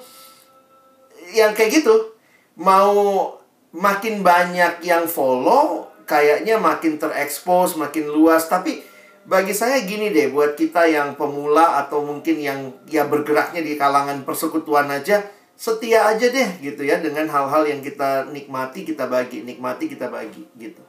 yang 1.37 1.53
kayak 1.53 1.81
gitu. 1.81 2.17
Mau 2.57 3.29
makin 3.71 4.25
banyak 4.25 4.83
yang 4.83 5.05
follow 5.07 5.87
kayaknya 6.09 6.57
makin 6.57 6.97
terekspos 6.97 7.77
makin 7.77 8.09
luas. 8.09 8.49
Tapi 8.49 8.81
bagi 9.25 9.53
saya 9.53 9.85
gini 9.85 10.09
deh 10.09 10.33
buat 10.33 10.57
kita 10.57 10.89
yang 10.89 11.13
pemula 11.13 11.81
atau 11.85 12.01
mungkin 12.01 12.41
yang 12.41 12.73
ya 12.89 13.05
bergeraknya 13.05 13.61
di 13.61 13.77
kalangan 13.77 14.25
persekutuan 14.25 14.89
aja 14.89 15.21
setia 15.53 16.09
aja 16.09 16.25
deh 16.25 16.49
gitu 16.57 16.81
ya 16.81 16.97
dengan 16.97 17.29
hal-hal 17.29 17.69
yang 17.69 17.85
kita 17.85 18.25
nikmati 18.33 18.81
kita 18.81 19.05
bagi 19.05 19.45
nikmati 19.45 19.85
kita 19.85 20.09
bagi 20.09 20.49
gitu 20.57 20.81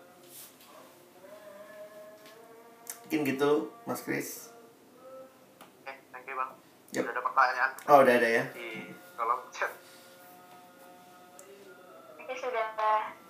mungkin 3.05 3.29
gitu 3.29 3.69
Mas 3.85 4.01
Kris 4.01 4.49
Oke, 5.85 5.93
thank 6.09 6.25
you 6.25 6.33
bang. 6.33 6.51
Yep. 6.97 7.05
Udah 7.05 7.13
ada 7.13 7.23
pertanyaan. 7.27 7.71
Oh 7.91 7.99
udah 8.01 8.15
ada 8.17 8.29
ya. 8.33 8.45
Di 8.57 8.97
kolom 9.21 9.41
chat. 9.53 9.69
sudah 12.33 12.73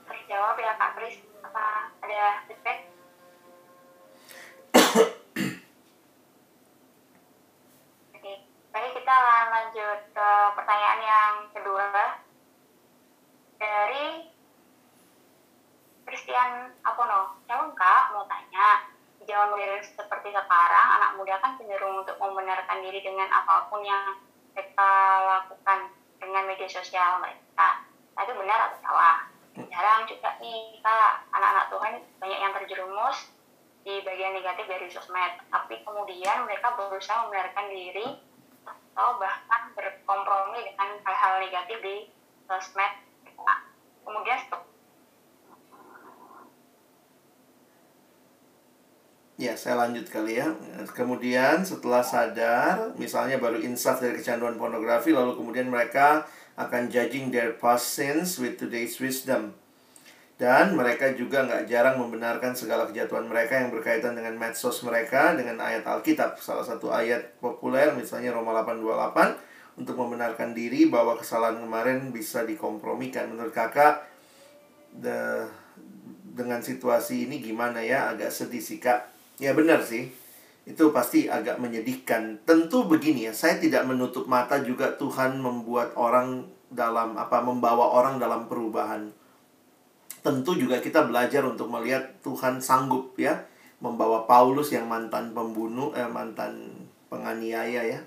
terjawab 0.07 0.57
ya 0.57 0.73
Kak 0.79 0.95
Kris 0.95 1.21
apa 1.43 1.91
ada 2.07 2.47
feedback 2.47 2.92
akan 9.03 9.51
lanjut 9.51 9.99
ke 10.15 10.29
pertanyaan 10.55 11.01
yang 11.03 11.35
kedua 11.51 11.91
dari 13.59 14.31
Christian 16.07 16.71
Apono. 16.87 17.43
Shalom 17.51 17.75
kak, 17.75 18.15
mau 18.15 18.23
tanya, 18.31 18.87
di 19.19 19.27
zaman 19.27 19.51
modern 19.51 19.83
seperti 19.83 20.31
sekarang, 20.31 20.87
anak 21.03 21.19
muda 21.19 21.35
kan 21.43 21.59
cenderung 21.59 22.07
untuk 22.07 22.15
membenarkan 22.23 22.79
diri 22.87 23.03
dengan 23.03 23.27
apa 23.27 23.67
pun 23.67 23.83
yang 23.83 24.23
mereka 24.55 24.93
lakukan 25.27 25.91
dengan 26.23 26.47
media 26.47 26.71
sosial 26.71 27.19
mereka. 27.19 27.83
Nah, 28.15 28.23
itu 28.23 28.39
benar 28.39 28.71
atau 28.71 28.79
salah? 28.87 29.17
Jarang 29.59 30.07
juga 30.07 30.39
nih 30.39 30.79
kak, 30.79 31.27
anak-anak 31.35 31.67
Tuhan 31.75 31.93
banyak 32.23 32.39
yang 32.39 32.53
terjerumus 32.55 33.19
di 33.83 33.99
bagian 34.07 34.39
negatif 34.39 34.71
dari 34.71 34.87
sosmed. 34.95 35.43
Tapi 35.51 35.83
kemudian 35.83 36.47
mereka 36.47 36.79
berusaha 36.79 37.27
membenarkan 37.27 37.67
diri 37.67 38.31
atau 38.93 39.17
bahkan 39.17 39.73
berkompromi 39.73 40.69
dengan 40.69 41.01
hal-hal 41.01 41.41
negatif 41.41 41.81
di 41.81 41.97
sosmed. 42.45 42.93
Kemudian 44.05 44.41
Ya, 49.41 49.57
saya 49.57 49.75
lanjut 49.75 50.07
kali 50.07 50.39
ya. 50.39 50.55
Kemudian 50.93 51.65
setelah 51.65 52.05
sadar, 52.05 52.95
misalnya 52.95 53.41
baru 53.41 53.59
insaf 53.65 53.99
dari 53.99 54.21
kecanduan 54.21 54.55
pornografi, 54.61 55.11
lalu 55.11 55.35
kemudian 55.35 55.67
mereka 55.67 56.29
akan 56.55 56.93
judging 56.93 57.33
their 57.33 57.57
past 57.57 57.97
sins 57.97 58.37
with 58.37 58.61
today's 58.61 59.01
wisdom. 59.01 59.57
Dan 60.41 60.75
mereka 60.75 61.13
juga 61.15 61.47
nggak 61.47 61.71
jarang 61.71 61.97
membenarkan 62.03 62.57
segala 62.57 62.89
kejatuhan 62.91 63.31
mereka 63.31 63.63
yang 63.63 63.71
berkaitan 63.71 64.19
dengan 64.19 64.35
medsos 64.35 64.83
mereka 64.83 65.37
dengan 65.39 65.63
ayat 65.63 65.87
Alkitab. 65.87 66.41
Salah 66.43 66.67
satu 66.67 66.91
ayat 66.91 67.39
populer 67.39 67.95
misalnya 67.95 68.35
Roma 68.35 68.57
8:28 68.65 69.79
untuk 69.79 69.97
membenarkan 69.97 70.53
diri 70.53 70.91
bahwa 70.91 71.15
kesalahan 71.15 71.63
kemarin 71.63 72.11
bisa 72.11 72.43
dikompromikan. 72.43 73.31
Menurut 73.31 73.55
kakak, 73.55 74.03
the, 74.99 75.47
dengan 76.35 76.59
situasi 76.59 77.31
ini 77.31 77.39
gimana 77.39 77.79
ya? 77.81 78.11
Agak 78.11 78.35
sedih 78.35 78.61
sih 78.61 78.83
kak 78.83 79.13
Ya 79.43 79.57
benar 79.57 79.83
sih. 79.83 80.13
Itu 80.63 80.95
pasti 80.95 81.27
agak 81.27 81.59
menyedihkan. 81.59 82.47
Tentu 82.47 82.87
begini 82.87 83.27
ya, 83.27 83.35
saya 83.35 83.59
tidak 83.59 83.83
menutup 83.91 84.31
mata 84.31 84.63
juga 84.63 84.95
Tuhan 84.95 85.43
membuat 85.43 85.99
orang 85.99 86.47
dalam 86.71 87.19
apa 87.19 87.43
membawa 87.43 87.91
orang 87.99 88.23
dalam 88.23 88.47
perubahan. 88.47 89.11
Tentu 90.23 90.55
juga 90.55 90.79
kita 90.79 91.03
belajar 91.07 91.43
untuk 91.43 91.67
melihat 91.67 92.23
Tuhan 92.23 92.63
sanggup 92.63 93.19
ya 93.19 93.43
membawa 93.83 94.23
Paulus 94.31 94.71
yang 94.71 94.87
mantan 94.87 95.35
pembunuh 95.35 95.91
eh 95.99 96.07
mantan 96.07 96.87
penganiaya 97.11 97.83
ya. 97.83 98.01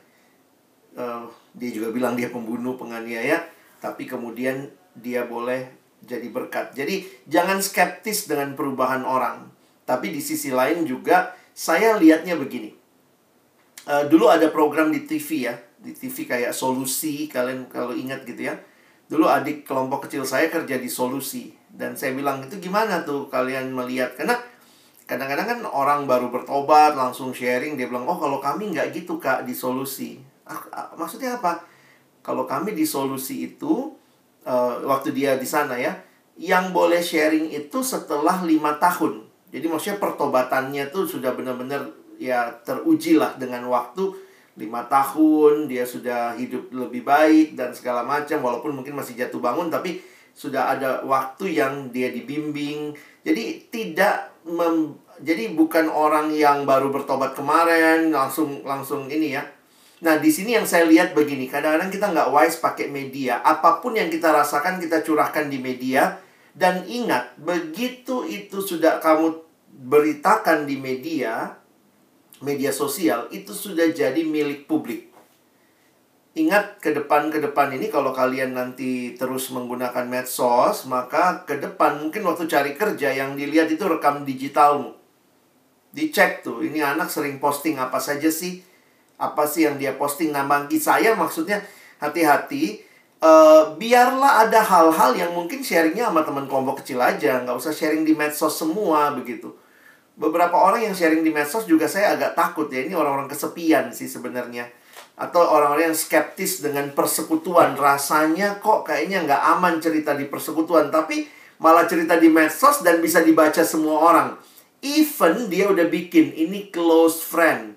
Uh, 0.95 1.27
dia 1.51 1.75
juga 1.75 1.91
bilang 1.91 2.15
dia 2.15 2.31
pembunuh 2.31 2.79
penganiaya, 2.79 3.43
tapi 3.83 4.07
kemudian 4.07 4.71
dia 4.95 5.27
boleh 5.27 5.67
jadi 6.07 6.31
berkat. 6.31 6.71
Jadi 6.71 7.03
jangan 7.27 7.59
skeptis 7.59 8.31
dengan 8.31 8.55
perubahan 8.55 9.03
orang 9.03 9.51
tapi 9.85 10.09
di 10.09 10.19
sisi 10.19 10.49
lain 10.49 10.83
juga 10.83 11.37
saya 11.53 11.95
lihatnya 11.95 12.35
begini. 12.35 12.73
Uh, 13.85 14.09
dulu 14.09 14.33
ada 14.33 14.49
program 14.49 14.89
di 14.89 15.05
TV 15.05 15.45
ya, 15.45 15.55
di 15.77 15.93
TV 15.93 16.25
kayak 16.25 16.51
Solusi, 16.57 17.29
kalian 17.29 17.69
kalau 17.69 17.93
ingat 17.93 18.25
gitu 18.25 18.49
ya. 18.49 18.57
Dulu 19.05 19.29
adik 19.29 19.69
kelompok 19.69 20.09
kecil 20.09 20.25
saya 20.25 20.49
kerja 20.49 20.81
di 20.81 20.89
Solusi 20.89 21.53
dan 21.75 21.93
saya 21.93 22.15
bilang 22.15 22.43
itu 22.43 22.57
gimana 22.57 23.03
tuh 23.03 23.27
kalian 23.27 23.71
melihat 23.75 24.15
karena 24.15 24.39
kadang-kadang 25.05 25.47
kan 25.47 25.59
orang 25.69 26.09
baru 26.09 26.33
bertobat 26.33 26.97
langsung 26.97 27.35
sharing 27.35 27.77
dia 27.77 27.85
bilang 27.91 28.07
oh 28.07 28.17
kalau 28.17 28.41
kami 28.41 28.73
nggak 28.73 28.95
gitu 28.95 29.19
kak 29.21 29.45
di 29.45 29.53
Solusi. 29.53 30.17
Ah, 30.47 30.61
ah, 30.73 30.89
maksudnya 30.97 31.37
apa? 31.37 31.61
Kalau 32.25 32.49
kami 32.49 32.73
di 32.73 32.87
Solusi 32.87 33.53
itu 33.53 33.93
uh, 34.45 34.73
waktu 34.81 35.13
dia 35.13 35.37
di 35.37 35.45
sana 35.45 35.77
ya, 35.77 35.93
yang 36.35 36.73
boleh 36.73 36.99
sharing 36.99 37.53
itu 37.53 37.85
setelah 37.85 38.41
lima 38.41 38.75
tahun 38.81 39.25
jadi 39.55 39.71
maksudnya 39.71 39.97
pertobatannya 40.03 40.91
tuh 40.91 41.07
sudah 41.07 41.31
benar-benar 41.31 41.87
ya 42.19 42.51
teruji 42.67 43.15
lah 43.15 43.39
dengan 43.39 43.63
waktu 43.71 44.11
lima 44.59 44.83
tahun 44.91 45.71
dia 45.71 45.87
sudah 45.87 46.35
hidup 46.35 46.75
lebih 46.75 47.07
baik 47.07 47.55
dan 47.55 47.71
segala 47.71 48.03
macam 48.03 48.43
walaupun 48.43 48.75
mungkin 48.75 48.99
masih 48.99 49.15
jatuh 49.15 49.39
bangun 49.39 49.71
tapi 49.71 50.03
sudah 50.35 50.75
ada 50.75 51.01
waktu 51.07 51.55
yang 51.55 51.89
dia 51.95 52.11
dibimbing. 52.11 52.91
Jadi 53.23 53.71
tidak 53.71 54.35
mem, 54.43 54.99
jadi 55.23 55.55
bukan 55.55 55.87
orang 55.87 56.35
yang 56.35 56.67
baru 56.67 56.91
bertobat 56.91 57.33
kemarin 57.33 58.11
langsung 58.11 58.61
langsung 58.67 59.07
ini 59.07 59.39
ya. 59.39 59.47
Nah 60.03 60.19
di 60.19 60.27
sini 60.27 60.59
yang 60.59 60.67
saya 60.67 60.83
lihat 60.83 61.15
begini 61.15 61.47
kadang-kadang 61.47 61.87
kita 61.87 62.11
nggak 62.11 62.29
wise 62.35 62.59
pakai 62.59 62.91
media. 62.91 63.39
Apa 63.39 63.79
pun 63.79 63.95
yang 63.95 64.11
kita 64.11 64.29
rasakan 64.35 64.83
kita 64.83 65.01
curahkan 65.01 65.47
di 65.47 65.57
media. 65.57 66.19
Dan 66.55 66.87
ingat 66.87 67.35
begitu 67.35 68.23
itu 68.23 68.63
sudah 68.63 69.03
kamu 69.03 69.43
beritakan 69.75 70.63
di 70.63 70.79
media, 70.79 71.51
media 72.39 72.71
sosial 72.71 73.27
itu 73.27 73.51
sudah 73.51 73.91
jadi 73.91 74.23
milik 74.23 74.63
publik. 74.63 75.14
Ingat 76.35 76.83
ke 76.83 76.91
depan 76.91 77.31
ke 77.31 77.39
depan 77.39 77.71
ini 77.71 77.87
kalau 77.87 78.11
kalian 78.11 78.59
nanti 78.59 79.15
terus 79.15 79.47
menggunakan 79.55 80.03
medsos, 80.03 80.83
maka 80.83 81.47
ke 81.47 81.55
depan 81.63 82.03
mungkin 82.03 82.27
waktu 82.27 82.43
cari 82.51 82.75
kerja 82.75 83.15
yang 83.15 83.39
dilihat 83.39 83.71
itu 83.71 83.87
rekam 83.87 84.27
digitalmu. 84.27 84.91
Dicek 85.95 86.43
tuh, 86.43 86.59
ini 86.59 86.83
anak 86.83 87.07
sering 87.07 87.39
posting 87.39 87.79
apa 87.79 88.03
saja 88.03 88.27
sih? 88.27 88.59
Apa 89.15 89.47
sih 89.47 89.63
yang 89.63 89.79
dia 89.79 89.95
posting? 89.95 90.35
Nah, 90.35 90.43
bagi 90.43 90.75
saya 90.75 91.15
maksudnya 91.15 91.63
hati-hati 91.99 92.83
Uh, 93.15 93.73
biarlah 93.79 94.45
ada 94.45 94.59
hal-hal 94.59 95.15
yang 95.15 95.31
mungkin 95.33 95.63
sharingnya 95.63 96.11
sama 96.11 96.21
teman 96.21 96.45
kelompok 96.45 96.83
kecil 96.83 96.99
aja, 96.99 97.41
nggak 97.41 97.57
usah 97.57 97.71
sharing 97.71 98.03
di 98.03 98.11
medsos 98.13 98.53
semua 98.53 99.09
begitu 99.15 99.55
beberapa 100.15 100.55
orang 100.55 100.87
yang 100.87 100.95
sharing 100.95 101.21
di 101.21 101.31
medsos 101.31 101.67
juga 101.67 101.85
saya 101.91 102.15
agak 102.15 102.33
takut 102.33 102.71
ya. 102.71 102.83
Ini 102.87 102.95
orang-orang 102.95 103.27
kesepian 103.27 103.91
sih 103.91 104.07
sebenarnya. 104.07 104.67
Atau 105.15 105.39
orang-orang 105.39 105.91
yang 105.91 105.97
skeptis 105.97 106.59
dengan 106.59 106.91
persekutuan. 106.91 107.79
Rasanya 107.79 108.59
kok 108.59 108.87
kayaknya 108.87 109.23
nggak 109.23 109.43
aman 109.57 109.79
cerita 109.79 110.11
di 110.15 110.27
persekutuan. 110.27 110.91
Tapi 110.91 111.27
malah 111.63 111.87
cerita 111.87 112.19
di 112.19 112.27
medsos 112.27 112.83
dan 112.83 112.99
bisa 112.99 113.23
dibaca 113.23 113.63
semua 113.63 113.95
orang. 114.11 114.29
Even 114.83 115.47
dia 115.47 115.71
udah 115.71 115.87
bikin 115.87 116.35
ini 116.35 116.67
close 116.69 117.23
friend. 117.23 117.73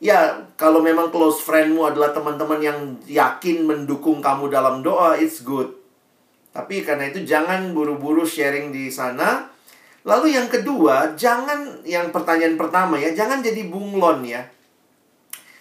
Ya, 0.00 0.48
kalau 0.56 0.80
memang 0.80 1.12
close 1.12 1.44
friendmu 1.44 1.84
adalah 1.84 2.16
teman-teman 2.16 2.60
yang 2.64 2.78
yakin 3.04 3.68
mendukung 3.68 4.24
kamu 4.24 4.48
dalam 4.48 4.80
doa, 4.80 5.20
it's 5.20 5.44
good. 5.44 5.76
Tapi 6.56 6.80
karena 6.80 7.12
itu 7.12 7.20
jangan 7.28 7.76
buru-buru 7.76 8.24
sharing 8.24 8.72
di 8.72 8.88
sana 8.88 9.50
Lalu 10.00 10.32
yang 10.32 10.48
kedua, 10.48 11.12
jangan 11.12 11.84
yang 11.84 12.08
pertanyaan 12.08 12.56
pertama 12.56 12.96
ya, 12.96 13.12
jangan 13.12 13.44
jadi 13.44 13.68
bunglon 13.68 14.24
ya. 14.24 14.40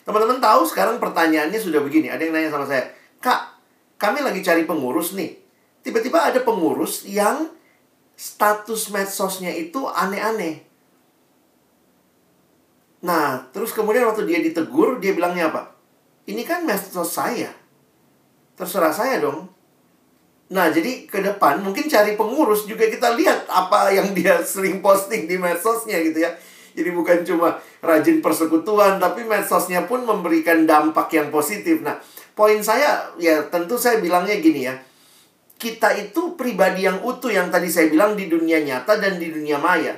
Teman-teman 0.10 0.42
tahu 0.42 0.66
sekarang 0.66 0.98
pertanyaannya 0.98 1.62
sudah 1.62 1.86
begini. 1.86 2.10
Ada 2.10 2.26
yang 2.26 2.34
nanya 2.34 2.50
sama 2.50 2.66
saya, 2.66 2.90
Kak, 3.22 3.62
kami 4.02 4.26
lagi 4.26 4.42
cari 4.42 4.66
pengurus 4.66 5.14
nih. 5.14 5.38
Tiba-tiba 5.86 6.34
ada 6.34 6.42
pengurus 6.42 7.06
yang 7.06 7.54
status 8.18 8.90
medsosnya 8.90 9.54
itu 9.54 9.86
aneh-aneh. 9.86 10.66
Nah, 13.06 13.54
terus 13.54 13.70
kemudian 13.70 14.10
waktu 14.10 14.26
dia 14.26 14.42
ditegur, 14.42 14.98
dia 14.98 15.14
bilangnya 15.14 15.54
apa? 15.54 15.78
Ini 16.26 16.42
kan 16.42 16.66
medsos 16.66 17.14
saya. 17.14 17.54
Terserah 18.58 18.90
saya 18.90 19.22
dong. 19.22 19.46
Nah, 20.50 20.74
jadi 20.74 21.06
ke 21.06 21.22
depan 21.22 21.62
mungkin 21.62 21.86
cari 21.86 22.18
pengurus 22.18 22.66
juga 22.66 22.90
kita 22.90 23.14
lihat 23.14 23.46
apa 23.46 23.94
yang 23.94 24.18
dia 24.18 24.42
sering 24.42 24.82
posting 24.82 25.30
di 25.30 25.38
medsosnya 25.38 26.02
gitu 26.02 26.26
ya. 26.26 26.34
Jadi 26.74 26.90
bukan 26.94 27.26
cuma 27.26 27.58
rajin 27.82 28.20
persekutuan, 28.20 29.02
tapi 29.02 29.26
medsosnya 29.26 29.86
pun 29.90 30.06
memberikan 30.06 30.66
dampak 30.66 31.14
yang 31.14 31.30
positif. 31.34 31.82
Nah, 31.82 31.98
poin 32.34 32.60
saya 32.62 33.14
ya 33.22 33.46
tentu 33.48 33.76
saya 33.76 34.02
bilangnya 34.04 34.38
gini 34.38 34.68
ya. 34.68 34.76
Kita 35.60 35.92
itu 36.00 36.40
pribadi 36.40 36.88
yang 36.88 37.04
utuh 37.04 37.30
yang 37.30 37.52
tadi 37.52 37.68
saya 37.68 37.92
bilang 37.92 38.16
di 38.16 38.32
dunia 38.32 38.64
nyata 38.64 38.96
dan 38.96 39.20
di 39.20 39.28
dunia 39.28 39.60
maya. 39.60 39.98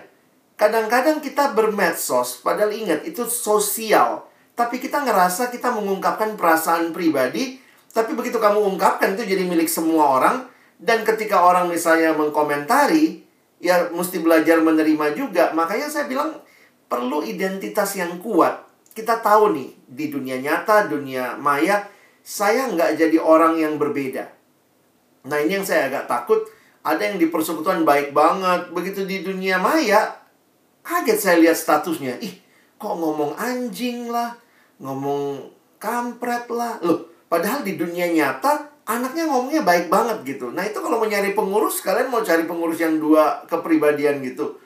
Kadang-kadang 0.57 1.21
kita 1.21 1.53
bermedsos, 1.53 2.41
padahal 2.41 2.73
ingat 2.73 3.05
itu 3.05 3.25
sosial. 3.29 4.25
Tapi 4.57 4.77
kita 4.77 5.01
ngerasa 5.05 5.49
kita 5.49 5.73
mengungkapkan 5.73 6.37
perasaan 6.37 6.93
pribadi 6.93 7.61
tapi 7.91 8.15
begitu 8.15 8.39
kamu 8.39 8.63
ungkapkan 8.75 9.19
itu 9.19 9.27
jadi 9.27 9.43
milik 9.43 9.67
semua 9.67 10.15
orang 10.15 10.47
dan 10.79 11.03
ketika 11.03 11.43
orang 11.43 11.67
misalnya 11.67 12.15
mengkomentari, 12.15 13.21
ya 13.59 13.91
mesti 13.91 14.17
belajar 14.23 14.63
menerima 14.63 15.13
juga. 15.13 15.51
Makanya 15.51 15.91
saya 15.91 16.07
bilang 16.07 16.39
perlu 16.91 17.23
identitas 17.23 17.95
yang 17.95 18.19
kuat. 18.19 18.67
Kita 18.91 19.23
tahu 19.23 19.55
nih 19.55 19.71
di 19.87 20.11
dunia 20.11 20.35
nyata, 20.43 20.91
dunia 20.91 21.39
maya, 21.39 21.87
saya 22.19 22.67
nggak 22.67 22.99
jadi 22.99 23.17
orang 23.23 23.55
yang 23.55 23.79
berbeda. 23.79 24.27
Nah 25.31 25.39
ini 25.39 25.55
yang 25.55 25.63
saya 25.63 25.87
agak 25.87 26.11
takut. 26.11 26.43
Ada 26.83 27.13
yang 27.13 27.17
di 27.21 27.31
persekutuan 27.31 27.87
baik 27.87 28.11
banget. 28.11 28.75
Begitu 28.75 29.07
di 29.07 29.23
dunia 29.23 29.55
maya, 29.61 30.19
kaget 30.83 31.19
saya 31.23 31.37
lihat 31.39 31.55
statusnya. 31.55 32.19
Ih, 32.19 32.35
kok 32.75 32.99
ngomong 32.99 33.39
anjing 33.39 34.11
lah. 34.11 34.35
Ngomong 34.81 35.47
kampret 35.79 36.51
lah. 36.51 36.81
Loh, 36.83 37.07
padahal 37.31 37.63
di 37.63 37.79
dunia 37.79 38.11
nyata 38.11 38.67
anaknya 38.83 39.29
ngomongnya 39.29 39.61
baik 39.61 39.87
banget 39.87 40.35
gitu. 40.35 40.49
Nah, 40.51 40.65
itu 40.65 40.81
kalau 40.81 40.97
mau 40.97 41.07
nyari 41.07 41.37
pengurus, 41.37 41.79
kalian 41.85 42.09
mau 42.09 42.25
cari 42.25 42.43
pengurus 42.49 42.81
yang 42.81 42.97
dua 42.97 43.45
kepribadian 43.45 44.19
gitu. 44.25 44.57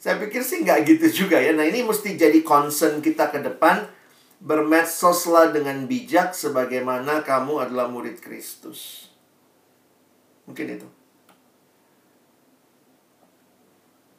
Saya 0.00 0.16
pikir 0.16 0.40
sih 0.40 0.64
nggak 0.64 0.88
gitu 0.88 1.06
juga 1.12 1.36
ya. 1.36 1.52
Nah, 1.52 1.68
ini 1.68 1.84
mesti 1.84 2.16
jadi 2.16 2.40
concern 2.40 3.04
kita 3.04 3.28
ke 3.28 3.44
depan. 3.44 3.84
Bermedsoslah 4.40 5.52
dengan 5.52 5.84
bijak 5.84 6.32
sebagaimana 6.32 7.20
kamu 7.20 7.68
adalah 7.68 7.92
murid 7.92 8.24
Kristus. 8.24 9.12
Mungkin 10.48 10.80
itu. 10.80 10.88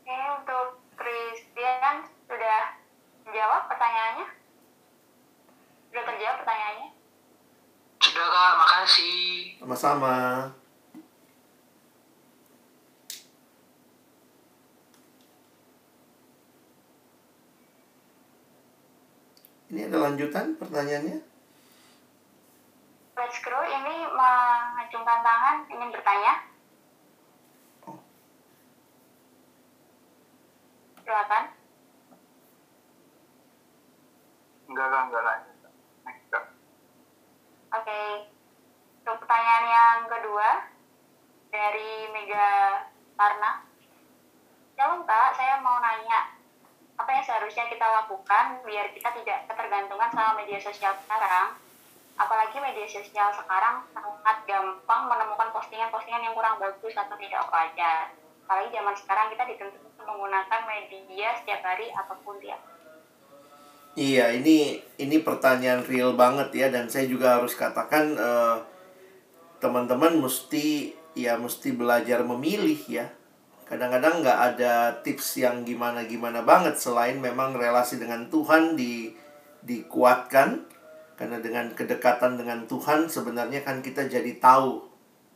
Oke, 0.06 0.18
untuk 0.38 0.78
Christian 0.94 2.06
sudah 2.30 2.78
menjawab 3.26 3.66
pertanyaannya? 3.66 4.28
Sudah 5.90 6.04
terjawab 6.06 6.38
pertanyaannya? 6.46 6.90
Sudah 8.06 8.28
kak, 8.30 8.54
makasih. 8.62 9.58
Sama-sama. 9.58 10.16
Ini 19.72 19.88
ada 19.88 20.04
lanjutan 20.04 20.60
pertanyaannya? 20.60 21.24
Let's 23.16 23.40
Grow 23.40 23.64
ini 23.64 23.96
mengacungkan 24.12 25.24
tangan 25.24 25.58
ingin 25.72 25.96
bertanya. 25.96 26.34
Oh. 27.88 27.96
Silakan. 31.08 31.56
Enggak, 34.68 34.86
enggak, 34.92 35.04
enggak 35.08 35.24
lanjut. 35.24 35.56
Next, 36.04 36.28
Kak. 36.28 36.46
Oke. 37.72 38.02
Untuk 39.00 39.18
pertanyaan 39.24 39.66
yang 39.72 40.00
kedua 40.12 40.50
dari 41.48 42.12
Mega 42.12 42.48
Karna. 43.16 43.64
Shalom 44.76 45.08
Kak, 45.08 45.40
saya 45.40 45.64
mau 45.64 45.80
nanya 45.80 46.41
apa 47.02 47.10
yang 47.18 47.26
seharusnya 47.26 47.66
kita 47.66 47.82
lakukan 47.82 48.62
biar 48.62 48.94
kita 48.94 49.10
tidak 49.18 49.50
ketergantungan 49.50 50.10
sama 50.14 50.38
media 50.38 50.62
sosial 50.62 50.94
sekarang. 51.02 51.58
Apalagi 52.14 52.62
media 52.62 52.86
sosial 52.86 53.34
sekarang 53.34 53.82
sangat 53.90 54.38
gampang 54.46 55.02
menemukan 55.10 55.50
postingan-postingan 55.50 56.30
yang 56.30 56.38
kurang 56.38 56.62
bagus 56.62 56.94
atau 56.94 57.18
tidak 57.18 57.42
wajar. 57.50 58.14
Apalagi 58.46 58.70
zaman 58.70 58.94
sekarang 58.94 59.28
kita 59.34 59.44
dituntut 59.50 59.82
menggunakan 60.06 60.62
media 60.70 61.34
setiap 61.42 61.62
hari 61.66 61.90
ataupun 61.90 62.38
tiap 62.38 62.62
Iya, 63.92 64.32
ini 64.32 64.80
ini 65.04 65.20
pertanyaan 65.20 65.84
real 65.84 66.16
banget 66.16 66.56
ya 66.56 66.68
dan 66.72 66.88
saya 66.88 67.12
juga 67.12 67.36
harus 67.36 67.52
katakan 67.60 68.16
eh, 68.16 68.58
teman-teman 69.60 70.16
mesti 70.16 70.96
ya 71.12 71.36
mesti 71.36 71.76
belajar 71.76 72.24
memilih 72.24 72.80
ya. 72.88 73.12
Kadang-kadang 73.72 74.20
nggak 74.20 74.40
ada 74.52 75.00
tips 75.00 75.40
yang 75.40 75.64
gimana-gimana 75.64 76.44
banget 76.44 76.76
selain 76.76 77.16
memang 77.24 77.56
relasi 77.56 77.96
dengan 78.04 78.28
Tuhan 78.28 78.76
di 78.76 79.16
dikuatkan 79.64 80.68
karena 81.16 81.40
dengan 81.40 81.72
kedekatan 81.72 82.36
dengan 82.36 82.68
Tuhan 82.68 83.08
sebenarnya 83.08 83.64
kan 83.64 83.80
kita 83.80 84.12
jadi 84.12 84.42
tahu 84.44 84.84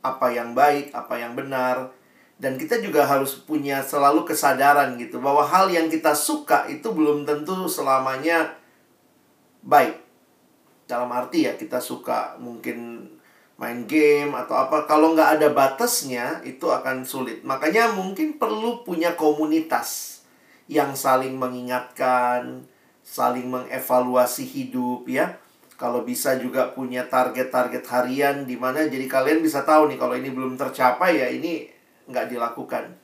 apa 0.04 0.28
yang 0.36 0.52
baik, 0.52 0.92
apa 0.92 1.16
yang 1.16 1.32
benar 1.32 1.96
dan 2.36 2.60
kita 2.60 2.84
juga 2.84 3.08
harus 3.08 3.40
punya 3.40 3.80
selalu 3.80 4.28
kesadaran 4.28 5.00
gitu 5.00 5.16
bahwa 5.16 5.40
hal 5.40 5.72
yang 5.72 5.88
kita 5.88 6.12
suka 6.12 6.68
itu 6.68 6.92
belum 6.92 7.24
tentu 7.24 7.64
selamanya 7.64 8.52
baik. 9.64 9.96
Dalam 10.84 11.08
arti 11.08 11.48
ya 11.48 11.56
kita 11.56 11.80
suka 11.80 12.36
mungkin 12.38 12.95
main 13.56 13.88
game 13.88 14.36
atau 14.36 14.52
apa 14.52 14.84
kalau 14.84 15.16
nggak 15.16 15.40
ada 15.40 15.48
batasnya 15.48 16.44
itu 16.44 16.68
akan 16.68 17.08
sulit. 17.08 17.40
Makanya 17.40 17.96
mungkin 17.96 18.36
perlu 18.36 18.84
punya 18.84 19.16
komunitas 19.16 20.20
yang 20.68 20.92
saling 20.92 21.40
mengingatkan 21.40 22.68
saling 23.00 23.48
mengevaluasi 23.48 24.44
hidup 24.44 25.08
ya. 25.08 25.40
Kalau 25.76 26.04
bisa 26.04 26.40
juga 26.40 26.72
punya 26.72 27.04
target-target 27.04 27.84
harian 27.92 28.48
di 28.48 28.56
mana 28.56 28.88
jadi 28.88 29.04
kalian 29.04 29.44
bisa 29.44 29.60
tahu 29.60 29.92
nih 29.92 30.00
kalau 30.00 30.16
ini 30.16 30.32
belum 30.32 30.56
tercapai 30.56 31.20
ya 31.20 31.28
ini 31.28 31.68
nggak 32.08 32.32
dilakukan. 32.32 32.96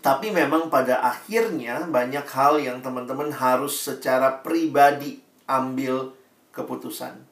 Tapi 0.00 0.32
memang 0.32 0.72
pada 0.72 1.04
akhirnya 1.04 1.84
banyak 1.84 2.24
hal 2.32 2.56
yang 2.60 2.80
teman-teman 2.80 3.28
harus 3.32 3.76
secara 3.76 4.40
pribadi 4.40 5.20
ambil 5.44 6.16
keputusan 6.56 7.29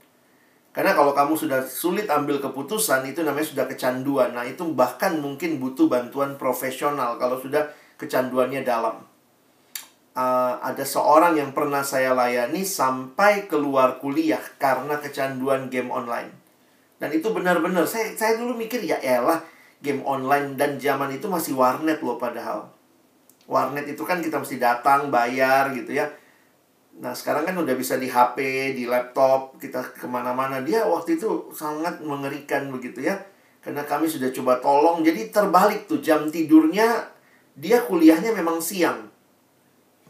karena 0.78 0.94
kalau 0.94 1.10
kamu 1.10 1.34
sudah 1.34 1.66
sulit 1.66 2.06
ambil 2.06 2.38
keputusan, 2.38 3.02
itu 3.10 3.26
namanya 3.26 3.50
sudah 3.50 3.66
kecanduan. 3.66 4.30
Nah, 4.30 4.46
itu 4.46 4.62
bahkan 4.78 5.18
mungkin 5.18 5.58
butuh 5.58 5.90
bantuan 5.90 6.38
profesional 6.38 7.18
kalau 7.18 7.34
sudah 7.34 7.66
kecanduannya 7.98 8.62
dalam. 8.62 9.02
Uh, 10.14 10.54
ada 10.62 10.86
seorang 10.86 11.34
yang 11.34 11.50
pernah 11.50 11.82
saya 11.82 12.14
layani 12.14 12.62
sampai 12.62 13.50
keluar 13.50 13.98
kuliah 13.98 14.38
karena 14.62 15.02
kecanduan 15.02 15.66
game 15.66 15.90
online. 15.90 16.30
Dan 17.02 17.10
itu 17.10 17.26
benar-benar, 17.34 17.82
saya, 17.82 18.14
saya 18.14 18.38
dulu 18.38 18.54
mikir, 18.54 18.78
ya 18.86 19.02
elah, 19.02 19.42
game 19.82 20.06
online 20.06 20.54
dan 20.54 20.78
zaman 20.78 21.10
itu 21.10 21.26
masih 21.26 21.58
warnet 21.58 21.98
loh 22.06 22.22
padahal. 22.22 22.70
Warnet 23.50 23.90
itu 23.90 24.06
kan 24.06 24.22
kita 24.22 24.38
mesti 24.38 24.62
datang, 24.62 25.10
bayar 25.10 25.74
gitu 25.74 25.90
ya 25.90 26.06
Nah 26.98 27.14
sekarang 27.14 27.46
kan 27.46 27.54
udah 27.54 27.74
bisa 27.78 27.94
di 27.94 28.10
HP, 28.10 28.38
di 28.74 28.84
laptop, 28.90 29.54
kita 29.62 29.94
ke 29.94 30.06
mana-mana. 30.10 30.58
Dia 30.66 30.82
waktu 30.82 31.14
itu 31.14 31.54
sangat 31.54 32.02
mengerikan 32.02 32.66
begitu 32.74 33.06
ya. 33.06 33.14
Karena 33.62 33.86
kami 33.86 34.10
sudah 34.10 34.30
coba 34.34 34.58
tolong, 34.58 35.02
jadi 35.06 35.30
terbalik 35.30 35.86
tuh 35.86 36.02
jam 36.02 36.26
tidurnya 36.30 37.10
dia 37.58 37.82
kuliahnya 37.86 38.34
memang 38.34 38.62
siang. 38.62 39.10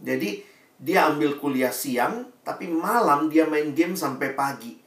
Jadi 0.01 0.44
dia 0.78 1.10
ambil 1.10 1.40
kuliah 1.40 1.73
siang, 1.73 2.28
tapi 2.44 2.69
malam 2.70 3.28
dia 3.32 3.48
main 3.48 3.73
game 3.73 3.97
sampai 3.97 4.36
pagi. 4.36 4.78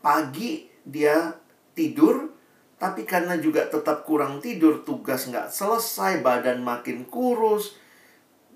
Pagi 0.00 0.66
dia 0.82 1.36
tidur, 1.76 2.32
tapi 2.80 3.04
karena 3.04 3.38
juga 3.38 3.68
tetap 3.68 4.02
kurang 4.02 4.40
tidur, 4.42 4.82
tugas 4.82 5.28
nggak 5.28 5.52
selesai, 5.52 6.24
badan 6.24 6.64
makin 6.64 7.06
kurus, 7.06 7.78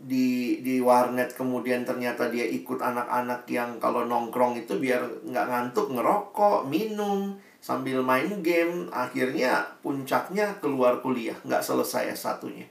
di 0.03 0.59
di 0.67 0.83
warnet 0.83 1.31
kemudian 1.39 1.87
ternyata 1.87 2.27
dia 2.27 2.43
ikut 2.43 2.83
anak-anak 2.83 3.47
yang 3.47 3.79
kalau 3.79 4.03
nongkrong 4.03 4.59
itu 4.59 4.75
biar 4.83 5.23
nggak 5.23 5.47
ngantuk 5.47 5.95
ngerokok 5.95 6.67
minum 6.67 7.39
sambil 7.63 8.03
main 8.03 8.43
game. 8.43 8.91
Akhirnya 8.91 9.63
puncaknya 9.81 10.59
keluar 10.59 10.99
kuliah 10.99 11.39
nggak 11.47 11.63
selesai 11.63 12.19
s 12.19 12.27
satunya. 12.27 12.67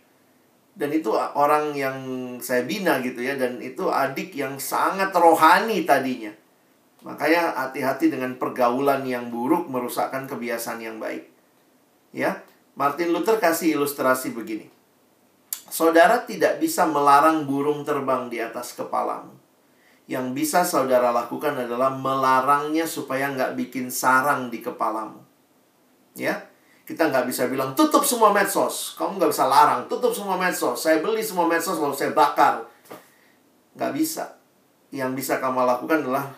Dan 0.75 0.91
itu 0.91 1.11
orang 1.15 1.75
yang 1.75 1.97
saya 2.43 2.67
bina 2.67 2.99
gitu 3.03 3.23
ya 3.23 3.35
dan 3.39 3.59
itu 3.63 3.87
adik 3.87 4.35
yang 4.35 4.59
sangat 4.59 5.11
rohani 5.15 5.87
tadinya. 5.87 6.31
Makanya 7.01 7.55
hati-hati 7.57 8.11
dengan 8.11 8.35
pergaulan 8.35 9.07
yang 9.07 9.31
buruk 9.31 9.71
merusakkan 9.71 10.27
kebiasaan 10.27 10.83
yang 10.83 10.99
baik. 10.99 11.31
Ya 12.11 12.43
Martin 12.75 13.15
Luther 13.15 13.39
kasih 13.39 13.79
ilustrasi 13.79 14.35
begini 14.35 14.80
Saudara 15.71 16.27
tidak 16.27 16.59
bisa 16.59 16.83
melarang 16.83 17.47
burung 17.47 17.87
terbang 17.87 18.27
di 18.27 18.43
atas 18.43 18.75
kepalamu. 18.75 19.31
Yang 20.03 20.25
bisa 20.35 20.67
saudara 20.67 21.15
lakukan 21.15 21.55
adalah 21.55 21.95
melarangnya 21.95 22.83
supaya 22.83 23.31
nggak 23.31 23.55
bikin 23.55 23.87
sarang 23.87 24.51
di 24.51 24.59
kepalamu. 24.59 25.23
Ya, 26.11 26.43
kita 26.83 27.07
nggak 27.07 27.23
bisa 27.23 27.47
bilang 27.47 27.71
tutup 27.71 28.03
semua 28.03 28.35
medsos. 28.35 28.99
Kamu 28.99 29.15
nggak 29.15 29.31
bisa 29.31 29.47
larang 29.47 29.87
tutup 29.87 30.11
semua 30.11 30.35
medsos. 30.35 30.75
Saya 30.75 30.99
beli 30.99 31.23
semua 31.23 31.47
medsos 31.47 31.79
lalu 31.79 31.95
saya 31.95 32.11
bakar. 32.11 32.67
Nggak 33.79 33.91
bisa. 33.95 34.35
Yang 34.91 35.23
bisa 35.23 35.39
kamu 35.39 35.63
lakukan 35.63 36.03
adalah 36.03 36.35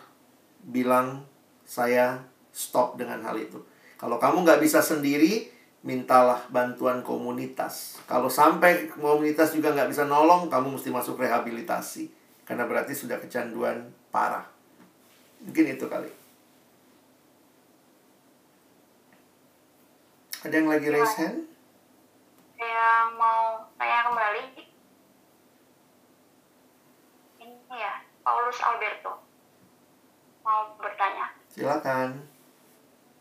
bilang 0.61 1.25
saya 1.65 2.21
stop 2.53 3.01
dengan 3.01 3.25
hal 3.25 3.33
itu. 3.41 3.57
Kalau 3.97 4.21
kamu 4.21 4.45
nggak 4.45 4.61
bisa 4.61 4.77
sendiri, 4.77 5.49
mintalah 5.83 6.39
bantuan 6.47 7.03
komunitas. 7.03 7.99
Kalau 8.07 8.31
sampai 8.31 8.87
komunitas 8.87 9.51
juga 9.51 9.75
nggak 9.75 9.91
bisa 9.91 10.07
nolong, 10.07 10.47
kamu 10.47 10.79
mesti 10.79 10.89
masuk 10.89 11.19
rehabilitasi. 11.19 12.07
Karena 12.47 12.63
berarti 12.63 12.95
sudah 12.95 13.19
kecanduan 13.19 13.91
parah. 14.07 14.47
Mungkin 15.43 15.75
itu 15.75 15.85
kali. 15.91 16.07
Ada 20.43 20.55
yang 20.59 20.67
lagi 20.71 20.87
raise 20.91 21.15
hand? 21.19 21.39
Yang 22.59 23.07
mau 23.19 23.63
tanya 23.79 23.99
kembali. 24.07 24.43
Ini 27.43 27.55
ya, 27.75 28.03
Paulus 28.23 28.59
Alberto. 28.59 29.23
Mau 30.43 30.75
bertanya. 30.79 31.31
Silakan. 31.47 32.27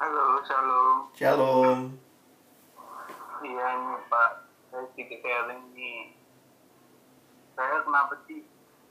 Halo, 0.02 0.43
shalom. 0.43 0.98
Shalom. 1.14 1.78
Iya 3.43 3.69
nih 3.74 4.01
Pak, 4.06 4.31
saya 4.70 4.85
sedikit 4.94 5.19
sharing 5.23 5.62
nih. 5.74 6.14
Saya 7.59 7.82
kenapa 7.82 8.14
sih 8.31 8.47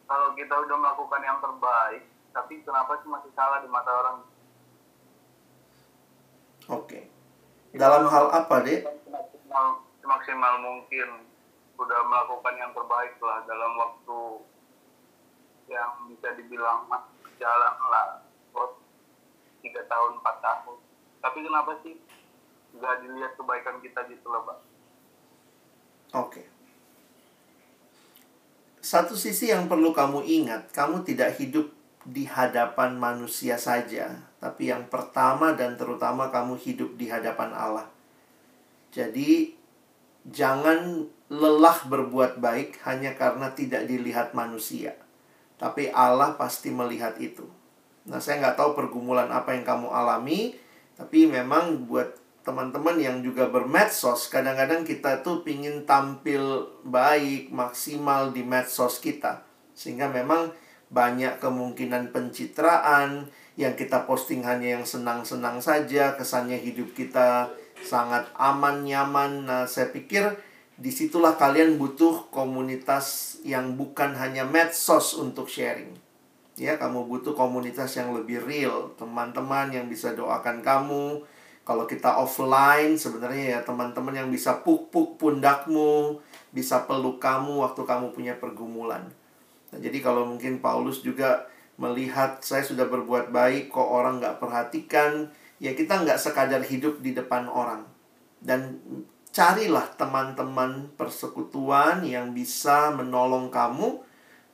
kalau 0.06 0.36
kita 0.36 0.52
udah 0.52 0.78
melakukan 0.78 1.22
yang 1.24 1.40
terbaik, 1.40 2.04
tapi 2.36 2.60
kenapa 2.62 3.00
sih 3.00 3.08
masih 3.08 3.32
salah 3.34 3.64
di 3.64 3.70
mata 3.72 3.92
orang 3.92 4.18
Oke. 6.70 7.10
Dalam 7.74 8.06
hal 8.08 8.26
apa, 8.32 8.64
Dek? 8.64 8.86
semaksimal, 9.08 9.68
semaksimal 10.00 10.54
mungkin 10.62 11.26
sudah 11.74 12.00
melakukan 12.06 12.56
yang 12.62 12.72
terbaik 12.78 13.18
lah 13.18 13.42
dalam 13.50 13.72
waktu 13.74 14.20
yang 15.66 15.90
bisa 16.12 16.30
dibilang 16.38 16.86
masih 16.86 17.32
jalan 17.42 17.76
lah 17.90 18.22
tiga 19.62 19.82
tahun 19.88 20.20
empat 20.22 20.36
tahun 20.42 20.78
tapi 21.22 21.38
kenapa 21.46 21.72
sih 21.86 21.96
nggak 22.76 22.96
dilihat 23.04 23.34
kebaikan 23.36 23.78
kita 23.84 24.06
gitu 24.08 24.28
loh 24.32 24.44
pak 24.48 24.72
Oke. 26.12 26.44
Satu 28.84 29.16
sisi 29.16 29.48
yang 29.48 29.72
perlu 29.72 29.96
kamu 29.96 30.28
ingat, 30.28 30.76
kamu 30.76 31.08
tidak 31.08 31.40
hidup 31.40 31.72
di 32.04 32.28
hadapan 32.28 33.00
manusia 33.00 33.56
saja, 33.56 34.20
tapi 34.42 34.74
yang 34.74 34.92
pertama 34.92 35.56
dan 35.56 35.80
terutama 35.80 36.28
kamu 36.28 36.60
hidup 36.60 37.00
di 37.00 37.08
hadapan 37.08 37.56
Allah. 37.56 37.88
Jadi, 38.92 39.56
jangan 40.28 41.08
lelah 41.32 41.80
berbuat 41.88 42.44
baik 42.44 42.84
hanya 42.84 43.16
karena 43.16 43.56
tidak 43.56 43.88
dilihat 43.88 44.36
manusia, 44.36 44.98
tapi 45.56 45.88
Allah 45.94 46.36
pasti 46.36 46.74
melihat 46.74 47.16
itu. 47.24 47.48
Nah, 48.10 48.20
saya 48.20 48.42
nggak 48.44 48.58
tahu 48.60 48.76
pergumulan 48.76 49.30
apa 49.32 49.56
yang 49.56 49.64
kamu 49.64 49.88
alami, 49.94 50.58
tapi 50.98 51.30
memang 51.30 51.86
buat 51.86 52.18
teman-teman 52.42 52.98
yang 52.98 53.22
juga 53.22 53.50
bermedsos 53.54 54.30
kadang-kadang 54.34 54.82
kita 54.82 55.22
tuh 55.22 55.46
pingin 55.46 55.86
tampil 55.86 56.66
baik 56.82 57.54
maksimal 57.54 58.34
di 58.34 58.42
medsos 58.42 58.98
kita. 58.98 59.46
Sehingga 59.78 60.10
memang 60.10 60.50
banyak 60.92 61.40
kemungkinan 61.40 62.12
pencitraan 62.12 63.32
yang 63.56 63.78
kita 63.78 64.10
posting 64.10 64.42
hanya 64.44 64.80
yang 64.80 64.86
senang-senang 64.88 65.62
saja 65.62 66.18
kesannya 66.18 66.58
hidup 66.60 66.92
kita 66.98 67.54
sangat 67.86 68.26
aman 68.36 68.84
nyaman. 68.84 69.46
Nah 69.46 69.64
saya 69.70 69.94
pikir 69.94 70.34
di 70.82 70.90
situlah 70.90 71.38
kalian 71.38 71.78
butuh 71.78 72.34
komunitas 72.34 73.38
yang 73.46 73.78
bukan 73.78 74.18
hanya 74.18 74.42
medsos 74.44 75.14
untuk 75.14 75.46
sharing. 75.46 75.94
Ya 76.58 76.76
kamu 76.82 77.06
butuh 77.06 77.38
komunitas 77.38 77.96
yang 77.96 78.12
lebih 78.18 78.42
real 78.44 78.92
teman-teman 78.98 79.72
yang 79.72 79.86
bisa 79.86 80.12
doakan 80.18 80.66
kamu 80.66 81.22
kalau 81.62 81.86
kita 81.86 82.10
offline 82.18 82.98
sebenarnya 82.98 83.58
ya 83.58 83.60
teman-teman 83.62 84.18
yang 84.18 84.30
bisa 84.34 84.66
puk-puk 84.66 85.22
pundakmu, 85.22 86.18
bisa 86.50 86.84
peluk 86.90 87.22
kamu 87.22 87.62
waktu 87.62 87.82
kamu 87.86 88.12
punya 88.12 88.34
pergumulan. 88.42 89.06
Nah, 89.72 89.80
jadi 89.80 90.02
kalau 90.04 90.26
mungkin 90.26 90.60
Paulus 90.60 91.06
juga 91.06 91.48
melihat 91.78 92.42
saya 92.44 92.66
sudah 92.66 92.90
berbuat 92.90 93.30
baik 93.30 93.72
kok 93.72 93.88
orang 93.88 94.20
nggak 94.20 94.42
perhatikan, 94.42 95.30
ya 95.62 95.72
kita 95.78 96.02
nggak 96.02 96.20
sekadar 96.20 96.66
hidup 96.66 97.00
di 97.00 97.14
depan 97.14 97.46
orang. 97.46 97.86
Dan 98.42 98.82
carilah 99.32 99.86
teman-teman 99.96 100.92
persekutuan 101.00 102.04
yang 102.04 102.36
bisa 102.36 102.92
menolong 102.92 103.48
kamu 103.48 104.04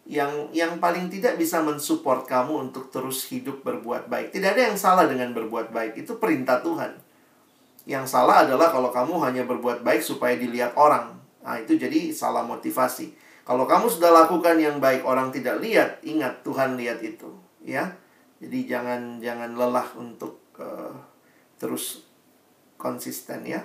yang 0.08 0.48
yang 0.56 0.80
paling 0.80 1.12
tidak 1.12 1.36
bisa 1.36 1.60
mensupport 1.60 2.24
kamu 2.24 2.72
untuk 2.72 2.88
terus 2.88 3.28
hidup 3.28 3.60
berbuat 3.68 4.08
baik. 4.08 4.32
Tidak 4.32 4.56
ada 4.56 4.72
yang 4.72 4.80
salah 4.80 5.04
dengan 5.04 5.36
berbuat 5.36 5.76
baik, 5.76 6.00
itu 6.00 6.16
perintah 6.16 6.64
Tuhan. 6.64 6.96
Yang 7.84 8.16
salah 8.16 8.48
adalah 8.48 8.72
kalau 8.72 8.88
kamu 8.88 9.20
hanya 9.28 9.44
berbuat 9.44 9.84
baik 9.84 10.00
supaya 10.00 10.40
dilihat 10.40 10.80
orang. 10.80 11.12
Nah, 11.44 11.60
itu 11.60 11.76
jadi 11.76 12.16
salah 12.16 12.44
motivasi. 12.48 13.12
Kalau 13.44 13.68
kamu 13.68 13.88
sudah 13.88 14.12
lakukan 14.12 14.60
yang 14.60 14.80
baik 14.80 15.04
orang 15.04 15.32
tidak 15.32 15.60
lihat, 15.60 16.00
ingat 16.04 16.44
Tuhan 16.44 16.76
lihat 16.80 17.00
itu, 17.04 17.32
ya. 17.64 17.96
Jadi 18.44 18.68
jangan 18.68 19.20
jangan 19.20 19.56
lelah 19.56 19.88
untuk 19.96 20.40
uh, 20.60 20.92
terus 21.60 22.08
konsisten 22.80 23.44
ya. 23.44 23.60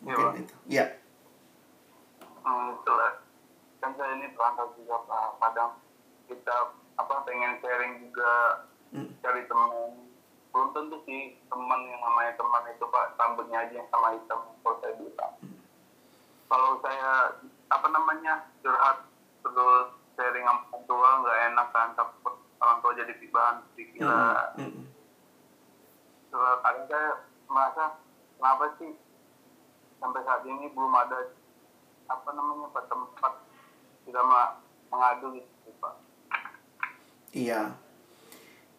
Mungkin 0.00 0.24
Iya, 0.32 0.40
itu. 0.40 0.54
Ya. 0.68 0.86
itulah 2.44 3.23
kan 3.84 3.92
saya 4.00 4.16
ini 4.16 4.32
perantau 4.32 4.72
juga 4.80 4.96
pak. 5.04 5.28
Kadang 5.44 5.70
kita 6.24 6.56
apa 6.96 7.14
pengen 7.28 7.60
sharing 7.60 8.08
juga 8.08 8.32
Hmm. 8.94 9.10
cari 9.18 9.42
teman 9.50 10.06
belum 10.54 10.70
tentu 10.70 11.02
sih 11.02 11.34
teman 11.50 11.80
yang 11.82 11.98
namanya 11.98 12.38
teman 12.38 12.62
itu 12.70 12.86
pak 12.86 13.18
rambutnya 13.18 13.66
aja 13.66 13.82
yang 13.82 13.90
sama 13.90 14.14
hitam 14.14 14.38
kalau 14.62 14.78
saya 14.78 14.94
bilang 15.02 15.34
kalau 16.46 16.70
saya 16.78 17.10
apa 17.74 17.86
namanya 17.90 18.46
curhat 18.62 19.02
terus 19.42 19.90
sharing 20.14 20.46
sama 20.46 20.62
orang 20.70 20.86
tua 20.86 21.08
nggak 21.26 21.38
enak 21.50 21.68
kan 21.74 21.88
takut 21.98 22.34
orang 22.62 22.78
tua 22.86 22.92
jadi 22.94 23.12
bahan 23.34 23.56
pikiran. 23.74 24.46
Mm, 24.54 24.62
mm, 24.62 24.72
mm. 24.78 24.86
Terus 26.30 26.56
kadang 26.62 26.86
saya 26.86 27.10
merasa 27.50 27.84
kenapa 28.38 28.64
sih 28.78 28.92
sampai 29.98 30.22
saat 30.22 30.42
ini 30.46 30.70
belum 30.70 30.94
ada 30.94 31.34
apa 32.06 32.30
namanya 32.30 32.70
tempat 32.78 33.32
ma- 34.12 34.56
mengadu 34.92 35.32
gitu 35.34 35.70
pak 35.80 35.94
Iya. 37.34 37.74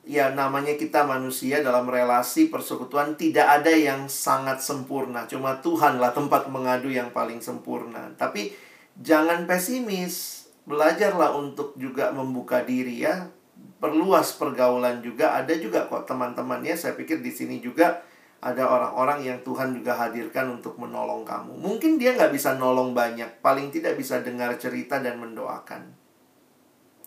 Ya, 0.06 0.30
namanya 0.30 0.78
kita 0.78 1.02
manusia 1.02 1.66
dalam 1.66 1.90
relasi 1.90 2.48
persekutuan 2.54 3.18
tidak 3.18 3.50
ada 3.50 3.74
yang 3.74 4.06
sangat 4.06 4.62
sempurna. 4.62 5.26
Cuma 5.26 5.58
Tuhanlah 5.60 6.14
tempat 6.14 6.46
mengadu 6.48 6.94
yang 6.94 7.10
paling 7.10 7.42
sempurna. 7.42 8.14
Tapi 8.16 8.54
jangan 9.02 9.50
pesimis. 9.50 10.46
Belajarlah 10.70 11.34
untuk 11.34 11.74
juga 11.76 12.14
membuka 12.14 12.62
diri 12.62 13.02
ya. 13.02 13.34
Perluas 13.82 14.38
pergaulan 14.38 15.02
juga. 15.02 15.42
Ada 15.42 15.58
juga 15.58 15.90
kok 15.90 16.06
teman-teman 16.06 16.62
ya. 16.62 16.78
Saya 16.78 16.94
pikir 16.94 17.26
di 17.26 17.34
sini 17.34 17.58
juga 17.58 18.06
ada 18.46 18.62
orang-orang 18.62 19.26
yang 19.26 19.40
Tuhan 19.42 19.74
juga 19.74 19.98
hadirkan 19.98 20.62
untuk 20.62 20.78
menolong 20.78 21.26
kamu. 21.26 21.58
Mungkin 21.58 21.98
dia 21.98 22.14
nggak 22.14 22.30
bisa 22.30 22.54
nolong 22.54 22.94
banyak. 22.94 23.42
Paling 23.42 23.74
tidak 23.74 23.98
bisa 23.98 24.22
dengar 24.22 24.54
cerita 24.62 25.02
dan 25.02 25.18
mendoakan. 25.18 25.82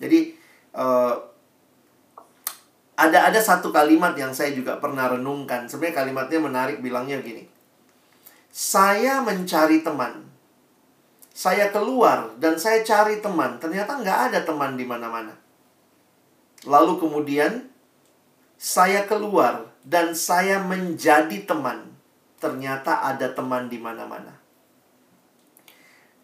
Jadi, 0.02 0.34
eh, 0.74 1.14
ada 2.98 3.18
ada 3.30 3.38
satu 3.38 3.70
kalimat 3.70 4.18
yang 4.18 4.34
saya 4.34 4.50
juga 4.50 4.82
pernah 4.82 5.14
renungkan. 5.14 5.70
Sebenarnya 5.70 6.02
kalimatnya 6.02 6.40
menarik 6.42 6.82
bilangnya 6.82 7.22
gini. 7.22 7.46
Saya 8.50 9.22
mencari 9.22 9.86
teman. 9.86 10.26
Saya 11.30 11.70
keluar 11.70 12.34
dan 12.42 12.58
saya 12.58 12.82
cari 12.82 13.22
teman. 13.22 13.62
Ternyata 13.62 14.02
nggak 14.02 14.18
ada 14.34 14.42
teman 14.42 14.74
di 14.74 14.82
mana-mana. 14.82 15.38
Lalu 16.66 16.98
kemudian 16.98 17.70
saya 18.58 19.06
keluar 19.06 19.67
dan 19.88 20.12
saya 20.12 20.60
menjadi 20.60 21.48
teman. 21.48 21.96
Ternyata 22.36 23.08
ada 23.08 23.32
teman 23.32 23.72
di 23.72 23.80
mana-mana. 23.80 24.36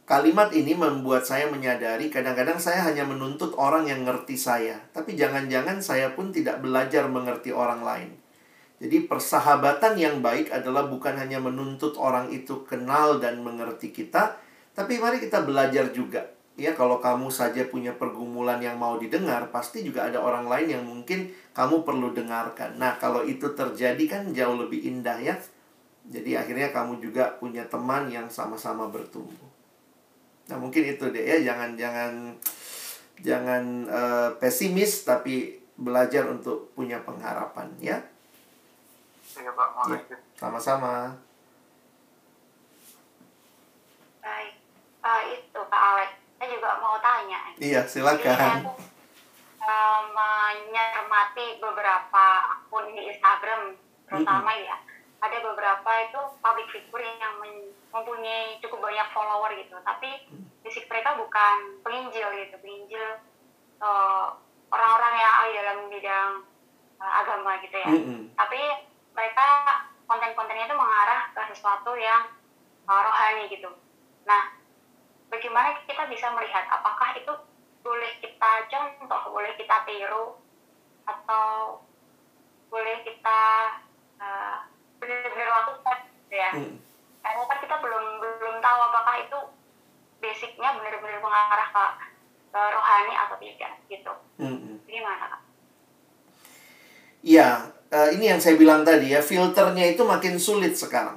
Kalimat 0.04 0.52
ini 0.52 0.76
membuat 0.76 1.24
saya 1.24 1.48
menyadari 1.48 2.12
kadang-kadang 2.12 2.60
saya 2.60 2.84
hanya 2.84 3.08
menuntut 3.08 3.56
orang 3.56 3.88
yang 3.88 4.04
ngerti 4.04 4.36
saya, 4.36 4.76
tapi 4.92 5.16
jangan-jangan 5.16 5.80
saya 5.80 6.12
pun 6.12 6.28
tidak 6.28 6.60
belajar 6.60 7.08
mengerti 7.08 7.56
orang 7.56 7.80
lain. 7.80 8.12
Jadi 8.84 9.08
persahabatan 9.08 9.96
yang 9.96 10.20
baik 10.20 10.52
adalah 10.52 10.84
bukan 10.92 11.16
hanya 11.16 11.40
menuntut 11.40 11.96
orang 11.96 12.28
itu 12.28 12.68
kenal 12.68 13.16
dan 13.16 13.40
mengerti 13.40 13.96
kita, 13.96 14.36
tapi 14.76 15.00
mari 15.00 15.24
kita 15.24 15.40
belajar 15.40 15.88
juga. 15.88 16.33
Ya, 16.54 16.70
kalau 16.70 17.02
kamu 17.02 17.34
saja 17.34 17.66
punya 17.66 17.90
pergumulan 17.98 18.62
yang 18.62 18.78
mau 18.78 18.94
didengar, 18.94 19.50
pasti 19.50 19.82
juga 19.82 20.06
ada 20.06 20.22
orang 20.22 20.46
lain 20.46 20.68
yang 20.78 20.84
mungkin 20.86 21.34
kamu 21.50 21.82
perlu 21.82 22.14
dengarkan. 22.14 22.78
Nah, 22.78 22.94
kalau 23.02 23.26
itu 23.26 23.50
terjadi 23.58 24.04
kan 24.06 24.22
jauh 24.30 24.54
lebih 24.54 24.86
indah 24.86 25.18
ya. 25.18 25.34
Jadi 26.04 26.36
akhirnya 26.38 26.70
kamu 26.70 27.02
juga 27.02 27.34
punya 27.42 27.66
teman 27.66 28.06
yang 28.06 28.30
sama-sama 28.30 28.86
bertumbuh. 28.86 29.54
Nah 30.44 30.60
mungkin 30.60 30.84
itu 30.84 31.08
deh 31.08 31.24
ya 31.24 31.40
jangan 31.40 31.72
jangan 31.72 32.12
jangan 33.24 33.62
eh, 33.88 34.28
pesimis 34.36 35.08
tapi 35.08 35.56
belajar 35.74 36.28
untuk 36.28 36.70
punya 36.76 37.00
pengharapan 37.02 37.68
ya. 37.80 37.98
iya 39.34 39.50
pak 39.50 39.68
Ya, 39.90 39.98
sama-sama. 40.38 41.16
Baik. 44.22 44.54
Eh, 45.04 45.22
itu 45.36 45.60
Pak 45.66 45.82
Alek. 45.90 46.10
Saya 46.44 46.60
juga 46.60 46.76
mau 46.76 47.00
tanya. 47.00 47.40
Iya 47.56 47.88
Jadi 47.88 48.04
saya 48.04 48.20
silakan. 48.20 48.68
tuh 48.68 48.76
eh, 49.64 50.00
mencermati 50.12 51.46
beberapa 51.56 52.26
akun 52.52 52.92
di 52.92 53.08
Instagram 53.08 53.72
terutama 54.04 54.52
ya 54.52 54.76
ada 55.24 55.40
beberapa 55.40 55.88
itu 56.04 56.20
public 56.44 56.68
figure 56.68 57.00
yang 57.00 57.40
mempunyai 57.88 58.60
cukup 58.60 58.84
banyak 58.84 59.08
follower 59.16 59.56
gitu 59.56 59.72
tapi 59.88 60.28
fisik 60.60 60.84
mereka 60.92 61.16
bukan 61.16 61.80
penginjil 61.80 62.28
gitu 62.36 62.60
penginjil 62.60 63.24
eh, 63.80 64.26
orang-orang 64.68 65.14
yang 65.16 65.32
ahli 65.40 65.52
dalam 65.56 65.78
bidang 65.88 66.30
eh, 67.00 67.12
agama 67.24 67.56
gitu 67.64 67.76
ya 67.80 67.88
Mm-mm. 67.88 68.36
tapi 68.36 68.60
mereka 69.16 69.46
konten-kontennya 70.04 70.68
itu 70.68 70.76
mengarah 70.76 71.32
ke 71.32 71.40
sesuatu 71.56 71.96
yang 71.96 72.28
uh, 72.84 73.00
rohani 73.00 73.48
gitu. 73.48 73.72
Nah, 74.28 74.52
bagaimana 75.34 75.82
kita 75.82 76.06
bisa 76.06 76.30
melihat 76.30 76.64
apakah 76.70 77.18
itu 77.18 77.32
boleh 77.82 78.12
kita 78.22 78.50
contoh, 78.70 79.22
boleh 79.34 79.52
kita 79.58 79.82
tiru 79.84 80.38
atau 81.04 81.82
boleh 82.70 83.02
kita 83.02 83.40
uh, 84.16 84.56
benar-benar 85.02 85.48
lakukan 85.50 85.98
gitu 86.06 86.34
ya 86.38 86.50
Hmm. 86.54 86.74
karena 87.20 87.42
kan 87.44 87.58
kita 87.60 87.76
belum 87.82 88.04
belum 88.22 88.56
tahu 88.62 88.78
apakah 88.88 89.14
itu 89.20 89.38
basicnya 90.22 90.72
benar-benar 90.80 91.20
mengarah 91.20 91.68
ke, 91.68 91.84
ke 92.54 92.60
rohani 92.72 93.14
atau 93.14 93.36
tidak 93.42 93.72
gitu 93.90 94.12
Hmm. 94.40 94.80
gimana 94.88 95.24
kak? 95.30 95.42
Iya, 97.24 97.72
eh, 97.88 98.08
ini 98.18 98.28
yang 98.28 98.40
saya 98.42 98.58
bilang 98.60 98.84
tadi 98.84 99.16
ya, 99.16 99.24
filternya 99.24 99.96
itu 99.96 100.04
makin 100.04 100.36
sulit 100.36 100.76
sekarang. 100.76 101.16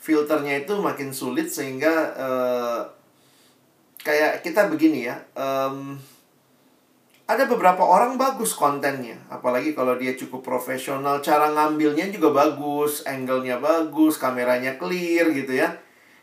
Filternya 0.00 0.66
itu 0.66 0.74
makin 0.74 1.14
sulit 1.14 1.46
sehingga 1.52 1.94
eh, 2.18 2.80
kayak 4.06 4.46
kita 4.46 4.70
begini 4.70 5.10
ya, 5.10 5.18
em, 5.34 5.98
ada 7.26 7.42
beberapa 7.50 7.82
orang 7.82 8.14
bagus 8.14 8.54
kontennya, 8.54 9.18
apalagi 9.26 9.74
kalau 9.74 9.98
dia 9.98 10.14
cukup 10.14 10.46
profesional, 10.46 11.18
cara 11.18 11.50
ngambilnya 11.50 12.14
juga 12.14 12.30
bagus, 12.30 13.02
angle-nya 13.02 13.58
bagus, 13.58 14.14
kameranya 14.14 14.78
clear 14.78 15.34
gitu 15.34 15.58
ya. 15.58 15.74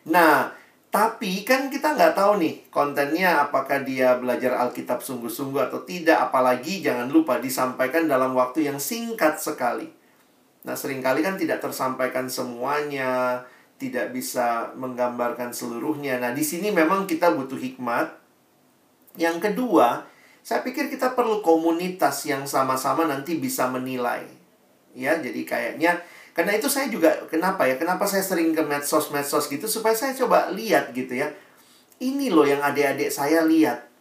Nah, 0.08 0.56
tapi 0.94 1.42
kan 1.42 1.74
kita 1.74 1.98
nggak 1.98 2.14
tahu 2.14 2.38
nih 2.38 2.70
kontennya 2.70 3.50
apakah 3.50 3.82
dia 3.82 4.14
belajar 4.22 4.54
Alkitab 4.62 5.02
sungguh-sungguh 5.02 5.58
atau 5.58 5.82
tidak. 5.82 6.30
Apalagi 6.30 6.86
jangan 6.86 7.10
lupa 7.10 7.42
disampaikan 7.42 8.06
dalam 8.06 8.38
waktu 8.38 8.70
yang 8.70 8.78
singkat 8.78 9.42
sekali. 9.42 9.90
Nah 10.64 10.78
sering 10.78 11.02
kali 11.02 11.26
kan 11.26 11.34
tidak 11.34 11.66
tersampaikan 11.66 12.30
semuanya, 12.30 13.42
tidak 13.78 14.16
bisa 14.16 14.72
menggambarkan 14.80 15.52
seluruhnya. 15.52 16.18
Nah 16.22 16.32
di 16.32 16.42
sini 16.46 16.72
memang 16.72 17.06
kita 17.06 17.34
butuh 17.34 17.60
hikmat. 17.60 18.16
Yang 19.14 19.38
kedua, 19.52 20.10
saya 20.42 20.66
pikir 20.66 20.90
kita 20.90 21.14
perlu 21.14 21.46
komunitas 21.46 22.26
yang 22.26 22.44
sama-sama 22.50 23.06
nanti 23.06 23.38
bisa 23.38 23.70
menilai. 23.70 24.26
Ya, 24.94 25.18
jadi 25.18 25.42
kayaknya 25.46 26.02
karena 26.34 26.58
itu 26.58 26.66
saya 26.66 26.90
juga 26.90 27.14
kenapa 27.30 27.70
ya? 27.70 27.78
Kenapa 27.78 28.10
saya 28.10 28.26
sering 28.26 28.58
ke 28.58 28.66
medsos-medsos 28.66 29.46
gitu 29.54 29.70
supaya 29.70 29.94
saya 29.94 30.18
coba 30.18 30.50
lihat 30.50 30.90
gitu 30.98 31.14
ya. 31.14 31.30
Ini 32.02 32.34
loh 32.34 32.44
yang 32.44 32.60
adik-adik 32.66 33.14
saya 33.14 33.46
lihat. 33.46 33.93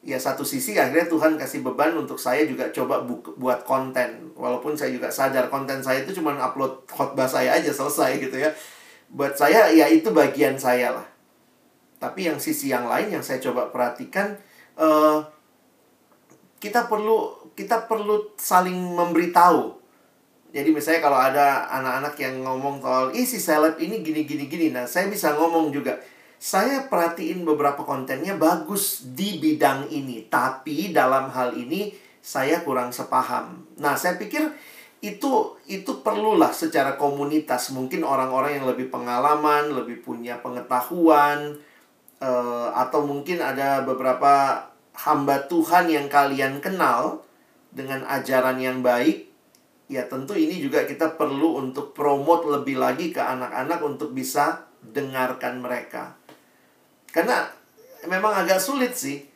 Ya 0.00 0.16
satu 0.16 0.40
sisi 0.40 0.80
akhirnya 0.80 1.04
Tuhan 1.12 1.36
kasih 1.36 1.60
beban 1.60 1.92
untuk 1.92 2.16
saya 2.16 2.48
juga 2.48 2.72
coba 2.72 3.04
bu- 3.04 3.36
buat 3.36 3.64
konten. 3.68 4.32
Walaupun 4.32 4.72
saya 4.72 4.96
juga 4.96 5.12
sadar 5.12 5.52
konten 5.52 5.84
saya 5.84 6.02
itu 6.04 6.16
cuma 6.16 6.32
upload 6.40 6.88
khotbah 6.88 7.28
saya 7.28 7.60
aja 7.60 7.68
selesai 7.68 8.16
gitu 8.16 8.36
ya. 8.40 8.48
Buat 9.12 9.36
saya 9.36 9.68
ya 9.68 9.86
itu 9.92 10.08
bagian 10.08 10.56
saya 10.56 10.96
lah. 10.96 11.06
Tapi 12.00 12.32
yang 12.32 12.40
sisi 12.40 12.72
yang 12.72 12.88
lain 12.88 13.12
yang 13.12 13.20
saya 13.20 13.44
coba 13.44 13.68
perhatikan 13.68 14.40
eh 14.80 15.18
kita 16.60 16.88
perlu 16.88 17.36
kita 17.52 17.84
perlu 17.84 18.32
saling 18.40 18.76
memberitahu 18.76 19.80
jadi 20.50 20.68
misalnya 20.74 21.00
kalau 21.06 21.18
ada 21.18 21.70
anak-anak 21.70 22.14
yang 22.18 22.42
ngomong 22.42 22.82
soal, 22.82 23.14
ih 23.14 23.22
si 23.22 23.38
seleb 23.38 23.78
ini 23.78 24.02
gini 24.02 24.26
gini 24.26 24.50
gini. 24.50 24.66
Nah, 24.74 24.82
saya 24.82 25.06
bisa 25.06 25.38
ngomong 25.38 25.70
juga. 25.70 25.94
Saya 26.40 26.88
perhatiin 26.88 27.44
beberapa 27.44 27.84
kontennya 27.84 28.32
bagus 28.40 29.04
di 29.12 29.36
bidang 29.36 29.92
ini, 29.92 30.24
tapi 30.32 30.88
dalam 30.88 31.28
hal 31.28 31.52
ini 31.52 31.92
saya 32.24 32.64
kurang 32.64 32.96
sepaham. 32.96 33.60
Nah, 33.76 33.92
saya 33.92 34.16
pikir 34.16 34.48
itu 35.04 35.60
itu 35.68 36.00
perlulah 36.00 36.48
secara 36.48 36.96
komunitas. 36.96 37.76
Mungkin 37.76 38.00
orang-orang 38.08 38.56
yang 38.56 38.66
lebih 38.72 38.88
pengalaman, 38.88 39.68
lebih 39.68 40.00
punya 40.00 40.40
pengetahuan, 40.40 41.60
eh, 42.24 42.68
atau 42.72 43.04
mungkin 43.04 43.44
ada 43.44 43.84
beberapa 43.84 44.64
hamba 44.96 45.44
Tuhan 45.44 45.92
yang 45.92 46.08
kalian 46.08 46.64
kenal 46.64 47.20
dengan 47.68 48.00
ajaran 48.08 48.56
yang 48.56 48.80
baik 48.80 49.30
ya 49.90 50.06
tentu 50.06 50.38
ini 50.38 50.62
juga 50.62 50.86
kita 50.86 51.18
perlu 51.18 51.58
untuk 51.58 51.90
promote 51.90 52.46
lebih 52.46 52.78
lagi 52.78 53.10
ke 53.10 53.18
anak-anak 53.18 53.82
untuk 53.82 54.14
bisa 54.14 54.70
dengarkan 54.80 55.58
mereka. 55.58 56.19
Karena 57.10 57.46
memang 58.06 58.32
agak 58.34 58.62
sulit 58.62 58.94
sih. 58.96 59.26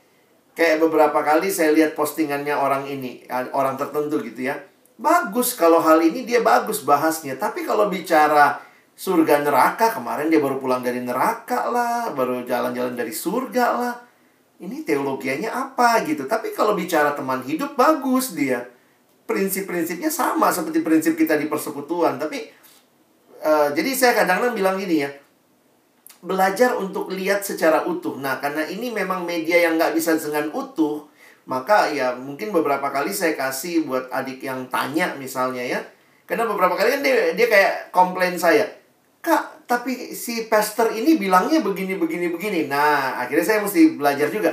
Kayak 0.54 0.86
beberapa 0.86 1.18
kali 1.26 1.50
saya 1.50 1.74
lihat 1.74 1.98
postingannya 1.98 2.54
orang 2.54 2.86
ini, 2.86 3.26
orang 3.50 3.74
tertentu 3.74 4.22
gitu 4.22 4.46
ya. 4.46 4.54
Bagus 4.94 5.58
kalau 5.58 5.82
hal 5.82 5.98
ini 5.98 6.22
dia 6.22 6.38
bagus 6.38 6.86
bahasnya, 6.86 7.34
tapi 7.34 7.66
kalau 7.66 7.90
bicara 7.90 8.62
surga 8.94 9.42
neraka 9.42 9.90
kemarin 9.90 10.30
dia 10.30 10.38
baru 10.38 10.62
pulang 10.62 10.78
dari 10.78 11.02
neraka 11.02 11.66
lah, 11.66 12.14
baru 12.14 12.46
jalan-jalan 12.46 12.94
dari 12.94 13.10
surga 13.10 13.66
lah. 13.74 13.94
Ini 14.62 14.86
teologianya 14.86 15.50
apa 15.50 16.06
gitu. 16.06 16.30
Tapi 16.30 16.54
kalau 16.54 16.78
bicara 16.78 17.10
teman 17.18 17.42
hidup 17.42 17.74
bagus 17.74 18.38
dia 18.38 18.70
prinsip-prinsipnya 19.24 20.12
sama 20.12 20.52
seperti 20.52 20.84
prinsip 20.84 21.16
kita 21.16 21.40
di 21.40 21.48
persekutuan 21.48 22.20
tapi 22.20 22.44
uh, 23.40 23.72
jadi 23.72 23.90
saya 23.96 24.12
kadang-kadang 24.24 24.54
bilang 24.56 24.76
gini 24.76 25.04
ya 25.04 25.10
belajar 26.24 26.74
untuk 26.80 27.12
lihat 27.12 27.44
secara 27.44 27.84
utuh. 27.84 28.16
Nah 28.16 28.40
karena 28.40 28.64
ini 28.64 28.88
memang 28.90 29.28
media 29.28 29.60
yang 29.60 29.76
nggak 29.76 29.92
bisa 29.92 30.16
dengan 30.16 30.48
utuh 30.56 31.06
maka 31.44 31.92
ya 31.92 32.16
mungkin 32.16 32.56
beberapa 32.56 32.88
kali 32.88 33.12
saya 33.12 33.36
kasih 33.36 33.84
buat 33.84 34.08
adik 34.08 34.40
yang 34.40 34.64
tanya 34.72 35.12
misalnya 35.20 35.60
ya. 35.60 35.80
Karena 36.24 36.48
beberapa 36.48 36.72
kali 36.72 36.98
kan 36.98 37.02
dia 37.04 37.36
dia 37.36 37.46
kayak 37.52 37.92
komplain 37.92 38.40
saya 38.40 38.64
kak 39.24 39.64
tapi 39.64 40.12
si 40.12 40.52
pastor 40.52 40.92
ini 40.92 41.16
bilangnya 41.16 41.60
begini 41.60 42.00
begini 42.00 42.32
begini. 42.32 42.68
Nah 42.68 43.20
akhirnya 43.20 43.44
saya 43.44 43.60
mesti 43.60 43.96
belajar 43.96 44.28
juga 44.32 44.52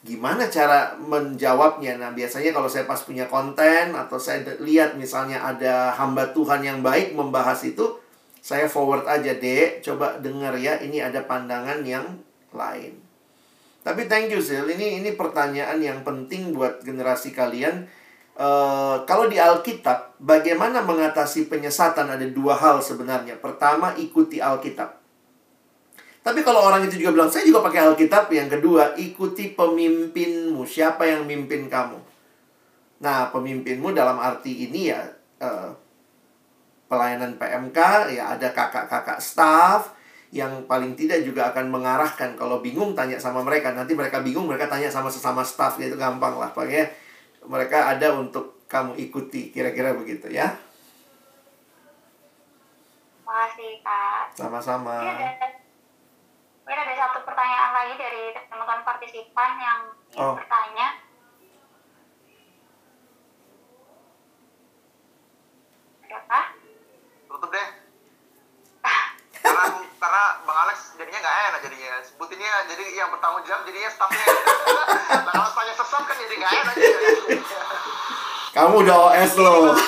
gimana 0.00 0.48
cara 0.48 0.96
menjawabnya. 0.96 2.00
Nah, 2.00 2.10
biasanya 2.16 2.56
kalau 2.56 2.68
saya 2.72 2.88
pas 2.88 3.00
punya 3.04 3.28
konten 3.28 3.92
atau 3.92 4.16
saya 4.16 4.40
lihat 4.60 4.96
misalnya 4.96 5.44
ada 5.44 5.92
hamba 5.92 6.32
Tuhan 6.32 6.64
yang 6.64 6.80
baik 6.80 7.12
membahas 7.12 7.60
itu, 7.68 7.99
saya 8.40 8.66
forward 8.66 9.04
aja, 9.04 9.36
Dek, 9.36 9.84
coba 9.84 10.16
dengar 10.16 10.56
ya, 10.56 10.80
ini 10.80 11.00
ada 11.00 11.20
pandangan 11.28 11.84
yang 11.84 12.18
lain. 12.56 12.96
Tapi 13.80 14.08
thank 14.08 14.32
you, 14.32 14.40
Sil. 14.44 14.68
Ini 14.68 15.00
ini 15.00 15.16
pertanyaan 15.16 15.80
yang 15.80 16.00
penting 16.04 16.52
buat 16.52 16.84
generasi 16.84 17.32
kalian. 17.32 17.88
Uh, 18.40 19.04
kalau 19.04 19.28
di 19.28 19.36
Alkitab, 19.36 20.16
bagaimana 20.20 20.80
mengatasi 20.80 21.52
penyesatan 21.52 22.08
ada 22.08 22.24
dua 22.28 22.56
hal 22.56 22.80
sebenarnya. 22.80 23.36
Pertama, 23.36 23.92
ikuti 23.96 24.40
Alkitab. 24.40 25.00
Tapi 26.20 26.40
kalau 26.44 26.60
orang 26.60 26.84
itu 26.84 27.00
juga 27.00 27.16
bilang, 27.16 27.32
saya 27.32 27.48
juga 27.48 27.64
pakai 27.64 27.80
Alkitab. 27.88 28.28
Yang 28.32 28.60
kedua, 28.60 28.96
ikuti 29.00 29.52
pemimpinmu. 29.56 30.64
Siapa 30.68 31.08
yang 31.08 31.24
mimpin 31.24 31.68
kamu? 31.68 31.96
Nah, 33.00 33.32
pemimpinmu 33.32 33.96
dalam 33.96 34.20
arti 34.20 34.68
ini 34.68 34.92
ya 34.92 35.00
eh, 35.40 35.68
pelayanan 36.90 37.38
PMK, 37.38 37.78
ya 38.10 38.34
ada 38.34 38.50
kakak-kakak 38.50 39.22
staff 39.22 39.94
yang 40.34 40.66
paling 40.66 40.98
tidak 40.98 41.22
juga 41.22 41.54
akan 41.54 41.70
mengarahkan. 41.70 42.34
Kalau 42.34 42.58
bingung, 42.58 42.98
tanya 42.98 43.14
sama 43.18 43.46
mereka. 43.46 43.70
Nanti 43.70 43.94
mereka 43.94 44.18
bingung, 44.22 44.50
mereka 44.50 44.66
tanya 44.66 44.90
sama 44.90 45.06
sesama 45.06 45.46
staff. 45.46 45.78
Ya, 45.78 45.86
itu 45.86 45.94
gampang 45.94 46.34
lah. 46.34 46.50
Pokoknya 46.50 46.90
mereka 47.46 47.94
ada 47.94 48.14
untuk 48.14 48.66
kamu 48.66 48.98
ikuti. 48.98 49.50
Kira-kira 49.54 49.94
begitu 49.94 50.26
ya. 50.30 50.50
Makasih, 53.26 53.82
Kak. 53.86 54.34
Sama-sama. 54.34 55.02
Ini 55.06 55.22
ada, 55.38 55.48
ini 56.66 56.74
ada 56.74 56.94
satu 56.94 57.22
pertanyaan 57.22 57.70
lagi 57.74 57.94
dari 57.94 58.22
teman-teman 58.34 58.82
partisipan 58.82 59.50
yang 59.58 59.80
ingin 60.10 60.26
Oh. 60.26 60.34
bertanya. 60.34 60.98
Adakah? 66.06 66.49
Tutup 67.40 67.50
deh 67.50 67.68
karena 69.40 69.64
karena 69.96 70.22
bang 70.44 70.58
Alex 70.60 70.78
jadinya 70.94 71.18
nggak 71.18 71.36
enak 71.48 71.60
jadinya 71.64 71.92
sebutinnya 72.04 72.52
jadi 72.68 72.84
yang 72.94 73.08
bertanggung 73.08 73.40
jawab 73.42 73.64
jadinya 73.64 73.88
staffnya 73.88 74.26
nah 75.24 75.32
kalau 75.32 75.50
tanya 75.50 75.72
sesat 75.74 76.02
kan 76.04 76.16
jadi 76.18 76.34
nggak 76.36 76.52
enak 76.54 76.74
Kamu 78.50 78.82
udah 78.82 79.14
OS 79.14 79.38
loh. 79.38 79.70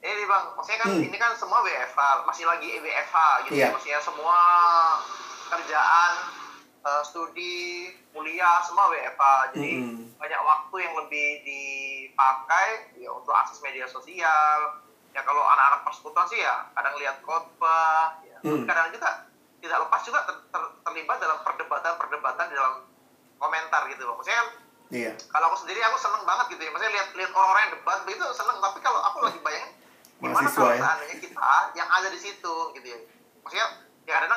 ini 0.00 0.22
bang 0.24 0.44
maksudnya 0.54 0.78
kan 0.78 0.88
Hmm. 0.88 1.02
ini 1.02 1.16
kan 1.18 1.34
semua 1.34 1.58
WFH 1.60 2.00
masih 2.24 2.44
lagi 2.46 2.68
WFH 2.78 3.16
gitu 3.44 3.54
Iya. 3.58 3.66
ya 3.66 3.74
maksudnya 3.74 4.00
semua 4.00 4.38
kerjaan 5.46 6.12
eh, 6.86 7.02
studi 7.02 7.90
kuliah 8.14 8.62
semua 8.62 8.86
WFH 8.88 9.24
jadi 9.52 9.72
Mm-mm. 9.82 10.16
banyak 10.16 10.40
waktu 10.40 10.76
yang 10.78 10.94
lebih 10.96 11.28
dipakai 11.42 12.68
ya 12.96 13.10
untuk 13.10 13.34
akses 13.34 13.58
media 13.60 13.84
sosial 13.84 14.58
ya 15.10 15.20
kalau 15.24 15.42
anak-anak 15.42 15.82
persekutuan 15.82 16.28
sih 16.28 16.40
ya 16.40 16.68
kadang 16.72 16.94
lihat 17.00 17.18
khotbah 17.24 18.20
ya. 18.22 18.36
Hmm. 18.44 18.62
kadang 18.64 18.92
juga 18.92 19.26
tidak 19.58 19.78
lepas 19.88 20.00
juga 20.04 20.20
ter- 20.28 20.44
ter- 20.52 20.74
terlibat 20.84 21.16
dalam 21.18 21.38
perdebatan-perdebatan 21.42 22.44
di 22.46 22.54
dalam 22.54 22.74
komentar 23.36 23.82
gitu 23.90 24.06
loh 24.06 24.16
maksudnya 24.20 24.40
kan 24.44 24.48
Iya. 24.86 25.18
kalau 25.34 25.50
aku 25.50 25.66
sendiri 25.66 25.82
aku 25.82 25.98
seneng 25.98 26.22
banget 26.22 26.46
gitu 26.54 26.62
ya 26.62 26.70
maksudnya 26.70 26.94
lihat 26.94 27.08
lihat 27.18 27.30
orang-orang 27.34 27.62
yang 27.66 27.74
debat 27.74 27.98
begitu 28.06 28.22
seneng 28.30 28.54
tapi 28.62 28.78
kalau 28.78 29.02
aku 29.02 29.18
lagi 29.18 29.38
bayangin 29.42 29.72
gimana 30.22 30.46
kalau 30.46 30.70
ya. 30.70 30.78
seandainya 30.78 31.16
kita 31.18 31.50
yang 31.74 31.88
ada 31.90 32.06
di 32.06 32.20
situ 32.22 32.54
gitu 32.78 32.86
ya 32.86 32.98
maksudnya 33.42 33.66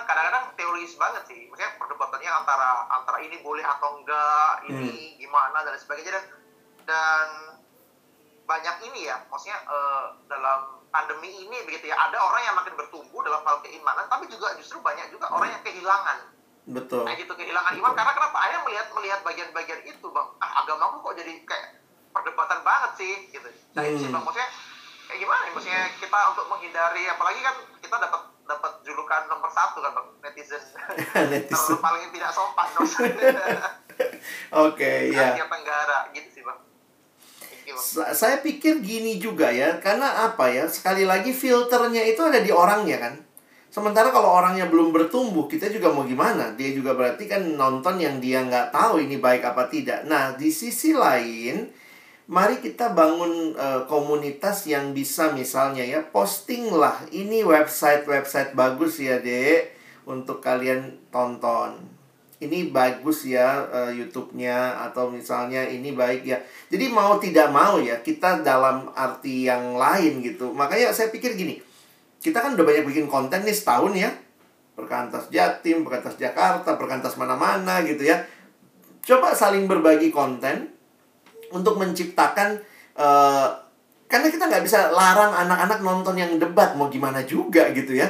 ya 0.10 0.18
kadang 0.18 0.26
kadang 0.26 0.46
teoris 0.58 0.98
banget 0.98 1.22
sih. 1.30 1.46
Maksudnya 1.46 1.78
perdebatannya 1.78 2.32
antara 2.34 2.90
antara 2.90 3.22
ini 3.22 3.38
boleh 3.46 3.62
atau 3.62 4.02
enggak 4.02 4.66
ini 4.66 5.14
gimana 5.22 5.62
dan 5.62 5.78
sebagainya. 5.78 6.18
Dan 6.18 6.26
dan 6.90 7.28
banyak 8.44 8.90
ini 8.90 9.06
ya 9.06 9.22
maksudnya 9.30 9.62
eh, 9.62 10.06
dalam 10.26 10.82
pandemi 10.90 11.30
ini 11.30 11.54
begitu 11.62 11.94
ya 11.94 11.98
ada 12.02 12.18
orang 12.18 12.42
yang 12.42 12.58
makin 12.58 12.74
bertumbuh 12.74 13.22
dalam 13.22 13.46
hal 13.46 13.62
keimanan 13.62 14.10
tapi 14.10 14.26
juga 14.26 14.58
justru 14.58 14.82
banyak 14.82 15.14
juga 15.14 15.30
orang 15.30 15.54
yang 15.54 15.62
kehilangan. 15.62 16.42
Betul. 16.70 17.02
kayak 17.06 17.26
gitu 17.26 17.34
kehilangan 17.34 17.78
iman. 17.78 17.94
Karena 17.94 18.14
kenapa? 18.14 18.38
Akhirnya 18.42 18.62
melihat 18.66 18.88
melihat 18.94 19.20
bagian-bagian 19.22 19.82
itu 19.86 20.06
bang. 20.10 20.28
Ah, 20.38 20.62
agamaku 20.62 21.02
kok 21.02 21.16
jadi 21.18 21.34
kayak 21.46 21.68
perdebatan 22.10 22.60
banget 22.62 22.92
sih 22.98 23.14
gitu. 23.30 23.50
Nah 23.78 23.82
itu 23.86 24.02
sih 24.02 24.10
Hmm. 24.10 24.18
bang. 24.18 24.24
Maksudnya 24.26 24.50
kayak 25.06 25.20
gimana 25.22 25.42
ya? 25.46 25.52
Maksudnya 25.54 25.82
kita 26.02 26.20
untuk 26.34 26.46
menghindari 26.46 27.04
apalagi 27.06 27.40
kan 27.42 27.56
kita 27.78 27.96
dapat 28.02 28.22
dapat 28.50 28.82
julukan 28.82 29.30
nomor 29.30 29.48
satu 29.48 29.78
kan 29.80 29.94
netizen 30.26 30.58
Netizen. 31.32 31.78
Paling 31.78 32.10
tidak 32.10 32.34
sopan 32.34 32.68
Oke, 34.66 35.14
ya. 35.14 35.36
Asia 35.36 35.46
Tenggara 35.46 36.10
gitu 36.10 36.30
sih 36.32 36.42
bang. 36.42 36.60
Sa- 37.78 38.12
Saya 38.12 38.42
pikir 38.42 38.82
gini 38.82 39.22
juga 39.22 39.54
ya, 39.54 39.78
karena 39.78 40.26
apa 40.26 40.50
ya? 40.50 40.66
Sekali 40.66 41.06
lagi 41.06 41.30
filternya 41.30 42.02
itu 42.02 42.18
ada 42.26 42.42
di 42.42 42.50
orangnya 42.50 42.98
kan. 42.98 43.14
Sementara 43.70 44.10
kalau 44.10 44.34
orangnya 44.34 44.66
belum 44.66 44.90
bertumbuh, 44.90 45.46
kita 45.46 45.70
juga 45.70 45.94
mau 45.94 46.02
gimana? 46.02 46.58
Dia 46.58 46.74
juga 46.74 46.98
berarti 46.98 47.30
kan 47.30 47.46
nonton 47.54 48.02
yang 48.02 48.18
dia 48.18 48.42
nggak 48.42 48.74
tahu 48.74 49.06
ini 49.06 49.22
baik 49.22 49.46
apa 49.46 49.70
tidak. 49.70 50.10
Nah, 50.10 50.34
di 50.34 50.50
sisi 50.50 50.98
lain, 50.98 51.70
mari 52.30 52.62
kita 52.62 52.94
bangun 52.94 53.58
eh, 53.58 53.82
komunitas 53.90 54.70
yang 54.70 54.94
bisa 54.94 55.34
misalnya 55.34 55.82
ya, 55.82 56.06
posting 56.06 56.70
lah. 56.70 57.02
Ini 57.10 57.42
website-website 57.42 58.54
bagus 58.54 59.02
ya, 59.02 59.18
Dek, 59.18 59.74
untuk 60.06 60.40
kalian 60.40 61.10
tonton 61.10 62.00
ini 62.40 62.72
bagus 62.72 63.28
ya 63.28 63.68
eh, 63.68 64.00
YouTube-nya 64.00 64.80
atau 64.90 65.12
misalnya 65.12 65.68
ini 65.68 65.92
baik 65.92 66.24
ya. 66.24 66.40
Jadi 66.72 66.88
mau 66.88 67.20
tidak 67.20 67.52
mau 67.52 67.78
ya 67.84 68.00
kita 68.00 68.40
dalam 68.40 68.88
arti 68.96 69.44
yang 69.48 69.76
lain 69.76 70.24
gitu. 70.24 70.56
Makanya 70.56 70.96
saya 70.96 71.12
pikir 71.12 71.36
gini, 71.36 71.60
kita 72.24 72.40
kan 72.40 72.56
udah 72.56 72.64
banyak 72.64 72.88
bikin 72.88 73.12
konten 73.12 73.44
nih 73.44 73.56
setahun 73.56 73.92
ya. 73.92 74.12
Perkantas 74.80 75.28
Jatim, 75.28 75.84
Perkantas 75.84 76.16
Jakarta, 76.16 76.80
Perkantas 76.80 77.20
mana-mana 77.20 77.84
gitu 77.84 78.08
ya. 78.08 78.24
Coba 79.04 79.36
saling 79.36 79.68
berbagi 79.68 80.08
konten 80.08 80.79
untuk 81.54 81.78
menciptakan 81.78 82.62
eh, 82.96 83.48
karena 84.10 84.28
kita 84.34 84.50
nggak 84.50 84.66
bisa 84.66 84.90
larang 84.90 85.38
anak-anak 85.38 85.86
nonton 85.86 86.18
yang 86.18 86.34
debat 86.42 86.74
mau 86.74 86.90
gimana 86.90 87.22
juga 87.22 87.70
gitu 87.70 87.94
ya. 87.94 88.10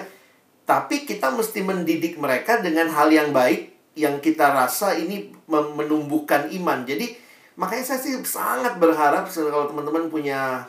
Tapi 0.64 1.04
kita 1.04 1.28
mesti 1.36 1.60
mendidik 1.60 2.16
mereka 2.16 2.64
dengan 2.64 2.88
hal 2.88 3.12
yang 3.12 3.36
baik 3.36 3.76
yang 4.00 4.24
kita 4.24 4.48
rasa 4.56 4.96
ini 4.96 5.28
menumbuhkan 5.52 6.48
iman. 6.56 6.88
Jadi 6.88 7.20
makanya 7.60 7.84
saya 7.84 8.00
sih 8.00 8.16
sangat 8.24 8.80
berharap 8.80 9.28
kalau 9.28 9.68
teman-teman 9.68 10.08
punya 10.08 10.64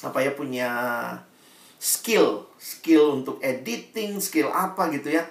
apa 0.00 0.18
ya 0.24 0.32
punya 0.32 0.70
skill, 1.76 2.48
skill 2.56 3.20
untuk 3.20 3.36
editing, 3.44 4.16
skill 4.24 4.48
apa 4.48 4.88
gitu 4.88 5.12
ya. 5.20 5.28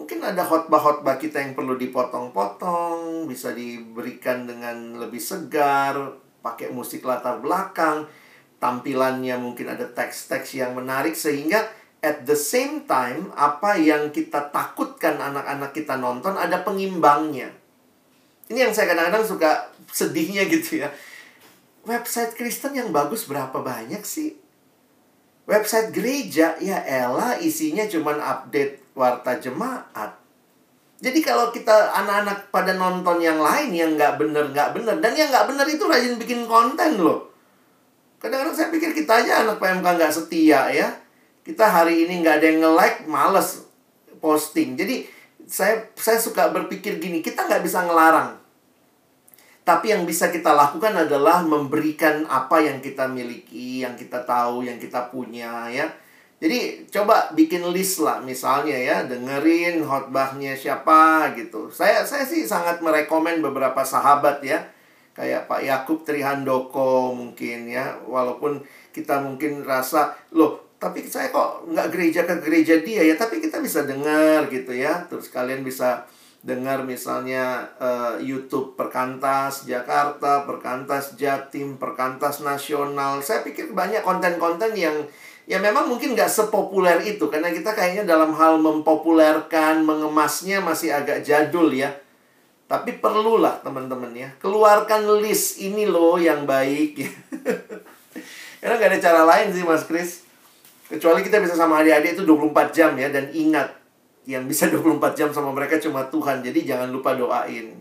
Mungkin 0.00 0.24
ada 0.24 0.40
khotbah-khotbah 0.48 1.20
kita 1.20 1.44
yang 1.44 1.52
perlu 1.52 1.76
dipotong-potong, 1.76 3.28
bisa 3.28 3.52
diberikan 3.52 4.48
dengan 4.48 4.96
lebih 4.96 5.20
segar, 5.20 6.16
pakai 6.40 6.72
musik 6.72 7.04
latar 7.04 7.36
belakang, 7.44 8.08
tampilannya 8.56 9.36
mungkin 9.36 9.68
ada 9.68 9.84
teks-teks 9.92 10.56
yang 10.56 10.72
menarik 10.72 11.12
sehingga 11.12 11.68
at 12.00 12.24
the 12.24 12.32
same 12.32 12.88
time 12.88 13.28
apa 13.36 13.76
yang 13.76 14.08
kita 14.08 14.48
takutkan 14.48 15.20
anak-anak 15.20 15.76
kita 15.76 16.00
nonton 16.00 16.32
ada 16.32 16.64
pengimbangnya. 16.64 17.52
Ini 18.48 18.68
yang 18.68 18.72
saya 18.72 18.96
kadang-kadang 18.96 19.28
suka 19.28 19.68
sedihnya 19.92 20.48
gitu 20.48 20.80
ya. 20.80 20.88
Website 21.84 22.40
Kristen 22.40 22.72
yang 22.72 22.88
bagus 22.88 23.28
berapa 23.28 23.60
banyak 23.60 24.00
sih? 24.00 24.32
Website 25.44 25.92
gereja 25.92 26.56
ya 26.56 26.80
elah 26.88 27.36
isinya 27.36 27.84
cuman 27.84 28.16
update 28.16 28.79
warta 28.94 29.38
jemaat. 29.38 30.20
Jadi 31.00 31.24
kalau 31.24 31.48
kita 31.48 31.96
anak-anak 31.96 32.52
pada 32.52 32.76
nonton 32.76 33.24
yang 33.24 33.40
lain 33.40 33.72
yang 33.72 33.96
nggak 33.96 34.20
bener 34.20 34.52
nggak 34.52 34.76
bener 34.76 35.00
dan 35.00 35.12
yang 35.16 35.32
nggak 35.32 35.48
bener 35.48 35.66
itu 35.66 35.84
rajin 35.88 36.20
bikin 36.20 36.44
konten 36.44 37.00
loh. 37.00 37.32
Kadang-kadang 38.20 38.52
saya 38.52 38.68
pikir 38.68 38.92
kita 38.92 39.24
aja 39.24 39.40
anak 39.48 39.56
PMK 39.56 39.86
nggak 39.96 40.12
setia 40.12 40.68
ya. 40.68 40.92
Kita 41.40 41.64
hari 41.72 42.04
ini 42.04 42.20
nggak 42.20 42.36
ada 42.36 42.46
yang 42.52 42.60
nge-like, 42.60 43.08
males 43.08 43.64
posting. 44.20 44.76
Jadi 44.76 45.08
saya 45.48 45.88
saya 45.96 46.20
suka 46.20 46.52
berpikir 46.52 47.00
gini, 47.00 47.24
kita 47.24 47.48
nggak 47.48 47.64
bisa 47.64 47.80
ngelarang. 47.88 48.36
Tapi 49.64 49.96
yang 49.96 50.04
bisa 50.04 50.28
kita 50.28 50.52
lakukan 50.52 50.92
adalah 51.08 51.40
memberikan 51.40 52.28
apa 52.28 52.60
yang 52.60 52.84
kita 52.84 53.08
miliki, 53.08 53.80
yang 53.80 53.96
kita 53.96 54.20
tahu, 54.28 54.68
yang 54.68 54.76
kita 54.76 55.08
punya 55.08 55.72
ya. 55.72 55.88
Jadi 56.40 56.88
coba 56.88 57.28
bikin 57.36 57.60
list 57.68 58.00
lah 58.00 58.24
misalnya 58.24 58.72
ya, 58.72 58.96
dengerin 59.04 59.84
khotbahnya 59.84 60.56
siapa 60.56 61.36
gitu. 61.36 61.68
Saya 61.68 62.00
saya 62.08 62.24
sih 62.24 62.48
sangat 62.48 62.80
merekomen 62.80 63.44
beberapa 63.44 63.84
sahabat 63.84 64.40
ya. 64.40 64.64
Kayak 65.12 65.52
Pak 65.52 65.60
Yakub 65.60 66.00
Trihandoko 66.08 67.12
mungkin 67.12 67.68
ya, 67.68 68.00
walaupun 68.08 68.64
kita 68.90 69.20
mungkin 69.20 69.68
rasa 69.68 70.16
loh 70.32 70.70
tapi 70.80 71.04
saya 71.04 71.28
kok 71.28 71.68
nggak 71.68 71.92
gereja 71.92 72.24
ke 72.24 72.40
gereja 72.40 72.80
dia 72.80 73.04
ya 73.04 73.12
tapi 73.12 73.36
kita 73.36 73.60
bisa 73.60 73.84
dengar 73.84 74.48
gitu 74.48 74.72
ya 74.72 75.04
terus 75.12 75.28
kalian 75.28 75.60
bisa 75.60 76.08
dengar 76.40 76.80
misalnya 76.88 77.68
eh, 77.76 78.24
YouTube 78.24 78.72
Perkantas 78.72 79.68
Jakarta, 79.68 80.48
Perkantas 80.48 81.16
Jatim, 81.20 81.76
Perkantas 81.76 82.40
Nasional. 82.40 83.20
Saya 83.20 83.44
pikir 83.44 83.76
banyak 83.76 84.00
konten-konten 84.00 84.72
yang 84.72 85.04
ya 85.44 85.60
memang 85.60 85.90
mungkin 85.90 86.16
nggak 86.16 86.32
sepopuler 86.32 87.04
itu 87.04 87.28
karena 87.28 87.52
kita 87.52 87.76
kayaknya 87.76 88.08
dalam 88.08 88.32
hal 88.32 88.56
mempopulerkan, 88.56 89.84
mengemasnya 89.84 90.64
masih 90.64 90.96
agak 90.96 91.20
jadul 91.20 91.68
ya. 91.72 91.92
Tapi 92.70 93.02
perlulah 93.02 93.58
teman-teman 93.66 94.14
ya, 94.14 94.30
keluarkan 94.38 95.18
list 95.18 95.58
ini 95.58 95.90
loh 95.90 96.16
yang 96.22 96.46
baik. 96.46 97.02
Karena 98.62 98.74
nggak 98.78 98.90
ada 98.94 99.00
cara 99.02 99.22
lain 99.26 99.50
sih 99.50 99.66
Mas 99.66 99.84
Kris. 99.84 100.22
Kecuali 100.86 101.22
kita 101.26 101.42
bisa 101.42 101.58
sama 101.58 101.82
adik-adik 101.82 102.18
itu 102.18 102.22
24 102.22 102.74
jam 102.74 102.94
ya 102.94 103.10
dan 103.10 103.30
ingat 103.34 103.79
yang 104.24 104.44
bisa 104.44 104.68
24 104.72 104.84
jam 105.14 105.28
sama 105.30 105.50
mereka 105.50 105.76
cuma 105.76 106.04
Tuhan. 106.04 106.40
Jadi 106.40 106.64
jangan 106.64 106.88
lupa 106.88 107.14
doain. 107.14 107.76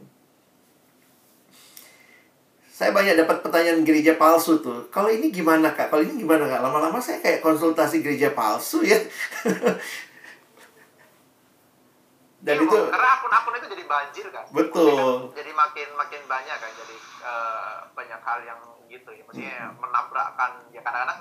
Saya 2.69 2.95
banyak 2.95 3.19
dapat 3.19 3.43
pertanyaan 3.43 3.83
gereja 3.83 4.15
palsu 4.15 4.63
tuh. 4.63 4.87
Kalau 4.87 5.11
ini 5.11 5.27
gimana 5.29 5.75
kak? 5.75 5.91
Kalau 5.91 5.99
ini 5.99 6.15
gimana 6.15 6.47
kak? 6.47 6.63
Lama-lama 6.63 6.95
saya 6.97 7.19
kayak 7.19 7.43
konsultasi 7.43 7.99
gereja 7.99 8.31
palsu 8.31 8.79
ya. 8.81 8.95
Dan 12.39 12.55
Iya, 12.55 12.71
itu 12.71 12.77
karena 12.87 13.09
akun-akun 13.19 13.59
itu 13.59 13.67
jadi 13.67 13.83
banjir 13.83 14.25
kan 14.31 14.47
Betul. 14.55 14.87
Maksudnya 14.87 15.03
kan 15.27 15.35
jadi 15.35 15.51
makin 15.51 15.87
makin 15.91 16.21
banyak 16.23 16.55
kan 16.55 16.71
jadi 16.71 16.95
eh, 17.19 17.73
banyak 17.91 18.21
hal 18.23 18.39
yang 18.47 18.59
gitu 18.87 19.11
ya 19.11 19.23
maksudnya 19.27 19.59
Hmm. 19.59 19.75
menabrakkan 19.75 20.51
ya 20.71 20.79
kadang-kadang 20.79 21.19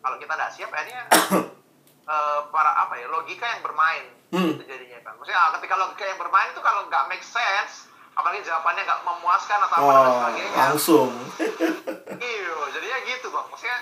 kalau 0.00 0.16
kita 0.16 0.32
tidak 0.32 0.50
siap 0.50 0.70
akhirnya 0.72 1.04
eh, 2.04 2.40
para 2.48 2.70
apa 2.76 2.94
ya 2.96 3.06
logika 3.08 3.46
yang 3.48 3.62
bermain 3.62 4.04
Hmm. 4.34 4.50
itu 4.50 4.66
jadinya 4.66 4.98
kan 5.06 5.14
maksudnya 5.14 5.46
ketika 5.62 5.74
logika 5.78 6.04
yang 6.04 6.18
bermain 6.18 6.50
itu 6.50 6.58
kalau 6.58 6.90
nggak 6.90 7.06
make 7.06 7.22
sense 7.22 7.86
apalagi 8.14 8.42
jawabannya 8.42 8.82
nggak 8.82 9.02
memuaskan 9.02 9.58
atau 9.62 9.76
apa 9.78 9.90
dan 9.90 10.02
oh, 10.06 10.14
sebagainya 10.18 10.58
langsung. 10.70 11.10
Iya, 12.14 12.54
jadinya 12.70 12.98
gitu 13.10 13.26
bang. 13.26 13.46
Maksudnya, 13.50 13.78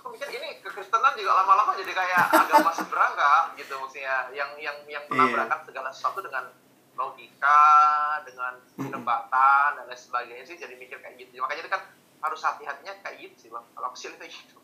aku 0.00 0.06
mikir 0.10 0.28
ini 0.32 0.48
kekristenan 0.64 1.12
juga 1.12 1.44
lama-lama 1.44 1.76
jadi 1.76 1.92
kayak 1.92 2.24
agama 2.32 2.72
nggak 2.72 3.42
gitu 3.60 3.76
maksudnya, 3.76 4.32
yang 4.32 4.50
yang 4.56 4.76
yang 4.88 5.04
Iya. 5.04 5.12
menabrakkan 5.12 5.60
segala 5.68 5.92
sesuatu 5.92 6.24
dengan 6.24 6.48
logika, 6.96 7.62
dengan 8.24 8.56
perdebatan 8.74 9.68
dan 9.76 9.84
lain 9.86 10.00
sebagainya 10.00 10.44
sih 10.48 10.56
jadi 10.56 10.72
mikir 10.80 10.96
kayak 11.04 11.20
gitu. 11.20 11.36
Makanya 11.44 11.68
itu 11.68 11.70
kan 11.70 11.82
harus 12.16 12.40
hati-hatinya 12.40 12.92
kayak 13.00 13.16
gitu 13.20 13.36
sih 13.38 13.48
bang. 13.48 13.64
Kalau 13.70 13.86
aku 13.86 13.96
sih 13.96 14.08
itu 14.08 14.16
gitu. 14.22 14.54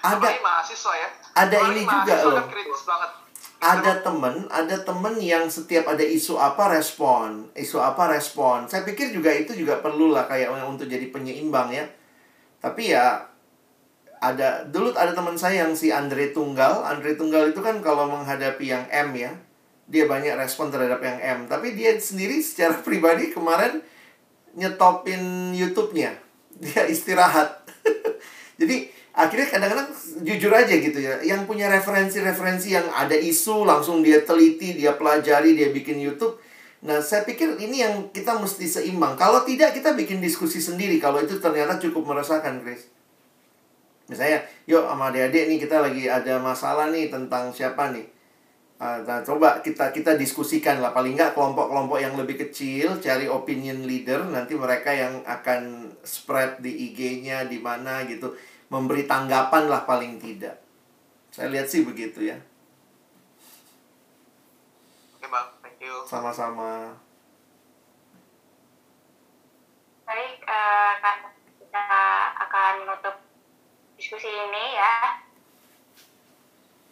Ada- 0.00 0.16
Apalagi 0.16 0.40
mahasiswa 0.40 0.92
ya. 0.94 1.08
ada 1.34 1.56
Apalagi 1.56 1.72
ini 1.72 1.82
juga 1.82 1.96
mahasiswa 2.12 2.28
loh. 2.28 2.36
kan 2.36 2.46
kritis 2.48 2.82
banget. 2.84 3.10
ada 3.56 3.92
temen, 3.98 4.34
ada 4.52 4.76
temen 4.78 5.14
yang 5.16 5.44
setiap 5.48 5.88
ada 5.88 6.04
isu 6.04 6.36
apa 6.36 6.68
respon, 6.70 7.48
isu 7.56 7.80
apa 7.80 8.12
respon. 8.12 8.68
Saya 8.68 8.84
pikir 8.84 9.08
juga 9.08 9.32
itu 9.32 9.56
juga 9.56 9.80
perlu 9.80 10.12
lah 10.12 10.28
kayak 10.28 10.52
untuk 10.64 10.84
jadi 10.84 11.08
penyeimbang 11.08 11.72
ya. 11.72 11.88
Tapi 12.60 12.92
ya 12.92 13.24
ada 14.20 14.64
dulu 14.64 14.92
ada 14.92 15.12
teman 15.12 15.36
saya 15.36 15.64
yang 15.64 15.72
si 15.72 15.88
Andre 15.88 16.32
Tunggal. 16.32 16.84
Andre 16.84 17.16
Tunggal 17.16 17.52
itu 17.52 17.60
kan 17.60 17.80
kalau 17.80 18.04
menghadapi 18.08 18.68
yang 18.68 18.84
M 18.88 19.16
ya, 19.16 19.32
dia 19.84 20.04
banyak 20.04 20.36
respon 20.36 20.68
terhadap 20.68 21.00
yang 21.00 21.16
M. 21.16 21.38
Tapi 21.48 21.72
dia 21.72 21.96
sendiri 21.96 22.40
secara 22.40 22.76
pribadi 22.86 23.32
kemarin 23.32 23.80
nyetopin 24.52 25.52
YouTube-nya. 25.52 26.23
Dia 26.62 26.86
istirahat. 26.86 27.66
Jadi 28.60 28.86
akhirnya 29.14 29.48
kadang-kadang 29.50 29.88
jujur 30.22 30.52
aja 30.54 30.74
gitu 30.74 30.98
ya. 31.02 31.18
Yang 31.22 31.50
punya 31.50 31.66
referensi-referensi 31.68 32.74
yang 32.74 32.86
ada 32.94 33.14
isu 33.18 33.66
langsung 33.66 34.00
dia 34.00 34.22
teliti 34.22 34.78
dia 34.78 34.94
pelajari 34.94 35.58
dia 35.58 35.74
bikin 35.74 35.98
YouTube. 35.98 36.38
Nah 36.84 37.02
saya 37.02 37.26
pikir 37.26 37.58
ini 37.58 37.82
yang 37.82 38.14
kita 38.14 38.38
mesti 38.38 38.70
seimbang. 38.70 39.18
Kalau 39.18 39.42
tidak 39.42 39.74
kita 39.74 39.92
bikin 39.98 40.22
diskusi 40.22 40.62
sendiri. 40.62 41.02
Kalau 41.02 41.18
itu 41.18 41.42
ternyata 41.42 41.82
cukup 41.82 42.14
meresahkan 42.14 42.62
Chris. 42.62 42.86
Misalnya 44.06 44.44
yuk 44.68 44.84
sama 44.84 45.10
adik-adik 45.10 45.48
nih 45.48 45.58
kita 45.58 45.80
lagi 45.80 46.04
ada 46.06 46.36
masalah 46.38 46.92
nih 46.92 47.08
tentang 47.08 47.50
siapa 47.50 47.88
nih 47.90 48.13
nah, 48.84 49.24
coba 49.24 49.64
kita 49.64 49.96
kita 49.96 50.12
diskusikan 50.20 50.84
lah. 50.84 50.92
Paling 50.92 51.16
nggak 51.16 51.32
kelompok-kelompok 51.32 51.96
yang 51.96 52.20
lebih 52.20 52.36
kecil 52.36 53.00
cari 53.00 53.24
opinion 53.24 53.88
leader 53.88 54.28
nanti 54.28 54.52
mereka 54.52 54.92
yang 54.92 55.24
akan 55.24 55.88
spread 56.04 56.60
di 56.60 56.92
IG-nya 56.92 57.48
di 57.48 57.64
mana 57.64 58.04
gitu. 58.04 58.36
Memberi 58.68 59.08
tanggapan 59.08 59.72
lah 59.72 59.88
paling 59.88 60.20
tidak. 60.20 60.60
Saya 61.32 61.48
lihat 61.48 61.72
sih 61.72 61.80
begitu 61.80 62.28
ya. 62.28 62.36
Oke 65.16 65.26
bang, 65.32 65.48
thank 65.64 65.80
you. 65.80 66.04
sama-sama. 66.04 67.00
Baik, 70.04 70.44
eh, 70.44 70.92
kan 71.00 71.16
kita 71.56 71.84
akan 72.36 72.72
menutup 72.84 73.16
diskusi 73.96 74.28
ini 74.28 74.76
ya. 74.76 75.23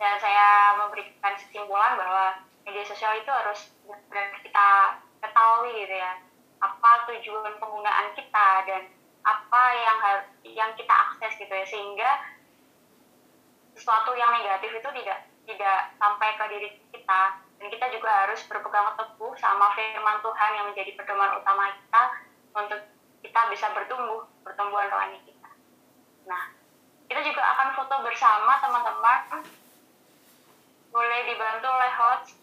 Dan 0.03 0.19
saya 0.19 0.74
memberikan 0.83 1.39
kesimpulan 1.39 1.95
bahwa 1.95 2.43
media 2.66 2.83
sosial 2.83 3.15
itu 3.23 3.31
harus 3.31 3.70
benar-benar 3.87 4.43
kita 4.43 4.69
ketahui 5.23 5.70
gitu 5.87 5.95
ya. 5.95 6.19
Apa 6.59 7.07
tujuan 7.07 7.55
penggunaan 7.62 8.11
kita 8.19 8.49
dan 8.66 8.83
apa 9.23 9.62
yang 9.79 9.99
yang 10.43 10.70
kita 10.74 10.91
akses 10.91 11.39
gitu 11.39 11.55
ya 11.55 11.62
sehingga 11.62 12.11
sesuatu 13.79 14.19
yang 14.19 14.35
negatif 14.35 14.83
itu 14.83 14.89
tidak 14.99 15.31
tidak 15.47 15.79
sampai 15.99 16.29
ke 16.35 16.45
diri 16.51 16.69
kita 16.91 17.23
dan 17.62 17.66
kita 17.70 17.87
juga 17.95 18.11
harus 18.27 18.43
berpegang 18.51 18.99
teguh 18.99 19.35
sama 19.39 19.70
firman 19.79 20.19
Tuhan 20.19 20.51
yang 20.59 20.66
menjadi 20.74 20.99
pedoman 20.99 21.39
utama 21.39 21.70
kita 21.70 22.03
untuk 22.59 22.81
kita 23.23 23.41
bisa 23.55 23.70
bertumbuh 23.70 24.27
pertumbuhan 24.43 24.91
rohani 24.91 25.23
kita. 25.23 25.51
Nah, 26.27 26.51
kita 27.07 27.23
juga 27.23 27.43
akan 27.55 27.69
foto 27.79 27.95
bersama 28.03 28.59
teman-teman. 28.59 29.47
Boleh 30.93 31.24
dibantu 31.24 31.73
oleh 31.73 31.93
host 31.97 32.41